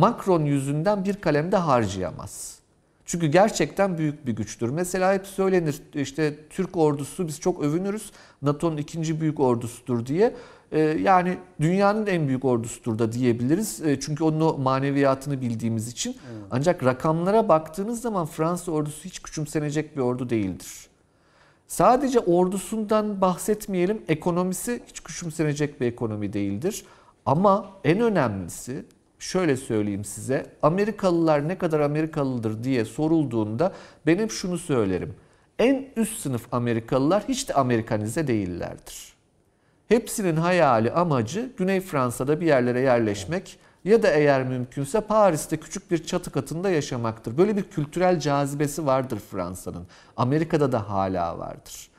Macron 0.00 0.44
yüzünden 0.44 1.04
bir 1.04 1.14
kalemde 1.14 1.56
harcayamaz. 1.56 2.59
Çünkü 3.10 3.26
gerçekten 3.26 3.98
büyük 3.98 4.26
bir 4.26 4.32
güçtür. 4.32 4.68
Mesela 4.68 5.14
hep 5.14 5.26
söylenir 5.26 5.82
işte 5.94 6.34
Türk 6.50 6.76
ordusu 6.76 7.28
biz 7.28 7.40
çok 7.40 7.62
övünürüz. 7.62 8.12
NATO'nun 8.42 8.76
ikinci 8.76 9.20
büyük 9.20 9.40
ordusudur 9.40 10.06
diye. 10.06 10.34
Ee, 10.72 10.78
yani 10.80 11.38
dünyanın 11.60 12.06
en 12.06 12.28
büyük 12.28 12.44
ordusudur 12.44 12.98
da 12.98 13.12
diyebiliriz. 13.12 13.82
Ee, 13.86 14.00
çünkü 14.00 14.24
onun 14.24 14.40
o 14.40 14.58
maneviyatını 14.58 15.40
bildiğimiz 15.40 15.88
için. 15.88 16.16
Ancak 16.50 16.84
rakamlara 16.84 17.48
baktığınız 17.48 18.00
zaman 18.00 18.26
Fransa 18.26 18.72
ordusu 18.72 19.04
hiç 19.04 19.22
küçümsenecek 19.22 19.96
bir 19.96 20.02
ordu 20.02 20.30
değildir. 20.30 20.88
Sadece 21.66 22.20
ordusundan 22.20 23.20
bahsetmeyelim. 23.20 24.02
Ekonomisi 24.08 24.82
hiç 24.86 25.00
küçümsenecek 25.00 25.80
bir 25.80 25.86
ekonomi 25.86 26.32
değildir. 26.32 26.84
Ama 27.26 27.70
en 27.84 28.00
önemlisi 28.00 28.84
şöyle 29.20 29.56
söyleyeyim 29.56 30.04
size. 30.04 30.46
Amerikalılar 30.62 31.48
ne 31.48 31.58
kadar 31.58 31.80
Amerikalıdır 31.80 32.64
diye 32.64 32.84
sorulduğunda 32.84 33.72
ben 34.06 34.18
hep 34.18 34.30
şunu 34.30 34.58
söylerim. 34.58 35.14
En 35.58 35.88
üst 35.96 36.18
sınıf 36.18 36.54
Amerikalılar 36.54 37.24
hiç 37.28 37.48
de 37.48 37.54
Amerikanize 37.54 38.26
değillerdir. 38.26 39.12
Hepsinin 39.88 40.36
hayali, 40.36 40.92
amacı 40.92 41.52
Güney 41.56 41.80
Fransa'da 41.80 42.40
bir 42.40 42.46
yerlere 42.46 42.80
yerleşmek 42.80 43.58
ya 43.84 44.02
da 44.02 44.08
eğer 44.08 44.44
mümkünse 44.44 45.00
Paris'te 45.00 45.56
küçük 45.56 45.90
bir 45.90 46.04
çatı 46.04 46.30
katında 46.30 46.70
yaşamaktır. 46.70 47.38
Böyle 47.38 47.56
bir 47.56 47.62
kültürel 47.62 48.20
cazibesi 48.20 48.86
vardır 48.86 49.18
Fransa'nın. 49.30 49.86
Amerika'da 50.16 50.72
da 50.72 50.90
hala 50.90 51.38
vardır. 51.38 51.89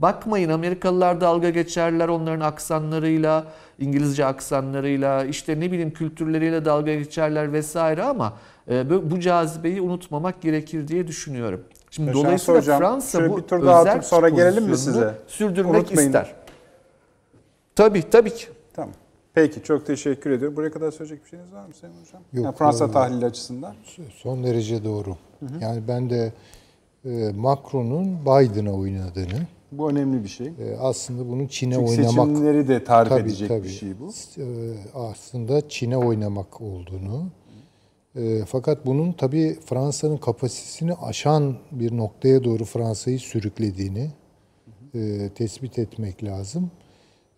Bakmayın 0.00 0.48
Amerikalılar 0.48 1.20
dalga 1.20 1.50
geçerler 1.50 2.08
onların 2.08 2.40
aksanlarıyla, 2.40 3.44
İngilizce 3.78 4.24
aksanlarıyla, 4.24 5.24
işte 5.24 5.60
ne 5.60 5.72
bileyim 5.72 5.90
kültürleriyle 5.90 6.64
dalga 6.64 6.94
geçerler 6.94 7.52
vesaire 7.52 8.02
ama 8.02 8.32
e, 8.70 9.10
bu 9.10 9.20
cazibeyi 9.20 9.80
unutmamak 9.80 10.40
gerekir 10.42 10.88
diye 10.88 11.06
düşünüyorum. 11.06 11.60
Şimdi 11.90 12.08
Yaşar 12.08 12.24
dolayısıyla 12.24 12.60
Hocam, 12.60 12.78
Fransa 12.78 13.30
bu 13.30 13.36
bir 13.36 13.42
tur 13.42 13.66
daha 13.66 13.80
özel 13.80 13.92
atıp 13.92 14.04
sonra 14.04 14.28
gelelim 14.28 14.64
mi 14.64 14.76
size? 14.76 15.14
sürdürmek 15.26 15.74
Unutmayın. 15.80 16.08
ister. 16.08 16.34
Tabii 17.76 18.10
tabii 18.10 18.34
ki. 18.34 18.46
Tamam. 18.74 18.90
Peki 19.34 19.62
çok 19.62 19.86
teşekkür 19.86 20.30
ediyorum. 20.30 20.56
Buraya 20.56 20.70
kadar 20.72 20.90
söyleyecek 20.90 21.24
bir 21.24 21.30
şeyiniz 21.30 21.52
var 21.52 21.66
mı 21.66 21.74
Sayın 21.80 21.94
Hocam? 21.94 22.22
Yok, 22.32 22.44
Yani 22.44 22.56
Fransa 22.56 22.84
vallahi. 22.84 22.92
tahlili 22.94 23.24
açısından. 23.26 23.74
Son 24.16 24.44
derece 24.44 24.84
doğru. 24.84 25.16
Yani 25.60 25.82
ben 25.88 26.10
de 26.10 26.32
e, 27.04 27.30
Macron'un 27.36 28.20
Biden'a 28.20 28.72
oynadığını, 28.72 29.46
Bu 29.72 29.90
önemli 29.90 30.24
bir 30.24 30.28
şey. 30.28 30.46
e, 30.46 30.76
aslında 30.80 31.28
bunun 31.28 31.46
Çin'e 31.46 31.74
Çünkü 31.74 31.90
oynamak 31.90 32.28
seçimleri 32.28 32.68
de 32.68 32.84
tarif 32.84 33.08
Tabii, 33.08 33.20
edecek 33.20 33.48
tabii. 33.48 33.62
bir 33.64 33.68
şey 33.68 33.88
bu. 34.00 34.10
E, 34.42 34.46
aslında 34.94 35.68
Çin'e 35.68 35.96
oynamak 35.96 36.60
olduğunu. 36.60 37.26
E, 38.16 38.44
fakat 38.46 38.86
bunun 38.86 39.12
tabii 39.12 39.58
Fransa'nın 39.66 40.16
kapasitesini 40.16 40.94
aşan 40.94 41.56
bir 41.72 41.96
noktaya 41.96 42.44
doğru 42.44 42.64
Fransa'yı 42.64 43.18
sürüklediğini 43.18 44.10
e, 44.94 45.28
tespit 45.34 45.78
etmek 45.78 46.24
lazım. 46.24 46.70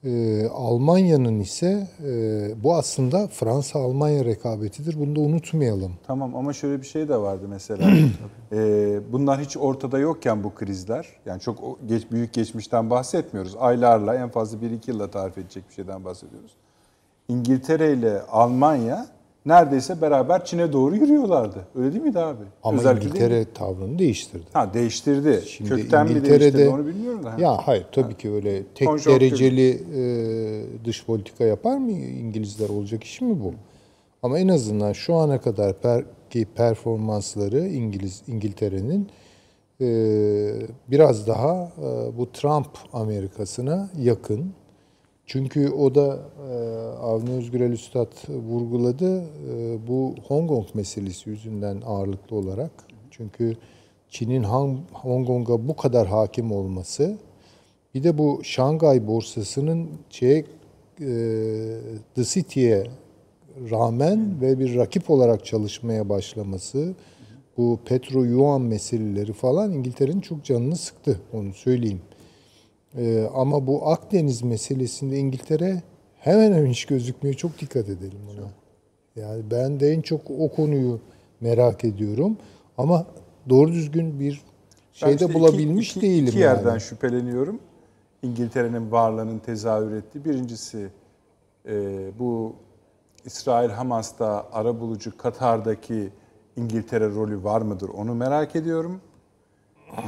E, 0.04 0.46
Almanya'nın 0.48 1.40
ise 1.40 1.88
e, 2.04 2.62
bu 2.62 2.74
aslında 2.74 3.28
Fransa-Almanya 3.28 4.24
rekabetidir. 4.24 5.00
Bunu 5.00 5.16
da 5.16 5.20
unutmayalım. 5.20 5.92
Tamam 6.06 6.36
ama 6.36 6.52
şöyle 6.52 6.82
bir 6.82 6.86
şey 6.86 7.08
de 7.08 7.16
vardı 7.16 7.46
mesela. 7.48 7.90
Ee, 8.54 9.00
bunlar 9.12 9.40
hiç 9.40 9.56
ortada 9.56 9.98
yokken 9.98 10.44
bu 10.44 10.54
krizler, 10.54 11.08
yani 11.26 11.40
çok 11.40 11.78
geç, 11.86 12.10
büyük 12.10 12.32
geçmişten 12.32 12.90
bahsetmiyoruz. 12.90 13.56
Aylarla 13.58 14.14
en 14.14 14.28
fazla 14.28 14.58
1-2 14.58 14.90
yılla 14.90 15.10
tarif 15.10 15.38
edecek 15.38 15.64
bir 15.68 15.74
şeyden 15.74 16.04
bahsediyoruz. 16.04 16.52
İngiltere 17.28 17.92
ile 17.92 18.22
Almanya 18.22 19.06
neredeyse 19.46 20.00
beraber 20.00 20.44
Çin'e 20.44 20.72
doğru 20.72 20.96
yürüyorlardı. 20.96 21.58
Öyle 21.74 21.92
değil 21.92 22.02
miydi 22.04 22.18
abi? 22.18 22.44
Ama 22.62 22.78
Özellikle? 22.78 23.08
İngiltere 23.08 23.44
tavrını 23.54 23.98
değiştirdi. 23.98 24.44
Ha 24.52 24.74
değiştirdi. 24.74 25.42
Şimdi 25.48 25.70
Kökten 25.70 26.06
mi 26.08 26.24
değiştirdi 26.24 26.68
onu 26.68 26.86
bilmiyorum 26.86 27.24
da. 27.24 27.34
ya 27.38 27.56
hayır 27.66 27.86
tabii 27.92 28.14
ki 28.14 28.30
öyle 28.30 28.62
tek 28.74 28.88
Konjonktür. 28.88 29.20
dereceli 29.20 29.70
e, 29.70 30.84
dış 30.84 31.06
politika 31.06 31.44
yapar 31.44 31.76
mı 31.78 31.90
İngilizler 31.92 32.68
olacak 32.68 33.04
iş 33.04 33.20
mi 33.20 33.40
bu? 33.44 33.52
Ama 34.22 34.38
en 34.38 34.48
azından 34.48 34.92
şu 34.92 35.14
ana 35.14 35.40
kadar 35.40 35.80
per, 35.80 36.04
ki 36.30 36.46
performansları 36.54 37.68
İngiliz 37.68 38.22
İngiltere'nin 38.26 39.08
e, 39.80 39.86
biraz 40.90 41.26
daha 41.26 41.72
e, 41.78 42.18
bu 42.18 42.32
Trump 42.32 42.68
Amerikasına 42.92 43.90
yakın. 43.98 44.52
Çünkü 45.32 45.70
o 45.70 45.94
da 45.94 46.18
e, 46.50 46.54
Avni 47.02 47.30
Özgürel 47.30 47.72
Üstad 47.72 48.12
vurguladı 48.28 49.20
e, 49.20 49.78
bu 49.88 50.14
Hong 50.28 50.48
Kong 50.48 50.66
meselesi 50.74 51.30
yüzünden 51.30 51.82
ağırlıklı 51.86 52.36
olarak. 52.36 52.70
Çünkü 53.10 53.56
Çin'in 54.08 54.42
Hong 54.42 54.78
Kong'a 55.26 55.68
bu 55.68 55.76
kadar 55.76 56.06
hakim 56.08 56.52
olması 56.52 57.16
bir 57.94 58.02
de 58.02 58.18
bu 58.18 58.40
Şangay 58.42 59.06
borsasının 59.06 59.88
şey 60.10 60.44
The 62.14 62.24
City'ye 62.24 62.86
rağmen 63.70 64.40
ve 64.40 64.58
bir 64.58 64.76
rakip 64.76 65.10
olarak 65.10 65.44
çalışmaya 65.44 66.08
başlaması 66.08 66.94
bu 67.56 67.78
petro 67.84 68.24
yuan 68.24 68.62
meseleleri 68.62 69.32
falan 69.32 69.72
İngiltere'nin 69.72 70.20
çok 70.20 70.44
canını 70.44 70.76
sıktı 70.76 71.20
onu 71.32 71.52
söyleyeyim. 71.52 72.00
Ee, 72.96 73.26
ama 73.34 73.66
bu 73.66 73.88
Akdeniz 73.88 74.42
meselesinde 74.42 75.18
İngiltere 75.18 75.82
hemen 76.18 76.52
hemen 76.52 76.70
hiç 76.70 76.84
gözükmüyor. 76.84 77.36
Çok 77.36 77.58
dikkat 77.60 77.88
edelim 77.88 78.18
buna. 78.32 78.46
Yani 79.16 79.42
ben 79.50 79.80
de 79.80 79.88
en 79.92 80.00
çok 80.00 80.20
o 80.30 80.48
konuyu 80.50 81.00
merak 81.40 81.84
ediyorum. 81.84 82.36
Ama 82.78 83.06
doğru 83.48 83.72
düzgün 83.72 84.20
bir 84.20 84.42
şeyde 84.92 85.14
işte 85.14 85.24
iki- 85.26 85.34
bulabilmiş 85.34 85.90
iki, 85.90 86.00
değilim 86.00 86.26
İki 86.26 86.38
yerden 86.38 86.70
yani. 86.70 86.80
şüpheleniyorum. 86.80 87.58
İngiltere'nin 88.22 88.90
varlığının 88.92 89.38
tezahür 89.38 89.92
ettiği. 89.92 90.24
Birincisi 90.24 90.88
e, 91.68 91.74
bu 92.18 92.52
İsrail-Hamas'ta 93.24 94.46
arabulucu 94.52 95.16
Katar'daki 95.16 96.08
İngiltere 96.56 97.08
rolü 97.08 97.44
var 97.44 97.62
mıdır 97.62 97.88
onu 97.88 98.14
merak 98.14 98.56
ediyorum. 98.56 99.00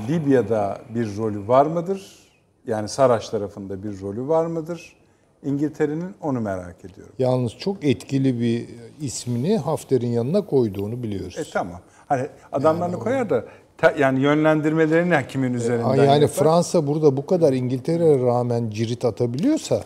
Libya'da 0.09 0.81
bir 0.95 1.17
rolü 1.17 1.49
var 1.49 1.67
mıdır? 1.67 2.24
Yani 2.67 2.89
Saraç 2.89 3.29
tarafında 3.29 3.83
bir 3.83 4.01
rolü 4.01 4.29
var 4.29 4.47
mıdır? 4.47 4.97
İngiltere'nin 5.45 6.15
onu 6.21 6.41
merak 6.41 6.85
ediyorum. 6.85 7.13
Yalnız 7.19 7.53
çok 7.53 7.85
etkili 7.85 8.41
bir 8.41 8.67
ismini 9.01 9.59
Hafter'in 9.59 10.09
yanına 10.09 10.47
koyduğunu 10.47 11.03
biliyoruz. 11.03 11.39
E 11.39 11.45
tamam. 11.53 11.81
Hani 12.09 12.27
adamlarını 12.53 12.99
koyar 12.99 13.31
da 13.31 13.45
te- 13.79 13.95
yani 13.99 14.21
yönlendirmelerini 14.21 15.27
kimin 15.29 15.55
üzerinden 15.55 15.85
Aa, 15.89 15.97
yani 15.97 16.23
yapar? 16.23 16.29
Fransa 16.29 16.87
burada 16.87 17.17
bu 17.17 17.27
kadar 17.27 17.53
İngiltere'ye 17.53 18.19
rağmen 18.19 18.71
cirit 18.71 19.05
atabiliyorsa 19.05 19.85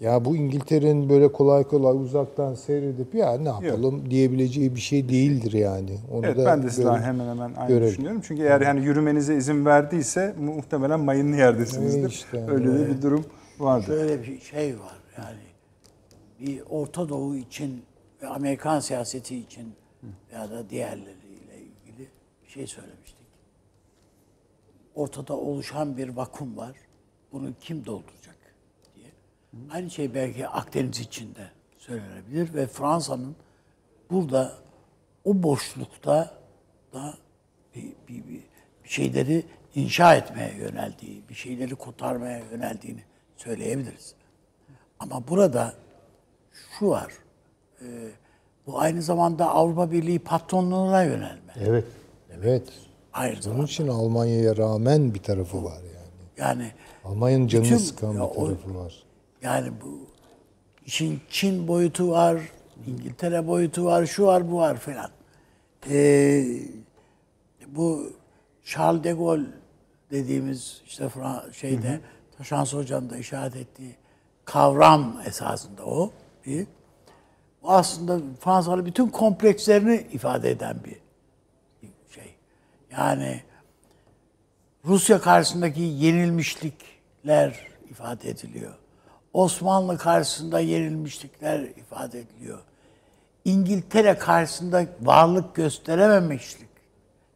ya 0.00 0.24
bu 0.24 0.36
İngiltere'nin 0.36 1.08
böyle 1.08 1.32
kolay 1.32 1.64
kolay 1.64 1.96
uzaktan 1.96 2.54
seyredip 2.54 3.14
ya 3.14 3.38
ne 3.38 3.48
yapalım 3.48 4.10
diyebileceği 4.10 4.74
bir 4.74 4.80
şey 4.80 5.08
değildir 5.08 5.52
yani. 5.52 5.98
Onu 6.12 6.26
Evet 6.26 6.36
da 6.38 6.44
ben 6.44 6.62
de 6.62 6.70
sizden 6.70 6.84
görelim. 6.94 7.04
hemen 7.04 7.28
hemen 7.28 7.54
aynı 7.54 7.68
görelim. 7.68 7.90
düşünüyorum. 7.92 8.20
Çünkü 8.24 8.42
eğer 8.42 8.60
yani 8.60 8.84
yürümenize 8.84 9.36
izin 9.36 9.64
verdiyse 9.66 10.34
muhtemelen 10.40 11.00
mayınlı 11.00 11.36
yerdesinizdir. 11.36 12.04
E 12.04 12.08
işte, 12.08 12.46
Öyle 12.50 12.78
de 12.78 12.88
bir 12.96 13.02
durum 13.02 13.24
vardır. 13.58 13.86
Şöyle 13.86 14.22
bir 14.22 14.40
şey 14.40 14.74
var 14.78 14.96
yani 15.18 15.38
bir 16.40 16.62
Orta 16.70 17.08
Doğu 17.08 17.36
için 17.36 17.82
ve 18.22 18.26
Amerikan 18.26 18.80
siyaseti 18.80 19.36
için 19.36 19.72
ya 20.32 20.50
da 20.50 20.70
diğerleriyle 20.70 21.56
ilgili 21.58 22.08
bir 22.44 22.48
şey 22.50 22.66
söylemiştik. 22.66 23.16
Ortada 24.94 25.36
oluşan 25.36 25.96
bir 25.96 26.08
vakum 26.08 26.56
var. 26.56 26.72
Bunu 27.32 27.48
kim 27.60 27.86
dolduracak 27.86 28.12
diye. 28.12 28.15
Aynı 29.72 29.90
şey 29.90 30.14
belki 30.14 30.48
Akdeniz 30.48 31.00
için 31.00 31.34
de 31.34 31.50
söylenebilir 31.78 32.54
ve 32.54 32.66
Fransa'nın 32.66 33.36
burada 34.10 34.52
o 35.24 35.42
boşlukta 35.42 36.30
da 36.92 37.14
bir, 37.74 37.84
bir, 38.08 38.28
bir, 38.28 38.40
şeyleri 38.84 39.42
inşa 39.74 40.14
etmeye 40.14 40.54
yöneldiği, 40.54 41.22
bir 41.28 41.34
şeyleri 41.34 41.74
kotarmaya 41.74 42.38
yöneldiğini 42.38 43.00
söyleyebiliriz. 43.36 44.14
Ama 45.00 45.28
burada 45.28 45.74
şu 46.78 46.88
var, 46.88 47.12
e, 47.80 47.84
bu 48.66 48.80
aynı 48.80 49.02
zamanda 49.02 49.50
Avrupa 49.50 49.90
Birliği 49.90 50.18
patronluğuna 50.18 51.02
yönelme. 51.02 51.52
Evet. 51.60 51.84
Evet. 52.42 52.68
Aynı 53.12 53.32
Bunun 53.32 53.40
zamanda. 53.40 53.64
için 53.64 53.88
Almanya'ya 53.88 54.56
rağmen 54.56 55.14
bir 55.14 55.22
tarafı 55.22 55.64
var 55.64 55.78
yani. 55.82 56.06
Yani 56.36 56.70
Almanya'nın 57.04 57.46
canını 57.46 57.64
Bütün- 57.66 57.76
sıkan 57.76 58.12
bir 58.12 58.18
ya 58.18 58.24
o- 58.24 58.46
tarafı 58.46 58.74
var. 58.74 59.05
Yani 59.42 59.72
bu 59.84 60.06
işin 60.86 61.20
Çin 61.30 61.68
boyutu 61.68 62.10
var, 62.10 62.40
İngiltere 62.86 63.46
boyutu 63.46 63.84
var, 63.84 64.06
şu 64.06 64.26
var, 64.26 64.50
bu 64.50 64.56
var 64.56 64.76
falan. 64.76 65.10
Ee, 65.90 66.44
bu 67.66 68.12
Charles 68.64 69.04
de 69.04 69.12
Gaulle 69.12 69.46
dediğimiz 70.10 70.82
işte 70.86 71.04
Fra- 71.04 71.52
şeyde 71.52 72.00
Taşans 72.38 72.74
Hoca'nın 72.74 73.10
da 73.10 73.16
işaret 73.16 73.56
ettiği 73.56 73.96
kavram 74.44 75.20
esasında 75.26 75.84
o. 75.86 76.12
Bir. 76.46 76.66
Bu 77.62 77.70
aslında 77.70 78.20
Fransalı 78.40 78.86
bütün 78.86 79.08
komplekslerini 79.08 80.06
ifade 80.12 80.50
eden 80.50 80.76
bir 80.84 80.96
şey. 82.14 82.34
Yani 82.92 83.42
Rusya 84.84 85.20
karşısındaki 85.20 85.80
yenilmişlikler 85.80 87.66
ifade 87.90 88.30
ediliyor. 88.30 88.74
Osmanlı 89.36 89.98
karşısında 89.98 90.60
yenilmişlikler 90.60 91.60
ifade 91.60 92.20
ediliyor. 92.20 92.58
İngiltere 93.44 94.18
karşısında 94.18 94.86
varlık 95.02 95.54
gösterememişlik. 95.54 96.68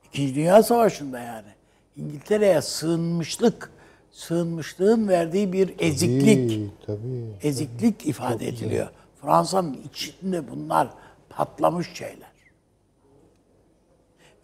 İkinci 0.04 0.34
Dünya 0.34 0.62
Savaşı'nda 0.62 1.18
yani. 1.18 1.48
İngiltere'ye 1.96 2.62
sığınmışlık, 2.62 3.70
sığınmışlığın 4.12 5.08
verdiği 5.08 5.52
bir 5.52 5.74
eziklik, 5.78 6.70
Tabii, 6.86 6.98
tabii. 6.98 7.48
eziklik 7.48 8.06
ifade 8.06 8.48
ediliyor. 8.48 8.88
Fransa'nın 9.22 9.80
içinde 9.90 10.50
bunlar 10.50 10.88
patlamış 11.28 11.92
şeyler. 11.94 12.30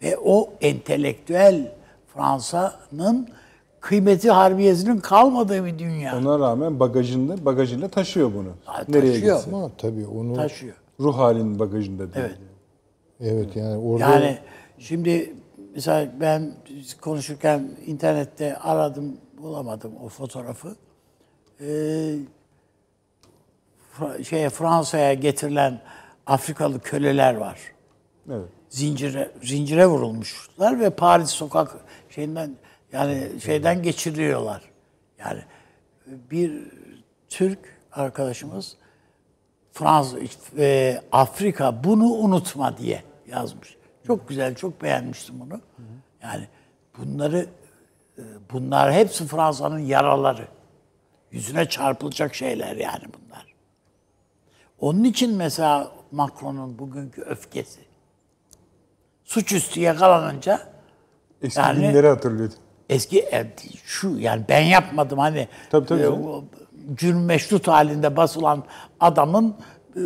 Ve 0.01 0.17
o 0.17 0.53
entelektüel 0.61 1.71
Fransa'nın 2.13 3.29
kıymeti 3.87 4.31
harbiyesinin 4.31 4.99
kalmadığı 4.99 5.65
bir 5.65 5.79
dünya. 5.79 6.17
Ona 6.17 6.39
rağmen 6.39 6.79
bagajında 6.79 7.45
bagajında 7.45 7.87
taşıyor 7.87 8.33
bunu. 8.33 8.49
Ha, 8.65 8.83
Nereye 8.89 9.13
taşıyor. 9.13 9.35
gitse. 9.37 9.55
Ama 9.55 9.71
tabii 9.77 10.07
onu 10.07 10.33
taşıyor. 10.35 10.75
Ruh 10.99 11.17
halinin 11.17 11.59
bagajında 11.59 12.13
değil. 12.13 12.25
Evet. 12.25 12.37
evet 13.19 13.55
yani 13.55 13.77
orada 13.77 14.09
Yani 14.09 14.37
şimdi 14.79 15.33
mesela 15.75 16.11
ben 16.19 16.51
konuşurken 17.01 17.71
internette 17.85 18.57
aradım 18.57 19.17
bulamadım 19.41 19.91
o 20.05 20.09
fotoğrafı. 20.09 20.75
Ee, 21.61 22.15
Fra- 23.99 24.23
şeye 24.23 24.49
Fransa'ya 24.49 25.13
getirilen 25.13 25.81
Afrikalı 26.25 26.79
köleler 26.79 27.35
var. 27.35 27.59
Evet. 28.29 28.49
Zincire 28.69 29.31
zincire 29.43 29.87
vurulmuşlar 29.87 30.79
ve 30.79 30.89
Paris 30.89 31.29
sokak 31.29 31.77
şeyinden 32.09 32.51
yani 32.91 33.27
şeyden 33.43 33.83
geçiriyorlar. 33.83 34.61
Yani 35.19 35.41
bir 36.05 36.63
Türk 37.29 37.59
arkadaşımız 37.91 38.75
Fransa 39.71 40.17
e, 40.57 41.01
Afrika 41.11 41.83
bunu 41.83 42.05
unutma 42.05 42.77
diye 42.77 43.03
yazmış. 43.27 43.77
Çok 44.07 44.29
güzel, 44.29 44.55
çok 44.55 44.81
beğenmiştim 44.81 45.39
bunu. 45.39 45.61
Yani 46.23 46.47
bunları 46.97 47.45
e, 48.17 48.23
bunlar 48.51 48.93
hepsi 48.93 49.27
Fransa'nın 49.27 49.79
yaraları. 49.79 50.47
Yüzüne 51.31 51.69
çarpılacak 51.69 52.35
şeyler 52.35 52.75
yani 52.75 53.03
bunlar. 53.03 53.55
Onun 54.79 55.03
için 55.03 55.35
mesela 55.35 55.91
Macron'un 56.11 56.79
bugünkü 56.79 57.21
öfkesi. 57.21 57.79
Suçüstü 59.23 59.79
yakalanınca 59.79 60.77
Eski 61.41 61.59
Yani- 61.59 61.79
günleri 61.79 62.07
hatırlıyor. 62.07 62.51
Eski 62.89 63.19
e, 63.19 63.53
şu 63.83 64.19
yani 64.19 64.43
ben 64.49 64.61
yapmadım 64.61 65.19
hani 65.19 65.47
Tabii, 65.69 65.85
tabii 65.85 66.01
e, 66.01 66.11
cürm 66.95 67.25
meşrut 67.25 67.67
halinde 67.67 68.17
basılan 68.17 68.63
adamın 68.99 69.55
e, 69.95 70.01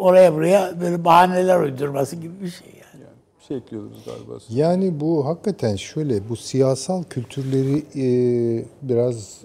oraya 0.00 0.34
buraya 0.34 0.80
böyle 0.80 1.04
bahaneler 1.04 1.60
uydurması 1.60 2.16
gibi 2.16 2.34
bir 2.42 2.50
şey 2.50 2.68
yani. 2.68 3.04
Bir 3.40 3.44
şey 3.44 3.56
ekliyordunuz 3.56 4.04
galiba. 4.04 4.38
Yani 4.48 5.00
bu 5.00 5.26
hakikaten 5.26 5.76
şöyle 5.76 6.28
bu 6.28 6.36
siyasal 6.36 7.02
kültürleri 7.04 7.78
e, 7.96 8.06
biraz 8.82 9.40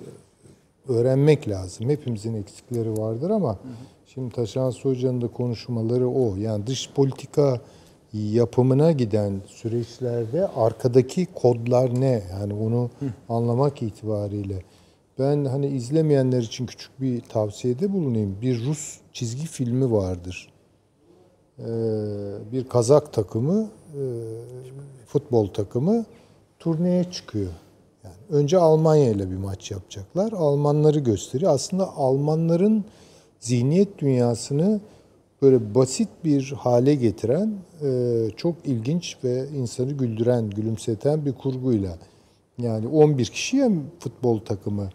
öğrenmek 0.88 1.50
lazım. 1.50 1.90
Hepimizin 1.90 2.34
eksikleri 2.34 2.98
vardır 2.98 3.30
ama 3.30 3.58
şimdi 4.06 4.36
Taşan 4.36 4.72
Hoca'nın 4.84 5.22
da 5.22 5.28
konuşmaları 5.28 6.10
o. 6.10 6.36
Yani 6.36 6.68
dış 6.68 6.90
politika 6.96 7.62
yapımına 8.14 8.92
giden 8.92 9.42
süreçlerde 9.48 10.48
arkadaki 10.48 11.26
kodlar 11.26 12.02
ne? 12.02 12.24
Yani 12.32 12.54
onu 12.54 12.90
anlamak 13.30 13.82
itibariyle. 13.82 14.64
Ben 15.20 15.46
hani 15.46 15.68
izlemeyenler 15.68 16.42
için 16.42 16.66
küçük 16.66 17.02
bir 17.02 17.22
tavsiyede 17.22 17.94
bulunayım. 17.94 18.38
Bir 18.42 18.66
Rus 18.66 18.98
çizgi 19.14 19.46
filmi 19.46 19.92
vardır. 19.92 20.52
Ee, 21.60 21.64
bir 22.52 22.70
Kazak 22.70 23.14
takımı, 23.14 23.70
e, 23.94 24.04
futbol 25.06 25.48
takımı 25.48 26.06
turneye 26.60 27.04
çıkıyor. 27.12 27.52
Yani 28.04 28.16
önce 28.30 28.58
Almanya 28.58 29.10
ile 29.10 29.32
bir 29.32 29.38
maç 29.38 29.72
yapacaklar. 29.72 30.32
Almanları 30.32 31.00
gösteriyor. 31.00 31.54
Aslında 31.54 31.96
Almanların 31.96 32.86
zihniyet 33.40 34.00
dünyasını 34.00 34.82
böyle 35.42 35.76
basit 35.76 36.10
bir 36.26 36.54
hale 36.58 36.96
getiren, 36.96 37.54
e, 37.84 38.28
çok 38.38 38.56
ilginç 38.66 39.18
ve 39.24 39.48
insanı 39.58 39.92
güldüren, 39.92 40.50
gülümseten 40.50 41.26
bir 41.26 41.34
kurguyla. 41.34 41.98
Yani 42.58 42.88
11 42.88 43.26
kişiye 43.26 43.72
futbol 44.00 44.40
takımı. 44.40 44.90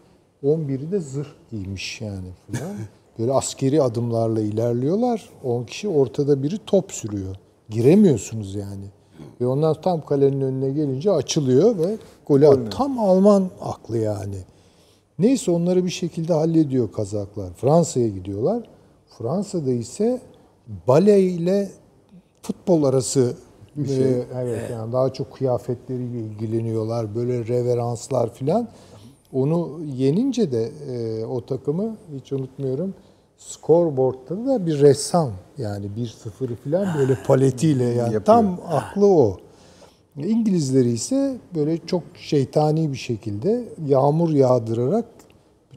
11'i 0.44 0.92
de 0.92 1.00
zırh 1.00 1.28
giymiş 1.50 2.00
yani 2.00 2.28
falan. 2.52 2.76
Böyle 3.18 3.32
askeri 3.32 3.82
adımlarla 3.82 4.40
ilerliyorlar. 4.40 5.30
10 5.44 5.64
kişi 5.64 5.88
ortada 5.88 6.42
biri 6.42 6.58
top 6.66 6.92
sürüyor. 6.92 7.36
Giremiyorsunuz 7.70 8.54
yani. 8.54 8.84
Ve 9.40 9.46
onlar 9.46 9.82
tam 9.82 10.06
kalenin 10.06 10.40
önüne 10.40 10.70
gelince 10.70 11.10
açılıyor 11.10 11.78
ve 11.78 11.96
golü 12.26 12.48
at. 12.48 12.72
Tam 12.72 12.98
Alman 12.98 13.50
aklı 13.60 13.98
yani. 13.98 14.36
Neyse 15.18 15.50
onları 15.50 15.84
bir 15.84 15.90
şekilde 15.90 16.32
hallediyor 16.32 16.92
Kazaklar. 16.92 17.52
Fransa'ya 17.52 18.08
gidiyorlar. 18.08 18.68
Fransa'da 19.18 19.70
ise 19.70 20.20
bale 20.88 21.20
ile 21.20 21.70
futbol 22.42 22.84
arası 22.84 23.36
bir 23.76 23.88
şey. 23.88 24.12
evet 24.34 24.70
yani 24.70 24.92
daha 24.92 25.12
çok 25.12 25.32
kıyafetleriyle 25.36 26.18
ilgileniyorlar. 26.18 27.14
Böyle 27.14 27.46
reveranslar 27.46 28.34
filan. 28.34 28.68
Onu 29.32 29.80
yenince 29.96 30.52
de 30.52 30.70
e, 30.90 31.24
o 31.24 31.46
takımı 31.46 31.96
hiç 32.16 32.32
unutmuyorum. 32.32 32.94
Scoreboard'da 33.38 34.46
da 34.46 34.66
bir 34.66 34.80
ressam 34.80 35.32
yani 35.58 35.86
1-0 35.86 36.56
falan 36.56 36.98
böyle 36.98 37.18
paletiyle 37.26 37.84
yani 37.84 37.98
Yapıyor. 37.98 38.24
tam 38.24 38.60
aklı 38.68 39.06
o. 39.06 39.36
İngilizleri 40.16 40.90
ise 40.90 41.36
böyle 41.54 41.78
çok 41.86 42.02
şeytani 42.14 42.92
bir 42.92 42.96
şekilde 42.98 43.68
yağmur 43.86 44.30
yağdırarak 44.30 45.04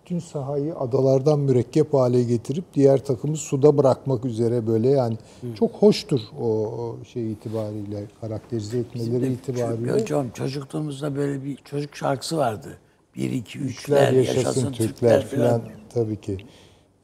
bütün 0.09 0.19
sahayı 0.19 0.75
adalardan 0.75 1.39
mürekkep 1.39 1.93
hale 1.93 2.23
getirip 2.23 2.63
diğer 2.73 3.05
takımı 3.05 3.37
suda 3.37 3.77
bırakmak 3.77 4.25
üzere 4.25 4.67
böyle 4.67 4.89
yani 4.89 5.17
çok 5.55 5.71
hoştur 5.71 6.19
o, 6.41 6.95
şey 7.13 7.31
itibariyle 7.31 8.07
karakterize 8.21 8.77
etmeleri 8.77 9.33
itibariyle. 9.33 10.01
Hocam 10.01 10.29
çocukluğumuzda 10.29 11.15
böyle 11.15 11.43
bir 11.43 11.55
çocuk 11.55 11.95
şarkısı 11.95 12.37
vardı. 12.37 12.77
1 13.15 13.31
2 13.31 13.59
Türkler 13.59 14.13
3'ler 14.13 14.15
yaşasın, 14.15 14.71
Türkler 14.71 15.25
falan 15.25 15.61
tabii 15.93 16.21
ki. 16.21 16.37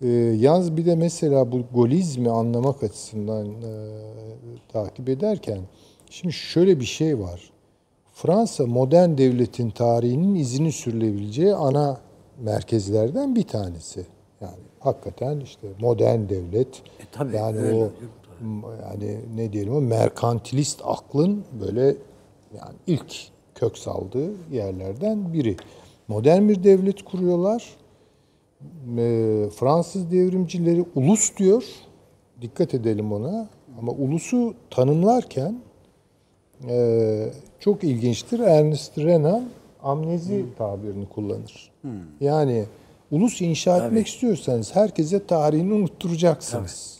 Ee, 0.01 0.07
yalnız 0.37 0.77
bir 0.77 0.85
de 0.85 0.95
mesela 0.95 1.51
bu 1.51 1.61
golizmi 1.73 2.29
anlamak 2.29 2.83
açısından 2.83 3.47
e, 3.47 3.89
takip 4.73 5.09
ederken 5.09 5.59
şimdi 6.09 6.33
şöyle 6.33 6.79
bir 6.79 6.85
şey 6.85 7.19
var. 7.19 7.51
Fransa 8.13 8.65
modern 8.65 9.17
devletin 9.17 9.69
tarihinin 9.69 10.35
izini 10.35 10.71
sürülebileceği 10.71 11.55
ana 11.55 12.05
merkezlerden 12.39 13.35
bir 13.35 13.47
tanesi. 13.47 14.05
Yani 14.41 14.57
hakikaten 14.79 15.39
işte 15.39 15.67
modern 15.79 16.29
devlet. 16.29 16.81
tabii, 17.11 17.35
yani 17.35 17.59
öyle. 17.59 17.75
o 17.75 17.89
yani 18.81 19.19
ne 19.35 19.53
diyelim 19.53 19.75
o 19.75 19.81
merkantilist 19.81 20.81
aklın 20.83 21.43
böyle 21.61 21.85
yani 22.53 22.75
ilk 22.87 23.15
kök 23.55 23.77
saldığı 23.77 24.31
yerlerden 24.51 25.33
biri. 25.33 25.57
Modern 26.07 26.49
bir 26.49 26.63
devlet 26.63 27.05
kuruyorlar. 27.05 27.69
Ee, 28.97 29.49
Fransız 29.55 30.11
devrimcileri 30.11 30.85
ulus 30.95 31.37
diyor. 31.37 31.63
Dikkat 32.41 32.73
edelim 32.73 33.13
ona. 33.13 33.47
Ama 33.79 33.91
ulusu 33.91 34.53
tanımlarken 34.69 35.59
e, 36.69 37.29
çok 37.59 37.83
ilginçtir. 37.83 38.39
Ernest 38.39 38.97
Renan 38.97 39.43
amnezi 39.85 40.45
tabirini 40.57 41.09
kullanır. 41.09 41.71
Yani 42.19 42.65
ulus 43.11 43.41
inşa 43.41 43.85
etmek 43.85 44.07
istiyorsanız 44.07 44.75
herkese 44.75 45.25
tarihini 45.25 45.73
unutturacaksınız. 45.73 46.95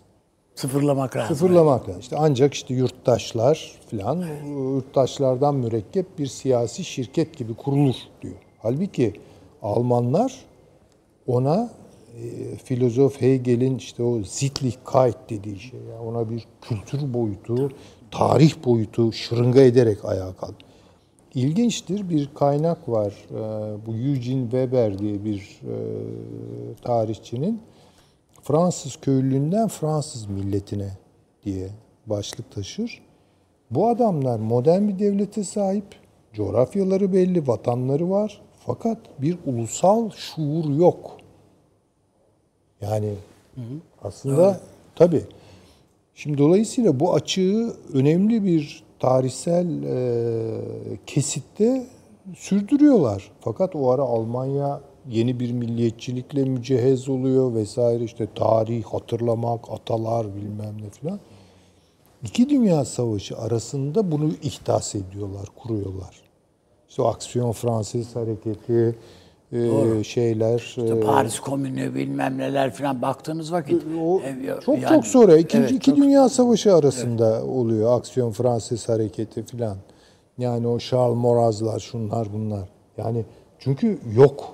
Sıfırlamak 0.56 1.16
lazım. 1.16 1.36
Sıfırlamak 1.36 1.90
lazım. 1.90 2.02
İşte 2.02 2.16
ancak 2.20 2.54
işte 2.54 2.74
yurttaşlar 2.74 3.80
filan 3.90 4.24
yurttaşlardan 4.48 5.56
mürekkep 5.56 6.20
bir 6.20 6.28
siyasi 6.28 6.84
şirket 6.84 7.38
gibi 7.38 7.54
kurulur 7.54 7.96
diyor. 8.22 8.36
Halbuki 8.62 9.14
Almanlar 9.62 10.46
ona 11.28 11.70
e, 12.24 12.56
filozof 12.56 13.22
Hegel'in 13.22 13.78
işte 13.78 14.04
o 14.04 14.24
Sittlichkeit 14.24 15.18
dediği 15.30 15.60
şey 15.60 15.80
ya 15.80 16.02
ona 16.02 16.30
bir 16.30 16.46
kültür 16.62 17.14
boyutu, 17.14 17.72
tarih 18.12 18.54
boyutu 18.66 19.12
şırınga 19.14 19.62
ederek 19.62 20.06
ayağa 20.06 20.34
kalk. 20.34 20.56
İlginçtir 21.36 22.10
bir 22.10 22.30
kaynak 22.36 22.90
var. 22.90 23.14
E, 23.32 23.36
bu 23.86 23.92
Eugene 23.92 24.42
Weber 24.42 25.00
diye 25.00 25.26
bir 25.26 25.62
e, 25.64 25.76
tarihçinin 26.84 27.62
Fransız 28.42 28.96
köylülüğünden 28.96 29.68
Fransız 29.68 30.26
milletine 30.26 30.98
diye 31.46 31.70
başlık 32.06 32.52
taşır. 32.52 33.02
Bu 33.72 33.88
adamlar 33.88 34.40
modern 34.40 34.88
bir 34.88 35.00
devlete 35.00 35.44
sahip, 35.44 35.86
coğrafyaları 36.34 37.14
belli, 37.14 37.48
vatanları 37.48 38.10
var. 38.10 38.42
Fakat 38.66 38.98
bir 39.22 39.38
ulusal 39.46 40.10
şuur 40.10 40.80
yok. 40.80 41.18
Yani 42.82 43.14
aslında 44.02 44.60
tabii. 44.96 45.24
Şimdi 46.16 46.38
dolayısıyla 46.38 47.00
bu 47.00 47.14
açığı 47.14 47.74
önemli 47.94 48.44
bir 48.44 48.85
tarihsel 49.00 49.84
e, 49.84 49.98
kesitte 51.06 51.88
sürdürüyorlar. 52.36 53.32
Fakat 53.40 53.76
o 53.76 53.92
ara 53.92 54.02
Almanya 54.02 54.82
yeni 55.10 55.40
bir 55.40 55.52
milliyetçilikle 55.52 56.44
mücehhez 56.44 57.10
oluyor 57.10 57.54
vesaire 57.54 58.04
işte 58.04 58.28
tarih, 58.36 58.84
hatırlamak, 58.84 59.72
atalar 59.72 60.36
bilmem 60.36 60.82
ne 60.82 60.90
filan. 60.90 61.20
İki 62.24 62.50
Dünya 62.50 62.86
Savaşı 62.86 63.38
arasında 63.38 64.12
bunu 64.12 64.32
ihdas 64.44 64.96
ediyorlar, 64.96 65.46
kuruyorlar. 65.56 66.22
İşte 66.90 67.02
o 67.02 67.06
Aksiyon 67.06 67.52
Fransız 67.52 68.16
hareketi, 68.16 68.96
e, 69.56 70.04
şeyler. 70.04 70.60
İşte 70.60 70.82
e, 70.82 71.00
Paris 71.00 71.40
Komünü 71.40 71.96
bilmem 71.96 72.38
neler 72.38 72.74
falan 72.74 73.02
baktığınız 73.02 73.52
vakit. 73.52 73.84
o 74.02 74.22
e, 74.22 74.62
çok 74.66 74.82
yani- 74.82 74.96
çok 74.96 75.08
sonra 75.08 75.38
ikinci 75.38 75.64
Evet, 75.64 75.72
iki 75.72 75.92
çok- 75.92 75.98
Dünya 75.98 76.30
Savaşı 76.30 76.76
arasında 76.76 77.46
oluyor 77.46 77.98
Aksiyon 78.00 78.32
Fransız 78.32 78.90
hareketi 78.90 79.44
filan. 79.46 79.78
Yani 80.38 80.68
o 80.68 80.80
Charles 80.80 81.18
Maurraz'lar 81.18 81.80
şunlar 81.80 82.28
bunlar. 82.34 82.70
Yani 82.98 83.26
çünkü 83.60 84.00
yok. 84.16 84.54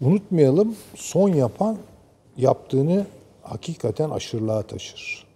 Unutmayalım 0.00 0.76
son 0.94 1.28
yapan 1.28 1.76
yaptığını 2.36 3.06
hakikaten 3.42 4.10
aşırılığa 4.10 4.62
taşır. 4.62 5.26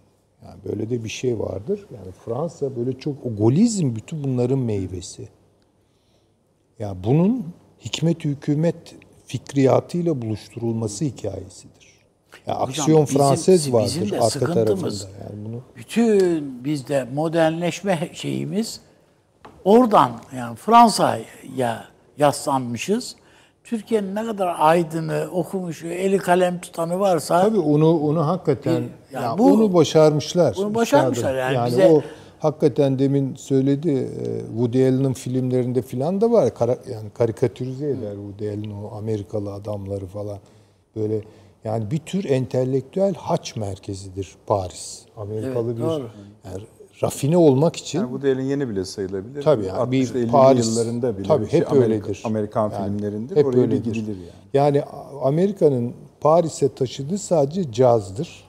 Yani 0.45 0.55
böyle 0.65 0.89
de 0.89 1.03
bir 1.03 1.09
şey 1.09 1.39
vardır. 1.39 1.85
Yani 1.93 2.11
Fransa 2.25 2.75
böyle 2.75 2.93
çok 2.99 3.15
o 3.25 3.35
golizm 3.35 3.95
bütün 3.95 4.23
bunların 4.23 4.59
meyvesi. 4.59 5.29
Ya 6.79 6.95
bunun 7.03 7.45
hikmet 7.85 8.25
hükümet 8.25 8.95
fikriyatıyla 9.25 10.21
buluşturulması 10.21 11.05
hikayesidir. 11.05 11.91
Ya 12.47 12.55
aksiyon 12.55 13.05
bizim- 13.05 13.17
Fransız 13.19 13.47
bizim 13.47 13.73
vardır 13.73 14.11
de 14.11 14.15
arka 14.15 14.29
sıkıntımız- 14.29 14.99
tarafında. 15.01 15.23
Yani 15.23 15.45
bunu 15.45 15.61
Bütün 15.75 16.63
bizde 16.63 17.07
modernleşme 17.13 18.09
şeyimiz 18.13 18.81
oradan 19.65 20.11
yani 20.37 20.55
Fransa'ya 20.55 21.85
yaslanmışız. 22.17 23.15
Türkiye'nin 23.63 24.15
ne 24.15 24.25
kadar 24.25 24.55
aydını, 24.59 25.27
okumuş, 25.31 25.83
eli 25.83 26.17
kalem 26.17 26.61
tutanı 26.61 26.99
varsa 26.99 27.41
tabii 27.41 27.59
onu 27.59 27.99
onu 27.99 28.27
hakikaten 28.27 28.71
Yani 28.71 28.89
ya 29.13 29.37
bu- 29.37 29.53
onu 29.53 29.73
başarmışlar. 29.73 30.55
bunu 30.57 30.75
başarmışlar 30.75 31.35
üstadım. 31.35 31.53
yani 31.55 31.67
bize- 31.67 31.87
o 31.87 32.01
hakikaten 32.41 32.99
demin 32.99 33.35
söyledi 33.35 33.89
e, 33.91 34.39
Woody 34.47 34.87
Allen'ın 34.87 35.13
filmlerinde 35.13 35.81
filan 35.81 36.21
da 36.21 36.31
var. 36.31 36.53
Kara, 36.55 36.71
yani 36.91 37.09
karikatürize 37.13 37.89
eder 37.89 38.15
Woody 38.15 38.49
Allen 38.49 38.71
o 38.83 38.95
Amerikalı 38.97 39.53
adamları 39.53 40.05
falan. 40.05 40.37
Böyle 40.95 41.21
yani 41.63 41.91
bir 41.91 41.97
tür 41.97 42.25
entelektüel 42.29 43.13
haç 43.15 43.55
merkezidir 43.55 44.35
Paris. 44.47 45.01
Amerikalı 45.17 45.77
bir 45.77 45.81
doğru. 45.81 46.07
yani 46.45 46.63
rafine 47.03 47.37
olmak 47.37 47.75
için 47.75 47.99
Yani 47.99 48.11
bu 48.11 48.21
değerin 48.21 48.43
yeni 48.43 48.69
bile 48.69 48.85
sayılabilir. 48.85 49.41
Tabii 49.43 49.65
yani 49.65 49.77
60'lı 49.77 50.15
bir 50.15 50.19
50'li 50.23 50.31
Paris 50.31 50.67
yıllarında 50.77 51.17
bile 51.17 51.27
tabii 51.27 51.45
bir 51.45 51.49
şey 51.49 51.59
hep 51.59 51.67
Amerika- 51.71 51.83
öyledir. 51.83 52.21
Amerikan 52.25 52.69
Yani 52.71 52.85
filmlerindir. 52.97 53.35
hep 53.35 53.45
Oraya 53.45 53.57
bir 53.57 53.61
öyledir. 53.61 53.93
gidilir 53.93 54.17
yani. 54.17 54.29
Yani 54.53 54.83
Amerika'nın 55.23 55.93
Paris'e 56.21 56.69
taşıdığı 56.75 57.17
sadece 57.17 57.71
cazdır. 57.71 58.43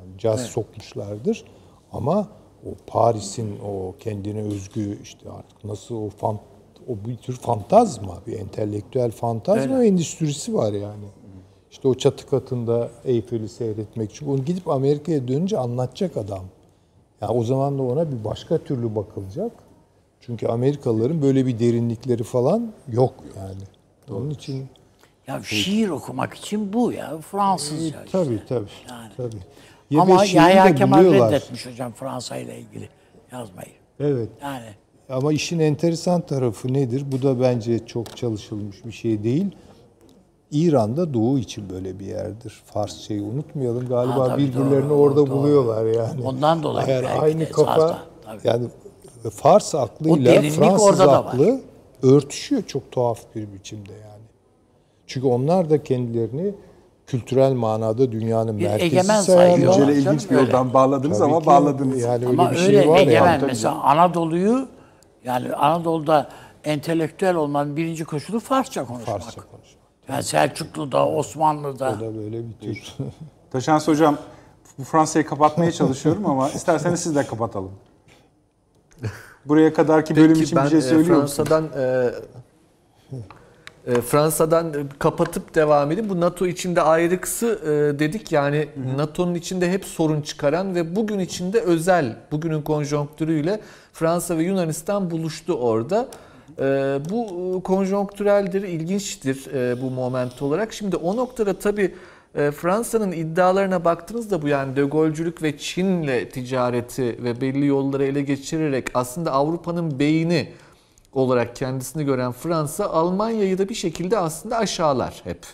Yani 0.00 0.18
caz 0.18 0.40
sokmuşlardır. 0.40 1.44
Ama 1.92 2.28
o 2.66 2.74
Paris'in 2.86 3.58
o 3.66 3.94
kendine 4.00 4.40
özgü 4.40 4.98
işte 5.02 5.30
artık 5.30 5.64
nasıl 5.64 5.94
o 5.94 6.08
fan, 6.08 6.38
o 6.88 7.08
bir 7.08 7.16
tür 7.16 7.36
fantazma, 7.36 8.18
bir 8.26 8.38
entelektüel 8.38 9.10
fantazma 9.10 9.80
ve 9.80 9.86
endüstrisi 9.86 10.54
var 10.54 10.72
yani. 10.72 11.04
İşte 11.70 11.88
o 11.88 11.94
çatı 11.94 12.26
katında 12.26 12.90
Eyfel'i 13.04 13.48
seyretmek 13.48 14.10
için. 14.10 14.26
Onu 14.26 14.44
gidip 14.44 14.68
Amerika'ya 14.68 15.28
dönünce 15.28 15.58
anlatacak 15.58 16.16
adam. 16.16 16.44
Ya 17.20 17.28
o 17.28 17.44
zaman 17.44 17.78
da 17.78 17.82
ona 17.82 18.12
bir 18.12 18.24
başka 18.24 18.58
türlü 18.58 18.96
bakılacak. 18.96 19.52
Çünkü 20.20 20.46
Amerikalıların 20.46 21.22
böyle 21.22 21.46
bir 21.46 21.58
derinlikleri 21.58 22.22
falan 22.22 22.72
yok 22.88 23.14
yani. 23.36 23.62
Onun 24.10 24.30
için 24.30 24.66
ya 25.26 25.42
şiir 25.42 25.88
okumak 25.88 26.34
için 26.34 26.72
bu 26.72 26.92
ya 26.92 27.18
Fransızca. 27.18 28.04
işte. 28.04 28.04
tabii 28.12 28.42
tabii. 28.48 28.70
Yani. 28.90 29.10
tabii. 29.16 29.42
Ama 29.98 30.12
Yebe 30.14 30.26
şiiri 30.26 30.36
Yahya 30.36 30.74
Kemal 30.74 30.98
buluyorlar. 31.04 31.32
reddetmiş 31.32 31.66
hocam 31.66 31.92
Fransa 31.92 32.36
ile 32.36 32.58
ilgili 32.58 32.88
yazmayı. 33.32 33.68
Evet. 34.00 34.28
Yani 34.42 34.64
Ama 35.08 35.32
işin 35.32 35.58
enteresan 35.58 36.20
tarafı 36.20 36.72
nedir? 36.72 37.04
Bu 37.12 37.22
da 37.22 37.40
bence 37.40 37.86
çok 37.86 38.16
çalışılmış 38.16 38.84
bir 38.84 38.92
şey 38.92 39.22
değil. 39.22 39.46
İran'da 40.50 41.14
doğu 41.14 41.38
için 41.38 41.70
böyle 41.70 41.98
bir 41.98 42.06
yerdir. 42.06 42.62
Farsçayı 42.66 43.22
unutmayalım. 43.22 43.88
Galiba 43.88 44.30
Ha, 44.32 44.38
birbirlerini 44.38 44.88
doğru, 44.90 44.94
orada 44.94 45.16
doğru. 45.16 45.30
buluyorlar 45.30 45.84
yani. 45.86 46.22
Ondan 46.26 46.62
dolayı 46.62 46.88
Yani 46.90 47.08
aynı 47.08 47.50
kafa 47.50 47.80
zaten, 47.80 47.98
tabii. 48.24 48.40
yani 48.48 48.66
Fars 49.30 49.74
aklıyla 49.74 50.42
Fransız 50.42 50.98
da 50.98 51.26
aklı 51.26 51.60
örtüşüyor 52.02 52.62
çok 52.62 52.92
tuhaf 52.92 53.20
bir 53.34 53.52
biçimde 53.52 53.92
yani. 53.92 54.24
Çünkü 55.06 55.26
onlar 55.26 55.70
da 55.70 55.82
kendilerini 55.82 56.54
kültürel 57.06 57.52
manada 57.52 58.12
dünyanın 58.12 58.58
Bir 58.58 58.68
merkezi 58.68 58.96
egemen. 58.96 59.22
Şöyle 59.22 59.72
Canım 59.72 59.88
ilginç 59.90 60.30
bir 60.30 60.36
öyle. 60.36 60.44
yoldan 60.46 60.74
bağladınız 60.74 61.18
Tabii 61.18 61.30
ama 61.30 61.40
ki 61.40 61.46
bağladınız. 61.46 62.00
Yani 62.02 62.26
öyle 62.26 62.40
Ama 62.42 62.50
bir 62.50 62.56
öyle 62.56 62.80
şey 62.82 62.88
var 62.90 62.98
egemen 62.98 63.32
yani. 63.32 63.44
mesela 63.46 63.74
Anadolu'yu 63.82 64.68
yani 65.24 65.54
Anadolu'da 65.54 66.28
entelektüel 66.64 67.34
olmanın 67.34 67.76
birinci 67.76 68.04
koşulu 68.04 68.40
Farsça 68.40 68.86
konuşmak. 68.86 69.22
Farsça 69.22 69.40
konuşmak. 69.40 69.84
Yani 70.08 70.22
Selçuklu'da, 70.22 71.08
Osmanlı'da. 71.08 71.88
O 71.98 72.00
da 72.00 72.14
böyle 72.16 72.38
bir 72.48 72.52
tür. 72.60 72.94
Taşans 73.50 73.88
Hocam 73.88 74.18
bu 74.78 74.84
Fransa'yı 74.84 75.26
kapatmaya 75.26 75.72
çalışıyorum 75.72 76.26
ama 76.26 76.50
isterseniz 76.54 77.00
siz 77.00 77.16
de 77.16 77.26
kapatalım. 77.26 77.70
Buraya 79.44 79.74
kadarki 79.74 80.16
bölüm 80.16 80.28
Peki 80.28 80.44
için 80.44 80.56
ben 80.56 80.64
bir 80.64 80.70
şey 80.70 80.78
e, 80.78 80.82
söylüyor? 80.82 81.18
Fransa'dan 81.18 81.64
e, 81.76 81.80
e, 81.80 82.10
Fransa'dan 83.84 84.74
e, 84.74 84.76
kapatıp 84.98 85.54
devam 85.54 85.92
edeyim. 85.92 86.10
Bu 86.10 86.20
NATO 86.20 86.46
içinde 86.46 86.82
ayrıksı 86.82 87.46
e, 87.62 87.98
dedik 87.98 88.32
yani 88.32 88.68
NATO'nun 88.96 89.34
içinde 89.34 89.72
hep 89.72 89.84
sorun 89.84 90.22
çıkaran 90.22 90.74
ve 90.74 90.96
bugün 90.96 91.18
içinde 91.18 91.60
özel 91.60 92.16
bugünün 92.32 92.62
konjonktürüyle 92.62 93.60
Fransa 93.92 94.38
ve 94.38 94.42
Yunanistan 94.42 95.10
buluştu 95.10 95.52
orada. 95.52 96.08
E, 96.58 96.62
bu 97.10 97.56
e, 97.58 97.62
konjonktüreldir, 97.62 98.62
ilginçtir 98.62 99.46
e, 99.54 99.82
bu 99.82 99.90
moment 99.90 100.42
olarak. 100.42 100.72
Şimdi 100.72 100.96
o 100.96 101.16
noktada 101.16 101.58
tabii 101.58 101.94
e, 102.34 102.50
Fransa'nın 102.50 103.12
iddialarına 103.12 103.84
baktığınızda 103.84 104.42
bu 104.42 104.48
yani 104.48 104.76
De 104.76 104.82
Gaulle'cülük 104.82 105.42
ve 105.42 105.58
Çin'le 105.58 106.28
ticareti 106.32 107.24
ve 107.24 107.40
belli 107.40 107.66
yolları 107.66 108.04
ele 108.04 108.22
geçirerek 108.22 108.88
aslında 108.94 109.32
Avrupa'nın 109.32 109.98
beyni 109.98 110.48
olarak 111.14 111.56
kendisini 111.56 112.04
gören 112.04 112.32
Fransa 112.32 112.86
Almanya'yı 112.86 113.58
da 113.58 113.68
bir 113.68 113.74
şekilde 113.74 114.18
aslında 114.18 114.58
aşağılar 114.58 115.20
hep. 115.24 115.46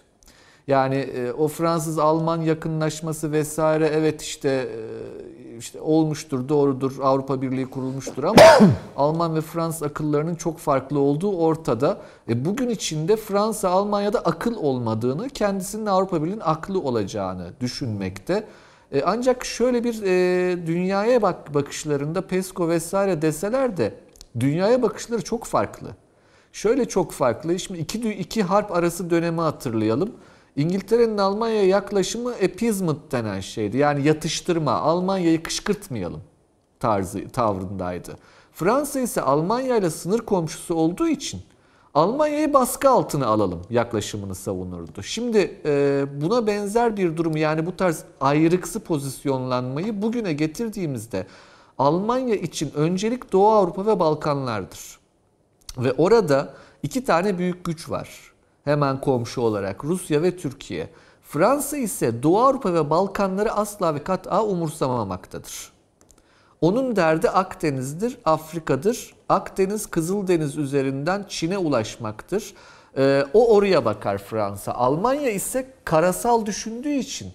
Yani 0.66 0.96
e, 0.96 1.32
o 1.32 1.48
Fransız-Alman 1.48 2.42
yakınlaşması 2.42 3.32
vesaire 3.32 3.90
evet 3.94 4.22
işte 4.22 4.48
e, 4.48 5.58
işte 5.58 5.80
olmuştur, 5.80 6.48
doğrudur. 6.48 6.92
Avrupa 7.02 7.42
Birliği 7.42 7.66
kurulmuştur 7.66 8.24
ama 8.24 8.42
Alman 8.96 9.34
ve 9.34 9.40
Fransız 9.40 9.82
akıllarının 9.82 10.34
çok 10.34 10.58
farklı 10.58 10.98
olduğu 10.98 11.36
ortada. 11.36 11.98
E, 12.28 12.44
bugün 12.44 12.68
içinde 12.68 13.16
Fransa 13.16 13.68
Almanya'da 13.68 14.20
akıl 14.20 14.56
olmadığını, 14.56 15.28
kendisinin 15.28 15.86
Avrupa 15.86 16.22
Birliği'nin 16.22 16.42
aklı 16.44 16.80
olacağını 16.80 17.50
düşünmekte. 17.60 18.46
E, 18.92 19.02
ancak 19.02 19.44
şöyle 19.44 19.84
bir 19.84 20.02
e, 20.02 20.66
dünyaya 20.66 21.22
bak 21.22 21.54
bakışlarında 21.54 22.26
PESCO 22.26 22.68
vesaire 22.68 23.22
deseler 23.22 23.76
de 23.76 23.94
dünyaya 24.40 24.82
bakışları 24.82 25.24
çok 25.24 25.44
farklı. 25.44 25.88
Şöyle 26.52 26.88
çok 26.88 27.12
farklı. 27.12 27.58
Şimdi 27.58 27.80
iki, 27.80 28.10
iki 28.10 28.42
harp 28.42 28.72
arası 28.72 29.10
dönemi 29.10 29.40
hatırlayalım. 29.40 30.12
İngiltere'nin 30.56 31.18
Almanya'ya 31.18 31.66
yaklaşımı 31.66 32.30
appeasement 32.30 33.12
denen 33.12 33.40
şeydi. 33.40 33.76
Yani 33.76 34.06
yatıştırma, 34.06 34.72
Almanya'yı 34.72 35.42
kışkırtmayalım 35.42 36.20
tarzı 36.80 37.28
tavrındaydı. 37.28 38.16
Fransa 38.52 39.00
ise 39.00 39.22
Almanya 39.22 39.76
ile 39.76 39.90
sınır 39.90 40.18
komşusu 40.18 40.74
olduğu 40.74 41.08
için 41.08 41.40
Almanya'yı 41.94 42.54
baskı 42.54 42.90
altına 42.90 43.26
alalım 43.26 43.62
yaklaşımını 43.70 44.34
savunurdu. 44.34 45.02
Şimdi 45.02 45.60
e, 45.64 46.04
buna 46.20 46.46
benzer 46.46 46.96
bir 46.96 47.16
durum 47.16 47.36
yani 47.36 47.66
bu 47.66 47.76
tarz 47.76 48.04
ayrıksı 48.20 48.80
pozisyonlanmayı 48.80 50.02
bugüne 50.02 50.32
getirdiğimizde 50.32 51.26
Almanya 51.80 52.34
için 52.34 52.72
öncelik 52.74 53.32
Doğu 53.32 53.48
Avrupa 53.48 53.86
ve 53.86 54.00
Balkanlardır. 54.00 54.98
Ve 55.78 55.92
orada 55.92 56.54
iki 56.82 57.04
tane 57.04 57.38
büyük 57.38 57.64
güç 57.64 57.90
var. 57.90 58.08
Hemen 58.64 59.00
komşu 59.00 59.40
olarak 59.40 59.84
Rusya 59.84 60.22
ve 60.22 60.36
Türkiye. 60.36 60.90
Fransa 61.22 61.76
ise 61.76 62.22
Doğu 62.22 62.40
Avrupa 62.40 62.74
ve 62.74 62.90
Balkanları 62.90 63.52
asla 63.52 63.94
ve 63.94 64.04
kat'a 64.04 64.44
umursamamaktadır. 64.44 65.72
Onun 66.60 66.96
derdi 66.96 67.30
Akdeniz'dir, 67.30 68.18
Afrika'dır. 68.24 69.14
Akdeniz, 69.28 69.86
Kızıldeniz 69.86 70.56
üzerinden 70.56 71.24
Çin'e 71.28 71.58
ulaşmaktır. 71.58 72.54
Ee, 72.96 73.24
o 73.34 73.54
oraya 73.54 73.84
bakar 73.84 74.18
Fransa. 74.18 74.72
Almanya 74.72 75.30
ise 75.30 75.72
karasal 75.84 76.46
düşündüğü 76.46 76.94
için 76.94 77.32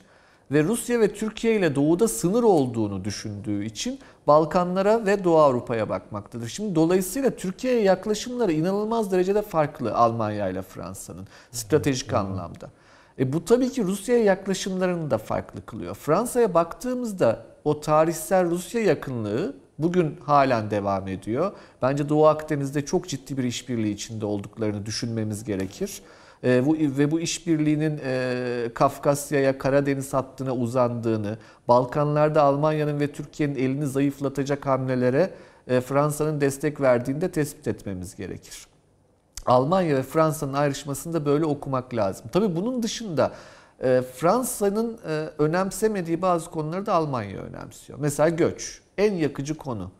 ve 0.51 0.63
Rusya 0.63 0.99
ve 0.99 1.13
Türkiye 1.13 1.55
ile 1.55 1.75
doğuda 1.75 2.07
sınır 2.07 2.43
olduğunu 2.43 3.05
düşündüğü 3.05 3.65
için 3.65 3.99
Balkanlara 4.27 5.05
ve 5.05 5.23
Doğu 5.23 5.37
Avrupa'ya 5.37 5.89
bakmaktadır. 5.89 6.47
Şimdi 6.47 6.75
dolayısıyla 6.75 7.29
Türkiye'ye 7.29 7.81
yaklaşımları 7.81 8.51
inanılmaz 8.51 9.11
derecede 9.11 9.41
farklı 9.41 9.95
Almanya 9.95 10.49
ile 10.49 10.61
Fransa'nın 10.61 11.27
stratejik 11.51 12.13
anlamda. 12.13 12.69
E 13.19 13.33
bu 13.33 13.45
tabii 13.45 13.69
ki 13.69 13.83
Rusya'ya 13.83 14.23
yaklaşımlarını 14.23 15.11
da 15.11 15.17
farklı 15.17 15.65
kılıyor. 15.65 15.95
Fransa'ya 15.95 16.53
baktığımızda 16.53 17.45
o 17.63 17.81
tarihsel 17.81 18.49
Rusya 18.49 18.81
yakınlığı 18.81 19.55
bugün 19.79 20.19
halen 20.25 20.71
devam 20.71 21.07
ediyor. 21.07 21.51
Bence 21.81 22.09
Doğu 22.09 22.27
Akdeniz'de 22.27 22.85
çok 22.85 23.07
ciddi 23.09 23.37
bir 23.37 23.43
işbirliği 23.43 23.93
içinde 23.93 24.25
olduklarını 24.25 24.85
düşünmemiz 24.85 25.43
gerekir. 25.43 26.01
E, 26.45 26.65
bu, 26.65 26.75
ve 26.79 27.11
bu 27.11 27.19
işbirliğinin 27.19 27.99
e, 28.03 28.69
Kafkasya'ya, 28.73 29.57
Karadeniz 29.57 30.13
hattına 30.13 30.55
uzandığını, 30.55 31.37
Balkanlarda 31.67 32.41
Almanya'nın 32.41 32.99
ve 32.99 33.11
Türkiye'nin 33.11 33.55
elini 33.55 33.87
zayıflatacak 33.87 34.65
hamlelere 34.65 35.33
e, 35.67 35.81
Fransa'nın 35.81 36.41
destek 36.41 36.81
verdiğini 36.81 37.21
de 37.21 37.31
tespit 37.31 37.67
etmemiz 37.67 38.15
gerekir. 38.15 38.67
Almanya 39.45 39.95
ve 39.95 40.03
Fransa'nın 40.03 40.53
ayrışmasını 40.53 41.13
da 41.13 41.25
böyle 41.25 41.45
okumak 41.45 41.95
lazım. 41.95 42.25
Tabii 42.31 42.55
bunun 42.55 42.83
dışında 42.83 43.31
e, 43.83 44.01
Fransa'nın 44.15 44.99
e, 45.07 45.29
önemsemediği 45.37 46.21
bazı 46.21 46.51
konuları 46.51 46.85
da 46.85 46.93
Almanya 46.93 47.39
önemsiyor. 47.39 47.99
Mesela 48.01 48.29
göç 48.29 48.81
en 48.97 49.13
yakıcı 49.13 49.57
konu. 49.57 49.91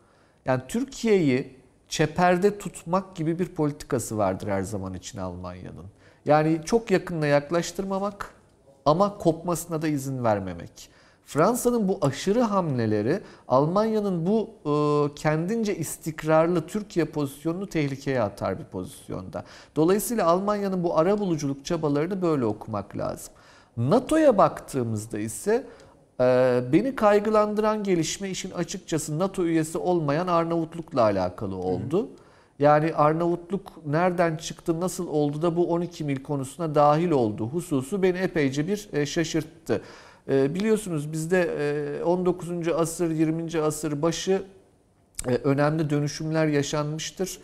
Yani 0.44 0.62
Türkiye'yi 0.68 1.56
çeperde 1.88 2.58
tutmak 2.58 3.16
gibi 3.16 3.38
bir 3.38 3.48
politikası 3.48 4.18
vardır 4.18 4.48
her 4.48 4.62
zaman 4.62 4.94
için 4.94 5.18
Almanya'nın. 5.18 5.95
Yani 6.26 6.60
çok 6.64 6.90
yakınına 6.90 7.26
yaklaştırmamak 7.26 8.34
ama 8.84 9.18
kopmasına 9.18 9.82
da 9.82 9.88
izin 9.88 10.24
vermemek. 10.24 10.90
Fransa'nın 11.26 11.88
bu 11.88 11.98
aşırı 12.02 12.40
hamleleri 12.40 13.20
Almanya'nın 13.48 14.26
bu 14.26 14.50
e, 14.64 15.14
kendince 15.14 15.76
istikrarlı 15.76 16.66
Türkiye 16.66 17.06
pozisyonunu 17.06 17.66
tehlikeye 17.66 18.22
atar 18.22 18.58
bir 18.58 18.64
pozisyonda. 18.64 19.44
Dolayısıyla 19.76 20.26
Almanya'nın 20.26 20.84
bu 20.84 20.98
ara 20.98 21.18
buluculuk 21.18 21.64
çabalarını 21.64 22.22
böyle 22.22 22.44
okumak 22.44 22.96
lazım. 22.96 23.34
NATO'ya 23.76 24.38
baktığımızda 24.38 25.18
ise 25.18 25.66
e, 26.20 26.60
beni 26.72 26.94
kaygılandıran 26.94 27.84
gelişme 27.84 28.30
işin 28.30 28.50
açıkçası 28.50 29.18
NATO 29.18 29.44
üyesi 29.44 29.78
olmayan 29.78 30.26
Arnavutluk'la 30.26 31.02
alakalı 31.02 31.56
oldu. 31.56 32.02
Hı. 32.02 32.25
Yani 32.58 32.94
Arnavutluk 32.94 33.86
nereden 33.86 34.36
çıktı, 34.36 34.80
nasıl 34.80 35.08
oldu 35.08 35.42
da 35.42 35.56
bu 35.56 35.72
12 35.72 36.04
mil 36.04 36.22
konusuna 36.22 36.74
dahil 36.74 37.10
oldu 37.10 37.46
hususu 37.46 38.02
beni 38.02 38.18
epeyce 38.18 38.68
bir 38.68 38.88
e, 38.92 39.06
şaşırttı. 39.06 39.82
E, 40.28 40.54
biliyorsunuz 40.54 41.12
bizde 41.12 42.02
19. 42.04 42.68
asır, 42.68 43.10
20. 43.10 43.60
asır 43.60 44.02
başı 44.02 44.42
önemli 45.44 45.90
dönüşümler 45.90 46.46
yaşanmıştır. 46.46 47.38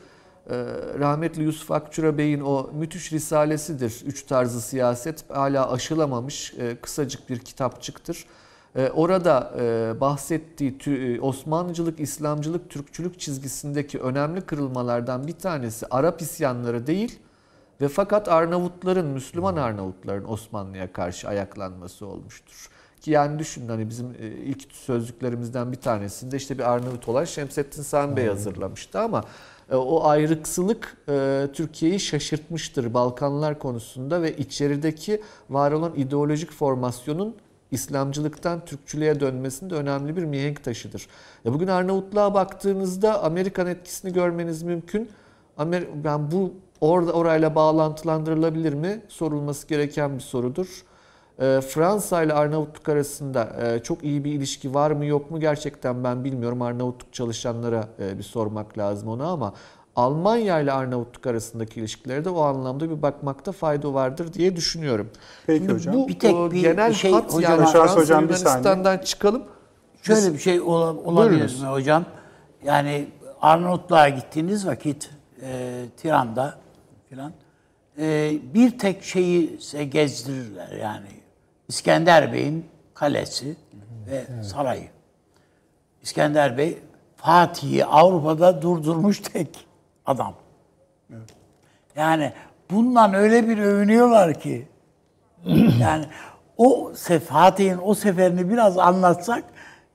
Rahmetli 0.98 1.42
Yusuf 1.42 1.70
Akçura 1.70 2.18
Bey'in 2.18 2.40
o 2.40 2.70
müthiş 2.72 3.12
risalesidir. 3.12 4.02
Üç 4.06 4.22
tarzı 4.22 4.60
siyaset 4.60 5.30
hala 5.30 5.72
aşılamamış 5.72 6.54
kısacık 6.82 7.30
bir 7.30 7.38
kitapçıktır. 7.38 8.26
Orada 8.74 9.52
bahsettiği 10.00 11.20
Osmanlıcılık, 11.20 12.00
İslamcılık, 12.00 12.70
Türkçülük 12.70 13.20
çizgisindeki 13.20 13.98
önemli 13.98 14.40
kırılmalardan 14.40 15.26
bir 15.26 15.32
tanesi 15.32 15.86
Arap 15.90 16.22
isyanları 16.22 16.86
değil 16.86 17.18
ve 17.80 17.88
fakat 17.88 18.28
Arnavutların, 18.28 19.06
Müslüman 19.06 19.56
Arnavutların 19.56 20.28
Osmanlı'ya 20.28 20.92
karşı 20.92 21.28
ayaklanması 21.28 22.06
olmuştur. 22.06 22.68
Ki 23.00 23.10
yani 23.10 23.38
düşünün 23.38 23.68
hani 23.68 23.88
bizim 23.88 24.14
ilk 24.44 24.72
sözlüklerimizden 24.72 25.72
bir 25.72 25.76
tanesinde 25.76 26.36
işte 26.36 26.58
bir 26.58 26.72
Arnavut 26.72 27.08
olan 27.08 27.24
Şemsettin 27.24 27.82
Sami 27.82 28.16
Bey 28.16 28.26
hazırlamıştı 28.26 29.00
ama 29.00 29.24
o 29.72 30.04
ayrıksılık 30.04 30.96
Türkiye'yi 31.54 32.00
şaşırtmıştır 32.00 32.94
Balkanlar 32.94 33.58
konusunda 33.58 34.22
ve 34.22 34.36
içerideki 34.36 35.22
var 35.50 35.72
olan 35.72 35.94
ideolojik 35.96 36.52
formasyonun 36.52 37.36
İslamcılıktan 37.72 38.64
Türkçülüğe 38.64 39.20
dönmesinde 39.20 39.74
önemli 39.74 40.16
bir 40.16 40.24
mihenk 40.24 40.64
taşıdır. 40.64 41.06
Ya 41.44 41.52
bugün 41.52 41.66
Arnavutluğa 41.66 42.34
baktığınızda 42.34 43.22
Amerikan 43.22 43.66
etkisini 43.66 44.12
görmeniz 44.12 44.62
mümkün. 44.62 45.10
Amer 45.56 45.84
ben 46.04 46.30
bu 46.30 46.52
orada 46.80 47.12
orayla 47.12 47.54
bağlantılandırılabilir 47.54 48.72
mi? 48.72 49.00
Sorulması 49.08 49.68
gereken 49.68 50.14
bir 50.14 50.20
sorudur. 50.20 50.84
E, 51.38 51.60
Fransa 51.60 52.22
ile 52.22 52.32
Arnavutluk 52.32 52.88
arasında 52.88 53.56
e, 53.62 53.82
çok 53.82 54.04
iyi 54.04 54.24
bir 54.24 54.32
ilişki 54.32 54.74
var 54.74 54.90
mı 54.90 55.04
yok 55.04 55.30
mu 55.30 55.40
gerçekten 55.40 56.04
ben 56.04 56.24
bilmiyorum. 56.24 56.62
Arnavutluk 56.62 57.12
çalışanlara 57.12 57.88
e, 57.98 58.18
bir 58.18 58.22
sormak 58.22 58.78
lazım 58.78 59.08
ona 59.08 59.26
ama 59.26 59.54
Almanya 59.96 60.60
ile 60.60 60.72
Arnavutluk 60.72 61.26
arasındaki 61.26 61.80
ilişkilere 61.80 62.24
de 62.24 62.30
o 62.30 62.40
anlamda 62.40 62.90
bir 62.90 63.02
bakmakta 63.02 63.52
fayda 63.52 63.94
vardır 63.94 64.32
diye 64.32 64.56
düşünüyorum. 64.56 65.10
Peki 65.46 65.58
Şimdi 65.58 65.72
hocam. 65.72 65.94
Bu 65.94 66.08
Bir 66.08 66.18
tek 66.18 66.34
e, 66.34 66.50
bir 66.50 66.60
genel 66.60 66.92
şey 66.92 67.12
hat 67.12 67.32
hocam- 67.34 67.58
yani 67.60 67.70
Fransa 67.72 67.96
hocam 67.96 68.18
bir 68.28 68.28
Yunanistan'dan 68.28 68.98
çıkalım. 68.98 69.42
Şöyle 70.02 70.32
bir 70.34 70.38
şey 70.38 70.60
ola- 70.60 70.94
olabilir 70.96 71.30
Buyurunuz. 71.30 71.62
mi 71.62 71.68
hocam? 71.68 72.04
Yani 72.64 73.06
Arnavutluğa 73.40 74.08
gittiğiniz 74.08 74.66
vakit 74.66 75.10
e, 75.42 75.82
Tiran'da 75.96 76.58
filan 77.08 77.32
e, 77.98 78.32
bir 78.54 78.78
tek 78.78 79.02
şeyi 79.04 79.58
gezdirirler 79.90 80.68
yani 80.82 81.06
İskender 81.68 82.32
Bey'in 82.32 82.66
kalesi 82.94 83.56
ve 84.10 84.42
sarayı. 84.42 84.88
İskender 86.02 86.58
Bey 86.58 86.78
Fatih'i 87.16 87.84
Avrupa'da 87.84 88.62
durdurmuş 88.62 89.18
tek 89.20 89.66
adam. 90.06 90.34
Yani 91.96 92.32
bundan 92.70 93.14
öyle 93.14 93.48
bir 93.48 93.58
övünüyorlar 93.58 94.40
ki 94.40 94.68
yani 95.80 96.04
o 96.56 96.92
Fatih'in 97.28 97.78
o 97.82 97.94
seferini 97.94 98.50
biraz 98.50 98.78
anlatsak 98.78 99.44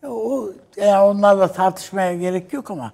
o 0.08 0.50
yani 0.78 1.04
onlarla 1.04 1.52
tartışmaya 1.52 2.16
gerek 2.16 2.54
yok 2.54 2.72
ama 2.72 2.92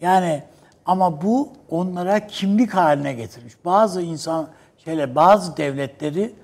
yani 0.00 0.42
ama 0.86 1.22
bu 1.22 1.52
onlara 1.70 2.26
kimlik 2.26 2.74
haline 2.74 3.12
getirmiş. 3.12 3.54
Bazı 3.64 4.02
insan 4.02 4.48
şöyle 4.84 5.14
bazı 5.14 5.56
devletleri 5.56 6.34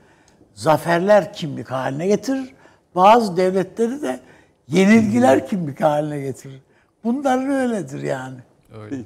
zaferler 0.54 1.32
kimlik 1.32 1.70
haline 1.70 2.06
getirir. 2.06 2.54
Bazı 2.94 3.36
devletleri 3.36 4.02
de 4.02 4.20
yenilgiler 4.68 5.48
kimlik 5.48 5.80
haline 5.80 6.20
getirir. 6.20 6.62
Bunlar 7.04 7.60
öyledir 7.60 8.02
yani. 8.02 8.38
Öyle. 8.80 8.96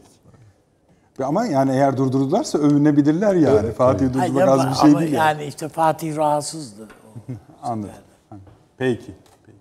Ama 1.20 1.46
yani 1.46 1.72
eğer 1.72 1.96
durdurdularsa 1.96 2.58
övünebilirler 2.58 3.34
yani. 3.34 3.72
Fatih 3.72 4.14
Hayır, 4.16 4.34
durdurmak 4.34 4.48
az 4.48 4.70
bir 4.70 4.74
şey 4.74 4.90
ama 4.90 5.00
değil 5.00 5.12
yani. 5.12 5.40
yani 5.40 5.48
işte 5.48 5.68
Fatih 5.68 6.16
rahatsızdı. 6.16 6.88
Anladım. 7.62 7.90
Anladım. 8.30 8.46
Peki. 8.78 9.12
Peki. 9.46 9.58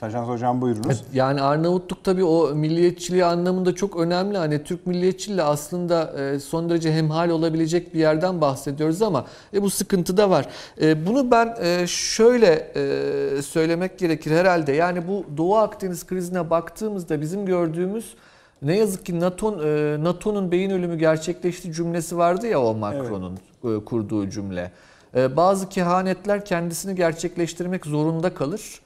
Taşans 0.00 0.28
Hocam 0.28 0.60
buyurunuz. 0.60 1.04
Yani 1.12 1.42
Arnavutluk 1.42 2.04
tabii 2.04 2.24
o 2.24 2.54
milliyetçiliği 2.54 3.24
anlamında 3.24 3.74
çok 3.74 3.96
önemli. 3.96 4.38
Hani 4.38 4.64
Türk 4.64 4.86
milliyetçiliği 4.86 5.42
aslında 5.42 6.20
e, 6.20 6.40
son 6.40 6.70
derece 6.70 6.92
hemhal 6.92 7.30
olabilecek 7.30 7.94
bir 7.94 7.98
yerden 7.98 8.40
bahsediyoruz 8.40 9.02
ama 9.02 9.24
e, 9.54 9.62
bu 9.62 9.70
sıkıntı 9.70 10.16
da 10.16 10.30
var. 10.30 10.46
E, 10.80 11.06
bunu 11.06 11.30
ben 11.30 11.56
e, 11.60 11.86
şöyle 11.86 12.72
e, 12.76 13.42
söylemek 13.42 13.98
gerekir 13.98 14.30
herhalde. 14.30 14.72
Yani 14.72 15.08
bu 15.08 15.24
Doğu 15.36 15.56
Akdeniz 15.56 16.06
krizine 16.06 16.50
baktığımızda 16.50 17.20
bizim 17.20 17.46
gördüğümüz 17.46 18.14
ne 18.62 18.76
yazık 18.76 19.06
ki 19.06 19.20
NATO 19.20 19.62
e, 19.64 19.96
NATO'nun 20.04 20.52
beyin 20.52 20.70
ölümü 20.70 20.98
gerçekleşti 20.98 21.72
cümlesi 21.72 22.16
vardı 22.16 22.46
ya 22.46 22.62
o 22.62 22.74
Macron'un 22.74 23.38
e, 23.64 23.84
kurduğu 23.84 24.30
cümle. 24.30 24.72
E, 25.14 25.36
bazı 25.36 25.68
kehanetler 25.68 26.44
kendisini 26.44 26.94
gerçekleştirmek 26.94 27.86
zorunda 27.86 28.34
kalır. 28.34 28.80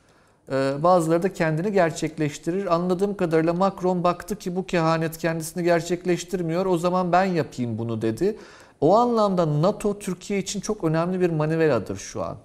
Ee, 0.50 0.72
Bazıları 0.82 1.22
da 1.22 1.32
kendini 1.32 1.72
gerçekleştirir. 1.72 2.74
Anladığım 2.74 3.16
kadarıyla 3.16 3.52
Macron 3.52 4.04
baktı 4.04 4.36
ki 4.36 4.56
bu 4.56 4.66
kehanet 4.66 5.18
kendisini 5.18 5.64
gerçekleştirmiyor. 5.64 6.66
O 6.66 6.78
zaman 6.78 7.12
ben 7.12 7.24
yapayım 7.24 7.78
bunu 7.78 8.02
dedi. 8.02 8.36
O 8.80 8.96
anlamda 8.96 9.62
NATO 9.62 9.98
Türkiye 9.98 10.38
için 10.38 10.60
çok 10.60 10.84
önemli 10.84 11.20
bir 11.20 11.30
manevradır 11.30 11.96
şu 11.96 12.22
an. 12.22 12.36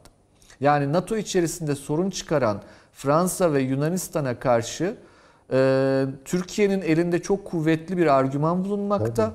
Yani 0.59 0.93
NATO 0.93 1.17
içerisinde 1.17 1.75
sorun 1.75 2.09
çıkaran 2.09 2.61
Fransa 2.93 3.53
ve 3.53 3.61
Yunanistan'a 3.61 4.39
karşı 4.39 4.95
e, 5.51 6.05
Türkiye'nin 6.25 6.81
elinde 6.81 7.21
çok 7.21 7.45
kuvvetli 7.45 7.97
bir 7.97 8.07
argüman 8.07 8.65
bulunmakta. 8.65 9.33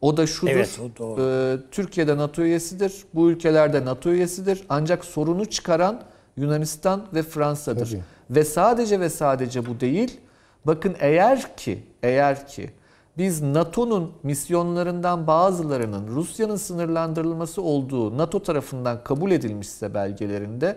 O 0.00 0.16
da 0.16 0.26
şudur. 0.26 0.50
Evet, 0.50 0.80
o 0.80 0.98
doğru. 0.98 1.22
e, 1.22 1.56
Türkiye'de 1.70 2.16
NATO 2.16 2.42
üyesidir. 2.42 3.04
Bu 3.14 3.30
ülkelerde 3.30 3.84
NATO 3.84 4.10
üyesidir. 4.10 4.64
Ancak 4.68 5.04
sorunu 5.04 5.46
çıkaran 5.46 6.02
Yunanistan 6.36 7.06
ve 7.14 7.22
Fransa'dır. 7.22 7.86
Tabii. 7.90 8.02
Ve 8.30 8.44
sadece 8.44 9.00
ve 9.00 9.10
sadece 9.10 9.66
bu 9.66 9.80
değil. 9.80 10.20
Bakın 10.66 10.96
eğer 11.00 11.56
ki 11.56 11.82
eğer 12.02 12.46
ki 12.46 12.70
biz 13.18 13.42
NATO'nun 13.42 14.12
misyonlarından 14.22 15.26
bazılarının 15.26 16.08
Rusya'nın 16.08 16.56
sınırlandırılması 16.56 17.62
olduğu 17.62 18.18
NATO 18.18 18.42
tarafından 18.42 19.04
kabul 19.04 19.30
edilmişse 19.30 19.94
belgelerinde 19.94 20.76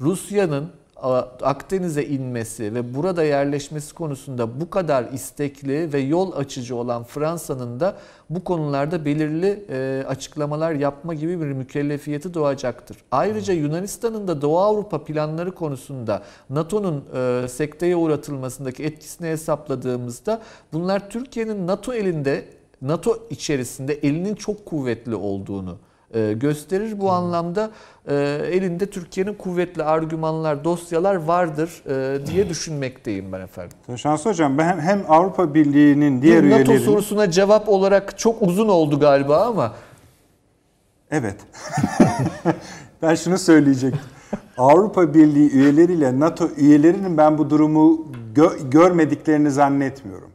Rusya'nın 0.00 0.70
Akdeniz'e 1.42 2.06
inmesi 2.06 2.74
ve 2.74 2.94
burada 2.94 3.24
yerleşmesi 3.24 3.94
konusunda 3.94 4.60
bu 4.60 4.70
kadar 4.70 5.04
istekli 5.12 5.92
ve 5.92 5.98
yol 5.98 6.32
açıcı 6.32 6.76
olan 6.76 7.04
Fransa'nın 7.04 7.80
da 7.80 7.96
bu 8.30 8.44
konularda 8.44 9.04
belirli 9.04 9.64
e, 9.70 10.04
açıklamalar 10.08 10.72
yapma 10.72 11.14
gibi 11.14 11.40
bir 11.40 11.46
mükellefiyeti 11.46 12.34
doğacaktır. 12.34 12.96
Ayrıca 13.10 13.54
Yunanistan'ın 13.54 14.28
da 14.28 14.42
Doğu 14.42 14.58
Avrupa 14.58 15.04
planları 15.04 15.52
konusunda 15.52 16.22
NATO'nun 16.50 17.04
e, 17.14 17.48
sekteye 17.48 17.96
uğratılmasındaki 17.96 18.84
etkisini 18.84 19.28
hesapladığımızda 19.28 20.42
bunlar 20.72 21.10
Türkiye'nin 21.10 21.66
NATO 21.66 21.94
elinde 21.94 22.44
NATO 22.82 23.18
içerisinde 23.30 23.94
elinin 23.94 24.34
çok 24.34 24.66
kuvvetli 24.66 25.14
olduğunu 25.14 25.78
gösterir. 26.32 27.00
Bu 27.00 27.10
anlamda 27.10 27.70
e, 28.08 28.14
elinde 28.52 28.86
Türkiye'nin 28.86 29.34
kuvvetli 29.34 29.82
argümanlar, 29.82 30.64
dosyalar 30.64 31.14
vardır 31.14 31.82
e, 31.88 32.26
diye 32.26 32.48
düşünmekteyim 32.48 33.32
ben 33.32 33.40
efendim. 33.40 33.76
Taşans 33.86 34.26
Hocam 34.26 34.58
ben 34.58 34.80
hem, 34.80 35.04
Avrupa 35.08 35.54
Birliği'nin 35.54 36.22
diğer 36.22 36.44
Bir 36.44 36.50
NATO 36.50 36.56
üyeleri... 36.72 36.84
sorusuna 36.84 37.30
cevap 37.30 37.68
olarak 37.68 38.18
çok 38.18 38.42
uzun 38.42 38.68
oldu 38.68 39.00
galiba 39.00 39.46
ama 39.46 39.74
Evet. 41.10 41.36
ben 43.02 43.14
şunu 43.14 43.38
söyleyecektim. 43.38 44.00
Avrupa 44.58 45.14
Birliği 45.14 45.50
üyeleriyle 45.50 46.20
NATO 46.20 46.48
üyelerinin 46.56 47.16
ben 47.16 47.38
bu 47.38 47.50
durumu 47.50 48.06
gö- 48.34 48.70
görmediklerini 48.70 49.50
zannetmiyorum. 49.50 50.30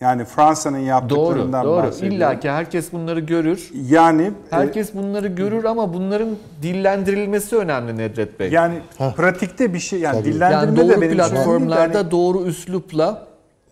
Yani 0.00 0.24
Fransa'nın 0.24 0.78
doğru, 0.78 0.86
yaptıklarından 0.86 1.64
doğru. 1.66 1.76
bahsediyorum. 1.82 2.16
İlla 2.16 2.40
ki 2.40 2.50
herkes 2.50 2.92
bunları 2.92 3.20
görür. 3.20 3.70
Yani 3.90 4.22
e, 4.22 4.32
Herkes 4.50 4.94
bunları 4.94 5.26
görür 5.28 5.64
ama 5.64 5.94
bunların 5.94 6.28
dillendirilmesi 6.62 7.56
önemli 7.56 7.96
Nedret 7.96 8.40
Bey. 8.40 8.50
yani 8.50 8.80
pratikte 9.16 9.74
bir 9.74 9.78
şey 9.78 10.00
yani 10.00 10.14
Tabii. 10.20 10.24
dillendirme 10.32 10.62
Yani 10.62 10.76
de 10.76 10.80
doğru 10.94 11.00
benim 11.00 11.16
platformlarda 11.16 12.06
de 12.06 12.10
doğru 12.10 12.44
üslupla 12.44 13.26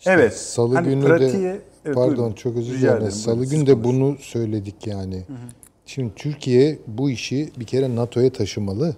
evet. 0.06 0.36
Salı 0.36 0.74
Hani 0.74 0.88
günü 0.88 1.04
pratiğe- 1.04 1.42
de 1.42 1.60
evet, 1.84 1.94
pardon 1.94 2.16
buyurun. 2.16 2.32
çok 2.32 2.56
özür 2.56 2.78
dilerim. 2.80 3.10
Salı 3.10 3.46
günü 3.46 3.66
de 3.66 3.84
bunu 3.84 4.16
söyledik 4.20 4.86
yani. 4.86 5.22
Şimdi 5.86 6.12
Türkiye 6.16 6.78
bu 6.86 7.10
işi 7.10 7.50
bir 7.58 7.64
kere 7.64 7.96
NATO'ya 7.96 8.30
taşımalı. 8.32 8.96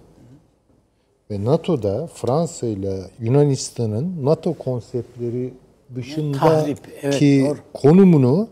Ve 1.30 1.44
NATO'da 1.44 2.06
Fransa 2.06 2.66
ile 2.66 3.00
Yunanistan'ın 3.20 4.14
NATO 4.24 4.54
konseptleri 4.54 5.54
dışındaki 5.94 6.76
evet, 7.02 7.20
doğru. 7.22 7.58
konumunu 7.74 8.48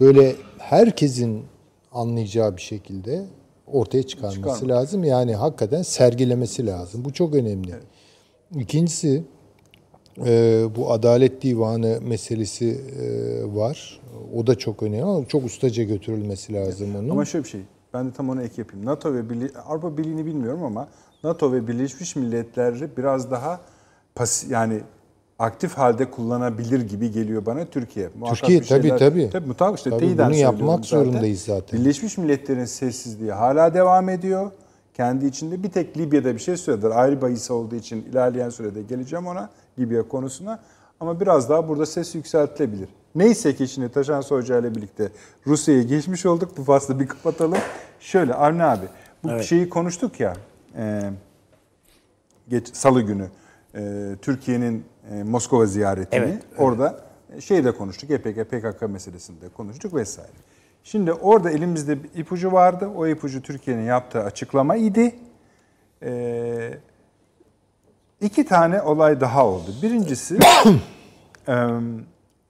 böyle 0.00 0.36
herkesin 0.58 1.44
anlayacağı 1.92 2.56
bir 2.56 2.62
şekilde 2.62 3.24
ortaya 3.66 4.02
çıkarması 4.02 4.36
Çıkarmak. 4.36 4.68
lazım. 4.68 5.04
Yani 5.04 5.34
hakikaten 5.34 5.82
sergilemesi 5.82 6.66
lazım. 6.66 7.04
Bu 7.04 7.12
çok 7.12 7.34
önemli. 7.34 7.74
İkincisi 8.54 9.24
ee, 10.26 10.64
bu 10.76 10.92
Adalet 10.92 11.42
Divanı 11.42 11.98
meselesi 12.02 12.80
e, 13.00 13.56
var. 13.56 14.00
O 14.36 14.46
da 14.46 14.54
çok 14.58 14.82
önemli 14.82 15.02
ama 15.02 15.24
çok 15.28 15.44
ustaca 15.44 15.82
götürülmesi 15.82 16.54
lazım 16.54 16.96
onun. 16.96 17.08
Ama 17.08 17.24
şöyle 17.24 17.44
bir 17.44 17.48
şey. 17.48 17.60
Ben 17.94 18.06
de 18.08 18.12
tam 18.12 18.30
ona 18.30 18.42
ek 18.42 18.54
yapayım. 18.58 18.86
NATO 18.86 19.14
ve 19.14 19.30
Birliği, 19.30 19.50
Avrupa 19.66 19.98
Birliği'ni 19.98 20.26
bilmiyorum 20.26 20.62
ama 20.62 20.88
NATO 21.24 21.52
ve 21.52 21.68
Birleşmiş 21.68 22.16
Milletler'i 22.16 22.96
biraz 22.96 23.30
daha 23.30 23.60
pas, 24.14 24.44
yani 24.50 24.80
aktif 25.44 25.74
halde 25.74 26.10
kullanabilir 26.10 26.80
gibi 26.80 27.12
geliyor 27.12 27.46
bana 27.46 27.64
Türkiye. 27.64 28.08
Muhakkak 28.18 28.40
Türkiye, 28.40 28.62
tabii, 28.62 28.82
şeyler- 28.82 28.98
tabii. 28.98 29.30
Tabii 29.30 29.46
mutlaka 29.46 29.74
işte 29.74 29.90
Tabii, 29.90 30.18
bunu 30.18 30.34
yapmak 30.34 30.84
zorundayız 30.84 31.40
zaten. 31.40 31.80
Birleşmiş 31.80 32.18
Milletler'in 32.18 32.64
sessizliği 32.64 33.32
hala 33.32 33.74
devam 33.74 34.08
ediyor. 34.08 34.50
Kendi 34.94 35.26
içinde 35.26 35.62
bir 35.62 35.70
tek 35.70 35.98
Libya'da 35.98 36.34
bir 36.34 36.38
şey 36.38 36.56
söylediler. 36.56 36.90
Ayrı 36.90 37.22
bahis 37.22 37.50
olduğu 37.50 37.74
için 37.74 38.02
ilerleyen 38.02 38.50
sürede 38.50 38.82
geleceğim 38.82 39.26
ona 39.26 39.50
Libya 39.78 40.08
konusuna. 40.08 40.60
Ama 41.00 41.20
biraz 41.20 41.50
daha 41.50 41.68
burada 41.68 41.86
ses 41.86 42.14
yükseltilebilir. 42.14 42.88
Neyse 43.14 43.54
ki 43.54 43.68
şimdi 43.68 43.88
Taşan 43.88 44.22
Hoca 44.22 44.58
ile 44.58 44.74
birlikte 44.74 45.08
Rusya'ya 45.46 45.82
geçmiş 45.82 46.26
olduk. 46.26 46.58
Bu 46.58 46.64
faslı 46.64 47.00
bir 47.00 47.06
kapatalım. 47.06 47.58
Şöyle 48.00 48.34
Avni 48.34 48.64
abi 48.64 48.86
bu 49.24 49.42
şeyi 49.42 49.68
konuştuk 49.68 50.20
ya 50.20 50.34
e, 50.76 51.10
geç, 52.48 52.76
salı 52.76 53.02
günü 53.02 53.26
Türkiye'nin 54.22 54.84
e, 55.10 55.22
Moskova 55.22 55.66
ziyaretini. 55.66 56.20
Evet, 56.20 56.42
evet. 56.48 56.60
Orada 56.60 57.00
şey 57.40 57.64
de 57.64 57.72
konuştuk. 57.72 58.10
EPG, 58.10 58.44
PKK 58.44 58.82
meselesinde 58.88 59.48
konuştuk 59.48 59.94
vesaire. 59.94 60.32
Şimdi 60.84 61.12
orada 61.12 61.50
elimizde 61.50 62.02
bir 62.02 62.10
ipucu 62.14 62.52
vardı. 62.52 62.88
O 62.96 63.06
ipucu 63.06 63.42
Türkiye'nin 63.42 63.82
yaptığı 63.82 64.22
açıklama 64.22 64.76
idi. 64.76 65.14
Ee, 66.02 66.78
iki 68.20 68.46
tane 68.46 68.82
olay 68.82 69.20
daha 69.20 69.46
oldu. 69.46 69.74
Birincisi 69.82 70.38
e, 71.48 71.54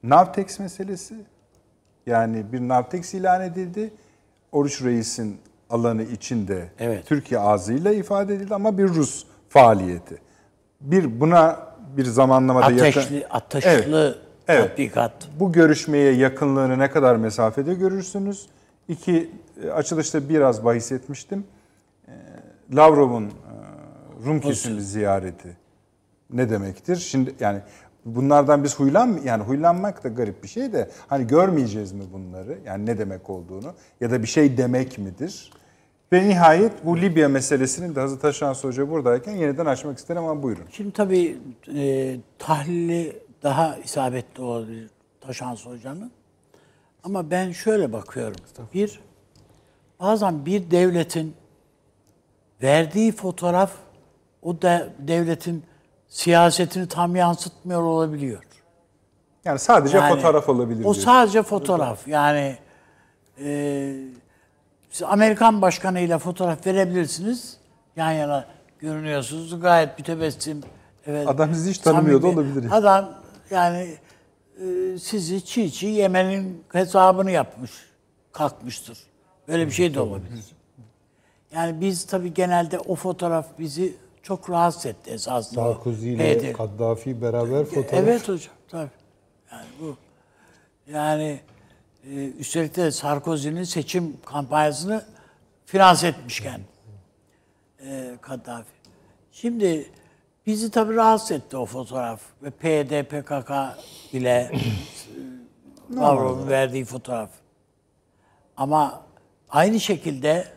Navtex 0.02 0.58
meselesi. 0.58 1.14
Yani 2.06 2.52
bir 2.52 2.60
Navtex 2.60 3.14
ilan 3.14 3.42
edildi. 3.42 3.90
Oruç 4.52 4.82
Reis'in 4.82 5.38
alanı 5.70 6.02
içinde 6.02 6.68
Evet. 6.78 7.06
Türkiye 7.06 7.40
ağzıyla 7.40 7.92
ifade 7.92 8.34
edildi 8.34 8.54
ama 8.54 8.78
bir 8.78 8.88
Rus 8.88 9.26
faaliyeti. 9.48 10.18
Bir 10.84 11.20
buna 11.20 11.58
bir 11.96 12.04
zamanlamada 12.04 12.70
yakın- 12.70 13.00
Ateşli, 13.00 13.26
ateşli 13.30 13.68
Evet. 14.48 14.68
tatbikat. 14.68 15.12
bu 15.40 15.52
görüşmeye 15.52 16.12
yakınlığını 16.12 16.78
ne 16.78 16.90
kadar 16.90 17.16
mesafede 17.16 17.74
görürsünüz? 17.74 18.46
İki, 18.88 19.30
e, 19.64 19.70
açılışta 19.70 20.28
biraz 20.28 20.64
bahis 20.64 20.92
etmiştim. 20.92 21.44
E, 22.08 22.12
Lavrov'un 22.76 23.24
e, 23.24 23.30
Rum 24.26 24.40
kesimi 24.40 24.82
ziyareti 24.82 25.56
ne 26.32 26.50
demektir? 26.50 26.96
Şimdi 26.96 27.34
yani 27.40 27.60
bunlardan 28.04 28.64
biz 28.64 28.74
huylan 28.78 29.18
yani 29.24 29.42
huylanmak 29.44 30.04
da 30.04 30.08
garip 30.08 30.42
bir 30.42 30.48
şey 30.48 30.72
de 30.72 30.90
hani 31.06 31.26
görmeyeceğiz 31.26 31.92
mi 31.92 32.02
bunları? 32.12 32.58
Yani 32.66 32.86
ne 32.86 32.98
demek 32.98 33.30
olduğunu 33.30 33.72
ya 34.00 34.10
da 34.10 34.22
bir 34.22 34.26
şey 34.28 34.56
demek 34.56 34.98
midir? 34.98 35.50
Ve 36.12 36.28
nihayet 36.28 36.84
bu 36.84 37.00
Libya 37.00 37.28
meselesinin 37.28 37.94
de 37.94 38.00
Hazır 38.00 38.20
Taşan 38.20 38.54
Hoca 38.54 38.90
buradayken 38.90 39.32
yeniden 39.32 39.66
açmak 39.66 39.98
isterim 39.98 40.24
ama 40.24 40.42
buyurun. 40.42 40.64
Şimdi 40.72 40.92
tabii 40.92 41.38
e, 41.76 42.16
tahlili 42.38 43.22
daha 43.42 43.76
isabetli 43.76 44.42
olabilir 44.42 44.90
Taşans 45.20 45.66
Hoca'nın. 45.66 46.12
Ama 47.04 47.30
ben 47.30 47.52
şöyle 47.52 47.92
bakıyorum. 47.92 48.36
Bir, 48.74 49.00
bazen 50.00 50.46
bir 50.46 50.70
devletin 50.70 51.34
verdiği 52.62 53.12
fotoğraf 53.12 53.72
o 54.42 54.62
da 54.62 54.88
devletin 54.98 55.62
siyasetini 56.08 56.88
tam 56.88 57.16
yansıtmıyor 57.16 57.82
olabiliyor. 57.82 58.42
Yani 59.44 59.58
sadece 59.58 59.96
Yani 59.98 60.14
fotoğraf 60.14 60.48
olabilir. 60.48 60.80
O 60.80 60.82
diyorsun. 60.82 61.02
sadece 61.02 61.42
fotoğraf. 61.42 62.08
Yani 62.08 62.56
e, 63.40 63.94
siz 64.94 65.02
Amerikan 65.02 65.62
başkanıyla 65.62 66.18
fotoğraf 66.18 66.66
verebilirsiniz. 66.66 67.56
Yan 67.96 68.12
yana 68.12 68.46
görünüyorsunuz. 68.78 69.60
Gayet 69.60 69.98
mütebessim. 69.98 70.60
Evet, 71.06 71.28
Adam 71.28 71.54
sizi 71.54 71.70
hiç 71.70 71.78
tanımıyor 71.78 72.22
da 72.22 72.26
olabilir. 72.26 72.68
Adam 72.70 73.14
yani 73.50 73.96
e, 74.58 74.98
sizi 74.98 75.44
çiğ 75.44 75.72
çiğ 75.72 75.86
yemenin 75.86 76.64
hesabını 76.72 77.30
yapmış. 77.30 77.70
Kalkmıştır. 78.32 78.98
Böyle 79.48 79.66
bir 79.66 79.70
şey 79.72 79.94
de 79.94 80.00
olabilir. 80.00 80.44
Yani 81.54 81.80
biz 81.80 82.06
tabii 82.06 82.34
genelde 82.34 82.78
o 82.78 82.94
fotoğraf 82.94 83.46
bizi 83.58 83.94
çok 84.22 84.50
rahatsız 84.50 84.86
etti 84.86 85.10
esasında. 85.10 85.60
Sarkozy 85.60 86.14
ile 86.14 86.38
PD. 86.38 86.52
Kaddafi 86.52 87.22
beraber 87.22 87.64
fotoğraf. 87.64 87.94
Evet 87.94 88.28
hocam 88.28 88.54
tabii. 88.68 88.90
Yani 89.52 89.66
bu 89.80 89.96
yani 90.92 91.40
e, 92.10 92.30
üstelik 92.38 92.76
de 92.76 92.90
Sarkozy'nin 92.90 93.64
seçim 93.64 94.16
kampanyasını 94.24 95.04
finanse 95.66 96.08
etmişken 96.08 96.60
e, 97.80 98.16
Kaddafi. 98.20 98.70
Şimdi 99.32 99.90
bizi 100.46 100.70
tabii 100.70 100.96
rahatsız 100.96 101.30
etti 101.30 101.56
o 101.56 101.66
fotoğraf 101.66 102.20
ve 102.42 102.50
PYD, 102.50 103.02
PKK 103.02 103.50
ile 104.12 104.30
e, 104.30 105.96
Lavrov'un 105.96 106.48
verdiği 106.48 106.84
fotoğraf. 106.84 107.30
Ama 108.56 109.02
aynı 109.48 109.80
şekilde 109.80 110.48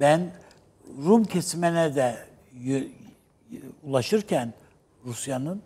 ben 0.00 0.30
Rum 1.04 1.24
kesimine 1.24 1.94
de 1.94 2.16
ulaşırken 3.82 4.52
Rusya'nın 5.04 5.62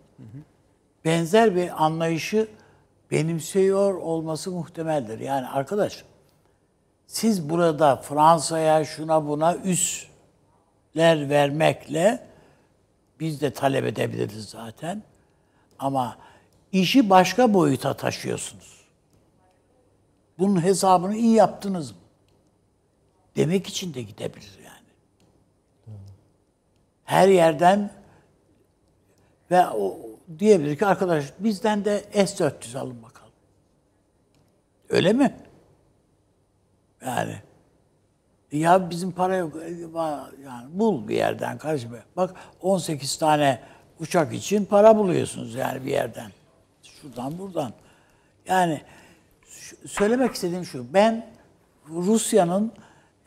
benzer 1.05 1.55
bir 1.55 1.85
anlayışı 1.85 2.47
benimseyor 3.11 3.93
olması 3.93 4.51
muhtemeldir. 4.51 5.19
Yani 5.19 5.47
arkadaş 5.47 6.03
siz 7.07 7.49
burada 7.49 7.95
Fransa'ya 7.95 8.85
şuna 8.85 9.27
buna 9.27 9.55
üsler 9.55 11.29
vermekle 11.29 12.27
biz 13.19 13.41
de 13.41 13.53
talep 13.53 13.85
edebiliriz 13.85 14.45
zaten. 14.49 15.03
Ama 15.79 16.17
işi 16.71 17.09
başka 17.09 17.53
boyuta 17.53 17.93
taşıyorsunuz. 17.93 18.79
Bunun 20.39 20.63
hesabını 20.63 21.15
iyi 21.15 21.35
yaptınız 21.35 21.91
mı? 21.91 21.97
Demek 23.35 23.67
için 23.67 23.93
de 23.93 24.01
gidebilir 24.01 24.59
yani. 24.65 25.95
Her 27.03 27.27
yerden 27.27 27.91
ve 29.51 29.67
o 29.67 30.08
diyebilir 30.39 30.77
ki 30.77 30.85
arkadaş 30.85 31.25
bizden 31.39 31.85
de 31.85 32.03
S-400 32.13 32.77
alın 32.77 33.03
bakalım. 33.03 33.33
Öyle 34.89 35.13
mi? 35.13 35.35
Yani 37.05 37.35
ya 38.51 38.89
bizim 38.89 39.11
para 39.11 39.35
yok. 39.35 39.53
Yani 40.45 40.69
bul 40.69 41.07
bir 41.07 41.15
yerden 41.15 41.57
karışma. 41.57 41.97
Bak 42.17 42.35
18 42.61 43.17
tane 43.17 43.61
uçak 43.99 44.33
için 44.33 44.65
para 44.65 44.97
buluyorsunuz 44.97 45.55
yani 45.55 45.85
bir 45.85 45.91
yerden. 45.91 46.31
Şuradan 46.83 47.39
buradan. 47.39 47.73
Yani 48.47 48.81
söylemek 49.87 50.33
istediğim 50.33 50.65
şu. 50.65 50.93
Ben 50.93 51.29
Rusya'nın 51.89 52.71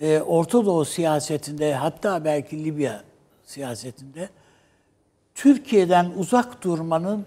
e, 0.00 0.20
Orta 0.20 0.66
Doğu 0.66 0.84
siyasetinde 0.84 1.74
hatta 1.74 2.24
belki 2.24 2.64
Libya 2.64 3.02
siyasetinde 3.44 4.28
Türkiye'den 5.34 6.12
uzak 6.16 6.62
durmanın 6.62 7.26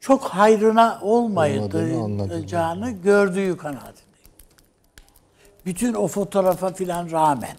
çok 0.00 0.24
hayrına 0.24 0.98
olmayacağını 1.02 2.90
gördüğü 2.90 3.56
kanaatindeyim. 3.56 4.10
Bütün 5.66 5.94
o 5.94 6.06
fotoğrafa 6.08 6.72
filan 6.72 7.10
rağmen. 7.10 7.56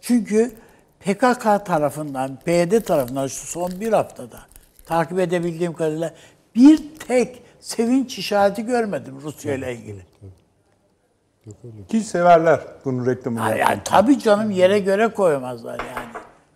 Çünkü 0.00 0.52
PKK 1.00 1.66
tarafından, 1.66 2.38
PYD 2.44 2.80
tarafından 2.80 3.26
şu 3.26 3.46
son 3.46 3.80
bir 3.80 3.92
haftada 3.92 4.38
takip 4.86 5.18
edebildiğim 5.18 5.72
kadarıyla 5.72 6.14
bir 6.54 6.98
tek 7.08 7.42
sevinç 7.60 8.18
işareti 8.18 8.66
görmedim 8.66 9.14
Rusya 9.22 9.54
ile 9.54 9.72
ilgili. 9.74 10.02
Ki 11.88 12.00
severler 12.00 12.60
bunun 12.84 13.06
reklamını 13.06 13.40
Ha. 13.40 13.54
Yani 13.54 13.80
tabii 13.84 14.18
canım 14.18 14.50
yere 14.50 14.78
göre 14.78 15.08
koymazlar 15.08 15.78
yani. 15.78 16.05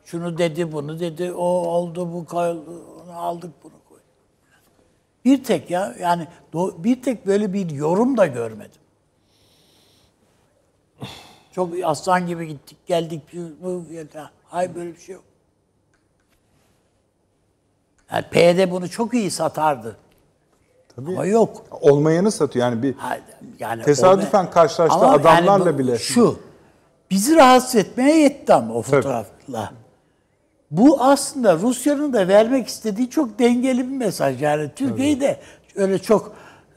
Şunu 0.05 0.39
dedi, 0.39 0.73
bunu 0.73 1.01
dedi, 1.01 1.33
o 1.33 1.45
oldu, 1.45 2.13
bu 2.13 2.25
koyuldu, 2.25 2.83
onu 3.05 3.19
aldık, 3.19 3.51
bunu 3.65 3.73
koyduk. 3.89 4.05
Bir 5.25 5.45
tek 5.45 5.71
ya, 5.71 5.95
yani 6.01 6.29
bir 6.55 7.03
tek 7.03 7.27
böyle 7.27 7.53
bir 7.53 7.71
yorum 7.71 8.17
da 8.17 8.27
görmedim. 8.27 8.81
Çok 11.53 11.73
aslan 11.85 12.27
gibi 12.27 12.47
gittik, 12.49 12.77
geldik. 12.87 13.23
bu- 13.63 13.85
Hayır 14.45 14.75
böyle 14.75 14.95
bir 14.95 15.01
şey 15.01 15.15
yok. 15.15 15.25
Yani 18.13 18.25
PYD 18.31 18.71
bunu 18.71 18.91
çok 18.91 19.15
iyi 19.15 19.31
satardı. 19.31 19.97
Tabii. 20.97 21.11
Ama 21.11 21.27
yok. 21.27 21.65
Olmayanı 21.81 22.31
satıyor 22.33 22.67
yani 22.67 22.83
bir 22.83 22.95
Ha, 22.95 23.19
Yani 23.59 23.83
Tesadüfen 23.83 24.39
olma- 24.45 24.51
karşılaştığı 24.51 24.99
Ama 24.99 25.13
adamlarla 25.13 25.75
bu- 25.75 25.79
bile. 25.79 25.99
Şu, 25.99 26.41
bizi 27.11 27.37
rahatsız 27.37 27.75
etmeye 27.75 28.19
yetti 28.19 28.55
ama 28.55 28.75
o 28.75 28.83
fotoğrafla. 28.83 29.73
Bu 30.71 31.03
aslında 31.03 31.57
Rusya'nın 31.57 32.13
da 32.13 32.29
vermek 32.29 32.69
istediği 32.69 33.11
çok 33.11 33.39
dengeli 33.39 33.91
bir 33.91 33.97
mesaj. 33.97 34.43
Yani 34.43 34.71
Türkiye'yi 34.77 35.21
de 35.21 35.41
öyle 35.75 35.99
çok 35.99 36.37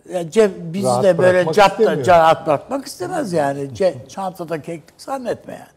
ya 0.10 0.32
cep, 0.32 0.52
bizi 0.74 0.86
Rahat 0.86 1.04
de 1.04 1.18
böyle 1.18 1.52
istemiyor. 1.52 2.08
rahat 2.08 2.48
bırakmak 2.48 2.86
istemez 2.86 3.34
yani. 3.34 3.70
Çantada 4.10 4.62
keklik 4.62 5.02
zannetme 5.02 5.54
yani. 5.54 5.74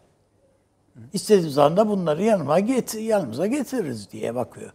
İstediğimiz 1.13 1.57
anda 1.57 1.89
bunları 1.89 2.23
yanıma 2.23 2.59
getir, 2.59 2.99
yanımıza 2.99 3.47
getiririz 3.47 4.11
diye 4.11 4.35
bakıyor. 4.35 4.71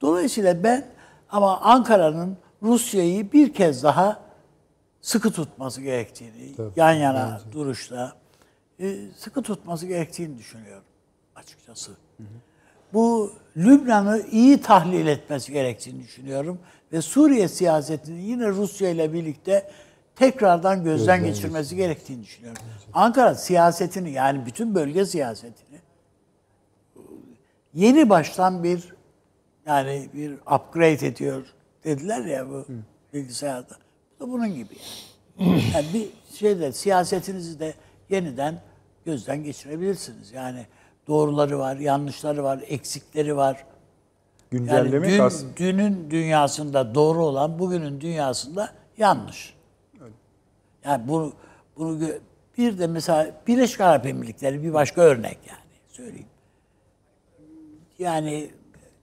Dolayısıyla 0.00 0.64
ben 0.64 0.86
ama 1.30 1.60
Ankara'nın 1.60 2.36
Rusya'yı 2.62 3.32
bir 3.32 3.54
kez 3.54 3.82
daha 3.82 4.20
sıkı 5.00 5.30
tutması 5.30 5.80
gerektiğini, 5.80 6.54
yan 6.76 6.92
yana 6.92 7.40
duruşta 7.52 8.12
e, 8.80 8.96
sıkı 9.16 9.42
tutması 9.42 9.86
gerektiğini 9.86 10.38
düşünüyorum 10.38 10.84
açıkçası. 11.36 11.92
Bu 12.92 13.32
Lübnan'ı 13.56 14.22
iyi 14.30 14.60
tahlil 14.60 15.06
etmesi 15.06 15.52
gerektiğini 15.52 16.02
düşünüyorum 16.02 16.58
ve 16.92 17.02
Suriye 17.02 17.48
siyasetini 17.48 18.22
yine 18.22 18.48
Rusya 18.48 18.90
ile 18.90 19.12
birlikte 19.12 19.70
tekrardan 20.16 20.84
gözden 20.84 21.24
geçirmesi 21.24 21.76
gerektiğini 21.76 22.22
düşünüyorum. 22.22 22.62
Ankara 22.92 23.34
siyasetini 23.34 24.10
yani 24.10 24.46
bütün 24.46 24.74
bölge 24.74 25.06
siyasetini 25.06 25.78
yeni 27.74 28.10
baştan 28.10 28.64
bir 28.64 28.92
yani 29.66 30.08
bir 30.14 30.32
upgrade 30.32 31.06
ediyor 31.06 31.46
dediler 31.84 32.24
ya 32.24 32.50
bu 32.50 32.66
bilgisayarda. 33.14 33.76
Bu 34.20 34.24
da 34.24 34.32
bunun 34.32 34.54
gibi 34.54 34.74
yani. 35.38 35.62
yani 35.74 35.86
bir 35.94 36.08
şeyde 36.36 36.72
siyasetinizi 36.72 37.60
de 37.60 37.74
yeniden 38.08 38.60
gözden 39.04 39.44
geçirebilirsiniz. 39.44 40.32
Yani 40.32 40.66
doğruları 41.06 41.58
var, 41.58 41.76
yanlışları 41.76 42.44
var, 42.44 42.60
eksikleri 42.66 43.36
var. 43.36 43.64
Yani 44.52 44.60
güncelleme 44.66 45.08
dün, 45.10 45.18
kas- 45.18 45.44
dünün 45.56 46.10
dünyasında 46.10 46.94
doğru 46.94 47.24
olan 47.24 47.58
bugünün 47.58 48.00
dünyasında 48.00 48.72
yanlış. 48.98 49.54
Yani 50.84 51.08
bunu 51.08 51.32
bunu 51.76 51.98
bir 52.58 52.78
de 52.78 52.86
mesela 52.86 53.30
Birleşik 53.46 53.80
Arap 53.80 54.06
Emirlikleri 54.06 54.62
bir 54.62 54.72
başka 54.72 55.00
örnek 55.00 55.38
yani 55.48 55.60
söyleyeyim. 55.88 56.26
Yani 57.98 58.50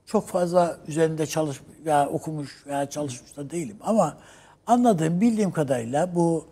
çok 0.05 0.27
fazla 0.27 0.77
üzerinde 0.87 1.25
çalış 1.25 1.61
veya 1.85 2.09
okumuş 2.09 2.67
veya 2.67 2.89
çalışmış 2.89 3.37
da 3.37 3.49
değilim 3.49 3.77
ama 3.81 4.17
anladığım 4.67 5.21
bildiğim 5.21 5.51
kadarıyla 5.51 6.15
bu 6.15 6.45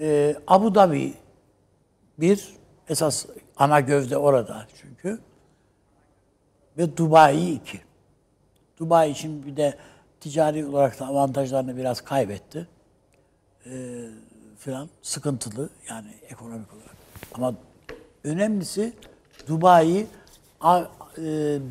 e, 0.00 0.36
Abu 0.46 0.74
Dhabi 0.74 1.14
bir 2.18 2.48
esas 2.88 3.26
ana 3.60 3.80
gövde 3.80 4.16
orada 4.16 4.66
çünkü 4.80 5.18
ve 6.78 6.96
Dubai 6.96 7.50
iki. 7.50 7.80
Dubai 8.78 9.10
için 9.10 9.46
bir 9.46 9.56
de 9.56 9.78
ticari 10.20 10.66
olarak 10.66 11.00
da 11.00 11.06
avantajlarını 11.06 11.76
biraz 11.76 12.00
kaybetti. 12.00 12.68
Ee, 13.66 13.70
filan 14.58 14.88
sıkıntılı 15.02 15.68
yani 15.88 16.14
ekonomik 16.28 16.72
olarak. 16.74 16.96
Ama 17.34 17.54
önemlisi 18.24 18.92
Dubai 19.48 20.06
A- 20.60 20.84
e, 21.18 21.22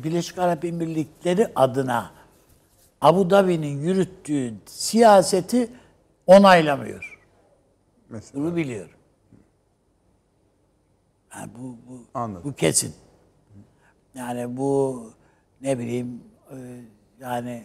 Birleşik 0.04 0.38
Arap 0.38 0.64
Emirlikleri 0.64 1.48
adına 1.54 2.10
Abu 3.00 3.30
Dhabi'nin 3.30 3.80
yürüttüğü 3.80 4.54
siyaseti 4.66 5.70
onaylamıyor. 6.26 7.18
mesela. 8.08 8.44
Bunu 8.44 8.56
biliyorum. 8.56 8.99
Yani 11.36 11.50
bu, 11.58 11.62
bu, 11.62 12.04
Anladım. 12.14 12.42
bu 12.44 12.52
kesin. 12.56 12.94
Yani 14.14 14.56
bu 14.56 15.04
ne 15.60 15.78
bileyim 15.78 16.22
e, 16.50 16.56
yani 17.20 17.64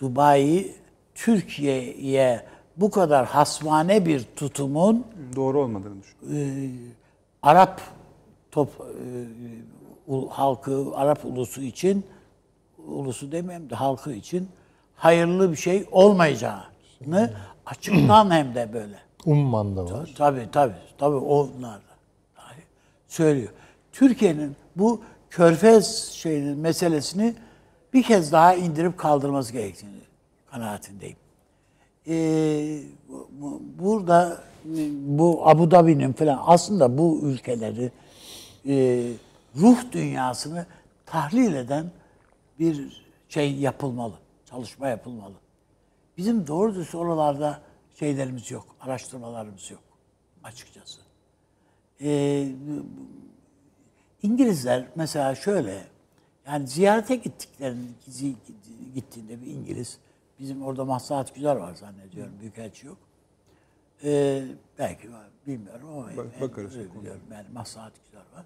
Dubai 0.00 0.74
Türkiye'ye 1.14 2.46
bu 2.76 2.90
kadar 2.90 3.26
hasmane 3.26 4.06
bir 4.06 4.24
tutumun 4.36 5.06
Doğru 5.36 5.60
olmadığını 5.60 6.02
düşünüyorum. 6.02 6.94
Arap 7.42 7.80
top 8.50 8.70
e, 10.08 10.16
halkı, 10.30 10.86
Arap 10.94 11.24
ulusu 11.24 11.62
için 11.62 12.06
ulusu 12.86 13.32
demeyeyim 13.32 13.70
de 13.70 13.74
halkı 13.74 14.12
için 14.12 14.48
hayırlı 14.96 15.50
bir 15.52 15.56
şey 15.56 15.86
olmayacağını 15.90 17.30
açıktan 17.66 18.30
hem 18.30 18.54
de 18.54 18.72
böyle. 18.72 18.98
Umman 19.26 19.76
da 19.76 19.84
var. 19.84 20.10
Tabii 20.16 20.48
tabii. 20.52 20.74
Tabii 20.98 21.16
onlar 21.16 21.85
söylüyor. 23.08 23.48
Türkiye'nin 23.92 24.56
bu 24.76 25.02
körfez 25.30 25.96
şeyinin 26.12 26.58
meselesini 26.58 27.34
bir 27.92 28.02
kez 28.02 28.32
daha 28.32 28.54
indirip 28.54 28.98
kaldırması 28.98 29.52
gerektiğini 29.52 29.90
kanaatindeyim. 30.50 31.16
Ee, 32.08 32.80
bu- 33.08 33.28
bu- 33.40 33.62
burada 33.78 34.42
bu 34.92 35.48
Abu 35.48 35.70
Dhabi'nin 35.70 36.12
falan 36.12 36.42
aslında 36.46 36.98
bu 36.98 37.20
ülkeleri 37.22 37.92
e, 38.68 39.06
ruh 39.56 39.76
dünyasını 39.92 40.66
tahlil 41.06 41.54
eden 41.54 41.90
bir 42.58 43.02
şey 43.28 43.54
yapılmalı. 43.54 44.14
Çalışma 44.50 44.88
yapılmalı. 44.88 45.34
Bizim 46.16 46.46
doğru 46.46 46.74
düz 46.74 46.94
oralarda 46.94 47.60
şeylerimiz 47.98 48.50
yok, 48.50 48.66
araştırmalarımız 48.80 49.70
yok 49.70 49.80
açıkçası. 50.44 50.98
Ee, 52.00 52.48
İngilizler 54.22 54.86
mesela 54.94 55.34
şöyle, 55.34 55.82
yani 56.46 56.66
ziyarete 56.66 57.16
gittiklerinde, 57.16 57.88
gittiğinde 58.94 59.42
bir 59.42 59.46
İngiliz, 59.46 59.98
bizim 60.40 60.62
orada 60.62 60.84
Maslahat 60.84 61.34
Güzel 61.34 61.58
var 61.60 61.74
zannediyorum, 61.74 62.32
Büyükelçi 62.40 62.86
yok. 62.86 62.98
Ee, 64.04 64.42
belki 64.78 65.12
var, 65.12 65.26
bilmiyorum 65.46 65.88
ama 65.88 66.16
Bak- 66.16 66.40
bakarız 66.40 66.78
biliyorum. 66.78 67.22
Yani 67.32 67.46
Maslahat 67.52 67.92
Güzel 68.04 68.24
var. 68.36 68.44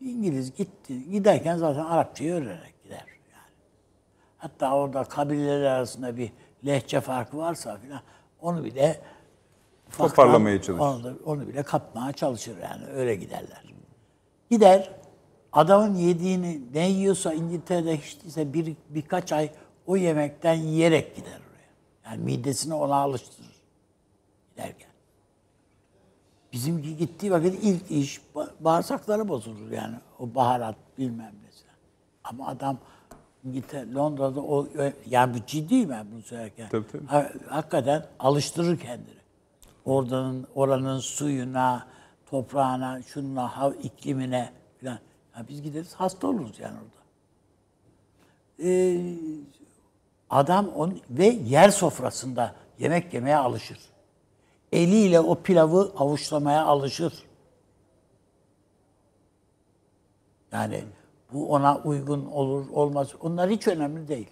Bir 0.00 0.10
İngiliz 0.10 0.54
gitti, 0.54 1.10
giderken 1.10 1.56
zaten 1.56 1.84
Arapçayı 1.84 2.32
öğrenerek 2.34 2.82
gider 2.84 3.04
yani. 3.32 3.52
Hatta 4.38 4.74
orada 4.74 5.04
kabileler 5.04 5.62
arasında 5.62 6.16
bir 6.16 6.32
lehçe 6.66 7.00
farkı 7.00 7.36
varsa 7.36 7.76
filan 7.76 8.00
onu 8.40 8.64
bile 8.64 9.00
Toparlamaya 9.92 10.62
çalışır. 10.62 10.84
Onu, 10.84 11.18
onu 11.24 11.48
bile 11.48 11.62
kapmaya 11.62 12.12
çalışır 12.12 12.56
yani 12.62 12.86
öyle 12.86 13.14
giderler. 13.14 13.64
Gider 14.50 14.90
adamın 15.52 15.94
yediğini 15.94 16.60
ne 16.74 16.88
yiyorsa 16.90 17.32
İngiltere'de 17.34 17.96
hiç 17.96 18.22
değilse 18.22 18.52
bir, 18.52 18.76
birkaç 18.88 19.32
ay 19.32 19.50
o 19.86 19.96
yemekten 19.96 20.54
yiyerek 20.54 21.16
gider 21.16 21.40
oraya. 21.50 21.70
Yani 22.10 22.24
midesini 22.24 22.74
ona 22.74 22.94
alıştırır 22.94 23.62
giderken. 24.50 24.88
Bizimki 26.52 26.96
gittiği 26.96 27.30
vakit 27.32 27.64
ilk 27.64 27.90
iş 27.90 28.20
ba- 28.34 28.50
bağırsakları 28.60 29.28
bozulur 29.28 29.70
yani. 29.70 29.96
O 30.18 30.34
baharat 30.34 30.76
bilmem 30.98 31.32
nesi. 31.46 31.64
Ama 32.24 32.46
adam 32.48 32.78
İngiltere, 33.44 33.92
Londra'da 33.92 34.40
o 34.40 34.68
yani 35.10 35.34
bu 35.34 35.46
ciddi 35.46 35.88
ben 35.90 36.06
bunu 36.12 36.22
söylerken. 36.22 36.68
Tabii, 36.68 36.86
tabii. 36.92 37.06
Ha- 37.06 37.30
Hakikaten 37.48 38.06
alıştırır 38.18 38.78
kendini. 38.78 39.23
Oradanın 39.84 40.46
oranın 40.54 40.98
suyuna, 40.98 41.86
toprağına, 42.26 43.02
şununla, 43.02 43.56
hav, 43.56 43.72
iklimine 43.82 44.52
falan. 44.80 44.98
Ya 45.36 45.48
biz 45.48 45.62
gideriz 45.62 45.94
hasta 45.94 46.26
oluruz 46.26 46.58
yani 46.58 46.74
orada. 46.74 47.04
Ee, 48.68 49.14
adam 50.30 50.68
on, 50.68 51.00
ve 51.10 51.26
yer 51.26 51.70
sofrasında 51.70 52.54
yemek 52.78 53.14
yemeye 53.14 53.36
alışır. 53.36 53.78
Eliyle 54.72 55.20
o 55.20 55.42
pilavı 55.42 55.92
avuçlamaya 55.96 56.64
alışır. 56.64 57.12
Yani 60.52 60.84
bu 61.32 61.52
ona 61.52 61.78
uygun 61.78 62.26
olur 62.26 62.68
olmaz. 62.68 63.14
Onlar 63.20 63.50
hiç 63.50 63.68
önemli 63.68 64.08
değil. 64.08 64.30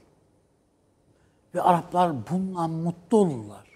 Ve 1.54 1.62
Araplar 1.62 2.12
bundan 2.30 2.70
mutlu 2.70 3.16
olurlar. 3.16 3.71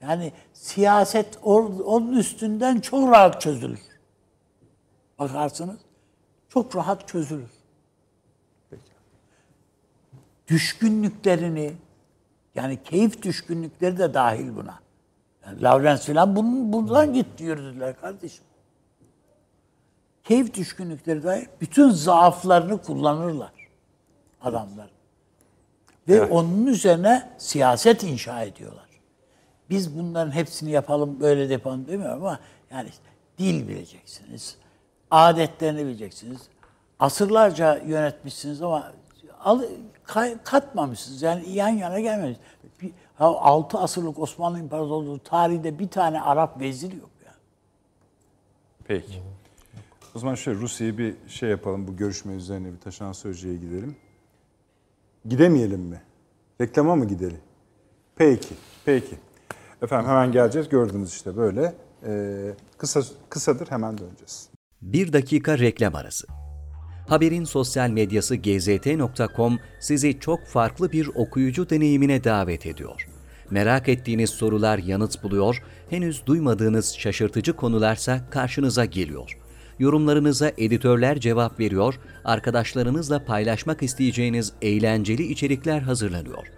Yani 0.00 0.32
siyaset 0.52 1.38
onun 1.42 2.12
üstünden 2.12 2.80
çok 2.80 3.10
rahat 3.10 3.40
çözülür. 3.40 3.80
Bakarsınız 5.18 5.78
çok 6.48 6.76
rahat 6.76 7.08
çözülür. 7.08 7.50
Düşkünlüklerini 10.48 11.72
yani 12.54 12.82
keyif 12.82 13.22
düşkünlükleri 13.22 13.98
de 13.98 14.14
dahil 14.14 14.56
buna. 14.56 14.78
Yani 15.46 15.62
Lawrence 15.62 16.02
falan 16.02 16.36
bunun, 16.36 16.72
bundan 16.72 17.14
git 17.14 17.40
yürüdüler 17.40 18.00
kardeşim. 18.00 18.44
Keyif 20.24 20.54
düşkünlükleri 20.54 21.22
de 21.22 21.46
bütün 21.60 21.90
zaaflarını 21.90 22.82
kullanırlar 22.82 23.52
adamlar. 24.42 24.90
Ve 26.08 26.24
onun 26.24 26.66
üzerine 26.66 27.30
siyaset 27.38 28.02
inşa 28.02 28.42
ediyorlar. 28.42 28.87
Biz 29.70 29.98
bunların 29.98 30.30
hepsini 30.30 30.70
yapalım, 30.70 31.20
böyle 31.20 31.48
de 31.48 31.52
yapalım 31.52 31.86
demiyorum 31.88 32.24
ama 32.24 32.40
yani 32.70 32.88
işte 32.88 33.02
dil 33.38 33.68
bileceksiniz, 33.68 34.56
adetlerini 35.10 35.86
bileceksiniz. 35.86 36.40
Asırlarca 37.00 37.76
yönetmişsiniz 37.78 38.62
ama 38.62 38.92
al, 39.40 39.62
kay- 40.04 40.38
katmamışsınız. 40.44 41.22
Yani 41.22 41.50
yan 41.50 41.68
yana 41.68 42.00
gelmemiş. 42.00 42.38
Bir, 42.82 42.86
ya 43.20 43.26
6 43.26 43.78
asırlık 43.78 44.18
Osmanlı 44.18 44.58
İmparatorluğu 44.58 45.18
tarihinde 45.18 45.78
bir 45.78 45.88
tane 45.88 46.20
Arap 46.20 46.60
vezir 46.60 46.92
yok 46.92 47.10
ya. 47.26 47.34
Peki. 48.84 49.22
O 50.14 50.18
zaman 50.18 50.34
şöyle 50.34 50.58
Rusya'yı 50.60 50.98
bir 50.98 51.14
şey 51.28 51.50
yapalım. 51.50 51.88
Bu 51.88 51.96
görüşme 51.96 52.32
üzerine 52.34 52.72
bir 52.72 52.80
taşan 52.80 53.12
sözcüye 53.12 53.56
gidelim. 53.56 53.96
Gidemeyelim 55.28 55.80
mi? 55.80 56.02
Reklama 56.60 56.96
mı 56.96 57.04
gidelim? 57.08 57.40
Peki. 58.16 58.54
Peki. 58.84 59.18
Efendim 59.82 60.10
hemen 60.10 60.32
geleceğiz. 60.32 60.68
Gördüğünüz 60.68 61.12
işte 61.12 61.36
böyle. 61.36 61.74
Ee, 62.06 62.54
kısa 62.78 63.00
kısadır 63.28 63.70
hemen 63.70 63.98
döneceğiz. 63.98 64.48
Bir 64.82 65.12
dakika 65.12 65.58
reklam 65.58 65.94
arası. 65.94 66.26
Haberin 67.08 67.44
sosyal 67.44 67.90
medyası 67.90 68.36
gzt.com 68.36 69.58
sizi 69.80 70.20
çok 70.20 70.46
farklı 70.46 70.92
bir 70.92 71.10
okuyucu 71.14 71.70
deneyimine 71.70 72.24
davet 72.24 72.66
ediyor. 72.66 73.08
Merak 73.50 73.88
ettiğiniz 73.88 74.30
sorular 74.30 74.78
yanıt 74.78 75.22
buluyor, 75.22 75.62
henüz 75.90 76.26
duymadığınız 76.26 76.94
şaşırtıcı 76.94 77.56
konularsa 77.56 78.30
karşınıza 78.30 78.84
geliyor. 78.84 79.38
Yorumlarınıza 79.78 80.52
editörler 80.58 81.20
cevap 81.20 81.60
veriyor, 81.60 82.00
arkadaşlarınızla 82.24 83.24
paylaşmak 83.24 83.82
isteyeceğiniz 83.82 84.52
eğlenceli 84.62 85.22
içerikler 85.22 85.80
hazırlanıyor. 85.80 86.57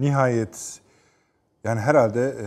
Nihayet 0.00 0.80
yani 1.64 1.80
herhalde 1.80 2.36
e, 2.42 2.46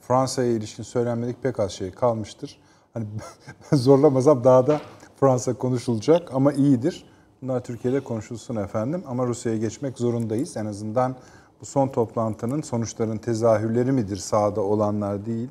Fransa'ya 0.00 0.50
ilişkin 0.50 0.82
söylenmedik 0.82 1.42
pek 1.42 1.60
az 1.60 1.72
şey 1.72 1.90
kalmıştır. 1.90 2.60
Hani 2.94 3.06
ben 3.72 3.76
zorlamasam 3.76 4.44
daha 4.44 4.66
da 4.66 4.80
Fransa 5.20 5.54
konuşulacak 5.54 6.34
ama 6.34 6.52
iyidir. 6.52 7.06
Bunlar 7.42 7.64
Türkiye'de 7.64 8.00
konuşulsun 8.00 8.56
efendim 8.56 9.02
ama 9.06 9.26
Rusya'ya 9.26 9.58
geçmek 9.58 9.98
zorundayız. 9.98 10.56
En 10.56 10.66
azından 10.66 11.16
bu 11.60 11.66
son 11.66 11.88
toplantının 11.88 12.62
sonuçların 12.62 13.18
tezahürleri 13.18 13.92
midir 13.92 14.16
sahada 14.16 14.60
olanlar 14.60 15.26
değil. 15.26 15.48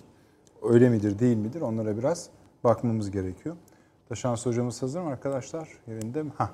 Öyle 0.63 0.89
midir 0.89 1.19
değil 1.19 1.37
midir 1.37 1.61
onlara 1.61 1.97
biraz 1.97 2.29
bakmamız 2.63 3.11
gerekiyor. 3.11 3.55
Taşansı 4.09 4.49
hocamız 4.49 4.81
hazır 4.81 5.01
mı 5.01 5.09
arkadaşlar? 5.09 5.69
Yerinde 5.87 6.23
mi? 6.23 6.31
Hah. 6.37 6.49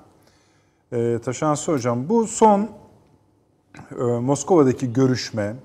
Ee, 0.92 1.18
Taşansı 1.24 1.72
hocam 1.72 2.08
bu 2.08 2.26
son 2.26 2.70
e, 3.90 4.02
Moskova'daki 4.02 4.92
görüşme 4.92 5.56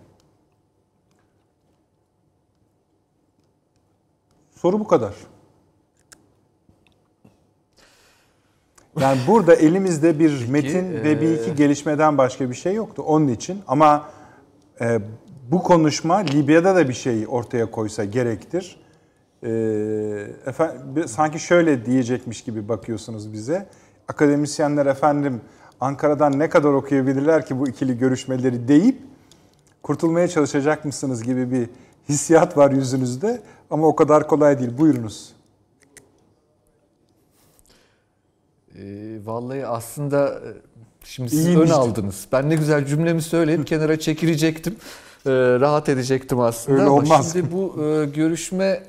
soru 4.56 4.80
bu 4.80 4.88
kadar. 4.88 5.14
Yani 9.00 9.20
burada 9.28 9.56
elimizde 9.66 10.20
bir 10.20 10.48
metin 10.48 10.94
ve 10.94 11.22
bir 11.22 11.30
e, 11.30 11.34
iki 11.34 11.56
gelişmeden 11.56 12.18
başka 12.18 12.50
bir 12.50 12.56
şey 12.56 12.74
yoktu 12.74 13.04
onun 13.06 13.28
için. 13.28 13.62
Ama 13.68 14.10
e, 14.82 15.00
bu 15.52 15.64
konuşma 15.64 16.18
Libya'da 16.18 16.76
da 16.76 16.90
bir 16.90 16.94
şey 16.94 17.26
ortaya 17.28 17.72
koysa 17.72 18.06
gerektir. 18.06 18.80
E, 19.44 19.50
efendim, 20.46 21.08
sanki 21.08 21.40
şöyle 21.40 21.86
diyecekmiş 21.86 22.44
gibi 22.44 22.70
bakıyorsunuz 22.70 23.34
bize. 23.34 23.68
Akademisyenler 24.08 24.86
efendim 24.86 25.42
Ankara'dan 25.82 26.40
ne 26.40 26.50
kadar 26.50 26.70
okuyabilirler 26.70 27.46
ki 27.46 27.60
bu 27.60 27.68
ikili 27.68 27.98
görüşmeleri 27.98 28.68
deyip 28.68 29.02
kurtulmaya 29.84 30.28
çalışacak 30.28 30.86
mısınız 30.86 31.24
gibi 31.24 31.52
bir 31.52 31.70
hissiyat 32.10 32.58
var 32.58 32.72
yüzünüzde. 32.72 33.42
Ama 33.70 33.88
o 33.88 33.96
kadar 33.96 34.28
kolay 34.28 34.60
değil. 34.60 34.78
Buyurunuz. 34.78 35.34
Ee, 38.78 39.18
vallahi 39.26 39.68
aslında 39.68 40.30
e, 40.30 40.50
şimdi 41.04 41.30
siz 41.30 41.46
İyiymiş. 41.46 41.70
ön 41.70 41.74
aldınız. 41.74 42.28
Ben 42.32 42.50
ne 42.50 42.56
güzel 42.56 42.86
cümlemi 42.86 43.22
söyleyip 43.22 43.68
kenara 43.68 44.00
çekilecektim. 44.00 44.76
Ee, 45.26 45.32
rahat 45.60 45.90
edecektim 45.90 46.40
aslında. 46.40 46.78
Öyle 46.78 46.90
Ama 46.90 46.96
olmaz. 46.96 47.34
Şimdi 47.34 47.52
bu 47.52 47.84
e, 47.84 48.06
görüşme 48.06 48.84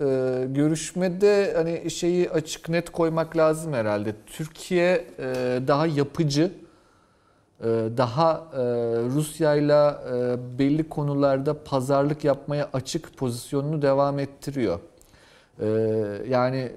e, 0.00 0.46
görüşmede 0.48 1.52
hani 1.56 1.90
şeyi 1.90 2.30
açık 2.30 2.68
net 2.68 2.90
koymak 2.90 3.36
lazım 3.36 3.72
herhalde. 3.72 4.14
Türkiye 4.26 5.04
e, 5.18 5.24
daha 5.66 5.86
yapıcı, 5.86 6.52
e, 7.60 7.66
daha 7.96 8.44
e, 8.52 8.58
Rusya'yla 9.14 10.02
e, 10.14 10.58
belli 10.58 10.88
konularda 10.88 11.64
pazarlık 11.64 12.24
yapmaya 12.24 12.68
açık 12.72 13.16
pozisyonunu 13.16 13.82
devam 13.82 14.18
ettiriyor. 14.18 14.78
E, 15.60 15.66
yani 16.28 16.72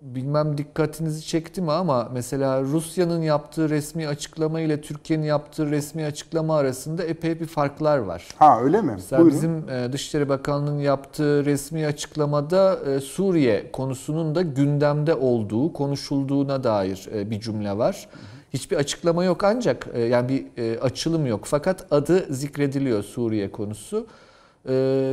bilmem 0.00 0.58
dikkatinizi 0.58 1.26
çekti 1.26 1.62
mi 1.62 1.72
ama 1.72 2.08
mesela 2.12 2.62
Rusya'nın 2.62 3.22
yaptığı 3.22 3.70
resmi 3.70 4.08
açıklama 4.08 4.60
ile 4.60 4.80
Türkiye'nin 4.80 5.24
yaptığı 5.24 5.70
resmi 5.70 6.04
açıklama 6.04 6.56
arasında 6.56 7.04
epey 7.04 7.40
bir 7.40 7.46
farklar 7.46 7.98
var. 7.98 8.28
Ha 8.36 8.60
öyle 8.62 8.82
mi? 8.82 8.92
Mesela 8.94 9.22
Buyurun. 9.22 9.36
bizim 9.36 9.68
e, 9.68 9.92
Dışişleri 9.92 10.28
Bakanlığı'nın 10.28 10.78
yaptığı 10.80 11.44
resmi 11.44 11.86
açıklamada 11.86 12.78
e, 12.90 13.00
Suriye 13.00 13.72
konusunun 13.72 14.34
da 14.34 14.42
gündemde 14.42 15.14
olduğu, 15.14 15.72
konuşulduğuna 15.72 16.64
dair 16.64 17.08
e, 17.14 17.30
bir 17.30 17.40
cümle 17.40 17.78
var. 17.78 18.08
Hiçbir 18.52 18.76
açıklama 18.76 19.24
yok 19.24 19.44
ancak 19.44 19.86
yani 20.10 20.28
bir 20.28 20.76
açılım 20.78 21.26
yok. 21.26 21.40
Fakat 21.44 21.86
adı 21.92 22.26
zikrediliyor 22.34 23.02
Suriye 23.02 23.50
konusu. 23.52 24.06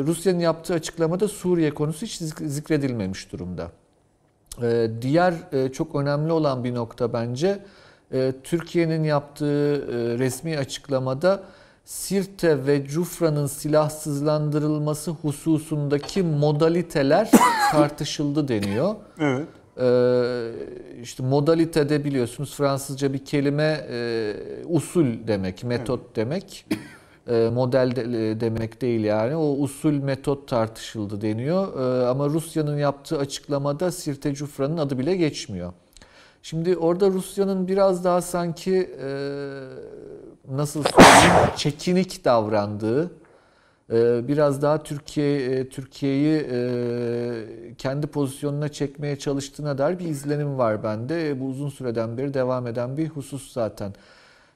Rusya'nın 0.08 0.40
yaptığı 0.40 0.74
açıklamada 0.74 1.28
Suriye 1.28 1.72
konusu 1.74 2.06
hiç 2.06 2.22
zik- 2.22 2.48
zikredilmemiş 2.48 3.32
durumda. 3.32 3.72
Ee, 4.62 4.90
Diğer 5.02 5.34
e, 5.52 5.72
çok 5.72 5.96
önemli 5.96 6.32
olan 6.32 6.64
bir 6.64 6.76
nokta 6.76 7.14
bence 7.14 7.60
e, 8.14 8.34
Türkiye'nin 8.44 9.04
yaptığı 9.04 9.74
e, 9.76 10.20
resmi 10.20 10.58
açıklamada 10.58 11.44
Sirte 11.86 12.68
ve 12.68 12.86
Cufra'nın 12.86 13.48
silahsızlandırılması 13.48 15.12
hususundaki 15.12 16.24
modaliteler 16.24 17.32
tartışıldı 17.72 18.48
deniyor. 18.48 18.96
Evet. 19.20 19.48
Ee, 19.80 21.02
işte 21.02 21.24
modalitede 21.24 22.04
biliyorsunuz 22.06 22.56
Fransızca 22.56 23.14
bir 23.14 23.26
kelime 23.26 23.88
e, 23.92 24.34
usul 24.66 25.06
demek, 25.28 25.64
metot 25.64 26.16
demek. 26.16 26.66
E, 27.30 27.50
model 27.54 27.96
de- 27.96 28.32
e, 28.32 28.40
demek 28.40 28.82
değil 28.82 29.04
yani. 29.04 29.36
O 29.36 29.52
usul 29.58 29.92
metot 29.94 30.48
tartışıldı 30.48 31.22
deniyor. 31.22 31.80
E, 32.04 32.08
ama 32.08 32.28
Rusya'nın 32.30 32.78
yaptığı 32.78 33.18
açıklamada 33.18 33.92
Sirte 33.92 34.34
Cufra'nın 34.34 34.78
adı 34.78 35.00
bile 35.00 35.16
geçmiyor. 35.16 35.74
Şimdi 36.44 36.78
orada 36.78 37.10
Rusya'nın 37.10 37.68
biraz 37.68 38.04
daha 38.04 38.22
sanki 38.22 38.90
nasıl 40.52 40.84
söyleyeyim 40.84 41.50
çekinik 41.56 42.26
davrandığı, 42.26 43.12
biraz 44.28 44.62
daha 44.62 44.84
Türkiye 44.84 45.70
Türkiye'yi 45.70 46.46
kendi 47.78 48.08
pozisyonuna 48.08 48.70
çekmeye 48.70 49.16
çalıştığına 49.20 49.78
dair 49.78 50.00
bir 50.00 50.06
izlenim 50.06 50.58
var 50.58 50.84
bende. 50.84 51.40
Bu 51.42 51.46
uzun 51.46 51.70
süreden 51.70 52.18
beri 52.18 52.34
devam 52.34 52.68
eden 52.68 52.98
bir 52.98 53.08
husus 53.08 53.52
zaten. 53.52 53.94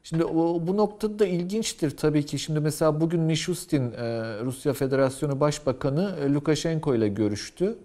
Şimdi 0.04 0.26
o, 0.26 0.68
bu 0.68 0.78
noktada 0.78 1.20
da 1.20 1.26
ilginçtir 1.26 1.98
tabii 1.98 2.26
ki. 2.26 2.40
Şimdi 2.40 2.60
mesela 2.60 3.02
bugün 3.02 3.20
Mishustin, 3.20 3.92
e, 3.92 3.96
Rusya 4.44 4.74
Federasyonu 4.74 5.40
Başbakanı 5.40 6.16
e, 6.26 6.34
Lukashenko 6.34 6.96
ile 6.96 7.08
görüştü. 7.08 7.76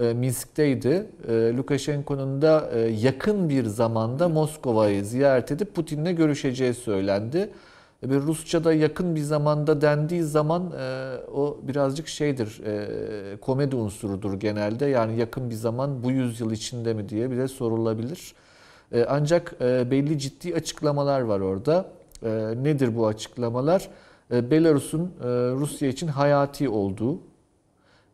E, 0.00 0.12
Minsk'teydi. 0.14 1.06
E, 1.28 1.32
Lukashenko'nun 1.56 2.42
da 2.42 2.70
e, 2.74 2.78
yakın 2.80 3.48
bir 3.48 3.64
zamanda 3.64 4.28
Moskova'yı 4.28 5.04
ziyaret 5.04 5.52
edip 5.52 5.74
Putin'le 5.74 6.16
görüşeceği 6.16 6.74
söylendi. 6.74 7.50
E, 8.02 8.10
Bir 8.10 8.16
Rusça'da 8.20 8.72
yakın 8.74 9.14
bir 9.16 9.20
zamanda 9.20 9.80
dendiği 9.80 10.22
zaman 10.22 10.72
e, 10.80 11.16
o 11.34 11.58
birazcık 11.62 12.08
şeydir, 12.08 12.60
e, 12.66 13.36
komedi 13.40 13.76
unsurudur 13.76 14.34
genelde. 14.40 14.86
Yani 14.86 15.18
yakın 15.20 15.50
bir 15.50 15.54
zaman 15.54 16.02
bu 16.02 16.10
yüzyıl 16.10 16.50
içinde 16.50 16.94
mi 16.94 17.08
diye 17.08 17.30
bile 17.30 17.48
sorulabilir. 17.48 18.34
E, 18.92 19.04
ancak 19.08 19.54
e, 19.60 19.90
belli 19.90 20.18
ciddi 20.18 20.54
açıklamalar 20.54 21.20
var 21.20 21.40
orada. 21.40 21.86
E, 22.22 22.30
nedir 22.62 22.96
bu 22.96 23.06
açıklamalar? 23.06 23.88
Belarus'un 24.30 25.12
Rusya 25.60 25.88
için 25.88 26.08
hayati 26.08 26.68
olduğu 26.68 27.18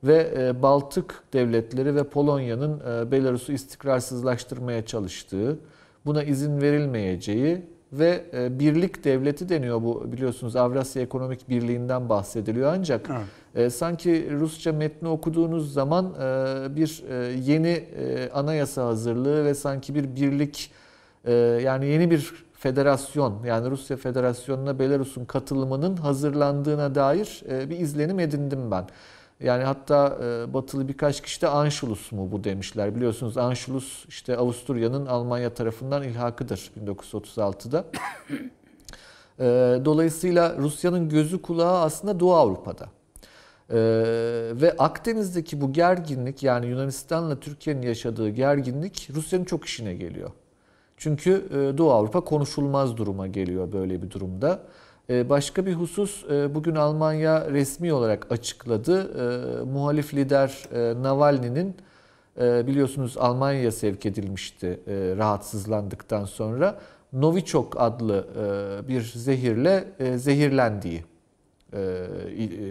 ve 0.05 0.53
Baltık 0.63 1.23
devletleri 1.33 1.95
ve 1.95 2.05
Polonya'nın 2.05 2.81
Belarus'u 3.11 3.53
istikrarsızlaştırmaya 3.53 4.87
çalıştığı, 4.87 5.59
buna 6.07 6.23
izin 6.23 6.61
verilmeyeceği 6.61 7.63
ve 7.93 8.25
birlik 8.59 9.05
devleti 9.05 9.49
deniyor 9.49 9.83
bu 9.83 10.13
biliyorsunuz 10.13 10.57
Avrasya 10.57 11.03
Ekonomik 11.03 11.49
Birliği'nden 11.49 12.09
bahsediliyor 12.09 12.73
ancak 12.75 13.11
e, 13.55 13.71
sanki 13.71 14.31
Rusça 14.41 14.73
metni 14.73 15.09
okuduğunuz 15.09 15.73
zaman 15.73 16.15
e, 16.15 16.77
bir 16.77 17.05
e, 17.11 17.15
yeni 17.53 17.69
e, 17.69 18.31
anayasa 18.31 18.87
hazırlığı 18.87 19.45
ve 19.45 19.55
sanki 19.55 19.95
bir 19.95 20.17
birlik 20.17 20.71
e, 21.25 21.33
yani 21.35 21.87
yeni 21.87 22.11
bir 22.11 22.33
federasyon 22.53 23.45
yani 23.45 23.71
Rusya 23.71 23.97
Federasyonu'na 23.97 24.79
Belarus'un 24.79 25.25
katılımının 25.25 25.97
hazırlandığına 25.97 26.95
dair 26.95 27.43
e, 27.51 27.71
bir 27.71 27.79
izlenim 27.79 28.19
edindim 28.21 28.71
ben. 28.71 28.87
Yani 29.41 29.65
hatta 29.65 30.19
e, 30.23 30.55
batılı 30.55 30.89
birkaç 30.89 31.21
kişi 31.21 31.43
de 31.43 31.49
Anschluss 31.49 32.13
mu 32.13 32.29
bu 32.33 32.45
demişler. 32.45 32.97
Biliyorsunuz 32.97 33.39
Anschluss 33.39 34.05
işte 34.09 34.37
Avusturya'nın 34.37 35.07
Almanya 35.07 35.55
tarafından 35.55 36.03
ilhakıdır 36.03 36.71
1936'da. 36.87 37.85
E, 39.41 39.45
Dolayısıyla 39.85 40.57
Rusya'nın 40.59 41.09
gözü 41.09 41.43
kulağı 41.43 41.81
aslında 41.81 42.21
Doğu 42.21 42.35
Avrupa'da. 42.35 42.89
E, 43.71 43.77
Ve 44.55 44.75
Akdeniz'deki 44.79 45.61
bu 45.61 45.73
gerginlik 45.73 46.43
yani 46.43 46.67
Yunanistan'la 46.67 47.41
Türkiye'nin 47.41 47.83
yaşadığı 47.83 48.29
gerginlik 48.29 49.09
Rusya'nın 49.15 49.45
çok 49.45 49.65
işine 49.65 49.95
geliyor. 49.95 50.31
Çünkü 50.97 51.45
e, 51.51 51.79
Doğu 51.79 51.91
Avrupa 51.93 52.21
konuşulmaz 52.21 52.97
duruma 52.97 53.27
geliyor 53.27 53.73
böyle 53.73 54.03
bir 54.03 54.11
durumda. 54.11 54.61
E, 55.11 55.29
Başka 55.29 55.67
bir 55.67 55.73
husus 55.75 56.25
e, 56.31 56.55
bugün 56.55 56.75
Almanya 56.75 57.51
resmi 57.51 57.93
olarak 57.93 58.33
açıkladı. 58.33 59.11
E, 59.61 59.65
Muhalif 59.65 60.15
lider 60.15 60.69
e, 60.75 61.03
Navalny'nin 61.03 61.75
e, 62.41 62.67
biliyorsunuz 62.67 63.17
Almanya'ya 63.19 63.73
sevk 63.73 64.07
edilmişti 64.07 64.81
e, 64.87 65.15
rahatsızlandıktan 65.17 66.25
sonra. 66.25 66.79
Novichok 67.13 67.81
adlı 67.81 68.27
e, 68.85 68.89
bir 68.89 69.03
zehirle 69.03 69.85
e, 69.99 70.19
zehirlendiği 70.19 71.05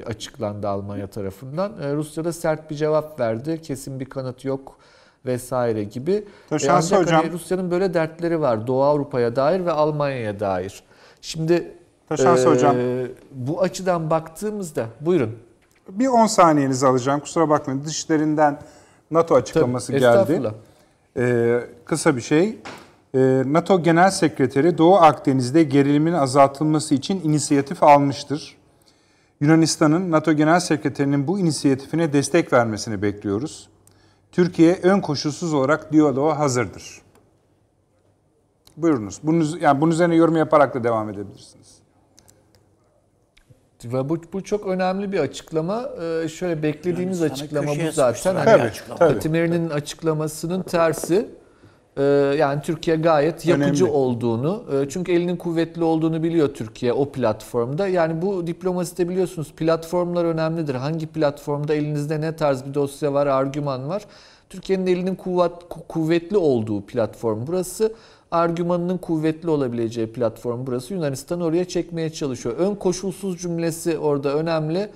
açıklandı 0.06 0.68
Almanya 0.68 1.08
tarafından. 1.08 1.72
E, 1.82 1.94
Rusya 1.94 2.26
da 2.26 2.34
sert 2.34 2.70
bir 2.72 2.76
cevap 2.76 3.20
verdi. 3.20 3.62
Kesin 3.62 4.00
bir 4.00 4.06
kanıt 4.06 4.46
yok 4.46 4.78
vesaire 5.26 5.84
gibi. 5.84 6.26
Taşansı 6.50 6.96
ancak 6.96 7.08
hocam- 7.08 7.22
hani 7.22 7.32
Rusya'nın 7.34 7.72
böyle 7.72 7.94
dertleri 7.94 8.42
var 8.42 8.68
Doğu 8.68 8.84
Avrupa'ya 8.84 9.36
dair 9.36 9.66
ve 9.66 9.72
Almanya'ya 9.72 10.40
dair. 10.40 10.84
Şimdi 11.22 11.72
Taşansı 12.10 12.48
e, 12.48 12.52
hocam. 12.52 12.76
bu 13.32 13.62
açıdan 13.62 14.10
baktığımızda 14.10 14.86
buyurun. 15.02 15.36
Bir 15.90 16.08
10 16.08 16.28
saniyenizi 16.28 16.88
alacağım. 16.88 17.20
Kusura 17.20 17.50
bakmayın. 17.50 17.84
Dışişlerinden 17.86 18.60
NATO 19.12 19.36
açıklaması 19.36 19.88
Tabii, 19.88 20.00
geldi. 20.00 20.52
Ee, 21.18 21.60
kısa 21.86 22.16
bir 22.16 22.22
şey. 22.22 22.58
Ee, 23.16 23.44
NATO 23.46 23.84
Genel 23.84 24.12
Sekreteri 24.12 24.78
Doğu 24.78 24.96
Akdeniz'de 24.96 25.64
gerilimin 25.64 26.14
azaltılması 26.14 26.96
için 26.96 27.22
inisiyatif 27.24 27.84
almıştır. 27.84 28.59
Yunanistan'ın 29.42 30.12
NATO 30.12 30.34
Genel 30.34 30.60
Sekreterinin 30.60 31.28
bu 31.28 31.40
inisiyatifine 31.40 32.14
destek 32.14 32.54
vermesini 32.54 33.02
bekliyoruz. 33.02 33.70
Türkiye 34.32 34.80
ön 34.84 35.02
koşulsuz 35.02 35.54
olarak 35.54 35.92
diyaloğa 35.94 36.40
hazırdır. 36.40 37.02
Buyurunuz. 38.78 39.20
Bunun, 39.24 39.60
yani 39.60 39.82
bunun 39.82 39.92
üzerine 39.92 40.16
yorum 40.16 40.36
yaparak 40.36 40.76
da 40.76 40.84
devam 40.84 41.10
edebilirsiniz. 41.10 41.80
Ve 43.86 44.10
bu, 44.10 44.18
bu 44.34 44.44
çok 44.44 44.68
önemli 44.68 45.12
bir 45.12 45.20
açıklama. 45.20 45.90
Ee, 46.02 46.28
şöyle 46.28 46.64
beklediğimiz 46.64 47.22
açıklama 47.22 47.72
bu 47.72 47.92
zaten. 47.92 48.36
Hani 48.36 48.50
açıklama. 48.50 49.00
tabii. 49.00 49.14
Katimeri'nin 49.14 49.70
açıklamasının 49.70 50.64
tersi. 50.64 51.30
Ee, 52.00 52.04
yani 52.38 52.62
Türkiye 52.62 52.98
gayet 52.98 53.46
yapıcı 53.46 53.84
Önemli. 53.86 53.98
olduğunu, 53.98 54.64
e, 54.74 54.90
çünkü 54.90 55.12
elinin 55.12 55.38
kuvvetli 55.38 55.84
olduğunu 55.84 56.24
biliyor 56.24 56.54
Türkiye 56.54 56.94
o 56.94 57.12
platformda. 57.12 57.88
Yani 57.88 58.22
bu 58.22 58.48
diplomaside 58.48 59.10
biliyorsunuz 59.10 59.54
platformlar 59.58 60.26
önemlidir. 60.26 60.76
Hangi 60.76 61.08
platformda 61.08 61.74
elinizde 61.74 62.22
ne 62.22 62.36
tarz 62.36 62.66
bir 62.66 62.74
dosya 62.74 63.14
var, 63.14 63.28
argüman 63.28 63.90
var. 63.90 64.06
Türkiye'nin 64.50 64.88
elinin 64.88 65.16
kuvvet, 65.16 65.52
kuvvetli 65.88 66.38
olduğu 66.38 66.82
platform 66.82 67.48
burası. 67.48 67.94
Argümanının 68.32 68.98
kuvvetli 68.98 69.50
olabileceği 69.50 70.08
platform 70.08 70.68
burası. 70.68 70.94
Yunanistan 70.94 71.42
oraya 71.42 71.66
çekmeye 71.66 72.10
çalışıyor. 72.10 72.56
Ön 72.58 72.76
koşulsuz 72.76 73.42
cümlesi 73.42 73.98
orada 73.98 74.34
önemli. 74.34 74.90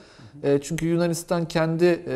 E, 0.43 0.59
çünkü 0.61 0.85
Yunanistan 0.85 1.45
kendi 1.45 1.85
e, 2.07 2.15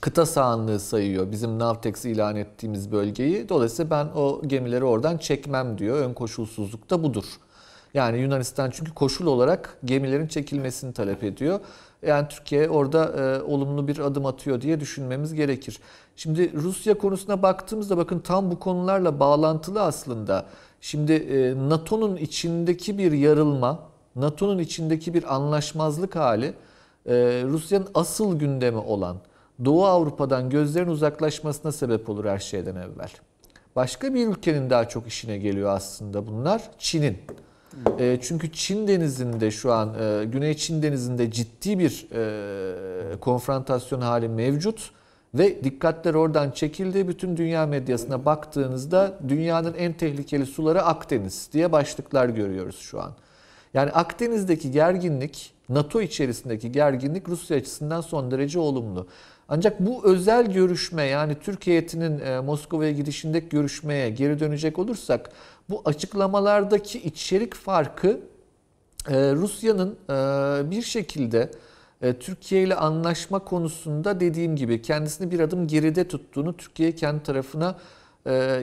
kıta 0.00 0.26
sahanlığı 0.26 0.80
sayıyor 0.80 1.32
bizim 1.32 1.58
Navtex 1.58 2.04
ilan 2.04 2.36
ettiğimiz 2.36 2.92
bölgeyi. 2.92 3.48
Dolayısıyla 3.48 3.90
ben 3.90 4.06
o 4.16 4.42
gemileri 4.46 4.84
oradan 4.84 5.18
çekmem 5.18 5.78
diyor. 5.78 5.96
Ön 5.96 6.12
koşulsuzluk 6.12 6.90
da 6.90 7.02
budur. 7.02 7.24
Yani 7.94 8.18
Yunanistan 8.18 8.70
çünkü 8.70 8.94
koşul 8.94 9.26
olarak 9.26 9.78
gemilerin 9.84 10.26
çekilmesini 10.26 10.92
talep 10.92 11.24
ediyor. 11.24 11.60
Yani 12.06 12.28
Türkiye 12.28 12.68
orada 12.68 13.04
e, 13.06 13.42
olumlu 13.42 13.88
bir 13.88 13.98
adım 13.98 14.26
atıyor 14.26 14.60
diye 14.60 14.80
düşünmemiz 14.80 15.34
gerekir. 15.34 15.78
Şimdi 16.16 16.52
Rusya 16.52 16.98
konusuna 16.98 17.42
baktığımızda 17.42 17.96
bakın 17.96 18.18
tam 18.18 18.50
bu 18.50 18.58
konularla 18.58 19.20
bağlantılı 19.20 19.82
aslında. 19.82 20.46
Şimdi 20.80 21.12
e, 21.12 21.68
NATO'nun 21.68 22.16
içindeki 22.16 22.98
bir 22.98 23.12
yarılma, 23.12 23.78
NATO'nun 24.16 24.58
içindeki 24.58 25.14
bir 25.14 25.34
anlaşmazlık 25.34 26.16
hali 26.16 26.54
e, 27.06 27.14
Rusya'nın 27.46 27.88
asıl 27.94 28.38
gündemi 28.38 28.78
olan 28.78 29.16
Doğu 29.64 29.86
Avrupa'dan 29.86 30.50
gözlerin 30.50 30.88
uzaklaşmasına 30.88 31.72
sebep 31.72 32.10
olur 32.10 32.24
her 32.24 32.38
şeyden 32.38 32.76
evvel. 32.76 33.10
Başka 33.76 34.14
bir 34.14 34.26
ülkenin 34.26 34.70
daha 34.70 34.88
çok 34.88 35.06
işine 35.06 35.38
geliyor 35.38 35.70
aslında 35.70 36.26
bunlar. 36.26 36.70
Çin'in. 36.78 37.18
E, 37.98 38.18
çünkü 38.22 38.52
Çin 38.52 38.88
denizinde 38.88 39.50
şu 39.50 39.72
an 39.72 39.94
e, 40.00 40.24
Güney 40.24 40.56
Çin 40.56 40.82
denizinde 40.82 41.30
ciddi 41.30 41.78
bir 41.78 42.08
e, 42.12 43.16
konfrontasyon 43.20 44.00
hali 44.00 44.28
mevcut 44.28 44.90
ve 45.34 45.64
dikkatler 45.64 46.14
oradan 46.14 46.50
çekildi. 46.50 47.08
Bütün 47.08 47.36
dünya 47.36 47.66
medyasına 47.66 48.24
baktığınızda 48.24 49.18
dünyanın 49.28 49.74
en 49.74 49.92
tehlikeli 49.92 50.46
suları 50.46 50.82
Akdeniz 50.82 51.48
diye 51.52 51.72
başlıklar 51.72 52.28
görüyoruz 52.28 52.78
şu 52.78 53.00
an. 53.00 53.12
Yani 53.74 53.90
Akdeniz'deki 53.90 54.70
gerginlik, 54.70 55.52
NATO 55.68 56.00
içerisindeki 56.00 56.72
gerginlik 56.72 57.28
Rusya 57.28 57.56
açısından 57.56 58.00
son 58.00 58.30
derece 58.30 58.58
olumlu. 58.58 59.06
Ancak 59.50 59.80
bu 59.80 60.04
özel 60.04 60.52
görüşme 60.52 61.04
yani 61.04 61.34
Türkiye 61.40 61.76
heyetinin 61.76 62.20
e, 62.20 62.40
Moskova'ya 62.40 62.92
gidişindeki 62.92 63.48
görüşmeye 63.48 64.10
geri 64.10 64.40
dönecek 64.40 64.78
olursak 64.78 65.30
bu 65.70 65.82
açıklamalardaki 65.84 66.98
içerik 66.98 67.54
farkı 67.54 68.20
e, 69.08 69.32
Rusya'nın 69.32 69.96
e, 70.10 70.70
bir 70.70 70.82
şekilde 70.82 71.50
e, 72.02 72.12
Türkiye 72.18 72.62
ile 72.62 72.74
anlaşma 72.74 73.38
konusunda 73.38 74.20
dediğim 74.20 74.56
gibi 74.56 74.82
kendisini 74.82 75.30
bir 75.30 75.40
adım 75.40 75.66
geride 75.66 76.08
tuttuğunu, 76.08 76.56
Türkiye 76.56 76.94
kendi 76.94 77.22
tarafına 77.22 77.78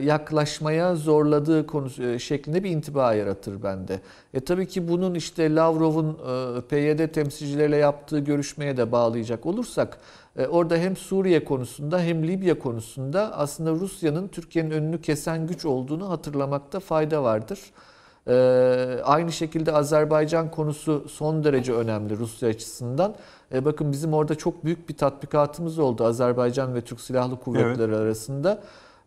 yaklaşmaya 0.02 0.96
zorladığı 0.96 1.66
konusu 1.66 2.02
e, 2.02 2.18
şeklinde 2.18 2.64
bir 2.64 2.70
intiba 2.70 3.14
yaratır 3.14 3.62
bende. 3.62 4.00
E 4.34 4.40
tabii 4.40 4.68
ki 4.68 4.88
bunun 4.88 5.14
işte 5.14 5.54
Lavrov'un 5.54 6.08
e, 6.08 6.60
PYD 6.60 7.12
temsilcileriyle 7.12 7.76
yaptığı 7.76 8.18
görüşmeye 8.18 8.76
de 8.76 8.92
bağlayacak 8.92 9.46
olursak 9.46 9.98
e, 10.36 10.46
orada 10.46 10.76
hem 10.76 10.96
Suriye 10.96 11.44
konusunda 11.44 12.00
hem 12.00 12.28
Libya 12.28 12.58
konusunda 12.58 13.36
aslında 13.38 13.70
Rusya'nın 13.70 14.28
Türkiye'nin 14.28 14.70
önünü 14.70 15.00
kesen 15.00 15.46
güç 15.46 15.64
olduğunu 15.64 16.10
hatırlamakta 16.10 16.80
fayda 16.80 17.22
vardır. 17.22 17.60
Ee, 18.28 19.00
aynı 19.04 19.32
şekilde 19.32 19.72
Azerbaycan 19.72 20.50
konusu 20.50 21.08
son 21.08 21.44
derece 21.44 21.72
önemli 21.72 22.16
Rusya 22.16 22.48
açısından. 22.48 23.14
Ee, 23.54 23.64
bakın 23.64 23.92
bizim 23.92 24.14
orada 24.14 24.34
çok 24.34 24.64
büyük 24.64 24.88
bir 24.88 24.96
tatbikatımız 24.96 25.78
oldu 25.78 26.04
Azerbaycan 26.04 26.74
ve 26.74 26.80
Türk 26.80 27.00
Silahlı 27.00 27.40
Kuvvetleri 27.40 27.96
arasında. 27.96 28.62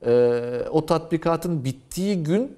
Ee, 0.06 0.62
o 0.72 0.86
tatbikatın 0.86 1.64
bittiği 1.64 2.24
gün 2.24 2.58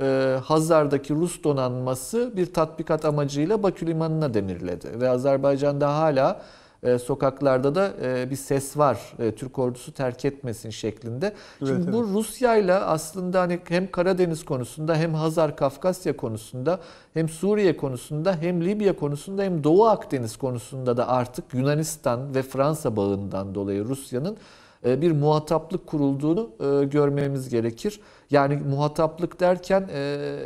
e, 0.00 0.36
Hazar'daki 0.44 1.14
Rus 1.14 1.44
donanması 1.44 2.32
bir 2.36 2.52
tatbikat 2.52 3.04
amacıyla 3.04 3.62
Bakü 3.62 3.86
Limanı'na 3.86 4.34
demirledi. 4.34 5.00
Ve 5.00 5.08
Azerbaycan'da 5.08 5.98
hala 5.98 6.42
e, 6.82 6.98
sokaklarda 6.98 7.74
da 7.74 7.92
e, 8.02 8.30
bir 8.30 8.36
ses 8.36 8.76
var. 8.76 9.12
E, 9.18 9.34
Türk 9.34 9.58
ordusu 9.58 9.92
terk 9.92 10.24
etmesin 10.24 10.70
şeklinde. 10.70 11.32
Şimdi 11.58 11.72
Evet, 11.72 11.92
bu 11.92 12.04
Rusya 12.04 12.56
ile 12.56 12.74
aslında 12.74 13.40
hani 13.40 13.60
hem 13.68 13.90
Karadeniz 13.90 14.44
konusunda 14.44 14.96
hem 14.96 15.14
Hazar 15.14 15.56
Kafkasya 15.56 16.16
konusunda 16.16 16.80
hem 17.14 17.28
Suriye 17.28 17.76
konusunda 17.76 18.36
hem 18.36 18.64
Libya 18.64 18.96
konusunda 18.96 19.42
hem 19.42 19.64
Doğu 19.64 19.86
Akdeniz 19.86 20.36
konusunda 20.36 20.96
da 20.96 21.08
artık 21.08 21.54
Yunanistan 21.54 22.34
ve 22.34 22.42
Fransa 22.42 22.96
bağından 22.96 23.54
dolayı 23.54 23.84
Rusya'nın 23.84 24.32
e, 24.32 24.36
bir 24.84 25.12
muhataplık 25.12 25.86
kurulduğunu 25.86 26.50
e, 26.60 26.84
görmemiz 26.84 27.48
gerekir. 27.48 28.00
Yani 28.30 28.56
muhataplık 28.56 29.40
derken 29.40 29.88
e, 29.92 30.38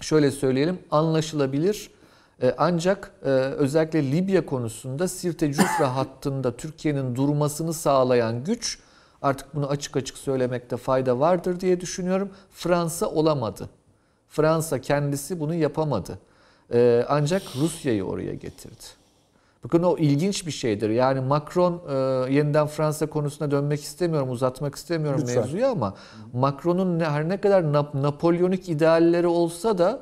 şöyle 0.00 0.30
söyleyelim 0.30 0.78
anlaşılabilir 0.90 1.90
e, 2.42 2.54
ancak 2.58 3.12
e, 3.24 3.28
özellikle 3.28 4.12
Libya 4.12 4.46
konusunda 4.46 5.08
Sirte 5.08 5.52
Cufra 5.52 5.96
hattında 5.96 6.56
Türkiye'nin 6.56 7.16
durmasını 7.16 7.72
sağlayan 7.72 8.44
güç 8.44 8.78
artık 9.22 9.54
bunu 9.54 9.66
açık 9.68 9.96
açık 9.96 10.18
söylemekte 10.18 10.76
fayda 10.76 11.20
vardır 11.20 11.60
diye 11.60 11.80
düşünüyorum. 11.80 12.30
Fransa 12.50 13.06
olamadı. 13.06 13.68
Fransa 14.28 14.80
kendisi 14.80 15.40
bunu 15.40 15.54
yapamadı. 15.54 16.18
E, 16.74 17.04
ancak 17.08 17.42
Rusya'yı 17.56 18.04
oraya 18.04 18.34
getirdi. 18.34 19.01
Bakın 19.64 19.82
o 19.82 19.96
ilginç 19.98 20.46
bir 20.46 20.52
şeydir. 20.52 20.90
Yani 20.90 21.20
Macron 21.20 21.82
e, 21.88 21.94
yeniden 22.34 22.66
Fransa 22.66 23.06
konusuna 23.06 23.50
dönmek 23.50 23.80
istemiyorum, 23.82 24.30
uzatmak 24.30 24.74
istemiyorum 24.74 25.20
Lütfen. 25.20 25.36
mevzuyu 25.36 25.66
ama 25.66 25.94
Macron'un 26.32 26.98
ne, 26.98 27.04
her 27.04 27.28
ne 27.28 27.40
kadar 27.40 27.62
Nap- 27.62 28.02
Napolyonik 28.02 28.68
idealleri 28.68 29.26
olsa 29.26 29.78
da 29.78 30.00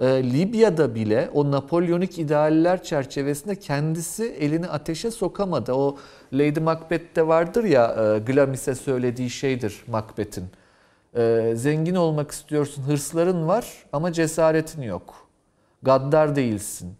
e, 0.00 0.06
Libya'da 0.06 0.94
bile 0.94 1.30
o 1.34 1.50
Napolyonik 1.50 2.18
idealler 2.18 2.82
çerçevesinde 2.82 3.56
kendisi 3.56 4.24
elini 4.24 4.68
ateşe 4.68 5.10
sokamadı. 5.10 5.72
O 5.72 5.96
Lady 6.32 6.60
Macbeth'te 6.60 7.26
vardır 7.26 7.64
ya 7.64 8.14
e, 8.14 8.18
Glamis'e 8.18 8.74
söylediği 8.74 9.30
şeydir 9.30 9.84
Macbeth'in. 9.86 10.44
E, 11.16 11.52
zengin 11.56 11.94
olmak 11.94 12.30
istiyorsun, 12.30 12.82
hırsların 12.82 13.48
var 13.48 13.66
ama 13.92 14.12
cesaretin 14.12 14.82
yok. 14.82 15.14
Gaddar 15.82 16.36
değilsin 16.36 16.94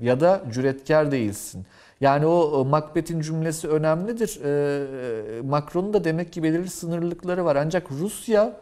ya 0.00 0.20
da 0.20 0.42
cüretkar 0.52 1.12
değilsin. 1.12 1.66
Yani 2.00 2.26
o 2.26 2.64
e, 2.66 2.68
Macbeth'in 2.68 3.20
cümlesi 3.20 3.68
önemlidir. 3.68 4.40
E, 4.44 5.42
Macron'un 5.42 5.92
da 5.92 6.04
demek 6.04 6.32
ki 6.32 6.42
belirli 6.42 6.70
sınırlılıkları 6.70 7.44
var. 7.44 7.56
Ancak 7.56 7.90
Rusya 7.90 8.56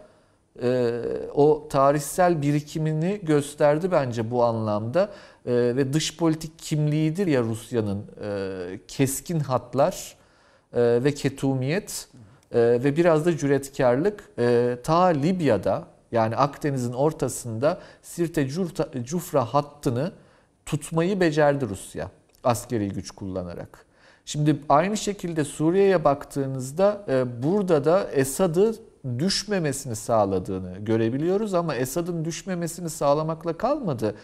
e, 0.63 0.93
o 1.35 1.69
tarihsel 1.71 2.43
birikimini 2.43 3.21
gösterdi 3.23 3.93
bence 3.93 4.31
bu 4.31 4.45
anlamda. 4.45 5.11
E, 5.47 5.53
ve 5.53 5.93
dış 5.93 6.17
politik 6.17 6.59
kimliğidir 6.59 7.27
ya 7.27 7.43
Rusya'nın 7.43 8.05
e, 8.23 8.81
keskin 8.89 9.41
hatlar 9.41 10.17
e, 10.73 11.05
ve 11.05 11.15
ketumiyet 11.15 12.09
e, 12.53 12.61
ve 12.61 12.97
biraz 12.97 13.27
da 13.27 13.37
cüretkarlık 13.37 14.25
e, 14.39 14.77
ta 14.83 15.05
Libya'da 15.05 15.85
yani 16.13 16.37
Akdeniz'in 16.37 16.93
ortasında 16.93 17.81
Sirte 18.03 18.49
Cufra 19.05 19.45
hattını 19.45 20.13
tutmayı 20.67 21.21
becerdi 21.21 21.69
Rusya 21.69 22.11
askeri 22.45 22.89
güç 22.89 23.11
kullanarak. 23.11 23.87
Şimdi 24.25 24.57
aynı 24.69 24.97
şekilde 24.97 25.45
Suriye'ye 25.45 26.05
baktığınızda 26.05 27.05
e, 27.09 27.43
burada 27.43 27.85
da 27.85 28.11
Esad'ı 28.11 28.75
düşmemesini 29.19 29.97
sağladığını 29.97 30.79
görebiliyoruz 30.79 31.55
ama 31.55 31.75
Esad'ın 31.75 32.25
düşmemesini 32.25 32.91
sağlamakla 32.91 33.53
kalmadı. 33.53 34.15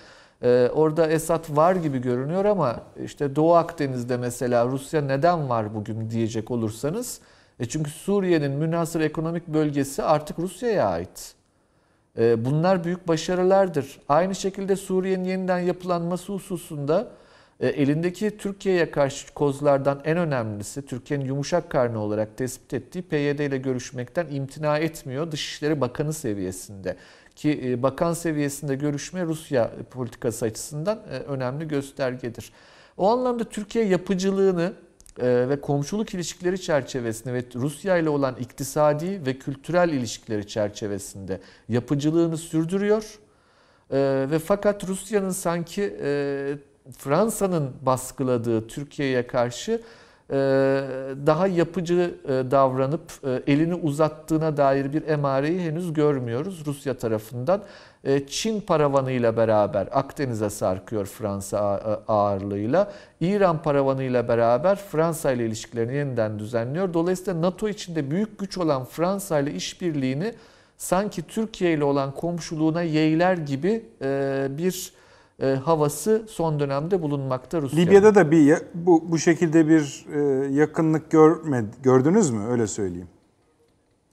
E, 0.43 0.69
orada 0.75 1.07
Esad 1.07 1.57
var 1.57 1.77
gibi 1.77 1.99
görünüyor 1.99 2.45
ama 2.45 2.81
işte 3.05 3.37
Doğu 3.37 3.55
Akdeniz'de 3.55 4.17
mesela 4.17 4.67
Rusya 4.67 5.01
neden 5.01 5.49
var 5.49 5.75
bugün 5.75 6.11
diyecek 6.11 6.51
olursanız 6.51 7.21
e 7.61 7.69
çünkü 7.69 7.91
Suriye'nin 7.91 8.53
münhasır 8.53 9.01
ekonomik 9.01 9.49
bölgesi 9.49 10.03
artık 10.03 10.39
Rusya'ya 10.39 10.89
ait. 10.89 11.35
E, 12.19 12.45
Bunlar 12.45 12.85
büyük 12.85 13.09
başarılardır. 13.09 14.01
Aynı 14.09 14.35
şekilde 14.35 14.77
Suriye'nin 14.77 15.25
yeniden 15.25 15.59
yapılanması 15.59 16.33
hususunda 16.33 17.11
e, 17.61 17.69
elindeki 17.69 18.37
Türkiye'ye 18.37 18.91
karşı 18.91 19.35
kozlardan 19.35 20.01
en 20.05 20.17
önemlisi 20.17 20.87
Türkiye'nin 20.87 21.25
yumuşak 21.25 21.71
karnı 21.71 21.99
olarak 21.99 22.37
tespit 22.37 22.75
ettiği 22.75 23.03
PYD 23.03 23.39
ile 23.39 23.59
görüşmekten 23.59 24.27
imtina 24.31 24.79
etmiyor 24.79 25.33
Dışişleri 25.33 25.81
Bakanı 25.81 26.13
seviyesinde. 26.13 26.97
Ki 27.37 27.61
e, 27.65 27.83
bakan 27.83 28.13
seviyesinde 28.13 28.75
görüşme 28.75 29.25
Rusya 29.25 29.71
politikası 29.91 30.45
açısından 30.45 31.01
e, 31.11 31.19
önemli 31.19 31.69
göstergedir. 31.69 32.53
O 32.97 33.11
anlamda 33.11 33.45
Türkiye 33.45 33.85
yapıcılığını 33.85 34.73
ve 35.19 35.61
komşuluk 35.61 36.15
ilişkileri 36.15 36.61
çerçevesinde 36.61 37.35
ve 37.35 37.45
Rusya 37.55 37.97
ile 37.97 38.09
olan 38.09 38.37
iktisadi 38.41 39.27
ve 39.27 39.39
kültürel 39.39 39.89
ilişkileri 39.89 40.47
çerçevesinde 40.47 41.41
yapıcılığını 41.69 42.37
sürdürüyor. 42.37 43.19
E, 43.91 44.27
ve 44.31 44.39
fakat 44.39 44.89
Rusya'nın 44.89 45.31
sanki 45.31 45.97
e, 46.03 46.55
Fransa'nın 46.99 47.73
baskıladığı 47.83 48.67
Türkiye'ye 48.67 49.27
karşı 49.27 49.81
e, 50.31 50.35
daha 51.27 51.47
yapıcı 51.47 52.15
e, 52.25 52.29
davranıp 52.29 53.13
elini 53.47 53.75
uzattığına 53.75 54.57
dair 54.57 54.93
bir 54.93 55.09
emareyi 55.09 55.61
henüz 55.61 55.93
görmüyoruz 55.93 56.63
Rusya 56.67 56.99
tarafından. 56.99 57.63
E, 58.05 58.27
Çin 58.27 58.61
paravanıyla 58.61 59.37
beraber 59.37 59.89
Akdeniz'e 59.93 60.51
sarkıyor 60.51 61.07
Fransa 61.07 61.59
ağırlığıyla. 62.09 62.93
İran 63.21 63.63
paravanıyla 63.63 64.29
beraber 64.29 64.77
Fransa 64.77 65.33
ile 65.33 65.47
ilişkilerini 65.47 65.95
yeniden 65.95 66.39
düzenliyor. 66.39 66.95
Dolayısıyla 66.95 67.43
NATO 67.43 67.69
içinde 67.69 68.11
büyük 68.11 68.39
güç 68.39 68.59
olan 68.59 68.85
Fransa 68.85 69.41
ile 69.41 69.55
işbirliğini 69.55 70.35
sanki 70.77 71.23
Türkiye 71.23 71.73
ile 71.73 71.85
olan 71.85 72.15
komşuluğuna 72.15 72.83
yeğler 72.83 73.37
gibi 73.37 73.85
e, 74.03 74.47
bir 74.59 74.93
e, 75.43 75.47
havası 75.47 76.23
son 76.29 76.61
dönemde 76.61 77.03
bulunmakta 77.03 77.63
Rusya'nın. 77.63 77.87
Libya'da 77.87 78.15
da 78.15 78.31
bir 78.31 78.57
bu 78.75 79.05
bu 79.11 79.19
şekilde 79.19 79.69
bir 79.69 80.07
yakınlık 80.51 81.11
görmedi, 81.11 81.67
gördünüz 81.83 82.31
mü? 82.31 82.47
Öyle 82.51 82.67
söyleyeyim. 82.67 83.09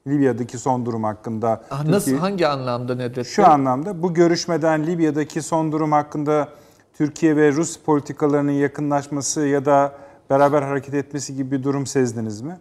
Libya'daki 0.08 0.58
son 0.58 0.86
durum 0.86 1.04
hakkında. 1.04 1.64
Ah, 1.72 1.86
Nasıl 1.86 2.06
Türkiye- 2.06 2.18
hangi 2.20 2.48
anlamda 2.48 2.96
Nedret 2.96 3.28
Şu 3.28 3.48
anlamda 3.48 4.04
bu 4.04 4.14
görüşmeden 4.14 4.88
Libya'daki 4.88 5.42
son 5.42 5.72
durum 5.72 5.92
hakkında 5.92 6.50
Türkiye 6.94 7.36
ve 7.36 7.52
Rus 7.52 7.80
politikalarının 7.80 8.52
yakınlaşması 8.52 9.42
ya 9.46 9.66
da 9.66 9.94
beraber 10.30 10.62
hareket 10.62 10.94
etmesi 10.94 11.36
gibi 11.36 11.52
bir 11.52 11.64
durum 11.64 11.86
sezdiniz 11.88 12.42
mi? 12.42 12.60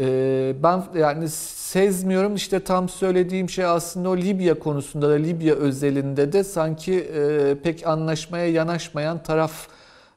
Ee, 0.00 0.54
ben 0.62 0.82
yani 0.94 1.28
sezmiyorum 1.28 2.34
işte 2.34 2.60
tam 2.60 2.88
söylediğim 2.88 3.50
şey 3.50 3.64
aslında 3.64 4.08
o 4.08 4.16
Libya 4.16 4.58
konusunda 4.58 5.08
da 5.08 5.12
Libya 5.12 5.54
özelinde 5.54 6.32
de 6.32 6.44
sanki 6.44 6.94
e, 7.00 7.54
pek 7.62 7.86
anlaşmaya 7.86 8.46
yanaşmayan 8.50 9.22
taraf 9.22 9.68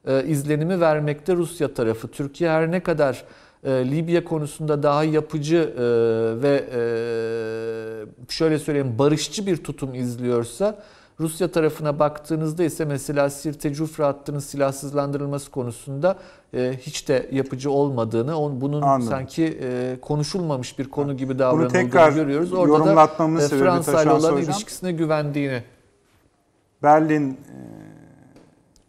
e, 0.06 0.24
izlenimi 0.24 0.80
vermekte 0.80 1.36
Rusya 1.36 1.74
tarafı. 1.74 2.08
Türkiye 2.08 2.50
her 2.50 2.70
ne 2.70 2.82
kadar 2.82 3.24
e, 3.64 3.70
Libya 3.70 4.24
konusunda 4.24 4.82
daha 4.82 5.04
yapıcı 5.04 5.56
e, 5.76 5.82
ve 6.42 6.64
e, 6.72 6.80
şöyle 8.32 8.58
söyleyeyim 8.58 8.94
barışçı 8.98 9.46
bir 9.46 9.56
tutum 9.56 9.94
izliyorsa 9.94 10.78
Rusya 11.20 11.52
tarafına 11.52 11.98
baktığınızda 11.98 12.64
ise 12.64 12.84
mesela 12.84 13.30
Sirte 13.30 13.74
Cufra 13.74 14.06
hattının 14.06 14.38
silahsızlandırılması 14.38 15.50
konusunda 15.50 16.16
e, 16.54 16.74
hiç 16.80 17.08
de 17.08 17.28
yapıcı 17.32 17.70
olmadığını, 17.70 18.38
on- 18.38 18.60
bunun 18.60 18.82
Anladım. 18.82 19.08
sanki 19.10 19.58
e, 19.62 19.96
konuşulmamış 20.02 20.78
bir 20.78 20.90
konu 20.90 21.16
gibi 21.16 21.38
davranıldığını 21.38 21.90
görüyoruz. 22.14 22.52
Orada 22.52 22.86
da 22.86 23.02
e, 23.44 23.48
Fransa 23.48 24.02
ile 24.02 24.10
olan 24.10 24.32
Hocam. 24.32 24.38
ilişkisine 24.38 24.92
güvendiğini. 24.92 25.62
Berlin 26.82 27.38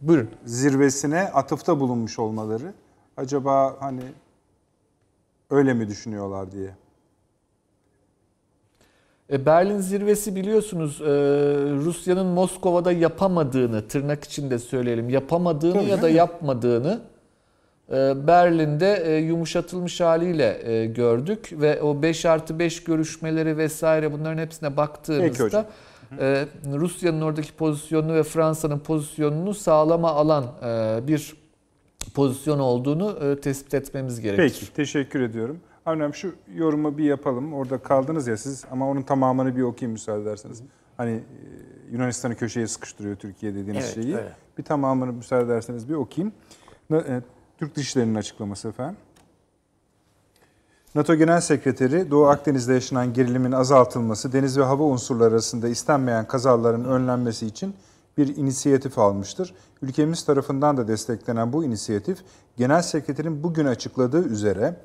Buyurun. 0.02 0.30
zirvesine 0.46 1.22
atıfta 1.22 1.80
bulunmuş 1.80 2.20
olmaları 2.20 2.74
acaba 3.18 3.76
hani 3.80 4.02
öyle 5.54 5.74
mi 5.74 5.88
düşünüyorlar 5.88 6.52
diye. 6.52 6.70
E, 9.32 9.46
Berlin 9.46 9.80
zirvesi 9.80 10.36
biliyorsunuz 10.36 11.02
e, 11.02 11.06
Rusya'nın 11.86 12.26
Moskova'da 12.26 12.92
yapamadığını 12.92 13.88
tırnak 13.88 14.24
içinde 14.24 14.60
söyleyelim 14.60 15.10
yapamadığını 15.10 15.74
Tabii 15.74 15.90
ya 15.90 16.02
da 16.02 16.10
yapmadığını 16.10 17.02
e, 17.92 18.28
Berlin'de 18.28 19.22
yumuşatılmış 19.28 20.02
haliyle 20.02 20.86
gördük 20.86 21.50
ve 21.52 21.82
o 21.82 22.02
5 22.02 22.26
artı 22.26 22.60
5 22.60 22.84
görüşmeleri 22.84 23.58
vesaire 23.58 24.12
bunların 24.12 24.38
hepsine 24.38 24.78
baktığımızda 24.78 25.66
Rusya'nın 26.74 27.22
oradaki 27.22 27.54
pozisyonunu 27.54 28.14
ve 28.14 28.24
Fransa'nın 28.24 28.80
pozisyonunu 28.80 29.54
sağlama 29.54 30.10
alan 30.12 30.46
bir 31.08 31.43
pozisyon 32.12 32.60
olduğunu 32.60 33.18
e, 33.22 33.42
tespit 33.42 33.74
etmemiz 33.74 34.22
gerekir. 34.22 34.44
Peki 34.44 34.74
teşekkür 34.74 35.22
ediyorum. 35.22 35.60
Avni 35.86 36.14
şu 36.14 36.36
yorumu 36.56 36.98
bir 36.98 37.04
yapalım. 37.04 37.54
Orada 37.54 37.78
kaldınız 37.78 38.28
ya 38.28 38.38
siz 38.38 38.66
ama 38.72 38.90
onun 38.90 39.02
tamamını 39.02 39.56
bir 39.56 39.62
okuyayım 39.62 39.92
müsaade 39.94 40.22
ederseniz. 40.22 40.62
Hani 40.98 41.12
e, 41.12 41.22
Yunanistan'ı 41.92 42.36
köşeye 42.36 42.68
sıkıştırıyor 42.68 43.16
Türkiye 43.16 43.56
dediğiniz 43.56 43.86
Evet, 43.86 43.94
şeyi. 43.96 44.16
öyle. 44.16 44.34
Bir 44.58 44.64
tamamını 44.64 45.14
müsaade 45.14 45.46
ederseniz 45.46 45.90
bir 45.90 45.94
okuyayım. 45.94 46.34
E, 46.92 47.22
Türk 47.58 47.76
Dışişleri'nin 47.76 48.16
açıklaması 48.16 48.68
efendim. 48.68 48.98
NATO 50.96 51.16
Genel 51.16 51.42
Sekreteri 51.42 52.12
Doğu 52.12 52.26
Akdeniz'de 52.26 52.74
yaşanan 52.74 53.14
gerilimin 53.14 53.52
azaltılması, 53.52 54.34
deniz 54.34 54.58
ve 54.58 54.64
hava 54.64 54.84
unsurları 54.84 55.30
arasında 55.34 55.68
istenmeyen 55.68 56.28
kazaların 56.28 56.86
önlenmesi 56.86 57.46
için 57.46 57.74
bir 58.18 58.36
inisiyatif 58.36 59.00
almıştır. 59.00 59.54
Ülkemiz 59.82 60.26
tarafından 60.26 60.78
da 60.78 60.88
desteklenen 60.88 61.54
bu 61.54 61.64
inisiyatif, 61.64 62.18
Genel 62.58 62.82
Sekreterin 62.82 63.44
bugün 63.44 63.66
açıkladığı 63.66 64.24
üzere 64.24 64.76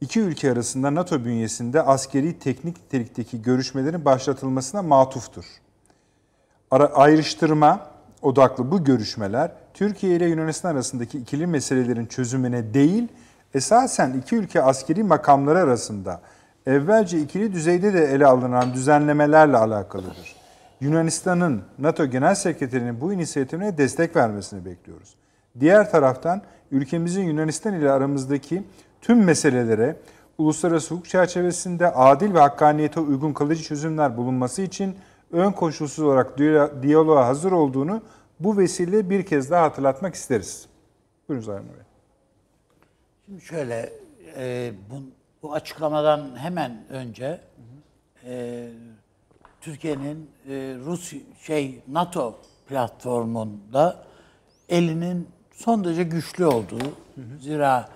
iki 0.00 0.20
ülke 0.20 0.52
arasında 0.52 0.94
NATO 0.94 1.24
bünyesinde 1.24 1.82
askeri 1.82 2.38
teknik 2.38 2.76
nitelikteki 2.76 3.42
görüşmelerin 3.42 4.04
başlatılmasına 4.04 4.82
matuftur. 4.82 5.44
Ara, 6.70 6.86
ayrıştırma 6.86 7.90
odaklı 8.22 8.70
bu 8.70 8.84
görüşmeler 8.84 9.52
Türkiye 9.74 10.16
ile 10.16 10.26
Yunanistan 10.26 10.70
arasındaki 10.70 11.18
ikili 11.18 11.46
meselelerin 11.46 12.06
çözümüne 12.06 12.74
değil, 12.74 13.08
esasen 13.54 14.12
iki 14.12 14.36
ülke 14.36 14.62
askeri 14.62 15.02
makamları 15.02 15.58
arasında 15.58 16.20
evvelce 16.66 17.20
ikili 17.20 17.52
düzeyde 17.52 17.94
de 17.94 18.04
ele 18.04 18.26
alınan 18.26 18.74
düzenlemelerle 18.74 19.56
alakalıdır. 19.56 20.35
Yunanistan'ın 20.80 21.62
NATO 21.78 22.06
Genel 22.06 22.34
Sekreterinin 22.34 23.00
bu 23.00 23.12
inisiyatifine 23.12 23.78
destek 23.78 24.16
vermesini 24.16 24.64
bekliyoruz. 24.64 25.14
Diğer 25.60 25.90
taraftan 25.90 26.42
ülkemizin 26.70 27.24
Yunanistan 27.24 27.74
ile 27.74 27.90
aramızdaki 27.90 28.62
tüm 29.00 29.24
meselelere 29.24 29.96
uluslararası 30.38 30.94
hukuk 30.94 31.08
çerçevesinde 31.08 31.92
adil 31.92 32.34
ve 32.34 32.38
hakkaniyete 32.40 33.00
uygun 33.00 33.32
kalıcı 33.32 33.62
çözümler 33.62 34.16
bulunması 34.16 34.62
için 34.62 34.96
ön 35.32 35.52
koşulsuz 35.52 36.04
olarak 36.04 36.38
diya- 36.38 36.82
diyaloğa 36.82 37.26
hazır 37.26 37.52
olduğunu 37.52 38.02
bu 38.40 38.56
vesile 38.58 39.10
bir 39.10 39.26
kez 39.26 39.50
daha 39.50 39.62
hatırlatmak 39.62 40.14
isteriz. 40.14 40.66
Buyurun 41.28 41.44
Zahir 41.44 41.60
Bey. 41.60 41.68
Şimdi 43.26 43.40
şöyle, 43.40 43.92
e, 44.36 44.72
bu, 44.90 44.94
bu 45.42 45.54
açıklamadan 45.54 46.36
hemen 46.36 46.76
önce 46.90 47.40
e, 48.24 48.68
Türkiye'nin 49.66 50.30
e, 50.48 50.52
Rus 50.84 51.12
şey 51.42 51.80
NATO 51.88 52.38
platformunda 52.68 54.04
elinin 54.68 55.28
son 55.52 55.84
derece 55.84 56.02
güçlü 56.02 56.46
olduğu, 56.46 56.92
zira 57.40 57.88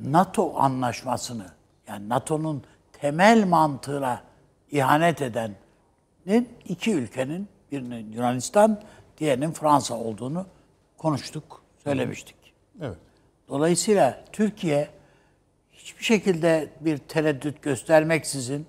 NATO 0.00 0.56
anlaşmasını 0.56 1.46
yani 1.88 2.08
NATO'nun 2.08 2.62
temel 2.92 3.44
mantığına 3.46 4.22
ihanet 4.70 5.22
edenin 5.22 6.48
iki 6.64 6.94
ülkenin 6.94 7.48
birinin 7.72 8.12
Yunanistan, 8.12 8.80
diğerinin 9.18 9.52
Fransa 9.52 9.94
olduğunu 9.94 10.46
konuştuk, 10.98 11.62
söylemiştik. 11.84 12.36
Evet. 12.80 12.96
Dolayısıyla 13.48 14.24
Türkiye 14.32 14.88
hiçbir 15.72 16.04
şekilde 16.04 16.68
bir 16.80 16.98
tereddüt 16.98 17.62
göstermeksizin 17.62 18.66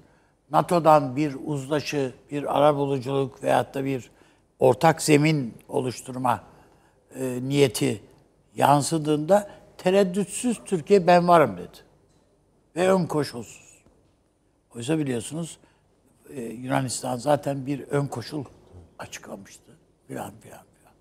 NATO'dan 0.53 1.15
bir 1.15 1.35
uzlaşı, 1.45 2.13
bir 2.31 2.57
arabuluculuk 2.57 3.43
veyahut 3.43 3.73
da 3.73 3.85
bir 3.85 4.11
ortak 4.59 5.01
zemin 5.01 5.53
oluşturma 5.67 6.43
e, 7.15 7.39
niyeti 7.41 8.01
yansıdığında 8.55 9.49
tereddütsüz 9.77 10.61
Türkiye 10.65 11.07
ben 11.07 11.27
varım 11.27 11.57
dedi. 11.57 11.77
Ve 12.75 12.91
ön 12.91 13.05
koşulsuz. 13.05 13.83
Oysa 14.75 14.97
biliyorsunuz 14.97 15.57
e, 16.29 16.41
Yunanistan 16.41 17.17
zaten 17.17 17.65
bir 17.65 17.79
ön 17.79 18.07
koşul 18.07 18.43
açıklamıştı. 18.99 19.71
Filan 20.07 20.31
filan 20.41 20.61
filan. 20.77 20.93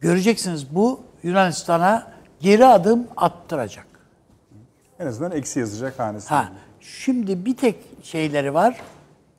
Göreceksiniz 0.00 0.74
bu 0.74 1.00
Yunanistan'a 1.22 2.12
geri 2.40 2.66
adım 2.66 3.06
attıracak. 3.16 3.86
En 4.98 5.06
azından 5.06 5.32
eksi 5.32 5.60
yazacak 5.60 5.98
hanesi. 5.98 6.28
Ha, 6.28 6.52
şimdi 6.86 7.44
bir 7.44 7.56
tek 7.56 7.76
şeyleri 8.02 8.54
var 8.54 8.80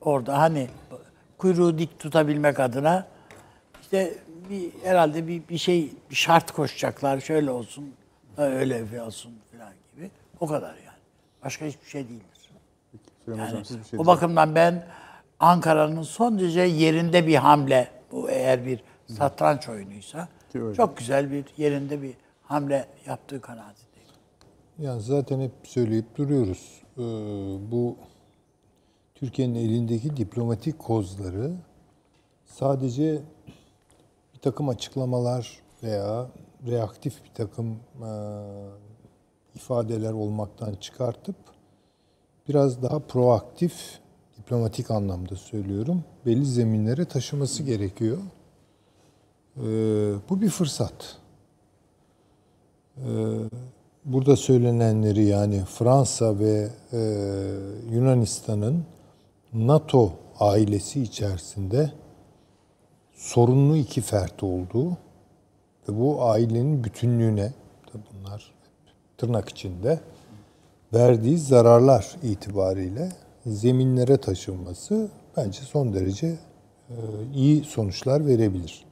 orada 0.00 0.38
hani 0.38 0.68
kuyruğu 1.38 1.78
dik 1.78 1.98
tutabilmek 1.98 2.60
adına. 2.60 3.06
İşte 3.82 4.14
bir 4.50 4.70
herhalde 4.82 5.28
bir, 5.28 5.48
bir 5.48 5.58
şey 5.58 5.92
bir 6.10 6.14
şart 6.14 6.52
koşacaklar 6.52 7.20
şöyle 7.20 7.50
olsun 7.50 7.94
öyle 8.36 8.92
bir 8.92 8.98
olsun 8.98 9.32
falan 9.52 9.72
gibi. 9.94 10.10
O 10.40 10.46
kadar 10.46 10.74
yani. 10.74 10.98
Başka 11.44 11.64
hiçbir 11.64 11.88
şey 11.88 12.08
değildir. 12.08 12.50
Süleyman 13.24 13.46
Yani 13.46 13.60
Hocam, 13.60 13.84
şey 13.84 13.98
o 13.98 14.06
bakımdan 14.06 14.54
ben 14.54 14.86
Ankara'nın 15.40 16.02
son 16.02 16.38
derece 16.38 16.60
yerinde 16.60 17.26
bir 17.26 17.34
hamle. 17.34 17.88
Bu 18.12 18.30
eğer 18.30 18.66
bir 18.66 18.82
satranç 19.06 19.68
oyunuysa 19.68 20.28
çok 20.76 20.96
güzel 20.96 21.30
bir 21.30 21.44
yerinde 21.56 22.02
bir 22.02 22.14
hamle 22.42 22.86
yaptığı 23.06 23.40
kanaatindeyim. 23.40 24.08
Yani 24.78 25.02
zaten 25.02 25.40
hep 25.40 25.52
söyleyip 25.62 26.16
duruyoruz. 26.16 26.82
Ee, 26.98 27.02
bu 27.70 27.96
Türkiye'nin 29.14 29.54
elindeki 29.54 30.16
diplomatik 30.16 30.78
kozları 30.78 31.52
sadece 32.44 33.22
bir 34.34 34.38
takım 34.38 34.68
açıklamalar 34.68 35.62
veya 35.82 36.30
reaktif 36.66 37.24
bir 37.24 37.34
takım 37.34 37.80
e, 38.02 38.10
ifadeler 39.54 40.12
olmaktan 40.12 40.74
çıkartıp 40.74 41.36
biraz 42.48 42.82
daha 42.82 42.98
proaktif 42.98 44.00
diplomatik 44.38 44.90
anlamda 44.90 45.36
söylüyorum 45.36 46.04
belli 46.26 46.44
zeminlere 46.44 47.04
taşıması 47.04 47.62
gerekiyor. 47.62 48.18
Ee, 49.56 49.60
bu 50.30 50.40
bir 50.40 50.48
fırsat. 50.48 51.18
Ee, 52.96 53.02
burada 54.08 54.36
söylenenleri 54.36 55.24
yani 55.24 55.62
Fransa 55.64 56.38
ve 56.38 56.68
e, 56.92 56.98
Yunanistan'ın 57.92 58.84
NATO 59.52 60.12
ailesi 60.40 61.02
içerisinde 61.02 61.92
sorunlu 63.14 63.76
iki 63.76 64.00
fert 64.00 64.42
olduğu 64.42 64.90
ve 65.88 65.98
bu 66.00 66.22
ailenin 66.22 66.84
bütünlüğüne 66.84 67.52
bunlar 67.94 68.52
tırnak 69.18 69.48
içinde 69.48 70.00
verdiği 70.94 71.38
zararlar 71.38 72.16
itibariyle 72.22 73.08
zeminlere 73.46 74.16
taşınması 74.16 75.08
bence 75.36 75.60
son 75.60 75.94
derece 75.94 76.26
e, 76.26 76.96
iyi 77.34 77.64
sonuçlar 77.64 78.26
verebilir. 78.26 78.87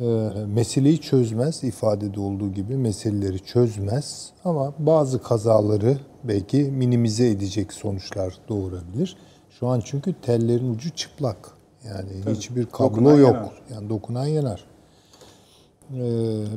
E, 0.00 0.04
meseleyi 0.46 1.00
çözmez 1.00 1.64
ifadede 1.64 2.20
olduğu 2.20 2.52
gibi 2.52 2.76
meseleleri 2.76 3.38
çözmez 3.40 4.32
ama 4.44 4.74
bazı 4.78 5.22
kazaları 5.22 5.98
belki 6.24 6.62
minimize 6.62 7.30
edecek 7.30 7.72
sonuçlar 7.72 8.38
doğurabilir. 8.48 9.16
Şu 9.50 9.66
an 9.66 9.80
çünkü 9.84 10.14
tellerin 10.22 10.74
ucu 10.74 10.90
çıplak. 10.90 11.50
Yani 11.84 12.36
hiçbir 12.36 12.66
kablo 12.66 12.90
Dokunan 12.90 13.16
yok. 13.16 13.34
yanar. 13.34 13.62
Yani 13.74 13.88
dokunan 13.88 14.26
yanar. 14.26 14.64
E, 15.94 16.02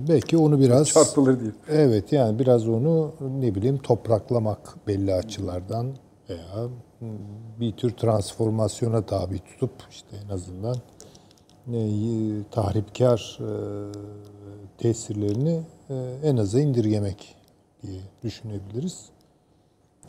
belki 0.09 0.37
onu 0.37 0.59
biraz 0.59 0.87
Çarpılır 0.87 1.39
diye. 1.39 1.51
Evet 1.69 2.11
yani 2.11 2.39
biraz 2.39 2.67
onu 2.67 3.11
ne 3.39 3.55
bileyim 3.55 3.77
topraklamak 3.77 4.87
belli 4.87 5.13
açılardan 5.13 5.87
veya 6.29 6.67
bir 7.59 7.71
tür 7.71 7.91
transformasyona 7.91 9.01
tabi 9.01 9.39
tutup 9.39 9.71
işte 9.91 10.17
en 10.25 10.33
azından 10.33 10.75
tahripkar 12.51 13.39
e, 13.41 13.49
tesirlerini 14.77 15.61
e, 15.89 16.15
en 16.23 16.37
aza 16.37 16.59
indirgemek 16.59 17.35
diye 17.83 18.01
düşünebiliriz. 18.23 19.09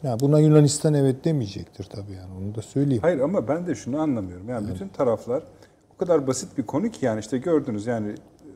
Ya 0.02 0.20
buna 0.20 0.40
Yunanistan 0.40 0.94
evet 0.94 1.24
demeyecektir 1.24 1.84
tabii 1.84 2.12
yani 2.12 2.34
onu 2.38 2.54
da 2.54 2.62
söyleyeyim. 2.62 3.02
Hayır 3.02 3.20
ama 3.20 3.48
ben 3.48 3.66
de 3.66 3.74
şunu 3.74 4.00
anlamıyorum. 4.00 4.48
Yani 4.48 4.68
bütün 4.68 4.88
taraflar 4.88 5.42
o 5.94 5.96
kadar 5.98 6.26
basit 6.26 6.58
bir 6.58 6.62
konu 6.62 6.88
ki 6.88 7.06
yani 7.06 7.20
işte 7.20 7.38
gördünüz 7.38 7.86
yani 7.86 8.14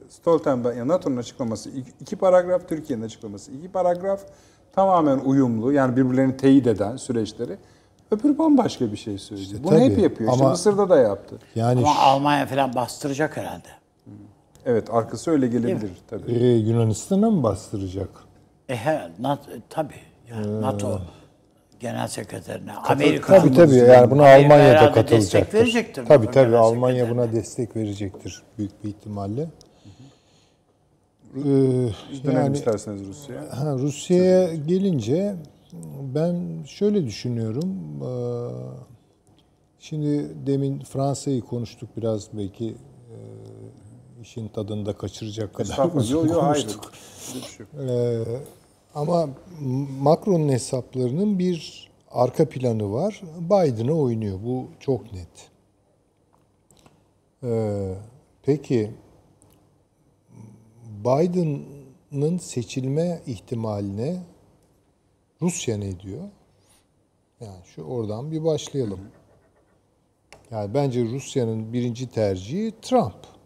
Stoltenberg, 0.09 0.77
yani 0.77 0.89
NATO'nun 0.89 1.16
açıklaması 1.16 1.70
iki, 1.70 1.90
iki 2.01 2.16
paragraf, 2.16 2.68
Türkiye'nin 2.68 3.05
açıklaması 3.05 3.52
iki 3.52 3.68
paragraf 3.68 4.20
tamamen 4.73 5.18
uyumlu 5.18 5.73
yani 5.73 5.97
birbirlerini 5.97 6.36
teyit 6.36 6.66
eden 6.66 6.97
süreçleri. 6.97 7.59
Öbürü 8.11 8.39
bambaşka 8.39 8.93
bir 8.93 8.97
şey 8.97 9.19
söylüyor. 9.19 9.51
Bunu 9.62 9.70
tabii, 9.70 9.85
hep 9.85 9.99
yapıyor. 9.99 10.33
İşte 10.33 10.43
ama- 10.43 10.51
Mısır'da 10.51 10.89
da 10.89 10.97
yaptı. 10.97 11.39
Yani 11.55 11.81
Ama 11.81 11.97
Almanya 11.99 12.47
falan 12.47 12.74
bastıracak 12.74 13.37
herhalde. 13.37 13.69
Evet 14.66 14.89
arkası 14.91 15.31
öyle 15.31 15.47
gelebilir 15.47 15.91
tabii. 16.11 16.33
e, 16.33 16.47
Yunanistan'a 16.57 17.31
mı 17.31 17.43
bastıracak? 17.43 18.09
E, 18.69 18.77
he, 18.77 19.01
NATO, 19.19 19.51
tabii. 19.70 19.95
Yani 20.31 20.62
NATO 20.62 21.01
Genel 21.81 22.09
Sekreterine, 22.09 22.73
Amerika 22.73 23.39
Tabii 23.39 23.55
tabii 23.55 23.74
yani 23.74 24.11
buna 24.11 24.35
Almanya 24.35 24.81
da 24.83 24.93
katılacaktır. 24.93 25.19
Destek 25.19 25.55
verecektir. 25.55 26.07
Tabii 26.07 26.31
tabii 26.31 26.57
Almanya 26.57 27.11
buna 27.11 27.33
destek 27.33 27.77
verecektir 27.77 28.43
büyük 28.59 28.85
bir 28.85 28.89
ihtimalle. 28.89 29.49
Ee, 31.37 31.49
yani 32.24 32.57
isterseniz 32.57 33.09
Rusya'ya. 33.09 33.43
ha, 33.61 33.74
Rusya'ya 33.78 34.55
gelince 34.55 35.37
ben 36.14 36.62
şöyle 36.66 37.05
düşünüyorum. 37.06 37.76
Şimdi 39.78 40.47
demin 40.47 40.80
Fransa'yı 40.80 41.40
konuştuk 41.43 41.88
biraz 41.97 42.28
belki 42.32 42.74
işin 44.22 44.48
tadını 44.48 44.86
da 44.86 44.93
kaçıracak 44.97 45.55
kadar 45.55 45.94
uzun 45.94 46.16
Yok 46.18 46.30
yok 46.30 46.43
hayır. 46.43 46.62
konuştuk. 46.66 46.93
Bir 47.34 47.40
şey. 47.43 47.66
Ee, 47.88 48.24
ama 48.94 49.28
Macron'un 50.01 50.48
hesaplarının 50.48 51.38
bir 51.38 51.88
arka 52.10 52.48
planı 52.48 52.93
var. 52.93 53.22
Biden'a 53.40 53.93
oynuyor. 53.93 54.38
Bu 54.44 54.66
çok 54.80 55.12
net. 55.12 55.51
Ee, 57.43 57.94
peki 58.43 58.90
Biden'ın 61.05 62.38
seçilme 62.38 63.22
ihtimaline 63.26 64.16
Rusya 65.42 65.76
ne 65.76 66.00
diyor? 66.00 66.22
Yani 67.40 67.64
şu 67.64 67.82
oradan 67.82 68.32
bir 68.32 68.44
başlayalım. 68.44 69.00
Yani 70.50 70.74
bence 70.74 71.04
Rusya'nın 71.04 71.72
birinci 71.72 72.10
tercihi 72.10 72.74
Trump. 72.82 73.36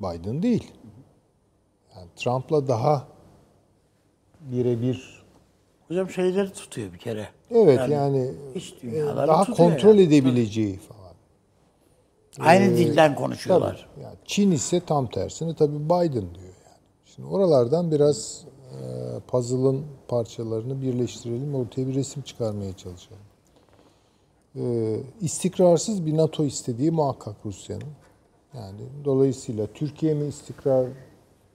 Biden 0.00 0.42
değil. 0.42 0.72
Yani 1.96 2.08
Trump'la 2.16 2.68
daha 2.68 3.08
birebir 4.40 5.24
Hocam 5.88 6.10
şeyleri 6.10 6.52
tutuyor 6.52 6.92
bir 6.92 6.98
kere. 6.98 7.28
evet 7.50 7.88
yani, 7.88 8.30
iç 8.54 8.74
e, 8.82 9.06
daha 9.06 9.44
kontrol 9.44 9.94
yani. 9.94 10.02
edebileceği 10.02 10.78
falan. 10.78 11.14
Aynı 12.38 12.76
dilden 12.76 13.14
konuşuyorlar. 13.14 13.88
Tabii. 13.94 14.04
Yani 14.04 14.16
Çin 14.24 14.50
ise 14.50 14.80
tam 14.80 15.06
tersini 15.06 15.54
tabii 15.54 15.84
Biden 15.84 16.34
diyor 16.34 16.54
yani. 16.64 16.78
Şimdi 17.04 17.28
oralardan 17.28 17.90
biraz 17.90 18.44
puzzle'ın 19.26 19.84
parçalarını 20.08 20.82
birleştirelim, 20.82 21.54
ortaya 21.54 21.86
bir 21.86 21.94
resim 21.94 22.22
çıkarmaya 22.22 22.76
çalışalım. 22.76 23.22
E, 24.56 24.96
istikrarsız 25.20 26.06
bir 26.06 26.16
NATO 26.16 26.44
istediği 26.44 26.90
muhakkak 26.90 27.36
Rusya'nın. 27.44 27.92
Yani 28.54 28.80
dolayısıyla 29.04 29.66
Türkiye 29.66 30.14
mi 30.14 30.26
istikrarı 30.26 30.92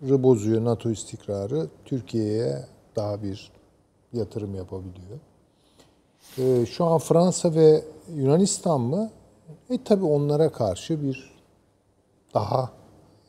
bozuyor 0.02 0.66
NATO 0.66 0.92
istikrarı, 0.92 1.68
Türkiye'ye 1.86 2.66
daha 2.96 3.24
bir 3.24 3.52
yatırım 4.14 4.56
yapabiliyor. 4.56 5.20
E, 6.38 6.66
şu 6.66 6.86
an 6.86 6.98
Fransa 6.98 7.56
ve 7.56 7.84
Yunanistan 8.16 8.82
mı? 8.82 9.12
E 9.70 9.84
tabii 9.84 10.06
onlara 10.06 10.52
karşı 10.52 11.04
bir 11.04 11.34
daha 12.34 12.72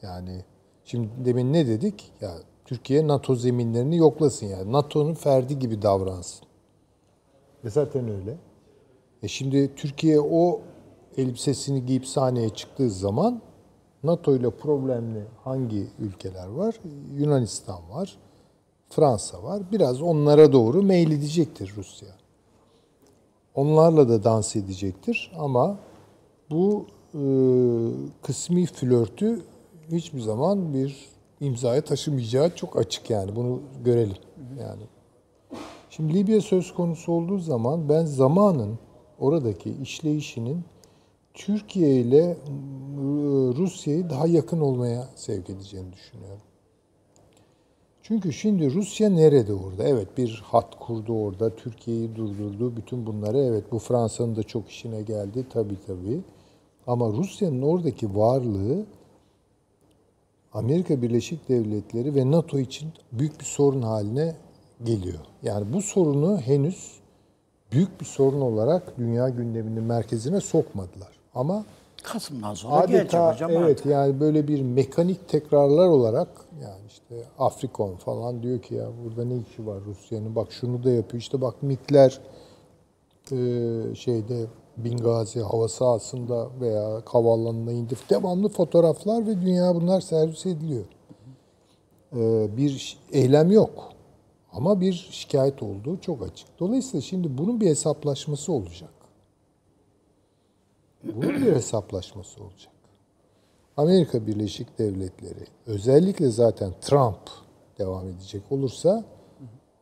yani 0.02 0.44
şimdi 0.84 1.08
demin 1.24 1.52
ne 1.52 1.66
dedik? 1.66 2.12
Ya 2.20 2.34
Türkiye 2.64 3.08
NATO 3.08 3.34
zeminlerini 3.34 3.96
yoklasın 3.96 4.46
yani. 4.46 4.72
NATO'nun 4.72 5.14
ferdi 5.14 5.58
gibi 5.58 5.82
davransın. 5.82 6.46
E 7.64 7.70
zaten 7.70 8.08
öyle. 8.08 8.36
E 9.22 9.28
şimdi 9.28 9.74
Türkiye 9.76 10.20
o 10.20 10.60
elbisesini 11.16 11.86
giyip 11.86 12.06
sahneye 12.06 12.48
çıktığı 12.48 12.90
zaman 12.90 13.42
NATO 14.04 14.36
ile 14.36 14.50
problemli 14.50 15.24
hangi 15.44 15.86
ülkeler 15.98 16.46
var? 16.46 16.80
Yunanistan 17.16 17.90
var, 17.90 18.18
Fransa 18.88 19.42
var. 19.42 19.62
Biraz 19.72 20.02
onlara 20.02 20.52
doğru 20.52 20.82
meyledecektir 20.82 21.72
Rusya. 21.76 22.08
Onlarla 23.54 24.08
da 24.08 24.24
dans 24.24 24.56
edecektir 24.56 25.32
ama 25.38 25.78
bu 26.50 26.86
e, 27.14 27.22
kısmi 28.22 28.66
flörtü 28.66 29.42
hiçbir 29.92 30.20
zaman 30.20 30.74
bir 30.74 31.13
imzaya 31.44 31.84
taşımayacağı 31.84 32.56
çok 32.56 32.78
açık 32.78 33.10
yani 33.10 33.36
bunu 33.36 33.60
görelim 33.84 34.16
yani. 34.60 34.82
Şimdi 35.90 36.14
Libya 36.14 36.40
söz 36.40 36.74
konusu 36.74 37.12
olduğu 37.12 37.38
zaman 37.38 37.88
ben 37.88 38.04
zamanın 38.04 38.78
oradaki 39.18 39.72
işleyişinin 39.82 40.64
Türkiye 41.34 42.00
ile 42.00 42.36
Rusya'yı 43.56 44.10
daha 44.10 44.26
yakın 44.26 44.60
olmaya 44.60 45.08
sevk 45.14 45.50
edeceğini 45.50 45.92
düşünüyorum. 45.92 46.40
Çünkü 48.02 48.32
şimdi 48.32 48.74
Rusya 48.74 49.08
nerede 49.08 49.52
orada? 49.52 49.84
Evet 49.84 50.08
bir 50.18 50.42
hat 50.46 50.78
kurdu 50.80 51.12
orada, 51.12 51.56
Türkiye'yi 51.56 52.16
durdurdu. 52.16 52.76
Bütün 52.76 53.06
bunları 53.06 53.38
evet 53.38 53.64
bu 53.72 53.78
Fransa'nın 53.78 54.36
da 54.36 54.42
çok 54.42 54.68
işine 54.68 55.02
geldi 55.02 55.46
tabii 55.52 55.76
tabii. 55.86 56.20
Ama 56.86 57.08
Rusya'nın 57.08 57.62
oradaki 57.62 58.16
varlığı 58.16 58.86
Amerika 60.54 61.02
Birleşik 61.02 61.48
Devletleri 61.48 62.14
ve 62.14 62.30
NATO 62.30 62.58
için 62.58 62.92
büyük 63.12 63.40
bir 63.40 63.44
sorun 63.44 63.82
haline 63.82 64.34
geliyor. 64.84 65.18
Yani 65.42 65.72
bu 65.72 65.82
sorunu 65.82 66.38
henüz 66.38 66.92
büyük 67.72 68.00
bir 68.00 68.06
sorun 68.06 68.40
olarak 68.40 68.98
dünya 68.98 69.28
gündeminin 69.28 69.82
merkezine 69.82 70.40
sokmadılar. 70.40 71.12
Ama 71.34 71.64
Kasım'dan 72.02 72.54
sonra 72.54 72.84
gelecek 72.84 73.00
adeta 73.00 73.34
hocam 73.34 73.50
evet 73.50 73.70
artık. 73.70 73.86
yani 73.86 74.20
böyle 74.20 74.48
bir 74.48 74.62
mekanik 74.62 75.28
tekrarlar 75.28 75.88
olarak 75.88 76.28
yani 76.62 76.86
işte 76.88 77.14
Afrikon 77.38 77.96
falan 77.96 78.42
diyor 78.42 78.62
ki 78.62 78.74
ya 78.74 78.88
burada 79.04 79.24
ne 79.24 79.36
işi 79.36 79.66
var 79.66 79.80
Rusya'nın 79.86 80.36
bak 80.36 80.52
şunu 80.52 80.84
da 80.84 80.90
yapıyor 80.90 81.20
işte 81.20 81.40
bak 81.40 81.62
MİG'ler 81.62 82.20
e, 83.32 83.94
şeyde 83.94 84.46
Bingazi 84.76 85.40
hava 85.40 85.68
sahasında 85.68 86.48
veya 86.60 87.02
havaalanına 87.04 87.72
indi. 87.72 87.94
Devamlı 88.10 88.48
fotoğraflar 88.48 89.26
ve 89.26 89.40
dünya 89.40 89.74
bunlar 89.74 90.00
servis 90.00 90.46
ediliyor. 90.46 90.84
E, 92.16 92.48
bir 92.56 92.98
eylem 93.12 93.50
yok. 93.50 93.92
Ama 94.52 94.80
bir 94.80 95.08
şikayet 95.10 95.62
olduğu 95.62 96.00
çok 96.00 96.22
açık. 96.22 96.48
Dolayısıyla 96.60 97.00
şimdi 97.00 97.38
bunun 97.38 97.60
bir 97.60 97.66
hesaplaşması 97.66 98.52
olacak. 98.52 98.90
Bunun 101.04 101.34
bir 101.34 101.52
hesaplaşması 101.52 102.44
olacak. 102.44 102.72
Amerika 103.76 104.26
Birleşik 104.26 104.78
Devletleri 104.78 105.44
özellikle 105.66 106.30
zaten 106.30 106.72
Trump 106.80 107.30
devam 107.78 108.08
edecek 108.08 108.42
olursa 108.50 109.04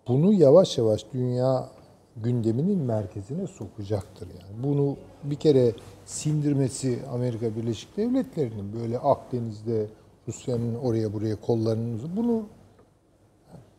bunu 0.09 0.33
yavaş 0.33 0.79
yavaş 0.79 1.07
dünya 1.13 1.71
gündeminin 2.17 2.79
merkezine 2.79 3.47
sokacaktır 3.47 4.29
yani. 4.29 4.63
Bunu 4.63 4.97
bir 5.25 5.37
kere 5.37 5.73
sindirmesi 6.05 6.99
Amerika 7.13 7.57
Birleşik 7.57 7.97
Devletleri'nin 7.97 8.73
böyle 8.73 8.99
Akdeniz'de 8.99 9.87
Rusya'nın 10.29 10.75
oraya 10.75 11.13
buraya 11.13 11.41
kollarını 11.41 12.17
bunu 12.17 12.47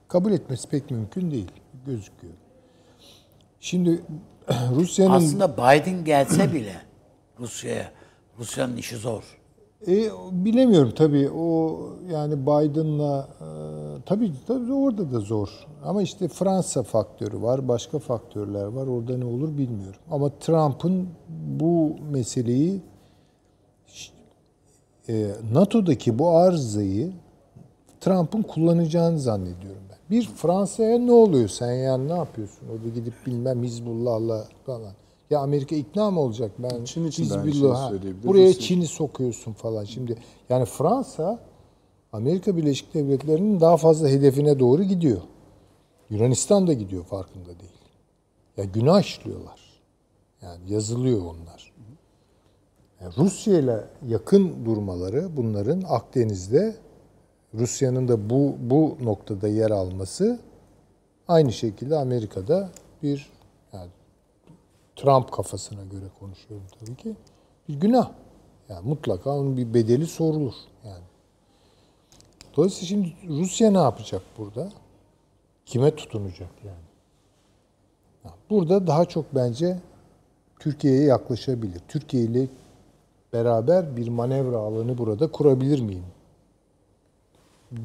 kabul 0.07 0.31
etmesi 0.31 0.69
pek 0.69 0.91
mümkün 0.91 1.31
değil 1.31 1.51
gözüküyor. 1.85 2.34
Şimdi 3.60 4.01
Rusya'nın 4.76 5.11
Aslında 5.11 5.53
Biden 5.53 6.05
gelse 6.05 6.53
bile 6.53 6.76
Rusya'ya, 7.39 7.91
Rusya'nın 8.39 8.77
işi 8.77 8.97
zor. 8.97 9.43
E, 9.88 10.10
bilemiyorum 10.31 10.91
tabii 10.95 11.30
o 11.30 11.80
yani 12.11 12.41
Biden'la 12.41 13.27
e, 13.41 13.47
tabii 14.05 14.31
tabii 14.47 14.73
orada 14.73 15.11
da 15.11 15.19
zor. 15.19 15.68
Ama 15.85 16.01
işte 16.01 16.27
Fransa 16.27 16.84
faktörü 16.84 17.41
var, 17.41 17.68
başka 17.68 17.99
faktörler 17.99 18.65
var. 18.65 18.88
Orada 18.88 19.18
ne 19.18 19.26
olur 19.26 19.57
bilmiyorum. 19.57 19.99
Ama 20.11 20.30
Trump'ın 20.39 21.07
bu 21.60 21.95
meseleyi 22.11 22.81
e, 25.10 25.27
NATO'daki 25.53 26.19
bu 26.19 26.30
arızayı 26.30 27.11
Trump'ın 28.01 28.41
kullanacağını 28.41 29.19
zannediyorum 29.19 29.81
ben. 29.89 29.97
Bir 30.18 30.27
Fransa'ya 30.35 30.99
ne 30.99 31.11
oluyor 31.11 31.49
sen 31.49 31.73
yani 31.73 32.07
ne 32.07 32.14
yapıyorsun? 32.14 32.68
Orada 32.73 32.89
gidip 32.89 33.14
bilmem 33.26 33.64
Hizbullah'la 33.64 34.47
falan. 34.65 34.93
Ya 35.34 35.39
Amerika 35.39 35.76
ikna 35.76 36.11
mı 36.11 36.19
olacak 36.19 36.51
ben? 36.60 36.84
Çin 36.84 37.07
için 37.07 37.30
de 37.30 37.34
aynı 37.34 37.53
şeyi 37.53 37.68
ha, 37.72 37.89
söyleyebilir. 37.89 38.27
Buraya 38.27 38.53
Çin'i 38.53 38.88
sokuyorsun 38.88 39.53
falan. 39.53 39.84
Şimdi 39.84 40.18
yani 40.49 40.65
Fransa 40.65 41.39
Amerika 42.11 42.57
Birleşik 42.57 42.93
Devletleri'nin 42.93 43.60
daha 43.60 43.77
fazla 43.77 44.07
hedefine 44.07 44.60
doğru 44.60 44.84
gidiyor. 44.84 45.22
Yunanistan 46.10 46.68
da 46.68 46.73
gidiyor 46.73 47.03
farkında 47.03 47.45
değil. 47.45 47.72
Ya 48.57 48.64
günah 48.64 49.01
işliyorlar. 49.01 49.60
Yani 50.41 50.72
yazılıyor 50.72 51.22
onlar. 51.22 51.73
Yani 53.01 53.14
Rusya 53.18 53.60
ile 53.60 53.84
yakın 54.07 54.65
durmaları 54.65 55.38
bunların 55.38 55.84
Akdeniz'de 55.89 56.76
Rusya'nın 57.53 58.07
da 58.07 58.30
bu 58.30 58.55
bu 58.60 58.97
noktada 59.01 59.47
yer 59.47 59.72
alması 59.72 60.39
aynı 61.27 61.51
şekilde 61.51 61.97
Amerika'da 61.97 62.69
bir 63.03 63.32
Trump 64.95 65.32
kafasına 65.32 65.84
göre 65.84 66.06
konuşuyorum 66.20 66.68
tabii 66.80 66.95
ki. 66.95 67.15
Bir 67.70 67.74
günah. 67.74 68.11
Yani 68.70 68.88
mutlaka 68.88 69.30
onun 69.30 69.57
bir 69.57 69.74
bedeli 69.74 70.07
sorulur 70.07 70.53
yani. 70.86 71.03
Dolayısıyla 72.57 72.88
şimdi 72.88 73.14
Rusya 73.28 73.72
ne 73.72 73.78
yapacak 73.78 74.22
burada? 74.38 74.72
Kime 75.65 75.95
tutunacak 75.95 76.52
yani? 76.65 76.78
Ya 78.26 78.32
Burada 78.49 78.88
daha 78.88 79.06
çok 79.06 79.36
bence 79.36 79.80
Türkiye'ye 80.60 81.03
yaklaşabilir. 81.03 81.82
Türkiye 81.88 82.24
ile 82.24 82.48
beraber 83.34 83.98
bir 83.98 84.07
manevra 84.07 84.57
alanı 84.57 84.98
burada 84.98 85.32
kurabilir 85.32 85.82
miyim? 85.82 86.06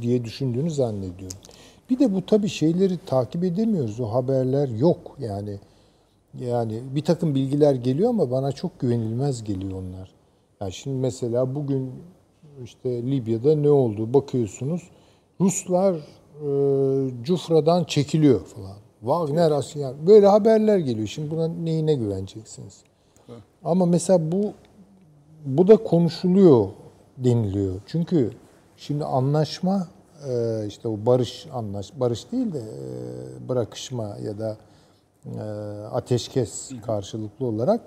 diye 0.00 0.24
düşündüğünü 0.24 0.70
zannediyorum. 0.70 1.38
Bir 1.90 1.98
de 1.98 2.14
bu 2.14 2.26
tabii 2.26 2.48
şeyleri 2.48 2.98
takip 3.06 3.44
edemiyoruz. 3.44 4.00
O 4.00 4.12
haberler 4.12 4.68
yok 4.68 5.16
yani. 5.18 5.58
Yani 6.34 6.82
bir 6.94 7.04
takım 7.04 7.34
bilgiler 7.34 7.74
geliyor 7.74 8.10
ama 8.10 8.30
bana 8.30 8.52
çok 8.52 8.80
güvenilmez 8.80 9.44
geliyor 9.44 9.72
onlar. 9.72 10.10
Yani 10.60 10.72
şimdi 10.72 10.96
mesela 10.96 11.54
bugün 11.54 11.92
işte 12.64 13.02
Libya'da 13.02 13.54
ne 13.54 13.70
oldu 13.70 14.14
bakıyorsunuz. 14.14 14.82
Ruslar 15.40 15.94
e, 15.94 17.24
Cufra'dan 17.24 17.84
çekiliyor 17.84 18.40
falan. 18.44 18.76
Wagner 19.00 19.50
asker 19.50 19.92
böyle 20.06 20.26
haberler 20.26 20.78
geliyor. 20.78 21.06
Şimdi 21.06 21.30
buna 21.30 21.48
neyine 21.48 21.94
güveneceksiniz? 21.94 22.82
Ama 23.64 23.86
mesela 23.86 24.32
bu 24.32 24.52
bu 25.46 25.68
da 25.68 25.76
konuşuluyor 25.76 26.68
deniliyor. 27.18 27.74
Çünkü 27.86 28.30
şimdi 28.76 29.04
anlaşma 29.04 29.88
e, 30.28 30.64
işte 30.66 30.88
o 30.88 31.06
barış 31.06 31.46
anlaş 31.52 31.92
barış 32.00 32.32
değil 32.32 32.52
de 32.52 32.58
e, 32.58 33.48
bırakışma 33.48 34.16
ya 34.24 34.38
da 34.38 34.56
ateşkes 35.92 36.72
karşılıklı 36.86 37.46
olarak 37.46 37.80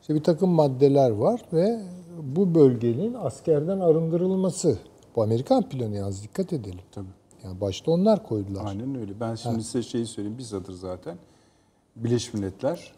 işte 0.00 0.14
bir 0.14 0.22
takım 0.22 0.50
maddeler 0.50 1.10
var 1.10 1.40
ve 1.52 1.80
bu 2.22 2.54
bölgenin 2.54 3.14
askerden 3.14 3.80
arındırılması. 3.80 4.78
Bu 5.16 5.22
Amerikan 5.22 5.68
planı 5.68 5.96
yalnız 5.96 6.22
dikkat 6.22 6.52
edelim. 6.52 6.84
Tabii. 6.92 7.06
Yani 7.44 7.60
başta 7.60 7.90
onlar 7.90 8.22
koydular. 8.22 8.64
Aynen 8.66 8.94
öyle. 9.00 9.20
Ben 9.20 9.34
şimdi 9.34 9.62
size 9.62 9.82
şeyi 9.82 10.06
söyleyeyim. 10.06 10.38
Bizzadır 10.38 10.72
zaten. 10.72 11.18
Birleşmiş 11.96 12.34
Milletler 12.34 12.92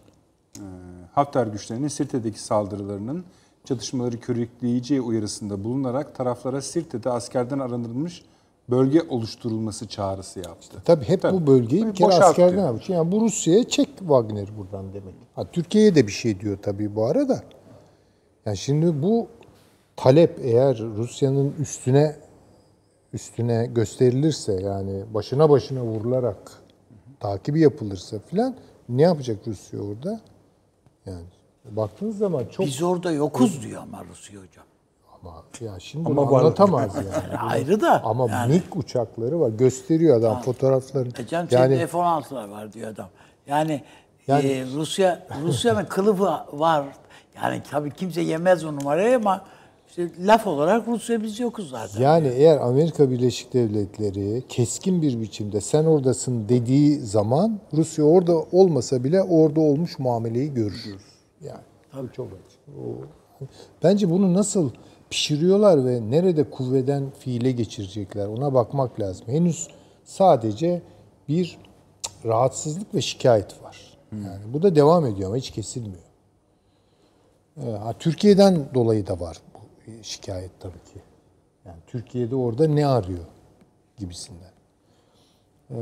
e, 0.56 0.64
Hafter 1.12 1.46
güçlerinin 1.46 1.88
Sirte'deki 1.88 2.42
saldırılarının 2.42 3.24
çatışmaları 3.64 4.20
körükleyeceği 4.20 5.00
uyarısında 5.00 5.64
bulunarak 5.64 6.14
taraflara 6.14 6.62
Sirte'de 6.62 7.10
askerden 7.10 7.58
arındırılmış 7.58 8.22
bölge 8.70 9.02
oluşturulması 9.08 9.88
çağrısı 9.88 10.38
yaptı. 10.38 10.82
Tabii 10.84 11.04
hep 11.04 11.22
Tabii. 11.22 11.36
bu 11.36 11.46
bölgeyi 11.46 11.86
bir 11.86 11.94
kere 11.94 12.14
askerden 12.14 12.58
almış. 12.62 12.88
Yani 12.88 13.12
bu 13.12 13.20
Rusya'ya 13.20 13.68
çek 13.68 13.88
Wagner 13.98 14.48
buradan 14.58 14.94
demek. 14.94 15.14
Ha, 15.34 15.44
Türkiye'ye 15.44 15.94
de 15.94 16.06
bir 16.06 16.12
şey 16.12 16.40
diyor 16.40 16.58
tabii 16.62 16.96
bu 16.96 17.06
arada. 17.06 17.42
Yani 18.46 18.56
şimdi 18.56 19.02
bu 19.02 19.28
talep 19.96 20.38
eğer 20.42 20.78
Rusya'nın 20.78 21.54
üstüne 21.58 22.16
üstüne 23.12 23.66
gösterilirse 23.66 24.52
yani 24.52 25.04
başına 25.14 25.50
başına 25.50 25.82
vurularak 25.82 26.52
takibi 27.20 27.60
yapılırsa 27.60 28.18
filan 28.18 28.56
ne 28.88 29.02
yapacak 29.02 29.38
Rusya 29.46 29.80
orada? 29.80 30.20
Yani 31.06 31.24
baktığınız 31.64 32.18
zaman 32.18 32.44
çok 32.44 32.66
Biz 32.66 32.82
orada 32.82 33.12
yokuz 33.12 33.62
diyor 33.62 33.82
ama 33.82 34.04
Rusya 34.04 34.40
hocam. 34.40 34.64
Ama 35.22 35.42
ya 35.60 35.80
şimdi 35.80 36.04
bunu 36.04 36.36
anlatamaz 36.36 36.94
yani. 36.96 37.38
Ayrı 37.38 37.80
da. 37.80 38.04
Ama 38.04 38.26
yani, 38.30 38.52
MiG 38.52 38.76
uçakları 38.76 39.40
var. 39.40 39.48
Gösteriyor 39.48 40.18
adam 40.18 40.42
fotoğraflarını. 40.42 41.12
E 41.18 41.26
canım 41.26 41.48
yani 41.50 41.74
yani, 41.74 41.86
F-16'lar 41.86 42.50
var 42.50 42.72
diyor 42.72 42.90
adam. 42.90 43.08
Yani, 43.46 43.82
Yani- 44.26 44.46
e, 44.46 44.64
Rusya 44.74 45.26
Rusya'nın 45.42 45.84
kılıfı 45.88 46.24
var. 46.52 46.84
Yani 47.42 47.62
tabii 47.70 47.90
kimse 47.90 48.20
yemez 48.20 48.64
o 48.64 48.76
numarayı 48.76 49.16
ama 49.16 49.44
işte 49.88 50.08
laf 50.26 50.46
olarak 50.46 50.88
Rusya 50.88 51.22
biz 51.22 51.40
yokuz 51.40 51.70
zaten. 51.70 52.00
Yani 52.02 52.28
eğer 52.28 52.58
Amerika 52.58 53.10
Birleşik 53.10 53.54
Devletleri 53.54 54.42
keskin 54.48 55.02
bir 55.02 55.20
biçimde 55.20 55.60
sen 55.60 55.84
oradasın 55.84 56.48
dediği 56.48 56.98
zaman 57.00 57.58
Rusya 57.74 58.04
orada 58.04 58.36
olmasa 58.52 59.04
bile 59.04 59.22
orada 59.22 59.60
olmuş 59.60 59.98
muameleyi 59.98 60.54
görür. 60.54 60.96
Yani 61.40 61.60
bu 62.02 62.12
çok 62.12 62.26
açık. 62.26 62.60
O, 62.68 63.44
bence 63.82 64.10
bunu 64.10 64.34
nasıl 64.34 64.70
pişiriyorlar 65.10 65.86
ve 65.86 66.10
nerede 66.10 66.50
kuvveden 66.50 67.10
fiile 67.18 67.52
geçirecekler 67.52 68.26
ona 68.26 68.54
bakmak 68.54 69.00
lazım. 69.00 69.28
Henüz 69.28 69.68
sadece 70.04 70.82
bir 71.28 71.58
rahatsızlık 72.24 72.94
ve 72.94 73.00
şikayet 73.00 73.62
var. 73.62 73.98
Yani 74.12 74.52
bu 74.52 74.62
da 74.62 74.74
devam 74.74 75.06
ediyor 75.06 75.28
ama 75.28 75.36
hiç 75.36 75.50
kesilmiyor. 75.50 76.02
Ee, 77.56 77.70
ha, 77.70 77.94
Türkiye'den 77.98 78.74
dolayı 78.74 79.06
da 79.06 79.20
var 79.20 79.36
bu 79.54 79.58
şikayet 80.02 80.50
tabii 80.60 80.72
ki. 80.72 81.00
Yani 81.64 81.78
Türkiye'de 81.86 82.36
orada 82.36 82.68
ne 82.68 82.86
arıyor 82.86 83.24
gibisinden. 83.96 84.52
Ee, 85.70 85.76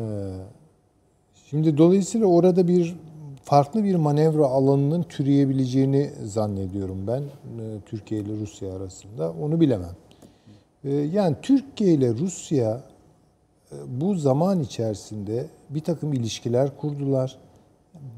şimdi 1.50 1.78
dolayısıyla 1.78 2.26
orada 2.26 2.68
bir 2.68 2.96
farklı 3.46 3.84
bir 3.84 3.94
manevra 3.94 4.44
alanının 4.44 5.02
türeyebileceğini 5.02 6.10
zannediyorum 6.24 7.06
ben 7.06 7.20
e, 7.20 7.80
Türkiye 7.86 8.20
ile 8.20 8.40
Rusya 8.40 8.76
arasında. 8.76 9.32
Onu 9.42 9.60
bilemem. 9.60 9.96
Ee, 10.84 10.90
yani 10.90 11.36
Türkiye 11.42 11.94
ile 11.94 12.14
Rusya 12.14 12.82
e, 13.72 13.76
bu 14.00 14.14
zaman 14.14 14.60
içerisinde 14.60 15.46
bir 15.70 15.80
takım 15.80 16.12
ilişkiler 16.12 16.76
kurdular. 16.76 17.38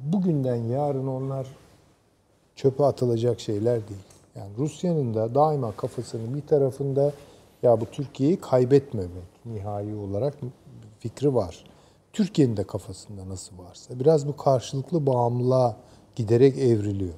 Bugünden 0.05 0.57
yarın 0.57 1.07
onlar 1.07 1.47
çöpe 2.57 2.85
atılacak 2.85 3.41
şeyler 3.41 3.75
değil. 3.89 4.01
Yani 4.37 4.51
Rusya'nın 4.59 5.15
da 5.15 5.35
daima 5.35 5.73
kafasının 5.73 6.35
bir 6.35 6.47
tarafında 6.47 7.13
ya 7.63 7.81
bu 7.81 7.87
Türkiye'yi 7.87 8.41
kaybetmemek 8.41 9.47
nihai 9.47 9.95
olarak 9.95 10.35
fikri 10.99 11.35
var. 11.35 11.65
Türkiye'nin 12.19 12.57
de 12.57 12.65
kafasında 12.65 13.29
nasıl 13.29 13.59
varsa. 13.59 14.01
Biraz 14.01 14.29
bu 14.29 14.37
karşılıklı 14.37 15.07
bağımlılığa 15.07 15.77
giderek 16.17 16.59
evriliyor. 16.59 17.15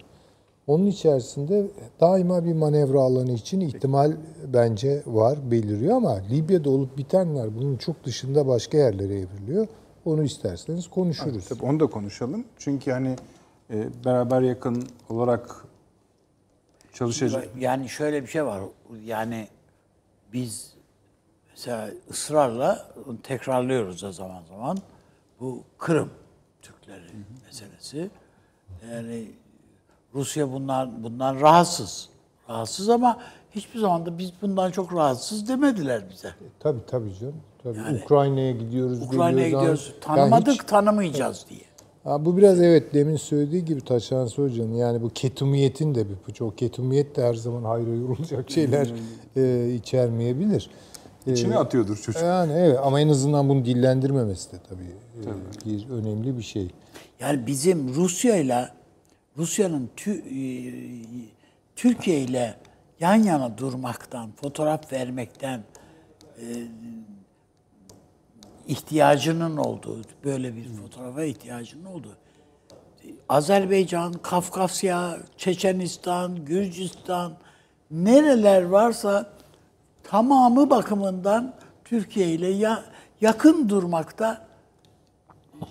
Onun 0.66 0.86
içerisinde 0.86 1.66
daima 2.01 2.44
bir 2.44 2.52
manevra 2.52 3.01
alanı 3.01 3.32
için 3.32 3.60
ihtimal 3.60 4.12
bence 4.47 5.02
var, 5.06 5.51
beliriyor 5.51 5.97
ama 5.97 6.14
Libya'da 6.31 6.70
olup 6.70 6.98
bitenler 6.98 7.56
bunun 7.56 7.77
çok 7.77 8.05
dışında 8.05 8.47
başka 8.47 8.78
yerlere 8.78 9.18
evriliyor. 9.18 9.66
Onu 10.05 10.22
isterseniz 10.22 10.89
konuşuruz. 10.89 11.48
Tabii 11.48 11.64
onu 11.64 11.81
da 11.81 11.86
konuşalım. 11.86 12.44
Çünkü 12.59 12.90
hani 12.90 13.16
e, 13.70 13.89
beraber 14.05 14.43
yakın 14.43 14.89
olarak 15.09 15.64
çalışacak. 16.93 17.48
Yani 17.59 17.89
şöyle 17.89 18.22
bir 18.22 18.28
şey 18.28 18.44
var. 18.44 18.62
Yani 19.05 19.48
biz 20.32 20.74
mesela 21.61 21.91
ısrarla 22.11 22.87
tekrarlıyoruz 23.23 24.03
da 24.03 24.12
zaman 24.12 24.43
zaman. 24.49 24.78
Bu 25.41 25.61
Kırım 25.78 26.11
Türkleri 26.62 27.03
meselesi. 27.47 28.11
Yani 28.93 29.24
Rusya 30.15 30.53
bunlar 30.53 31.03
bundan 31.03 31.41
rahatsız. 31.41 32.09
Rahatsız 32.49 32.89
ama 32.89 33.19
hiçbir 33.51 33.81
zaman 33.81 34.07
da 34.07 34.19
biz 34.19 34.32
bundan 34.43 34.70
çok 34.70 34.95
rahatsız 34.95 35.49
demediler 35.49 36.03
bize. 36.12 36.28
Tabii 36.61 36.81
tabii 36.87 37.15
canım. 37.20 37.35
Tabii 37.62 37.78
Ukrayna'ya 38.05 38.53
gidiyoruz, 38.53 39.03
Ukrayna'ya 39.03 39.47
gidiyoruz. 39.47 39.95
ama- 40.07 40.16
Tanımadık, 40.16 40.53
hiç- 40.55 40.65
tanımayacağız 40.66 41.47
diye. 41.51 41.61
Ha, 42.05 42.24
bu 42.24 42.37
biraz 42.37 42.61
evet 42.61 42.95
demin 42.95 43.16
söylediği 43.16 43.65
gibi 43.65 43.81
Taşan 43.81 44.27
Hoca'nın 44.37 44.74
yani 44.74 45.03
bu 45.03 45.09
ketumiyetin 45.11 45.95
de 45.95 46.05
bir 46.28 46.32
çok 46.35 46.59
ketumiyet 46.59 47.16
de 47.16 47.23
her 47.23 47.35
zaman 47.35 47.65
hayra 47.65 47.91
yorulacak 47.91 48.51
şeyler 48.51 48.93
e, 49.37 49.70
içermeyebilir. 49.74 50.70
E, 51.26 51.32
İçine 51.32 51.56
atıyordur 51.59 51.97
çocuk. 51.97 52.22
Yani 52.22 52.52
evet 52.52 52.78
ama 52.82 53.01
en 53.01 53.09
azından 53.09 53.48
bunu 53.48 53.64
dillendirmemesi 53.64 54.52
de 54.52 54.56
tabii, 54.68 54.82
e, 54.82 55.68
bir 55.70 55.88
önemli 55.90 56.38
bir 56.38 56.42
şey. 56.42 56.70
Yani 57.20 57.47
bizim 57.47 57.94
Rusya 57.94 58.36
ile 58.36 58.68
Rusya'nın 59.38 59.90
tü- 59.97 60.22
e, 60.28 60.72
Türkiye 61.76 62.20
ile 62.20 62.55
yan 63.01 63.14
yana 63.14 63.59
durmaktan, 63.59 64.30
fotoğraf 64.42 64.92
vermekten 64.92 65.62
e, 66.38 66.44
ihtiyacının 68.68 69.56
olduğu, 69.56 70.01
böyle 70.24 70.56
bir 70.56 70.64
fotoğrafa 70.82 71.24
ihtiyacının 71.24 71.84
olduğu. 71.84 72.16
Azerbaycan, 73.28 74.12
Kafkasya, 74.12 75.18
Çeçenistan, 75.36 76.44
Gürcistan 76.44 77.32
nereler 77.90 78.62
varsa 78.62 79.30
tamamı 80.02 80.70
bakımından 80.70 81.55
Türkiye 81.85 82.28
ile 82.28 82.48
ya, 82.48 82.85
yakın 83.20 83.68
durmakta 83.68 84.47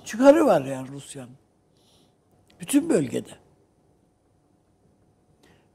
çıkarı 0.06 0.46
var 0.46 0.62
yani 0.62 0.88
Rusya'nın. 0.88 1.38
Bütün 2.60 2.90
bölgede. 2.90 3.32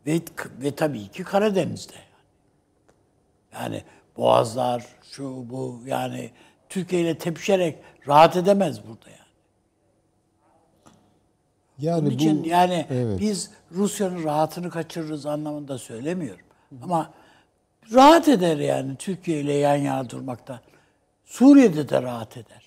Ve, 0.06 0.20
ve 0.62 0.74
tabii 0.74 1.09
ki 1.09 1.24
Karadeniz'de. 1.24 1.93
Yani. 3.52 3.62
yani 3.62 3.85
boğazlar, 4.16 4.86
şu 5.10 5.51
bu 5.51 5.81
yani 5.86 6.31
Türkiye 6.68 7.02
ile 7.02 7.18
tepişerek 7.18 7.78
rahat 8.09 8.36
edemez 8.36 8.86
burada 8.86 9.10
yani. 9.10 9.18
Yani 11.78 12.01
Onun 12.01 12.10
için 12.10 12.44
bu 12.44 12.48
yani 12.48 12.86
evet. 12.90 13.20
biz 13.20 13.51
Rusya'nın 13.72 14.24
rahatını 14.24 14.70
kaçırırız 14.70 15.26
anlamında 15.26 15.78
söylemiyorum. 15.78 16.47
Ama 16.82 17.10
rahat 17.93 18.28
eder 18.28 18.56
yani 18.56 18.97
Türkiye 18.97 19.40
ile 19.40 19.52
yan 19.52 19.77
yana 19.77 20.11
durmakta. 20.11 20.61
Suriye'de 21.24 21.89
de 21.89 22.02
rahat 22.02 22.36
eder. 22.36 22.65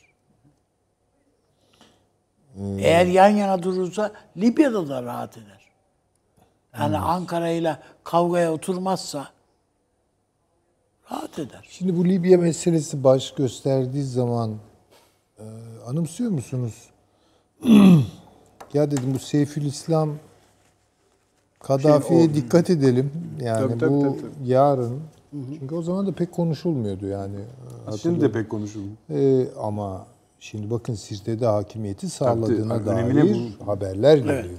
Hmm. 2.54 2.80
Eğer 2.80 3.06
yan 3.06 3.30
yana 3.30 3.64
durursa 3.64 4.12
Libya'da 4.38 4.90
da 4.90 5.04
rahat 5.04 5.38
eder. 5.38 5.68
Yani 6.80 6.98
Ankara 6.98 7.50
ile 7.50 7.78
kavgaya 8.04 8.54
oturmazsa 8.54 9.28
rahat 11.12 11.40
eder. 11.40 11.68
Şimdi 11.70 11.98
bu 11.98 12.06
Libya 12.06 12.38
meselesi 12.38 13.04
baş 13.04 13.34
gösterdiği 13.34 14.04
zaman 14.04 14.58
e, 15.40 15.44
anımsıyor 15.88 16.32
musunuz? 16.32 16.74
ya 18.74 18.92
dedim 18.92 19.14
bu 19.14 19.20
Seyfülislam 19.20 20.16
Kaddafi'ye 21.68 22.26
Şey, 22.26 22.34
dikkat 22.34 22.70
edelim. 22.70 23.12
Yani 23.42 23.68
Tabii, 23.68 23.80
tabii, 23.80 23.92
bu 23.94 24.02
tabii, 24.02 24.22
tabii. 24.22 24.50
yarın 24.50 25.00
çünkü 25.60 25.76
o 25.76 25.82
zaman 25.82 26.08
da 26.08 26.12
pek 26.12 26.32
konuşulmuyordu 26.32 27.08
yani. 27.08 27.36
Şimdi 28.02 28.22
de 28.22 28.32
pek 28.32 28.50
konuşulmuyor. 28.50 28.96
Ee, 29.10 29.48
ama 29.62 30.06
şimdi 30.40 30.70
bakın 30.70 30.94
Sirte'de 30.94 31.46
hakimiyeti 31.46 32.10
sağladığına 32.10 32.78
Tabii, 32.78 32.86
dair 32.86 33.58
haberler 33.66 34.18
geliyor 34.18 34.36
yani. 34.36 34.52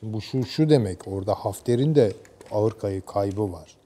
Şimdi 0.00 0.12
bu 0.12 0.20
şu 0.20 0.44
şu 0.44 0.70
demek 0.70 1.08
orada 1.08 1.34
Hafter'in 1.34 1.94
de 1.94 2.12
ağır 2.50 2.72
kayı 2.72 3.02
kaybı 3.02 3.52
var. 3.52 3.76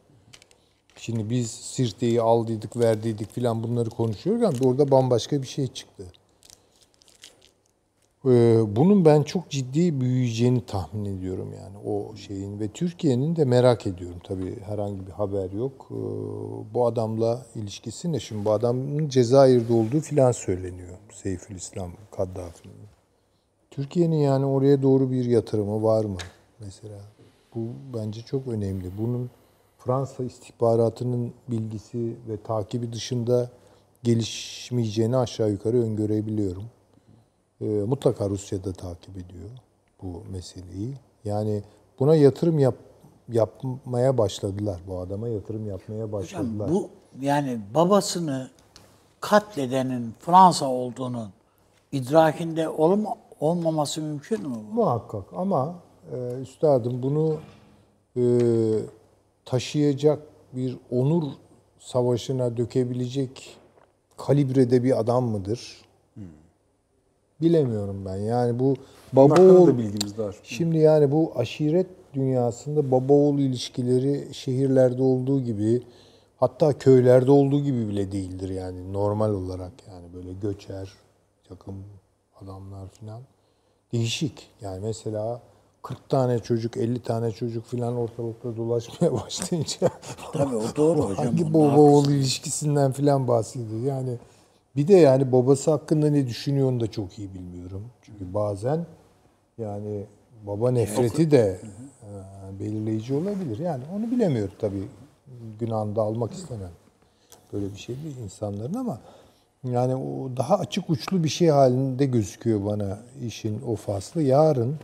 Şimdi 0.97 1.31
biz 1.31 1.51
Sirte'yi 1.51 2.21
aldıydık, 2.21 2.77
verdiydik 2.77 3.33
filan 3.33 3.63
bunları 3.63 3.91
konuşuyorken 3.91 4.69
orada 4.69 4.91
bambaşka 4.91 5.43
bir 5.43 5.47
şey 5.47 5.67
çıktı. 5.67 6.05
Ee, 8.27 8.77
bunun 8.77 9.05
ben 9.05 9.23
çok 9.23 9.51
ciddi 9.51 10.01
büyüyeceğini 10.01 10.67
tahmin 10.67 11.05
ediyorum 11.05 11.53
yani 11.53 11.79
o 11.87 12.17
şeyin 12.17 12.61
ve 12.61 12.69
Türkiye'nin 12.69 13.37
de 13.37 13.45
merak 13.45 13.87
ediyorum 13.87 14.19
tabii 14.25 14.61
herhangi 14.61 15.07
bir 15.07 15.13
haber 15.13 15.51
yok. 15.51 15.89
Ee, 15.91 15.95
bu 16.75 16.87
adamla 16.87 17.47
ilişkisi 17.55 18.13
ne 18.13 18.21
şimdi 18.21 18.45
bu 18.45 18.53
adamın 18.53 19.09
Cezayir'de 19.09 19.73
olduğu 19.73 20.01
filan 20.01 20.33
söyleniyor 20.33 20.99
Seyfülislam 21.13 21.91
Kaddafi'nin. 22.17 22.75
Türkiye'nin 23.71 24.17
yani 24.17 24.45
oraya 24.47 24.83
doğru 24.83 25.11
bir 25.11 25.25
yatırımı 25.25 25.83
var 25.83 26.05
mı 26.05 26.19
mesela? 26.59 27.01
Bu 27.55 27.61
bence 27.95 28.23
çok 28.23 28.47
önemli. 28.47 28.99
Bunun 28.99 29.31
Fransa 29.79 30.25
istihbaratının 30.25 31.33
bilgisi 31.49 32.17
ve 32.29 32.37
takibi 32.45 32.93
dışında 32.93 33.51
gelişmeyeceğini 34.03 35.17
aşağı 35.17 35.51
yukarı 35.51 35.83
öngörebiliyorum. 35.83 36.65
Ee, 37.61 37.65
mutlaka 37.65 38.31
Rusya'da 38.31 38.73
takip 38.73 39.17
ediyor 39.17 39.51
bu 40.03 40.23
meseleyi. 40.33 40.95
Yani 41.25 41.63
buna 41.99 42.15
yatırım 42.15 42.59
yap, 42.59 42.75
yapmaya 43.29 44.19
başladılar. 44.19 44.81
Bu 44.89 44.99
adama 44.99 45.29
yatırım 45.29 45.67
yapmaya 45.67 46.13
başladılar. 46.13 46.71
Bu 46.71 46.89
yani 47.21 47.61
babasını 47.75 48.51
katledenin 49.21 50.15
Fransa 50.21 50.67
olduğunun 50.67 51.29
idrakinde 51.93 52.69
olma, 52.69 53.15
olmaması 53.41 54.03
mümkün 54.03 54.49
mü? 54.49 54.57
Muhakkak 54.73 55.25
ama 55.37 55.75
e, 56.13 56.41
üstadım 56.43 57.03
bunu 57.03 57.37
e, 58.17 58.23
taşıyacak 59.45 60.23
bir 60.53 60.79
onur 60.91 61.25
savaşına 61.79 62.57
dökebilecek 62.57 63.59
kalibrede 64.17 64.85
bir 64.85 65.01
adam 65.01 65.25
mıdır? 65.25 65.90
Bilemiyorum 67.43 68.05
ben. 68.07 68.17
Yani 68.17 68.59
bu 68.59 68.77
baba 69.13 69.43
oğul 69.43 69.79
bilgimiz 69.79 70.19
var. 70.19 70.37
Şimdi 70.43 70.79
yani 70.79 71.11
bu 71.13 71.33
aşiret 71.37 71.87
dünyasında 72.15 72.91
baba 72.91 73.13
oğul 73.13 73.39
ilişkileri 73.39 74.35
şehirlerde 74.35 75.03
olduğu 75.03 75.41
gibi 75.41 75.83
hatta 76.37 76.79
köylerde 76.79 77.31
olduğu 77.31 77.61
gibi 77.61 77.89
bile 77.89 78.13
değildir 78.13 78.49
yani 78.49 78.93
normal 78.93 79.31
olarak 79.35 79.73
yani 79.89 80.07
böyle 80.15 80.33
göçer 80.33 80.93
takım 81.49 81.75
adamlar 82.43 82.89
filan 82.89 83.21
değişik. 83.93 84.51
Yani 84.61 84.81
mesela 84.83 85.41
40 85.83 86.09
tane 86.09 86.39
çocuk, 86.39 86.77
50 86.77 87.03
tane 87.03 87.33
çocuk 87.33 87.67
filan 87.67 87.97
ortalıkta 87.97 88.57
dolaşmaya 88.57 89.13
başlayınca 89.25 89.91
Tabii 90.33 90.57
o 90.57 90.63
doğru 90.77 91.01
hocam. 91.03 91.27
hangi 91.27 91.55
baba 91.55 91.81
oğul 91.81 92.09
ilişkisinden 92.09 92.93
filan 92.93 93.29
bahsediyor. 93.29 93.83
Yani 93.83 94.19
bir 94.77 94.89
de 94.89 94.95
yani 94.95 95.33
babası 95.33 95.71
hakkında 95.71 96.11
ne 96.11 96.27
düşünüyor 96.27 96.69
onu 96.69 96.81
da 96.81 96.91
çok 96.91 97.19
iyi 97.19 97.35
bilmiyorum. 97.35 97.83
Çünkü 98.03 98.35
bazen 98.35 98.87
yani 99.59 100.07
baba 100.47 100.71
nefreti 100.71 101.31
de 101.31 101.61
e, 102.03 102.61
belirleyici 102.61 103.15
olabilir. 103.15 103.59
Yani 103.59 103.85
onu 103.97 104.11
bilemiyorum 104.11 104.55
tabii. 104.61 104.89
Günahını 105.61 105.97
da 105.97 106.03
almak 106.03 106.33
istemem. 106.33 106.71
Böyle 107.53 107.73
bir 107.73 107.79
şey 107.79 107.97
değil 108.05 108.17
insanların 108.25 108.75
ama 108.75 109.01
yani 109.65 109.97
o 109.97 110.37
daha 110.37 110.59
açık 110.59 110.91
uçlu 110.91 111.25
bir 111.25 111.29
şey 111.29 111.49
halinde 111.49 112.07
gözüküyor 112.07 112.65
bana 112.65 112.99
işin 113.27 113.63
o 113.67 113.77
faslı. 113.77 114.23
Yarın 114.23 114.77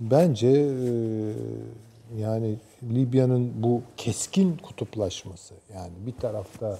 bence 0.00 0.48
e, 0.48 0.90
yani 2.18 2.56
Libya'nın 2.82 3.62
bu 3.62 3.82
keskin 3.96 4.56
kutuplaşması 4.56 5.54
yani 5.74 5.92
bir 6.06 6.12
tarafta 6.12 6.78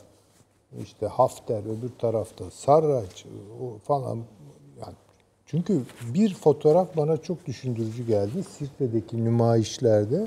işte 0.82 1.06
Hafter 1.06 1.60
öbür 1.60 1.90
tarafta 1.98 2.50
Sarraç 2.50 3.26
falan 3.84 4.16
yani 4.80 4.94
çünkü 5.46 5.82
bir 6.14 6.34
fotoğraf 6.34 6.96
bana 6.96 7.16
çok 7.16 7.46
düşündürücü 7.46 8.06
geldi. 8.06 8.44
Sirte'deki 8.58 9.24
nümayişlerde 9.24 10.26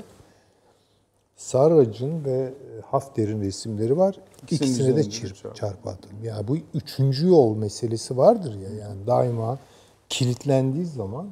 Sarrac'ın 1.36 2.24
ve 2.24 2.52
Hafter'in 2.90 3.40
resimleri 3.40 3.96
var. 3.96 4.16
İkisine 4.50 4.96
de 4.96 5.10
çirp, 5.10 5.36
çarpı. 5.36 5.56
çarpı 5.56 5.90
atın. 5.90 6.10
Ya 6.22 6.48
bu 6.48 6.56
üçüncü 6.74 7.28
yol 7.28 7.56
meselesi 7.56 8.16
vardır 8.16 8.54
ya 8.54 8.70
yani 8.70 9.06
daima 9.06 9.58
kilitlendiği 10.08 10.86
zaman 10.86 11.30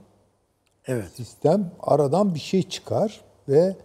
Evet. 0.86 1.08
sistem 1.14 1.70
aradan 1.80 2.34
bir 2.34 2.40
şey 2.40 2.62
çıkar 2.62 3.20
ve 3.48 3.76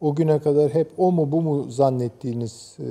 o 0.00 0.14
güne 0.14 0.38
kadar 0.38 0.74
hep 0.74 0.90
o 0.98 1.12
mu 1.12 1.32
bu 1.32 1.40
mu 1.42 1.70
zannettiğiniz 1.70 2.76
e, 2.80 2.84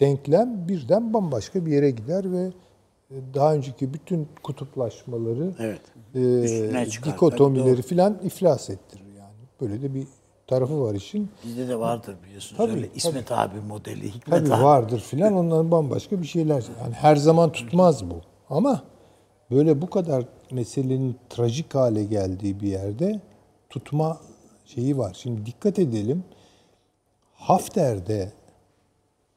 denklem 0.00 0.68
birden 0.68 1.12
bambaşka 1.14 1.66
bir 1.66 1.72
yere 1.72 1.90
gider 1.90 2.32
ve 2.32 2.50
e, 3.10 3.14
daha 3.34 3.54
önceki 3.54 3.94
bütün 3.94 4.28
kutuplaşmaları, 4.42 5.54
Evet. 5.58 5.80
e, 6.84 6.90
çıkar. 6.90 7.12
dikotomileri 7.12 7.72
Tabii 7.72 7.82
filan 7.82 8.18
iflas 8.22 8.70
ettirir 8.70 9.04
yani. 9.18 9.34
Böyle 9.60 9.82
de 9.82 9.94
bir 9.94 10.06
tarafı 10.46 10.80
var 10.82 10.94
işin. 10.94 11.28
Bizde 11.44 11.68
de 11.68 11.78
vardır 11.78 12.16
biliyorsunuz. 12.26 12.56
Tabii, 12.56 12.72
Öyle 12.72 12.86
tabii. 12.88 12.96
İsmet 12.98 13.32
abi 13.32 13.60
modeli, 13.68 14.14
Hikmet 14.14 14.40
Tabii 14.46 14.54
abi. 14.54 14.62
vardır 14.64 15.00
filan 15.00 15.36
onların 15.36 15.70
bambaşka 15.70 16.22
bir 16.22 16.26
şeyler. 16.26 16.64
Yani 16.82 16.94
her 16.94 17.16
zaman 17.16 17.52
tutmaz 17.52 18.10
bu. 18.10 18.14
Ama 18.50 18.82
böyle 19.50 19.82
bu 19.82 19.90
kadar 19.90 20.24
meselenin 20.50 21.16
trajik 21.30 21.74
hale 21.74 22.04
geldiği 22.04 22.60
bir 22.60 22.68
yerde 22.68 23.20
tutma 23.70 24.18
şeyi 24.74 24.98
var. 24.98 25.16
Şimdi 25.22 25.46
dikkat 25.46 25.78
edelim. 25.78 26.24
Hafter'de 27.34 28.32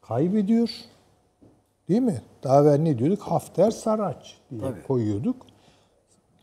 kaybediyor. 0.01 0.69
Değil 1.89 2.01
mi? 2.01 2.22
Daha 2.43 2.61
evvel 2.61 2.80
ne 2.80 2.97
diyorduk? 2.99 3.22
Hafter 3.22 3.72
Saraç 3.72 4.38
diye 4.51 4.84
koyuyorduk. 4.88 5.45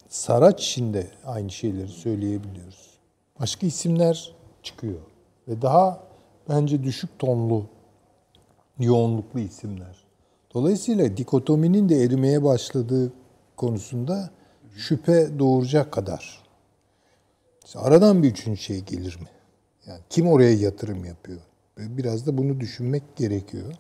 Saraç 0.09 0.69
için 0.69 0.95
de 0.95 1.07
aynı 1.25 1.51
şeyleri 1.51 1.89
söyleyebiliyoruz. 1.89 2.91
Başka 3.41 3.67
isimler 3.67 4.35
çıkıyor. 4.62 5.01
Ve 5.49 5.62
daha 5.62 6.01
bence 6.49 6.83
düşük 6.83 7.19
tonlu, 7.19 7.67
yoğunluklu 8.79 9.41
isimler. 9.41 10.05
Dolayısıyla 10.55 11.17
dikotominin 11.17 11.89
de 11.89 12.03
erimeye 12.03 12.45
başladığı 12.45 13.12
konusunda 13.57 14.31
şüphe 14.77 15.39
doğuracak 15.39 15.93
kadar. 15.93 16.40
İşte 17.65 17.78
aradan 17.78 18.23
bir 18.23 18.31
üçüncü 18.31 18.61
şey 18.61 18.81
gelir 18.81 19.19
mi? 19.20 19.27
Yani 19.87 20.01
kim 20.11 20.28
oraya 20.28 20.53
yatırım 20.55 21.05
yapıyor? 21.05 21.41
Ve 21.78 21.97
Biraz 21.97 22.27
da 22.27 22.39
bunu 22.39 22.61
düşünmek 22.61 23.16
gerekiyor. 23.16 23.73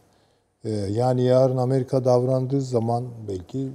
Ee, 0.64 0.70
yani 0.70 1.22
yarın 1.22 1.56
Amerika 1.56 2.04
davrandığı 2.04 2.60
zaman 2.60 3.04
belki 3.28 3.68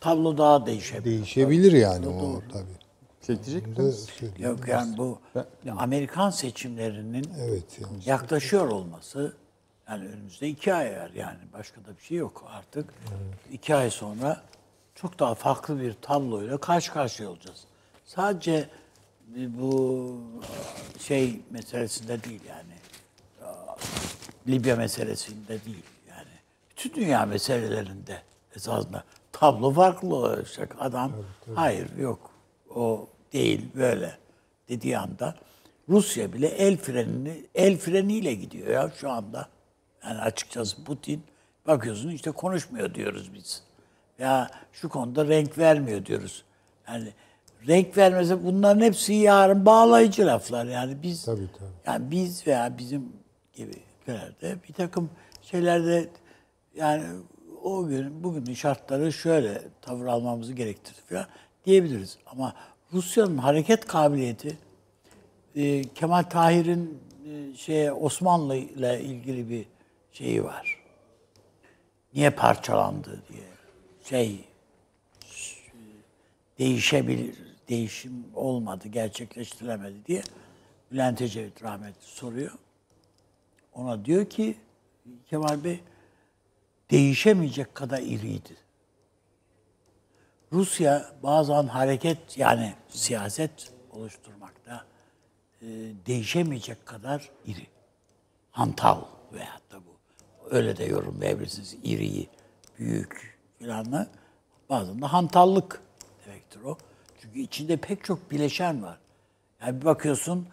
Tablo 0.00 0.38
daha 0.38 0.66
değişebilir. 0.66 1.04
değişebilir 1.04 1.72
yani 1.72 2.08
o 2.08 2.40
tabii. 2.52 2.82
Diyecek 3.28 3.66
Bunu 3.66 3.76
da 3.76 3.82
misiniz? 3.82 4.08
Yok 4.38 4.68
yani 4.68 4.98
bu 4.98 5.18
Amerikan 5.78 6.30
seçimlerinin 6.30 7.24
Evet 7.40 7.80
yani. 7.80 7.92
yaklaşıyor 8.06 8.68
olması 8.68 9.36
yani 9.88 10.08
önümüzde 10.08 10.48
iki 10.48 10.74
ay 10.74 10.96
var 10.96 11.10
yani 11.14 11.38
başka 11.52 11.80
da 11.84 11.96
bir 11.98 12.02
şey 12.02 12.16
yok 12.18 12.44
artık. 12.48 12.94
iki 13.52 13.74
ay 13.74 13.90
sonra 13.90 14.42
çok 14.94 15.18
daha 15.18 15.34
farklı 15.34 15.80
bir 15.80 15.94
tabloyla 16.02 16.58
karşı 16.58 16.92
karşıya 16.92 17.30
olacağız. 17.30 17.64
Sadece 18.04 18.68
bu 19.36 20.20
şey 20.98 21.40
meselesinde 21.50 22.24
değil 22.24 22.40
yani 22.48 22.72
Libya 24.48 24.76
meselesinde 24.76 25.64
değil 25.64 25.84
yani 26.08 26.30
bütün 26.70 26.94
dünya 26.94 27.26
meselelerinde 27.26 28.22
esasında 28.56 29.04
tablo 29.32 29.72
farklı 29.72 30.14
olacak. 30.14 30.76
Adam 30.78 31.12
hayır 31.54 31.96
yok 31.96 32.30
o 32.74 33.08
değil 33.32 33.68
böyle 33.74 34.18
dediği 34.68 34.98
anda 34.98 35.34
Rusya 35.88 36.32
bile 36.32 36.46
el 36.46 36.76
frenini 36.76 37.44
el 37.54 37.76
freniyle 37.76 38.34
gidiyor 38.34 38.68
ya 38.68 38.90
şu 39.00 39.10
anda. 39.10 39.48
Yani 40.04 40.20
açıkçası 40.20 40.84
Putin 40.84 41.22
bakıyorsun 41.66 42.08
işte 42.08 42.30
konuşmuyor 42.30 42.94
diyoruz 42.94 43.34
biz. 43.34 43.62
Ya 44.18 44.50
şu 44.72 44.88
konuda 44.88 45.28
renk 45.28 45.58
vermiyor 45.58 46.06
diyoruz. 46.06 46.44
Yani 46.88 47.12
renk 47.68 47.96
vermese 47.96 48.44
bunların 48.44 48.80
hepsi 48.80 49.12
yarın 49.12 49.66
bağlayıcı 49.66 50.26
laflar. 50.26 50.66
Yani 50.66 51.02
biz 51.02 51.24
Tabii, 51.24 51.48
tabii. 51.58 51.68
yani 51.86 52.10
biz 52.10 52.46
veya 52.46 52.78
bizim 52.78 53.12
gibi 53.54 53.72
ülkelerde 54.02 54.56
bir 54.68 54.74
takım 54.74 55.10
şeylerde 55.42 56.08
yani 56.76 57.04
o 57.62 57.86
gün 57.86 58.24
bugünün 58.24 58.54
şartları 58.54 59.12
şöyle 59.12 59.62
tavır 59.82 60.06
almamızı 60.06 60.52
gerektirdi 60.52 60.98
falan 61.08 61.26
diyebiliriz. 61.66 62.18
Ama 62.26 62.54
Rusya'nın 62.92 63.38
hareket 63.38 63.86
kabiliyeti 63.86 64.58
e, 65.56 65.82
Kemal 65.82 66.22
Tahir'in 66.22 66.98
e, 67.26 67.56
şeye 67.56 67.92
Osmanlı 67.92 68.56
ile 68.56 69.00
ilgili 69.00 69.50
bir 69.50 69.66
şeyi 70.12 70.44
var. 70.44 70.78
Niye 72.14 72.30
parçalandı 72.30 73.22
diye. 73.32 73.42
Şey 74.04 74.44
değişebilir, 76.58 77.34
değişim 77.72 78.24
olmadı, 78.34 78.88
gerçekleştiremedi 78.88 80.06
diye 80.06 80.22
Bülent 80.92 81.22
Ecevit 81.22 81.62
rahmetli 81.62 82.06
soruyor. 82.06 82.52
Ona 83.74 84.04
diyor 84.04 84.24
ki 84.24 84.56
Kemal 85.30 85.64
Bey 85.64 85.80
değişemeyecek 86.90 87.74
kadar 87.74 87.98
iriydi. 87.98 88.56
Rusya 90.52 91.12
bazen 91.22 91.66
hareket 91.66 92.38
yani 92.38 92.74
siyaset 92.88 93.72
oluşturmakta 93.90 94.84
e, 95.62 95.66
değişemeyecek 96.06 96.86
kadar 96.86 97.30
iri. 97.46 97.66
Hantal 98.50 99.02
veyahut 99.32 99.72
da 99.72 99.76
bu. 99.76 99.98
Öyle 100.50 100.76
de 100.76 100.84
yorumlayabilirsiniz. 100.84 101.76
İriyi, 101.82 102.28
büyük 102.78 103.38
filanla. 103.58 104.06
Bazen 104.70 105.02
de 105.02 105.06
hantallık 105.06 105.82
demektir 106.26 106.60
o. 106.60 106.78
Çünkü 107.22 107.40
içinde 107.40 107.76
pek 107.76 108.04
çok 108.04 108.30
bileşen 108.30 108.82
var. 108.82 108.98
Yani 109.60 109.80
bir 109.80 109.84
bakıyorsun 109.84 110.48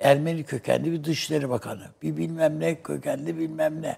Ermeni 0.00 0.44
kökenli 0.44 0.92
bir 0.92 1.04
dışişleri 1.04 1.48
bakanı. 1.50 1.86
Bir 2.02 2.16
bilmem 2.16 2.60
ne 2.60 2.82
kökenli 2.82 3.38
bilmem 3.38 3.82
ne. 3.82 3.96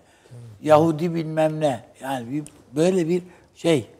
Yahudi 0.62 1.14
bilmem 1.14 1.60
ne. 1.60 1.84
Yani 2.00 2.32
bir, 2.32 2.52
böyle 2.76 3.08
bir 3.08 3.22
şey 3.54 3.90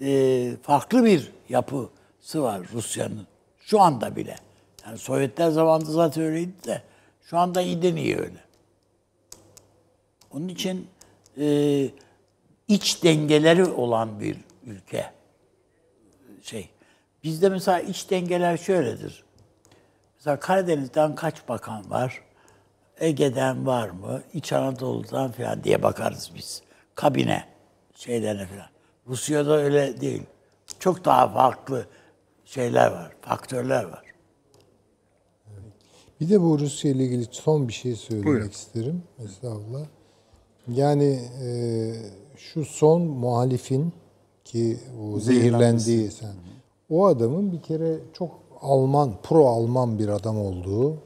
e, 0.00 0.56
farklı 0.62 1.04
bir 1.04 1.32
yapısı 1.48 2.42
var 2.42 2.60
Rusya'nın. 2.72 3.26
Şu 3.60 3.80
anda 3.80 4.16
bile. 4.16 4.36
Yani 4.86 4.98
Sovyetler 4.98 5.50
zamanında 5.50 5.90
zaten 5.90 6.24
öyleydi 6.24 6.64
de 6.66 6.82
şu 7.22 7.38
anda 7.38 7.62
iyiden 7.62 7.96
iyi 7.96 8.16
öyle. 8.16 8.44
Onun 10.30 10.48
için 10.48 10.86
e, 11.40 11.88
iç 12.68 13.04
dengeleri 13.04 13.64
olan 13.64 14.20
bir 14.20 14.36
ülke 14.66 15.10
şey. 16.42 16.68
Bizde 17.28 17.48
mesela 17.48 17.80
iç 17.80 18.10
dengeler 18.10 18.56
şöyledir. 18.56 19.24
Mesela 20.16 20.40
Karadeniz'den 20.40 21.14
kaç 21.14 21.48
bakan 21.48 21.90
var? 21.90 22.22
Ege'den 23.00 23.66
var 23.66 23.88
mı? 23.88 24.22
İç 24.34 24.52
Anadolu'dan 24.52 25.32
falan 25.32 25.64
diye 25.64 25.82
bakarız 25.82 26.30
biz. 26.36 26.62
Kabine 26.94 27.44
şeylerine 27.94 28.46
falan. 28.46 28.66
Rusya'da 29.06 29.56
öyle 29.58 30.00
değil. 30.00 30.22
Çok 30.78 31.04
daha 31.04 31.28
farklı 31.32 31.86
şeyler 32.44 32.90
var, 32.90 33.12
faktörler 33.20 33.84
var. 33.84 34.02
Bir 36.20 36.30
de 36.30 36.40
bu 36.40 36.58
Rusya 36.58 36.90
ile 36.90 37.04
ilgili 37.04 37.26
son 37.30 37.68
bir 37.68 37.72
şey 37.72 37.96
söylemek 37.96 38.52
isterim. 38.52 39.02
Estağfurullah. 39.24 39.86
Yani 40.68 41.20
e, 41.42 41.50
şu 42.36 42.64
son 42.64 43.02
muhalifin 43.02 43.92
ki 44.44 44.78
o 45.02 45.20
zehirlendiği 45.20 46.10
sen. 46.10 46.34
O 46.90 47.06
adamın 47.06 47.52
bir 47.52 47.62
kere 47.62 47.98
çok 48.12 48.30
Alman, 48.60 49.12
pro 49.22 49.46
Alman 49.46 49.98
bir 49.98 50.08
adam 50.08 50.38
olduğu. 50.38 50.96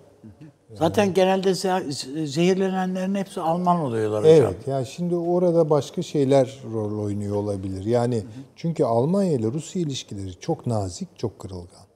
Zaten 0.74 1.14
genelde 1.14 1.50
ze- 1.50 2.26
zehirlenenlerin 2.26 3.14
hepsi 3.14 3.40
Alman 3.40 3.80
oluyorlar 3.80 4.20
hocam. 4.24 4.34
Evet. 4.36 4.56
Yani 4.68 4.86
şimdi 4.86 5.16
orada 5.16 5.70
başka 5.70 6.02
şeyler 6.02 6.60
rol 6.72 7.04
oynuyor 7.04 7.36
olabilir. 7.36 7.84
Yani 7.84 8.22
çünkü 8.56 8.84
Almanya 8.84 9.32
ile 9.32 9.52
Rusya 9.52 9.82
ilişkileri 9.82 10.40
çok 10.40 10.66
nazik, 10.66 11.08
çok 11.18 11.38
kırılgan. 11.38 11.86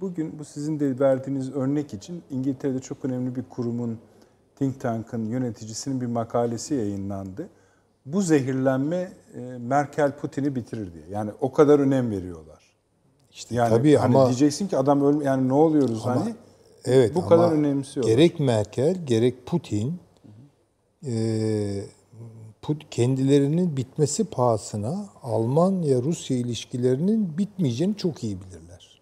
Bugün 0.00 0.38
bu 0.38 0.44
sizin 0.44 0.80
de 0.80 0.98
verdiğiniz 1.00 1.52
örnek 1.52 1.94
için 1.94 2.22
İngiltere'de 2.30 2.78
çok 2.80 3.04
önemli 3.04 3.36
bir 3.36 3.42
kurumun 3.50 3.98
think 4.58 4.80
tank'ın 4.80 5.24
yöneticisinin 5.24 6.00
bir 6.00 6.06
makalesi 6.06 6.74
yayınlandı. 6.74 7.48
Bu 8.06 8.22
zehirlenme 8.22 9.12
e, 9.34 9.40
Merkel 9.58 10.12
Putin'i 10.12 10.54
bitirir 10.54 10.92
diye. 10.92 11.04
Yani 11.10 11.30
o 11.40 11.52
kadar 11.52 11.78
önem 11.78 12.10
veriyorlar. 12.10 12.55
İşte 13.36 13.54
Yani 13.54 13.68
tabii 13.70 13.94
hani 13.96 14.16
ama 14.16 14.26
diyeceksin 14.26 14.68
ki 14.68 14.76
adam 14.76 15.02
ölme 15.02 15.24
yani 15.24 15.48
ne 15.48 15.52
oluyoruz 15.52 16.04
hani? 16.06 16.34
Evet 16.84 17.14
Bu 17.14 17.18
ama 17.18 17.28
kadar 17.28 17.52
önemsiyor. 17.52 18.06
Gerek 18.06 18.40
Merkel 18.40 18.96
gerek 19.06 19.46
Putin 19.46 19.98
e, 21.06 21.12
Put- 22.62 22.86
kendilerinin 22.90 23.76
bitmesi 23.76 24.24
pahasına 24.24 25.06
Almanya-Rusya 25.22 26.36
ilişkilerinin 26.36 27.38
bitmeyeceğini 27.38 27.96
çok 27.96 28.24
iyi 28.24 28.36
bilirler. 28.40 29.00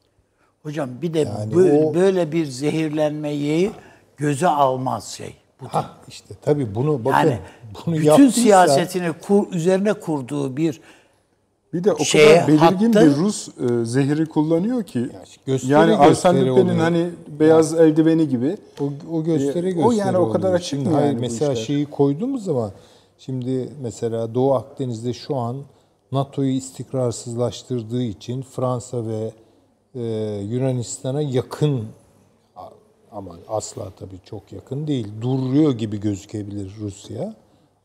Hocam 0.63 0.91
bir 1.03 1.15
de 1.15 1.19
Yani 1.19 1.55
böyle, 1.55 1.87
o- 1.87 1.95
böyle 1.95 2.33
bir 2.33 2.47
zehirlenmeyi 2.47 3.71
göze 4.17 4.49
almaz 4.49 5.09
şey. 5.09 5.35
Bu 5.61 5.67
Ha 5.69 5.91
işte 6.09 6.35
tabii 6.43 6.75
bunu 6.75 7.05
bakın 7.05 7.19
yani 7.29 7.39
bunu 7.87 7.95
bütün 7.95 8.07
yaptıysa- 8.09 8.31
siyasetini 8.33 9.13
kur, 9.13 9.53
üzerine 9.53 9.93
kurduğu 9.93 10.57
bir 10.57 10.81
Bir 11.75 11.85
de 11.85 11.93
o 11.93 12.05
şeye, 12.05 12.35
kadar 12.35 12.49
belirgin 12.49 12.93
hattı- 12.93 13.11
bir 13.11 13.17
Rus 13.17 13.49
e, 13.49 13.85
zehri 13.85 14.27
kullanıyor 14.27 14.83
ki. 14.83 15.09
gösteri 15.47 15.73
yani 15.73 15.97
Arsene 15.97 16.47
Lupin'in 16.47 16.79
hani 16.79 17.11
beyaz 17.41 17.75
eldiveni 17.75 18.29
gibi. 18.29 18.57
O, 18.81 18.85
o 19.13 19.25
gösteri 19.25 19.67
E, 19.69 19.71
gösteri 19.71 19.87
o 19.87 19.93
yani 19.93 20.19
o 20.19 20.31
kadar 20.31 20.53
açık 20.53 20.69
Şimdi 20.69 20.89
mı 20.89 20.95
hayır, 20.95 21.07
yani 21.07 21.21
mesela 21.21 21.53
işler? 21.53 21.65
şeyi 21.65 21.87
koyduğumuz 21.87 22.45
zaman 22.45 22.71
şimdi 23.19 23.69
mesela 23.83 24.35
Doğu 24.35 24.55
Akdeniz'de 24.55 25.13
şu 25.13 25.37
an 25.37 25.57
NATO'yu 26.13 26.51
istikrarsızlaştırdığı 26.51 28.03
için 28.03 28.43
Fransa 28.43 29.07
ve 29.07 29.33
e, 29.95 30.03
Yunanistan'a 30.51 31.23
yakın 31.23 31.85
ama 33.13 33.37
asla 33.49 33.91
tabii 33.99 34.21
çok 34.25 34.53
yakın 34.53 34.87
değil. 34.87 35.09
Duruyor 35.21 35.73
gibi 35.73 36.01
gözükebilir 36.01 36.73
Rusya. 36.81 37.35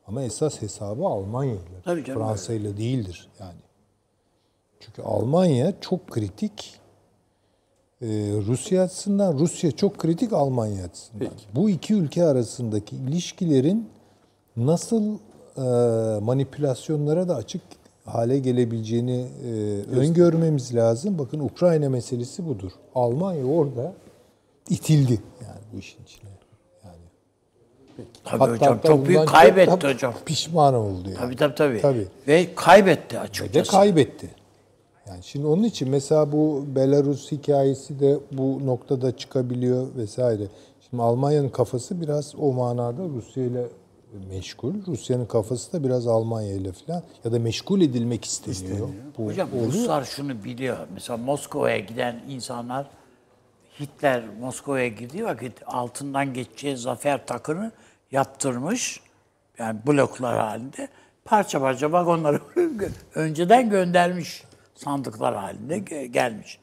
Ama 0.07 0.23
esas 0.23 0.61
hesabı 0.61 1.05
Almanya 1.05 1.53
ile. 1.53 2.03
Fransa 2.03 2.53
ile 2.53 2.77
değildir 2.77 3.27
yani. 3.39 3.68
Çünkü 4.79 5.01
Almanya 5.01 5.73
çok 5.81 6.07
kritik. 6.07 6.79
Ee, 8.01 8.07
Rusya 8.47 8.83
açısından 8.83 9.39
Rusya 9.39 9.71
çok 9.71 9.97
kritik 9.97 10.33
Almanya 10.33 10.85
açısından. 10.85 11.27
Bu 11.55 11.69
iki 11.69 11.93
ülke 11.93 12.23
arasındaki 12.23 12.95
ilişkilerin 12.95 13.89
nasıl 14.57 15.03
e, 15.57 15.61
manipülasyonlara 16.19 17.27
da 17.27 17.35
açık 17.35 17.61
hale 18.05 18.39
gelebileceğini 18.39 19.27
e, 19.45 19.49
öngörmemiz 19.91 20.75
lazım. 20.75 21.19
Bakın 21.19 21.39
Ukrayna 21.39 21.89
meselesi 21.89 22.45
budur. 22.47 22.71
Almanya 22.95 23.45
orada 23.45 23.93
itildi 24.69 25.19
yani 25.41 25.59
bu 25.73 25.77
işin 25.79 26.03
içine. 26.03 26.29
Yani 26.85 28.07
tabii 28.23 28.51
hocam 28.51 28.73
hatta 28.73 28.87
çok 28.87 29.07
büyük 29.07 29.27
kaybetti 29.27 29.81
da 29.81 29.89
hocam. 29.89 30.13
Pişman 30.25 30.73
oldu 30.73 31.09
yani. 31.09 31.17
Tabii 31.17 31.35
tabii 31.35 31.55
tabii. 31.55 31.81
Tabii. 31.81 32.07
Ve 32.27 32.55
kaybetti 32.55 33.15
Ve 33.15 33.19
de 33.19 33.23
açıkçası. 33.23 33.71
kaybetti. 33.71 34.29
Yani 35.09 35.23
şimdi 35.23 35.47
onun 35.47 35.63
için 35.63 35.89
mesela 35.89 36.31
bu 36.31 36.65
Belarus 36.75 37.31
hikayesi 37.31 37.99
de 37.99 38.17
bu 38.31 38.65
noktada 38.65 39.17
çıkabiliyor 39.17 39.87
vesaire. 39.95 40.43
Şimdi 40.89 41.03
Almanya'nın 41.03 41.49
kafası 41.49 42.01
biraz 42.01 42.35
o 42.39 42.53
manada 42.53 43.03
Rusya 43.03 43.43
ile 43.43 43.65
meşgul. 44.29 44.73
Rusya'nın 44.87 45.25
kafası 45.25 45.73
da 45.73 45.83
biraz 45.83 46.07
Almanya 46.07 46.53
ile 46.53 46.71
falan 46.71 47.03
ya 47.23 47.31
da 47.31 47.39
meşgul 47.39 47.81
edilmek 47.81 48.25
isteniyor. 48.25 48.87
Bu 49.17 49.25
Hocam 49.25 49.49
oluyor. 49.53 49.67
Ruslar 49.67 50.03
şunu 50.03 50.43
biliyor. 50.43 50.77
Mesela 50.93 51.17
Moskova'ya 51.17 51.79
giden 51.79 52.21
insanlar 52.29 52.87
Hitler 53.79 54.23
Moskova'ya 54.39 54.87
girdiği 54.87 55.25
vakit 55.25 55.53
altından 55.65 56.33
geçeceği 56.33 56.77
zafer 56.77 57.25
takını 57.25 57.71
yaptırmış. 58.11 59.01
Yani 59.57 59.79
bloklar 59.87 60.37
halinde 60.37 60.87
parça 61.25 61.59
parça 61.59 61.91
vagonları 61.91 62.39
önceden 63.15 63.69
göndermiş 63.69 64.48
sandıklar 64.83 65.35
halinde 65.35 65.77
ge- 65.77 66.05
gelmiş. 66.05 66.59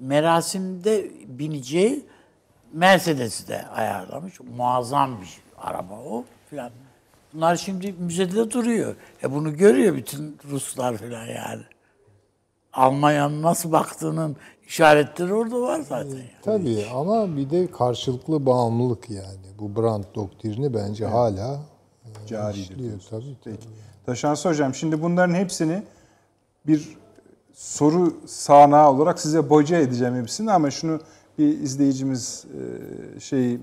Merasimde 0.00 1.10
bineceği 1.26 2.06
Mercedes'i 2.72 3.48
de 3.48 3.66
ayarlamış. 3.66 4.40
Muazzam 4.56 5.20
bir 5.20 5.40
araba 5.58 5.94
o 5.94 6.24
filan. 6.50 6.70
Bunlar 7.34 7.56
şimdi 7.56 7.92
müzede 7.92 8.50
duruyor. 8.50 8.96
E 9.22 9.32
bunu 9.32 9.56
görüyor 9.56 9.96
bütün 9.96 10.38
Ruslar 10.50 10.96
filan 10.96 11.26
yani. 11.26 11.62
Almanya'nın 12.72 13.42
nasıl 13.42 13.72
baktığının 13.72 14.36
işaretleri 14.66 15.34
orada 15.34 15.60
var 15.60 15.80
zaten. 15.80 16.10
yani. 16.10 16.30
Tabii 16.42 16.86
ama 16.94 17.36
bir 17.36 17.50
de 17.50 17.70
karşılıklı 17.70 18.46
bağımlılık 18.46 19.10
yani. 19.10 19.38
Bu 19.58 19.76
Brandt 19.82 20.14
doktrini 20.14 20.74
bence 20.74 21.06
hala 21.06 21.60
e, 22.04 22.26
Caridir 22.26 22.58
işliyor. 22.60 23.00
Tabii, 23.10 23.36
tabii. 23.44 23.54
Peki. 23.56 23.68
Taşansı 24.06 24.48
Hocam 24.48 24.74
şimdi 24.74 25.02
bunların 25.02 25.34
hepsini 25.34 25.82
bir 26.66 26.96
soru 27.54 28.14
sahnağı 28.26 28.90
olarak 28.90 29.20
size 29.20 29.50
boca 29.50 29.76
edeceğim 29.76 30.14
hepsini 30.16 30.52
ama 30.52 30.70
şunu 30.70 31.00
bir 31.38 31.60
izleyicimiz 31.60 32.44
e, 33.16 33.20
şey 33.20 33.58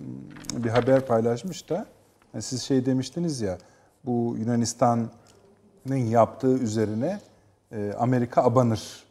bir 0.58 0.70
haber 0.70 1.06
paylaşmış 1.06 1.70
da 1.70 1.86
yani 2.34 2.42
siz 2.42 2.62
şey 2.62 2.86
demiştiniz 2.86 3.42
ya 3.42 3.58
bu 4.06 4.36
Yunanistan'ın 4.40 5.96
yaptığı 5.96 6.54
üzerine 6.58 7.20
e, 7.72 7.94
Amerika 8.00 8.44
abanır 8.44 9.04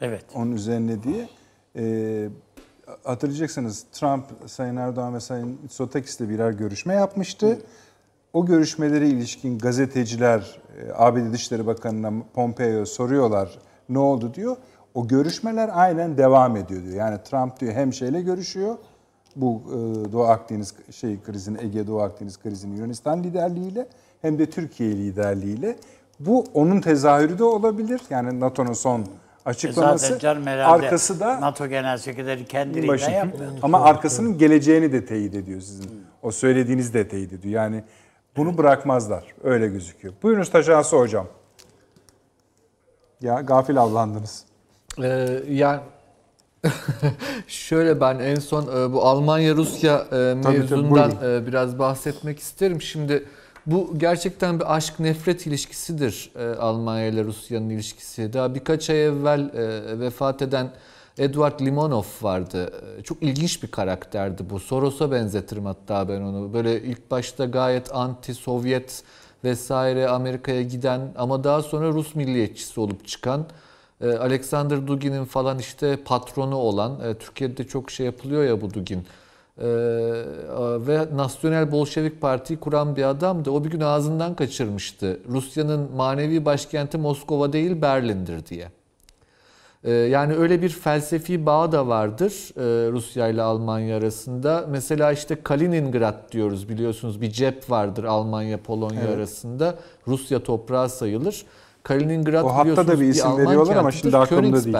Evet. 0.00 0.24
onun 0.34 0.52
üzerine 0.52 1.02
diye. 1.02 1.28
E, 1.76 2.28
hatırlayacaksınız 3.04 3.84
Trump, 3.92 4.24
Sayın 4.46 4.76
Erdoğan 4.76 5.14
ve 5.14 5.20
Sayın 5.20 5.58
Mitsotakis'le 5.62 6.20
birer 6.20 6.50
görüşme 6.50 6.94
yapmıştı. 6.94 7.58
O 8.32 8.46
görüşmelere 8.46 9.08
ilişkin 9.08 9.58
gazeteciler 9.58 10.60
ABD 10.94 11.32
Dışişleri 11.32 11.66
Bakanı'na 11.66 12.12
Pompeo 12.34 12.86
soruyorlar 12.86 13.58
ne 13.88 13.98
oldu 13.98 14.34
diyor. 14.34 14.56
O 14.94 15.08
görüşmeler 15.08 15.70
aynen 15.72 16.18
devam 16.18 16.56
ediyor 16.56 16.82
diyor. 16.82 16.94
Yani 16.94 17.18
Trump 17.22 17.60
diyor 17.60 17.72
hem 17.72 17.92
şeyle 17.92 18.22
görüşüyor 18.22 18.76
bu 19.36 19.62
e, 19.68 20.12
Doğu 20.12 20.24
Akdeniz 20.24 20.74
şey 20.90 21.22
krizini 21.22 21.58
Ege 21.62 21.86
Doğu 21.86 22.00
Akdeniz 22.00 22.38
krizini 22.42 22.76
Yunanistan 22.76 23.22
liderliğiyle 23.22 23.86
hem 24.22 24.38
de 24.38 24.50
Türkiye 24.50 24.90
liderliğiyle. 24.90 25.76
Bu 26.20 26.44
onun 26.54 26.80
tezahürü 26.80 27.38
de 27.38 27.44
olabilir. 27.44 28.00
Yani 28.10 28.40
NATO'nun 28.40 28.72
son 28.72 29.06
açıklaması. 29.44 30.06
E 30.06 30.08
Zaten 30.08 30.18
canım 30.18 30.46
arkası 30.46 31.20
da 31.20 31.40
NATO 31.40 31.66
Genel 31.66 31.98
Sekreteri 31.98 32.44
kendiliğinden 32.44 32.88
başı. 32.88 33.10
yaptı. 33.10 33.52
Ama 33.62 33.80
arkasının 33.80 34.38
geleceğini 34.38 34.92
de 34.92 35.06
teyit 35.06 35.34
ediyor 35.34 35.60
sizin. 35.60 35.90
O 36.22 36.30
söylediğiniz 36.30 36.94
de 36.94 37.08
teyit 37.08 37.32
ediyor. 37.32 37.54
Yani 37.54 37.84
bunu 38.36 38.58
bırakmazlar. 38.58 39.24
Öyle 39.44 39.68
gözüküyor. 39.68 40.14
Buyurunuz 40.22 40.50
Taşansı 40.50 40.96
Hocam. 40.96 41.26
Ya 43.20 43.40
gafil 43.40 43.80
avlandınız. 43.80 44.44
Ee, 45.02 45.42
yani 45.50 45.80
şöyle 47.46 48.00
ben 48.00 48.18
en 48.18 48.34
son 48.34 48.62
e, 48.62 48.92
bu 48.92 49.02
Almanya-Rusya 49.04 49.96
e, 49.96 50.08
tabii, 50.42 50.58
mevzundan 50.58 50.90
buyurun. 50.90 51.42
e, 51.42 51.46
biraz 51.46 51.78
bahsetmek 51.78 52.38
isterim. 52.38 52.82
Şimdi 52.82 53.24
bu 53.66 53.98
gerçekten 53.98 54.60
bir 54.60 54.74
aşk 54.76 55.00
nefret 55.00 55.46
ilişkisidir 55.46 56.30
e, 56.38 56.46
Almanya 56.48 57.06
ile 57.06 57.24
Rusya'nın 57.24 57.70
ilişkisi. 57.70 58.32
Daha 58.32 58.54
birkaç 58.54 58.90
ay 58.90 59.04
evvel 59.06 59.50
vefat 60.00 60.42
eden 60.42 60.70
Edward 61.18 61.60
Limonov 61.60 62.04
vardı. 62.22 62.72
Çok 63.04 63.22
ilginç 63.22 63.62
bir 63.62 63.68
karakterdi 63.68 64.50
bu. 64.50 64.60
Soros'a 64.60 65.10
benzetirim 65.10 65.66
hatta 65.66 66.08
ben 66.08 66.20
onu. 66.20 66.52
Böyle 66.52 66.82
ilk 66.82 67.10
başta 67.10 67.44
gayet 67.44 67.88
anti-Sovyet 67.90 69.02
vesaire 69.46 70.08
Amerika'ya 70.08 70.62
giden 70.62 71.00
ama 71.16 71.44
daha 71.44 71.62
sonra 71.62 71.88
Rus 71.88 72.14
milliyetçisi 72.14 72.80
olup 72.80 73.06
çıkan 73.06 73.46
e, 74.00 74.12
Alexander 74.12 74.86
Dugin'in 74.86 75.24
falan 75.24 75.58
işte 75.58 75.96
patronu 76.04 76.56
olan, 76.56 77.00
e, 77.00 77.14
Türkiye'de 77.14 77.64
çok 77.64 77.90
şey 77.90 78.06
yapılıyor 78.06 78.44
ya 78.44 78.60
bu 78.60 78.74
Dugin. 78.74 79.06
E, 79.58 79.66
ve 80.86 81.06
Nasyonel 81.16 81.72
Bolşevik 81.72 82.20
Parti'yi 82.20 82.60
kuran 82.60 82.96
bir 82.96 83.02
adamdı. 83.02 83.50
O 83.50 83.64
bir 83.64 83.70
gün 83.70 83.80
ağzından 83.80 84.34
kaçırmıştı. 84.36 85.20
Rusya'nın 85.28 85.90
manevi 85.96 86.44
başkenti 86.44 86.98
Moskova 86.98 87.52
değil 87.52 87.82
Berlin'dir 87.82 88.46
diye. 88.46 88.68
E, 89.84 89.92
yani 89.92 90.34
öyle 90.34 90.62
bir 90.62 90.68
felsefi 90.68 91.46
bağ 91.46 91.72
da 91.72 91.88
vardır 91.88 92.32
e, 92.56 92.92
Rusya 92.92 93.28
ile 93.28 93.42
Almanya 93.42 93.96
arasında. 93.96 94.66
Mesela 94.68 95.12
işte 95.12 95.42
Kaliningrad 95.42 96.32
diyoruz 96.32 96.68
biliyorsunuz 96.68 97.20
bir 97.20 97.30
cep 97.30 97.70
vardır 97.70 98.04
Almanya 98.04 98.62
Polonya 98.62 99.08
arasında. 99.14 99.74
Rusya 100.08 100.42
toprağı 100.42 100.88
sayılır. 100.88 101.44
Kaliningrad 101.82 102.44
O 102.44 102.48
hatta 102.48 102.88
da 102.88 103.00
bir 103.00 103.06
isim 103.06 103.26
Alman 103.26 103.46
veriyorlar 103.46 103.76
ama 103.76 103.92
şimdi 103.92 104.16
aklımda 104.16 104.64
değil. 104.64 104.74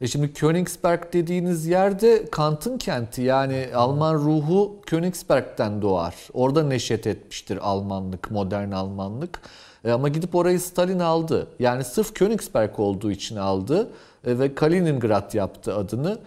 E 0.00 0.06
şimdi 0.06 0.32
Königsberg 0.32 1.12
dediğiniz 1.12 1.66
yerde 1.66 2.26
Kant'ın 2.30 2.78
kenti 2.78 3.22
yani 3.22 3.68
Alman 3.74 4.14
ruhu 4.14 4.80
Königsberg'den 4.86 5.82
doğar. 5.82 6.14
Orada 6.32 6.62
neşet 6.62 7.06
etmiştir 7.06 7.58
Almanlık, 7.62 8.30
modern 8.30 8.70
Almanlık. 8.70 9.40
E 9.84 9.92
ama 9.92 10.08
gidip 10.08 10.34
orayı 10.34 10.60
Stalin 10.60 10.98
aldı. 10.98 11.46
Yani 11.58 11.84
sırf 11.84 12.14
Königsberg 12.14 12.80
olduğu 12.80 13.10
için 13.10 13.36
aldı 13.36 13.90
e, 14.26 14.38
ve 14.38 14.54
Kaliningrad 14.54 15.34
yaptı 15.34 15.74
adını. 15.74 16.18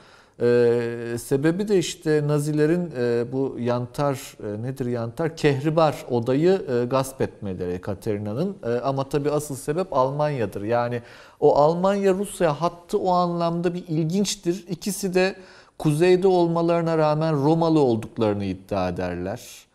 E, 0.41 1.17
sebebi 1.23 1.67
de 1.67 1.77
işte 1.77 2.27
Nazilerin 2.27 2.91
bu 3.31 3.55
yantar 3.59 4.37
nedir 4.61 4.85
yantar 4.85 5.37
kehribar 5.37 6.05
odayı 6.09 6.61
e, 6.69 6.85
gasp 6.85 7.21
etmeleri 7.21 7.81
Katerina'nın 7.81 8.57
ama 8.83 9.09
tabii 9.09 9.31
asıl 9.31 9.55
sebep 9.55 9.93
Almanya'dır. 9.93 10.61
Yani 10.63 11.01
o 11.39 11.55
Almanya-Rusya 11.55 12.61
hattı 12.61 12.99
o 12.99 13.11
anlamda 13.11 13.73
bir 13.73 13.87
ilginçtir. 13.87 14.65
İkisi 14.69 15.13
de 15.13 15.35
kuzeyde 15.77 16.27
olmalarına 16.27 16.97
rağmen 16.97 17.45
Romalı 17.45 17.79
olduklarını 17.79 18.45
iddia 18.45 18.89
ederler. 18.89 19.66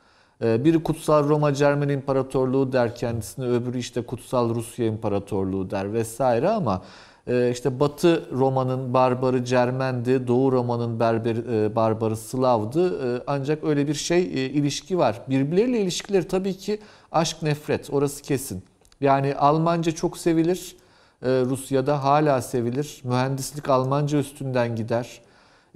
E, 0.42 0.64
Biri 0.64 0.82
Kutsal 0.82 1.28
Roma 1.28 1.54
Cermen 1.54 1.88
İmparatorluğu 1.88 2.72
der 2.72 2.94
kendisine, 2.94 3.46
öbürü 3.46 3.78
işte 3.78 4.02
Kutsal 4.02 4.54
Rusya 4.54 4.86
İmparatorluğu 4.86 5.70
der 5.70 5.92
vesaire 5.92 6.48
ama 6.48 6.82
e, 7.26 7.50
işte 7.50 7.80
Batı 7.80 8.24
Roma'nın 8.32 8.94
barbarı 8.94 9.44
Cermendi, 9.44 10.26
Doğu 10.26 10.52
Roma'nın 10.52 11.00
berber, 11.00 11.36
e, 11.36 11.76
barbarı 11.76 12.16
Slav'dı. 12.16 13.16
E, 13.16 13.22
ancak 13.26 13.64
öyle 13.64 13.88
bir 13.88 13.94
şey 13.94 14.22
ilişki 14.46 14.98
var. 14.98 15.20
Birbirleriyle 15.28 15.80
ilişkileri 15.80 16.28
tabii 16.28 16.54
ki 16.54 16.78
aşk 17.12 17.42
nefret 17.42 17.90
orası 17.92 18.22
kesin. 18.22 18.62
Yani 19.00 19.34
Almanca 19.34 19.92
çok 19.92 20.18
sevilir. 20.18 20.76
Rusya'da 21.22 22.04
hala 22.04 22.42
sevilir. 22.42 23.00
Mühendislik 23.04 23.68
Almanca 23.68 24.18
üstünden 24.18 24.76
gider. 24.76 25.20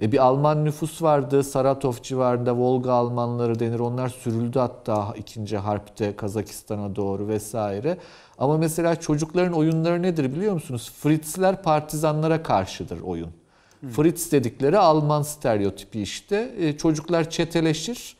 E 0.01 0.11
bir 0.11 0.17
Alman 0.17 0.65
nüfus 0.65 1.01
vardı 1.01 1.43
Saratov 1.43 1.93
civarında 2.03 2.55
Volga 2.55 2.91
Almanları 2.91 3.59
denir. 3.59 3.79
Onlar 3.79 4.09
sürüldü 4.09 4.59
hatta 4.59 5.13
ikinci 5.17 5.57
harpte 5.57 6.15
Kazakistan'a 6.15 6.95
doğru 6.95 7.27
vesaire. 7.27 7.97
Ama 8.37 8.57
mesela 8.57 8.95
çocukların 8.95 9.53
oyunları 9.53 10.01
nedir 10.01 10.35
biliyor 10.35 10.53
musunuz? 10.53 10.91
Fritzler 10.99 11.63
partizanlara 11.63 12.43
karşıdır 12.43 13.01
oyun. 13.01 13.29
Fritz 13.91 14.31
dedikleri 14.31 14.77
Alman 14.77 15.21
stereotipi 15.21 16.01
işte. 16.01 16.55
E, 16.59 16.77
çocuklar 16.77 17.29
çeteleşir. 17.29 18.17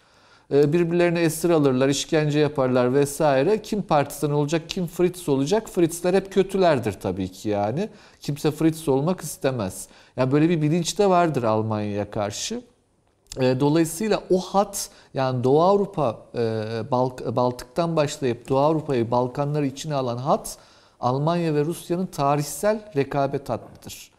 E, 0.54 0.74
birbirlerine 0.74 1.22
esir 1.22 1.50
alırlar, 1.50 1.90
işkence 1.90 2.40
yaparlar 2.40 2.94
vesaire. 2.94 3.62
Kim 3.62 3.82
partizan 3.82 4.32
olacak, 4.32 4.70
kim 4.70 4.88
Fritz 4.88 5.30
olacak? 5.30 5.70
Fritzler 5.70 6.14
hep 6.14 6.34
kötülerdir 6.34 6.94
tabii 6.94 7.32
ki 7.32 7.50
yani. 7.50 7.90
Kimse 8.20 8.52
Fritz 8.52 8.90
olmak 8.90 9.22
istemez. 9.22 9.88
Yani 10.18 10.32
böyle 10.32 10.50
bir 10.50 10.62
bilinç 10.62 11.00
de 11.00 11.10
vardır 11.10 11.44
Almanya'ya 11.44 12.12
karşı. 12.12 12.62
E, 13.40 13.60
Dolayısıyla 13.60 14.24
o 14.30 14.40
hat 14.40 14.90
yani 15.14 15.44
Doğu 15.44 15.62
Avrupa, 15.62 16.18
e, 16.36 17.36
Baltık'tan 17.36 17.96
başlayıp 17.96 18.50
Doğu 18.50 18.60
Avrupa'yı 18.60 19.12
Balkanları 19.12 19.66
içine 19.66 19.96
alan 19.96 20.18
hat 20.18 20.58
Almanya 21.00 21.56
ve 21.56 21.66
Rusya'nın 21.66 22.06
tarihsel 22.06 22.92
rekabet 22.96 23.50
hattıdır. 23.50 24.12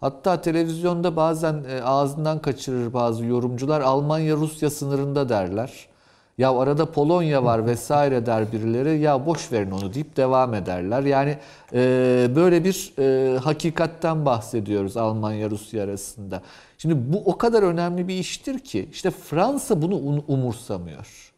Hatta 0.00 0.40
televizyonda 0.40 1.16
bazen 1.16 1.64
e, 1.68 1.82
ağzından 1.82 2.42
kaçırır 2.42 2.92
bazı 2.92 3.24
yorumcular 3.24 3.80
Almanya-Rusya 3.80 4.70
sınırında 4.70 5.28
derler. 5.28 5.89
Ya 6.40 6.52
arada 6.58 6.92
Polonya 6.92 7.44
var 7.44 7.66
vesaire 7.66 8.26
der 8.26 8.52
birileri. 8.52 9.00
Ya 9.00 9.26
boş 9.26 9.52
verin 9.52 9.70
onu 9.70 9.94
deyip 9.94 10.16
devam 10.16 10.54
ederler. 10.54 11.02
Yani 11.02 11.38
e, 11.72 11.78
böyle 12.36 12.64
bir 12.64 12.92
e, 12.98 13.38
hakikatten 13.38 14.26
bahsediyoruz 14.26 14.96
Almanya-Rusya 14.96 15.84
arasında. 15.84 16.42
Şimdi 16.78 17.12
bu 17.12 17.22
o 17.24 17.38
kadar 17.38 17.62
önemli 17.62 18.08
bir 18.08 18.14
iştir 18.14 18.58
ki 18.58 18.88
işte 18.92 19.10
Fransa 19.10 19.82
bunu 19.82 19.96
un- 19.96 20.24
umursamıyor. 20.28 21.32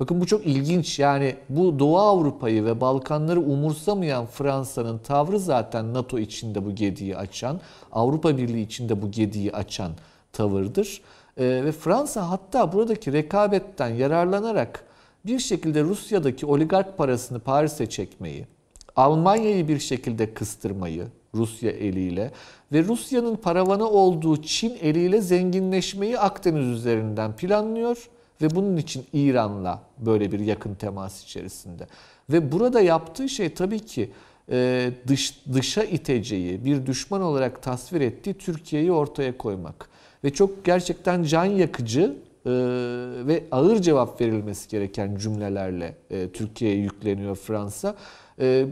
Bakın 0.00 0.20
bu 0.20 0.26
çok 0.26 0.46
ilginç. 0.46 0.98
Yani 0.98 1.36
bu 1.48 1.78
Doğu 1.78 1.98
Avrupa'yı 1.98 2.64
ve 2.64 2.80
Balkanları 2.80 3.40
umursamayan 3.40 4.26
Fransa'nın 4.26 4.98
tavrı 4.98 5.38
zaten 5.38 5.94
NATO 5.94 6.18
içinde 6.18 6.64
bu 6.64 6.74
gediği 6.74 7.16
açan, 7.16 7.60
Avrupa 7.92 8.36
Birliği 8.36 8.62
içinde 8.62 9.02
bu 9.02 9.10
gediği 9.10 9.52
açan 9.52 9.92
tavırdır. 10.32 11.00
Ee, 11.36 11.44
ve 11.64 11.72
Fransa 11.72 12.30
hatta 12.30 12.72
buradaki 12.72 13.12
rekabetten 13.12 13.88
yararlanarak 13.88 14.84
bir 15.26 15.38
şekilde 15.38 15.82
Rusya'daki 15.82 16.46
oligark 16.46 16.98
parasını 16.98 17.40
Paris'e 17.40 17.88
çekmeyi, 17.88 18.46
Almanya'yı 18.96 19.68
bir 19.68 19.78
şekilde 19.78 20.34
kıstırmayı 20.34 21.06
Rusya 21.34 21.70
eliyle 21.70 22.30
ve 22.72 22.84
Rusya'nın 22.84 23.36
paravanı 23.36 23.88
olduğu 23.88 24.42
Çin 24.42 24.76
eliyle 24.80 25.20
zenginleşmeyi 25.20 26.18
Akdeniz 26.18 26.66
üzerinden 26.66 27.36
planlıyor 27.36 28.08
ve 28.42 28.50
bunun 28.54 28.76
için 28.76 29.04
İran'la 29.12 29.82
böyle 29.98 30.32
bir 30.32 30.40
yakın 30.40 30.74
temas 30.74 31.24
içerisinde. 31.24 31.86
Ve 32.30 32.52
burada 32.52 32.80
yaptığı 32.80 33.28
şey 33.28 33.54
tabii 33.54 33.80
ki 33.80 34.10
e, 34.50 34.90
dış 35.06 35.40
dışa 35.52 35.82
iteceği, 35.82 36.64
bir 36.64 36.86
düşman 36.86 37.22
olarak 37.22 37.62
tasvir 37.62 38.00
ettiği 38.00 38.34
Türkiye'yi 38.34 38.92
ortaya 38.92 39.38
koymak. 39.38 39.88
Ve 40.24 40.30
çok 40.30 40.64
gerçekten 40.64 41.22
can 41.22 41.44
yakıcı 41.44 42.16
e, 42.46 42.50
ve 43.26 43.44
ağır 43.50 43.82
cevap 43.82 44.20
verilmesi 44.20 44.68
gereken 44.68 45.16
cümlelerle 45.16 45.94
e, 46.10 46.28
Türkiye'ye 46.28 46.78
yükleniyor 46.78 47.36
Fransa. 47.36 47.94
E, 48.40 48.66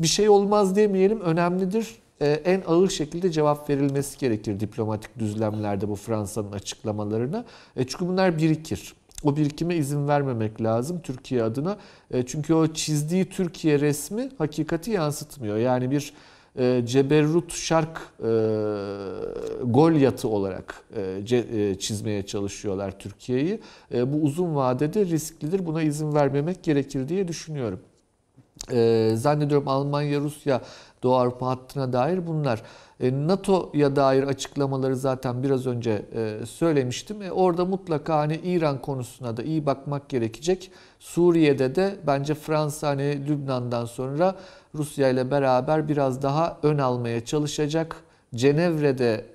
bir 0.00 0.06
şey 0.06 0.28
olmaz 0.28 0.76
demeyelim, 0.76 1.20
önemlidir. 1.20 1.98
E, 2.20 2.30
en 2.30 2.62
ağır 2.66 2.88
şekilde 2.88 3.30
cevap 3.30 3.70
verilmesi 3.70 4.18
gerekir 4.18 4.60
diplomatik 4.60 5.18
düzlemlerde 5.18 5.88
bu 5.88 5.96
Fransa'nın 5.96 6.52
açıklamalarına. 6.52 7.44
Çünkü 7.76 8.08
bunlar 8.08 8.38
birikir. 8.38 8.94
O 9.24 9.36
birikime 9.36 9.76
izin 9.76 10.08
vermemek 10.08 10.62
lazım 10.62 11.00
Türkiye 11.02 11.42
adına. 11.42 11.76
Çünkü 12.26 12.54
o 12.54 12.66
çizdiği 12.66 13.24
Türkiye 13.24 13.80
resmi 13.80 14.28
hakikati 14.38 14.90
yansıtmıyor. 14.90 15.56
Yani 15.56 15.90
bir 15.90 16.12
e, 16.58 16.82
Ceberrut 16.86 17.52
Şark 17.52 18.00
e, 18.20 18.24
gol 19.64 19.92
yatı 19.92 20.28
olarak 20.28 20.74
e, 20.96 21.00
ce- 21.00 21.70
e, 21.70 21.78
çizmeye 21.78 22.26
çalışıyorlar 22.26 22.98
Türkiye'yi. 22.98 23.60
E, 23.94 24.12
bu 24.12 24.16
uzun 24.16 24.54
vadede 24.54 25.06
risklidir. 25.06 25.66
Buna 25.66 25.82
izin 25.82 26.14
vermemek 26.14 26.62
gerekir 26.62 27.08
diye 27.08 27.28
düşünüyorum. 27.28 27.80
E, 28.72 29.10
zannediyorum 29.14 29.68
Almanya, 29.68 30.20
Rusya, 30.20 30.62
Doğu 31.02 31.14
Avrupa 31.16 31.46
hattına 31.46 31.92
dair 31.92 32.26
bunlar. 32.26 32.62
E, 33.00 33.26
NATO'ya 33.26 33.96
dair 33.96 34.22
açıklamaları 34.22 34.96
zaten 34.96 35.42
biraz 35.42 35.66
önce 35.66 36.02
e, 36.14 36.46
söylemiştim. 36.46 37.22
E, 37.22 37.32
orada 37.32 37.64
mutlaka 37.64 38.18
hani 38.18 38.36
İran 38.36 38.82
konusuna 38.82 39.36
da 39.36 39.42
iyi 39.42 39.66
bakmak 39.66 40.08
gerekecek. 40.08 40.70
Suriye'de 40.98 41.74
de 41.74 41.96
bence 42.06 42.34
Fransa 42.34 42.88
hani 42.88 43.28
Lübnan'dan 43.28 43.84
sonra 43.84 44.34
Rusya 44.74 45.08
ile 45.08 45.30
beraber 45.30 45.88
biraz 45.88 46.22
daha 46.22 46.58
ön 46.62 46.78
almaya 46.78 47.24
çalışacak. 47.24 47.96
Cenevre'de 48.34 49.26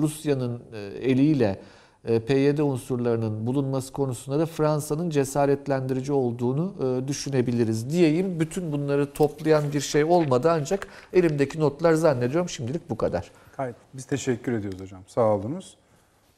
Rusya'nın 0.00 0.60
eliyle 1.02 1.60
PYD 2.04 2.58
unsurlarının 2.58 3.46
bulunması 3.46 3.92
konusunda 3.92 4.38
da 4.38 4.46
Fransa'nın 4.46 5.10
cesaretlendirici 5.10 6.12
olduğunu 6.12 6.74
e, 6.80 7.08
düşünebiliriz 7.08 7.90
diyeyim. 7.90 8.40
Bütün 8.40 8.72
bunları 8.72 9.12
toplayan 9.12 9.72
bir 9.72 9.80
şey 9.80 10.04
olmadı 10.04 10.50
ancak 10.50 10.88
elimdeki 11.12 11.60
notlar 11.60 11.94
zannediyorum 11.94 12.48
şimdilik 12.48 12.90
bu 12.90 12.96
kadar. 12.96 13.30
Gayet. 13.56 13.76
Biz 13.94 14.04
teşekkür 14.04 14.52
ediyoruz 14.52 14.80
hocam. 14.80 15.02
Sağ 15.06 15.22
olunuz. 15.22 15.76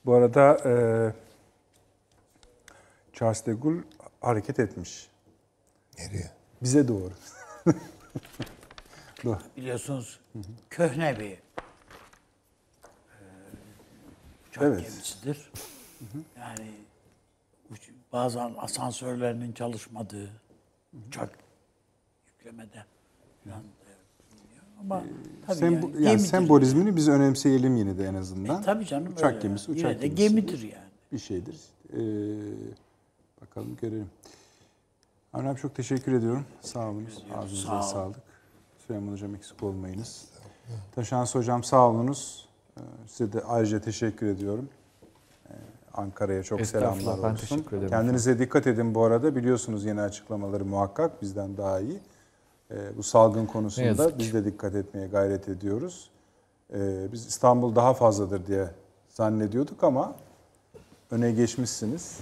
Bu 0.07 0.15
arada 0.15 0.59
e, 0.65 0.73
Charles 3.13 3.47
de 3.47 3.53
Gaulle 3.53 3.83
hareket 4.21 4.59
etmiş. 4.61 5.09
Nereye? 5.99 6.31
Bize 6.63 6.89
doğru. 6.89 7.13
Doğru. 9.25 9.39
Biliyorsunuz 9.57 10.21
köhne 10.71 11.19
bir 11.21 11.31
e, 11.31 11.41
uçak 14.57 14.65
Evet. 14.65 14.81
gemisidir. 14.81 15.51
Yani 16.39 16.71
bazen 18.13 18.55
asansörlerinin 18.59 19.53
çalışmadığı 19.53 20.31
uçak 21.09 21.39
yüklemede 22.29 22.85
falan. 23.45 23.63
Ama 24.81 25.03
tabii 25.47 25.59
Sembo- 25.59 25.65
yani, 25.75 25.95
yani 25.95 26.05
gemidir. 26.05 26.27
sembolizmini 26.27 26.97
biz 26.97 27.09
önemseyelim 27.09 27.77
yine 27.77 27.99
de 27.99 28.05
en 28.07 28.15
azından. 28.15 28.63
E, 28.63 28.65
tabii 28.65 28.87
canım 28.87 29.13
Uçak 29.13 29.25
öyle. 29.33 29.39
gemisi, 29.43 29.71
Yine 29.71 29.81
uçak 29.81 30.03
de 30.03 30.09
gemisi. 30.09 30.35
gemidir 30.35 30.63
yani. 30.63 30.87
Bir 31.13 31.19
şeydir. 31.19 31.57
Ee, 31.93 31.99
bakalım 33.41 33.77
görelim. 33.81 34.11
Abi 35.33 35.57
çok 35.61 35.75
teşekkür 35.75 36.13
ediyorum. 36.13 36.45
Sağ 36.61 36.89
olunuz. 36.91 37.25
Ağzınıza 37.35 37.67
Sağ 37.69 37.79
ol. 37.79 37.83
sağlık. 37.93 38.17
Süleyman 38.87 39.13
hocam 39.13 39.35
eksik 39.35 39.63
olmayınız. 39.63 40.25
Taşans 40.95 41.35
hocam 41.35 41.65
sağ 41.65 41.89
olunuz. 41.89 42.46
Ee, 42.79 42.81
Size 43.07 43.33
de 43.33 43.41
ayrıca 43.45 43.81
teşekkür 43.81 44.27
ediyorum. 44.27 44.69
Ee, 45.49 45.53
Ankara'ya 45.95 46.43
çok 46.43 46.67
selamlar 46.67 47.23
ben 47.23 47.33
olsun. 47.33 47.47
teşekkür 47.47 47.77
ederim. 47.77 47.91
Kendinize 47.91 48.39
dikkat 48.39 48.67
edin 48.67 48.95
bu 48.95 49.05
arada. 49.05 49.37
Biliyorsunuz 49.37 49.85
yeni 49.85 50.01
açıklamaları 50.01 50.65
muhakkak 50.65 51.23
bizden 51.23 51.57
daha 51.57 51.81
iyi. 51.81 52.01
Ee, 52.71 52.97
bu 52.97 53.03
salgın 53.03 53.47
konusunda 53.47 54.19
biz 54.19 54.35
de 54.35 54.45
dikkat 54.45 54.75
etmeye 54.75 55.07
gayret 55.07 55.49
ediyoruz. 55.49 56.11
Biz 57.13 57.27
İstanbul 57.27 57.75
daha 57.75 57.95
fazladır 57.95 58.47
diye 58.47 58.69
zannediyorduk 59.09 59.85
ama 59.85 60.15
öne 61.11 61.33
geçmişsiniz. 61.33 62.19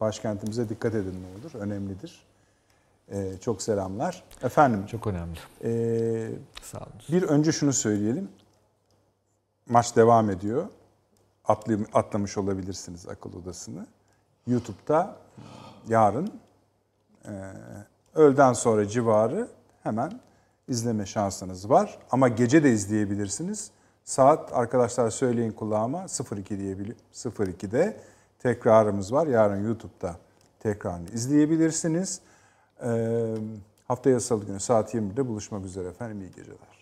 Başkentimize 0.00 0.68
dikkat 0.68 0.94
edin 0.94 1.14
ne 1.22 1.40
olur. 1.40 1.64
Önemlidir. 1.64 2.22
Ee, 3.12 3.32
çok 3.40 3.62
selamlar. 3.62 4.22
Efendim, 4.42 4.86
Çok 4.86 5.06
önemli. 5.06 5.38
ee, 5.64 6.28
Sağ 6.62 6.78
olun. 6.78 6.88
bir 7.08 7.22
önce 7.22 7.52
şunu 7.52 7.72
söyleyelim. 7.72 8.28
Maç 9.68 9.96
devam 9.96 10.30
ediyor. 10.30 10.66
Atlamış 11.92 12.38
olabilirsiniz 12.38 13.08
akıl 13.08 13.32
odasını. 13.32 13.86
YouTube'da 14.46 15.16
yarın 15.88 16.40
e, 17.24 17.32
öğleden 18.14 18.52
sonra 18.52 18.88
civarı 18.88 19.48
hemen 19.82 20.20
izleme 20.68 21.06
şansınız 21.06 21.70
var. 21.70 21.98
Ama 22.10 22.28
gece 22.28 22.64
de 22.64 22.72
izleyebilirsiniz. 22.72 23.70
Saat 24.04 24.52
arkadaşlar 24.52 25.10
söyleyin 25.10 25.52
kulağıma 25.52 26.06
02 26.36 26.58
diyebiliyor. 26.58 26.96
02'de 27.14 28.00
tekrarımız 28.38 29.12
var. 29.12 29.26
Yarın 29.26 29.64
YouTube'da 29.64 30.16
tekrarını 30.60 31.08
izleyebilirsiniz. 31.08 32.20
Ee, 32.84 33.34
haftaya 33.88 34.20
salı 34.20 34.44
günü 34.44 34.60
saat 34.60 34.94
20'de 34.94 35.28
buluşmak 35.28 35.64
üzere 35.64 35.88
efendim. 35.88 36.20
İyi 36.20 36.30
geceler. 36.30 36.75